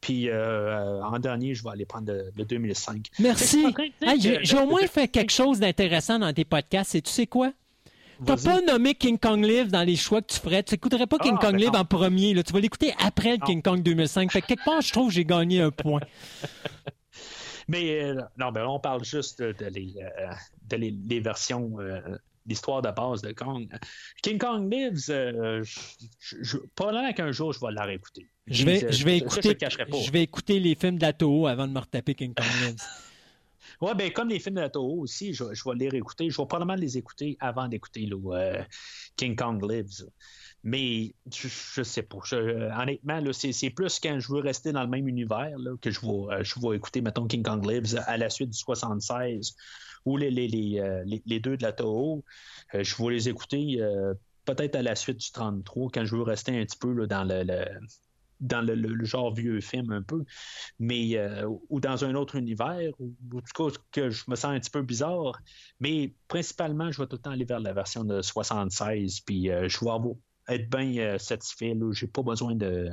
[0.00, 3.06] Puis euh, en dernier, je vais aller prendre le, le 2005.
[3.18, 3.66] Merci.
[4.00, 6.94] Hey, j'ai au moins fait quelque chose d'intéressant dans tes podcasts.
[6.94, 7.52] Et tu sais quoi?
[8.26, 10.62] T'as pas nommé King Kong Live dans les choix que tu ferais.
[10.62, 11.78] Tu n'écouterais pas King Ah, Kong ben Live non.
[11.80, 12.34] en premier.
[12.34, 12.42] là.
[12.42, 13.46] Tu vas l'écouter après le Non.
[13.46, 14.32] King Kong 2005.
[14.32, 16.00] Fait que quelque part, je trouve que j'ai gagné un point.
[17.68, 20.32] Mais euh, non, ben, on parle juste de, de les, euh,
[20.70, 22.00] de les, les versions, euh,
[22.46, 23.68] l'histoire de base de Kong.
[24.22, 25.62] King Kong Lives, euh,
[26.74, 28.26] probablement qu'un jour je vais la réécouter.
[28.46, 32.14] Je vais, je vais écouter, je vais écouter les films d'Atoho avant de me retaper
[32.14, 32.76] King Kong Lives.
[33.80, 36.30] Ouais, ben comme les films de Toho aussi, je, vais les réécouter.
[36.30, 38.62] Je vais probablement les écouter avant d'écouter euh,
[39.16, 40.04] King Kong Lives.
[40.64, 42.18] Mais je, je sais pas.
[42.32, 46.42] Honnêtement, c'est, plus quand je veux rester dans le même univers que je vais, euh,
[46.42, 49.54] je vais écouter, mettons, King Kong Lives à la suite du 76
[50.04, 52.24] ou euh, les- deux de la Toho.
[52.74, 53.78] Je vais les écouter
[54.44, 57.64] peut-être à la suite du 33 quand je veux rester un petit peu dans le-
[58.40, 60.24] dans le, genre vieux film un peu,
[60.78, 64.52] mais euh, ou dans un autre univers, ou en tout cas que je me sens
[64.52, 65.40] un petit peu bizarre.
[65.80, 69.68] Mais principalement, je vais tout le temps aller vers la version de 76, puis euh,
[69.68, 71.74] je vais être bien euh, satisfait.
[71.74, 71.92] Là.
[71.92, 72.90] J'ai pas besoin de,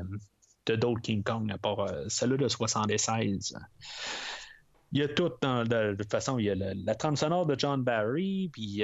[0.67, 3.55] d'autres King Kong à part celle-là de 76.
[4.91, 7.55] Il y a tout dans, de, toute façon, il y a la, trame sonore de
[7.57, 8.83] John Barry, puis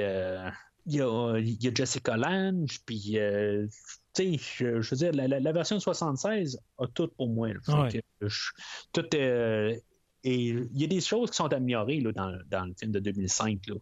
[0.86, 3.66] il, y a, il y a Jessica Lange, puis euh,
[4.14, 7.28] tu sais, je, je veux dire, la, la- la version de 76 a tout pour
[7.28, 7.48] moi.
[7.48, 7.60] là.
[7.64, 8.02] Fait Ouais.
[8.20, 8.50] que je-
[8.92, 9.74] tout euh,
[10.24, 13.00] et il y a des choses qui sont améliorées là, dans, dans le film de
[13.00, 13.58] 2005.
[13.66, 13.74] là.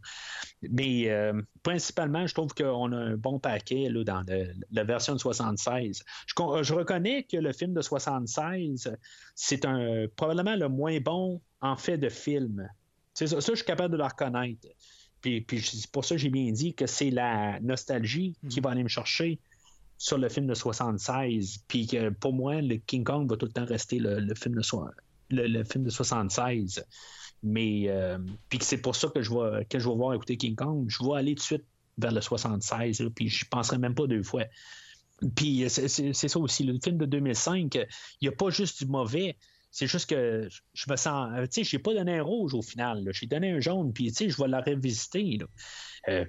[0.63, 5.13] Mais euh, principalement, je trouve qu'on a un bon paquet là, dans le- la version
[5.15, 6.03] de 76.
[6.27, 8.91] Je, je reconnais que le film de 76,
[9.35, 12.67] c'est un probablement le moins bon en fait de film.
[13.13, 14.67] C'est ça, ça, je suis capable de le reconnaître.
[15.21, 18.71] Puis, puis c'est pour ça que j'ai bien dit que c'est la nostalgie qui va
[18.71, 19.39] aller me chercher
[19.99, 21.65] sur le film de 76.
[21.69, 24.55] Puis que pour moi, le King Kong va tout le temps rester le, le film,
[24.55, 24.87] de, so-
[25.31, 26.85] le, le film de 76.
[27.43, 28.19] Mais euh,
[28.49, 30.85] puis que c'est pour ça que je vais que je vais voir écouter King Kong,
[30.89, 31.65] je vais aller tout de suite
[31.97, 34.45] vers le 76, là, puis je penserai même pas deux fois.
[35.37, 37.85] Puis euh, c'est ça aussi, le film de 2005, euh,
[38.21, 39.37] il n'y a pas juste du mauvais,
[39.71, 41.31] c'est juste que je me sens.
[41.37, 43.93] euh, Tu sais, je n'ai pas donné un rouge au final, j'ai donné un jaune,
[43.93, 45.39] puis tu sais, je vais la revisiter.
[45.39, 45.47] là.
[46.09, 46.25] Euh,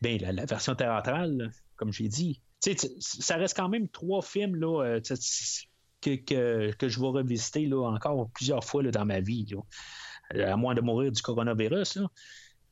[0.00, 2.40] ben, la, version théâtrale, comme j'ai dit.
[2.62, 5.00] Tu sais, ça reste quand même trois films là, euh,
[6.00, 9.46] que, je vais revisiter encore plusieurs fois là, dans ma vie.
[10.30, 11.98] à moins de mourir du coronavirus,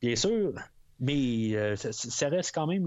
[0.01, 0.53] bien sûr.
[1.01, 2.85] Mais ça, reste quand même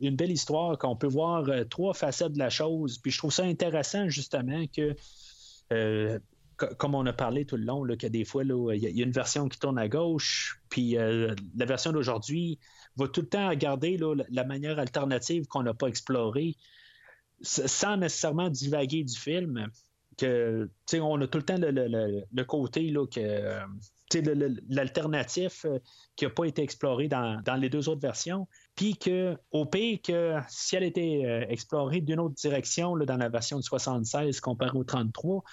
[0.00, 2.98] une belle histoire qu'on peut voir trois facettes de la chose.
[2.98, 4.96] Puis je trouve ça intéressant justement que,
[6.78, 8.96] comme on a parlé tout le long, là, que des fois, il y, a- il
[8.96, 12.58] y a une version qui tourne à gauche, puis euh, la version d'aujourd'hui
[12.96, 16.54] va tout le temps regarder là, la- manière alternative qu'on n'a pas explorée,
[17.42, 19.68] sans nécessairement divaguer du film.
[20.22, 23.60] On a tout le temps le, côté que, euh,
[24.68, 25.80] l'alternatif euh,
[26.14, 28.46] qui n'a pas été exploré dans les deux autres versions.
[28.76, 33.16] Puis que, au pire, que si elle était euh, explorée d'une autre direction là, dans
[33.16, 35.44] la version de 76 comparée au 33,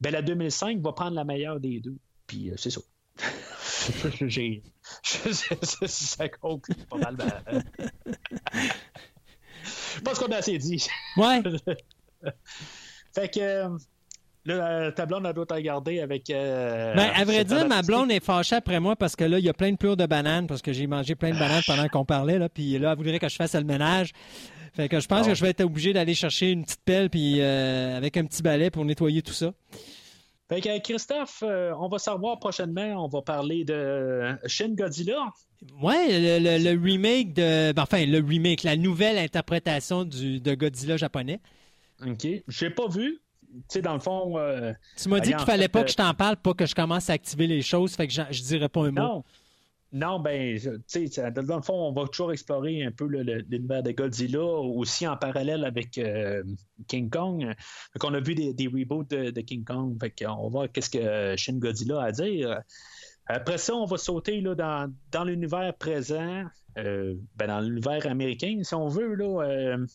[0.00, 1.96] ben la 2005 va prendre la meilleure des deux.
[2.28, 2.80] Puis euh, c'est ça.
[4.28, 4.62] J'ai.
[5.02, 7.16] ça conclut pas mal.
[7.16, 7.60] ma-
[9.96, 10.86] Je pense qu'on a assez dit.
[11.16, 11.42] Ouais.
[13.14, 13.66] Fait que.
[14.50, 16.30] Euh, Là, ta blonde, elle doit te regarder avec.
[16.30, 19.44] euh, Ben, à vrai dire, ma blonde est fâchée après moi parce que là, il
[19.44, 21.88] y a plein de pleurs de bananes parce que j'ai mangé plein de bananes pendant
[21.88, 22.38] qu'on parlait.
[22.38, 24.12] Là, puis là, elle voudrait que je fasse le ménage.
[24.74, 25.28] Fait que je pense Bon.
[25.28, 28.42] que je vais être obligé d'aller chercher une petite pelle puis euh, avec un petit
[28.42, 29.52] balai pour nettoyer tout ça.
[30.48, 33.04] Fait que Christophe, euh, on va se revoir prochainement.
[33.04, 35.18] On va parler de Shin Godzilla.
[35.82, 37.72] Ouais, le, le- le remake de.
[37.72, 41.40] ben, enfin, le remake, la nouvelle interprétation du, de Godzilla japonais.
[42.06, 42.26] OK.
[42.46, 43.18] J'ai pas vu.
[43.50, 44.36] Tu sais, dans le fond.
[44.38, 46.66] euh, Tu m'as dit qu'il fallait fait, pas euh, que je t'en parle, pas que
[46.66, 49.00] je commence à activer les choses, fait que j'en- je dirais pas un mot.
[49.00, 49.24] non.
[49.90, 53.82] Non, ben, je- tu sais, dans le fond, on va toujours explorer un peu l'univers
[53.82, 56.42] de Godzilla, aussi en parallèle avec euh,
[56.88, 57.54] King Kong.
[57.94, 59.96] Fait qu'on a vu des, des reboots de, de King Kong.
[59.98, 62.60] Fait qu'on va voir qu'est-ce que Shin Godzilla a à dire.
[63.24, 66.44] Après ça, on va sauter là, dans, dans l'univers présent,
[66.76, 69.86] euh, ben, dans l'univers américain, si on veut, là, euh,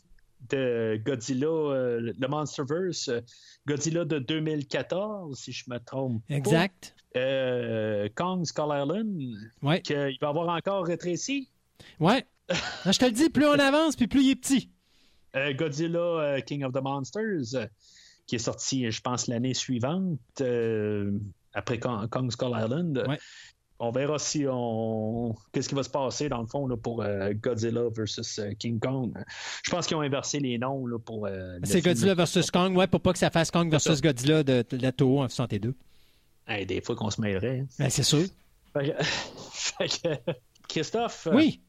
[0.50, 3.22] de Godzilla, euh, le Monsterverse, euh,
[3.68, 6.22] Godzilla de 2014, si je me trompe.
[6.28, 6.36] pas.
[6.36, 6.96] Exact.
[7.16, 9.20] Euh, Kong Skull Island,
[9.62, 9.82] Ouais.
[9.82, 11.50] qu'il va avoir encore rétréci.
[12.00, 12.26] Ouais.
[12.86, 14.70] Non, je te le dis, plus on avance, puis plus il est petit.
[15.36, 17.68] Euh, Godzilla King of the Monsters,
[18.28, 20.20] qui est sorti, je pense, l'année suivante,
[21.54, 23.04] après Kong, Kong Skull Island.
[23.08, 23.20] Ouais.
[23.86, 25.36] On verra si on.
[25.52, 28.80] Qu'est-ce qui va se passer, dans le fond, là, pour euh, Godzilla versus euh, King
[28.80, 29.12] Kong.
[29.64, 31.26] Je pense qu'ils ont inversé les noms là, pour.
[31.26, 31.82] euh, C'est.
[31.82, 34.02] Godzilla versus Kong, ouais, pour pas que ça fasse Kong versus.
[34.02, 35.76] Godzilla de, de la Toho en 62.
[36.48, 37.60] Hey, des fois qu'on se mêlerait.
[37.62, 37.68] hein.
[37.80, 38.26] Ben, c'est sûr.
[38.74, 39.04] Fait que-
[39.54, 40.32] fait que,
[40.68, 41.28] Christophe.
[41.28, 41.62] euh, Oui.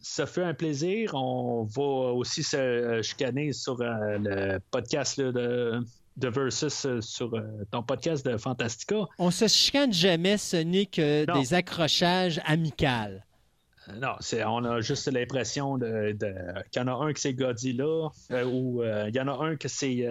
[0.00, 1.14] Ça fait un plaisir.
[1.14, 1.82] On va
[2.12, 5.80] aussi se chicaner sur le podcast là, de,
[6.18, 9.06] de Versus, euh, sur euh, ton podcast de Fantastica.
[9.18, 11.40] On se chicane jamais, ce n'est que Non.
[11.40, 12.84] des accrochages amicaux.
[12.86, 16.34] Euh, non, c'est, on a juste l'impression de, de-
[16.70, 18.08] qu'il y en a un que c'est Godzilla,
[18.46, 20.06] ou il y en a un que c'est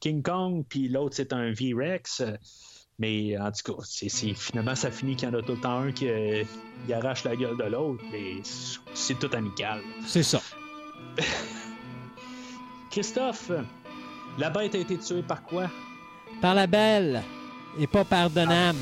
[0.00, 2.22] King Kong, puis l'autre c'est un V-Rex.
[3.00, 3.82] Mais en tout cas,
[4.36, 6.44] finalement, ça finit qu'il y en a tout le temps un qui euh,
[6.92, 8.34] arrache la gueule de l'autre, mais
[8.94, 9.80] c'est tout amical.
[10.06, 10.40] C'est ça.
[12.90, 13.50] Christophe,
[14.38, 15.70] la bête a été tuée par quoi?
[16.40, 17.22] Par la belle
[17.78, 18.78] et pas pardonnable.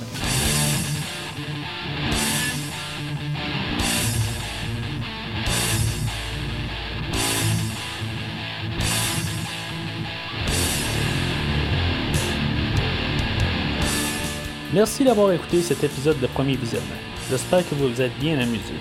[14.72, 16.88] Merci d'avoir écouté cet épisode de Premier Visionnement.
[17.28, 18.80] J'espère que vous vous êtes bien amusés.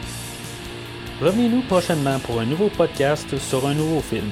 [1.22, 4.32] Revenez-nous prochainement pour un nouveau podcast sur un nouveau film.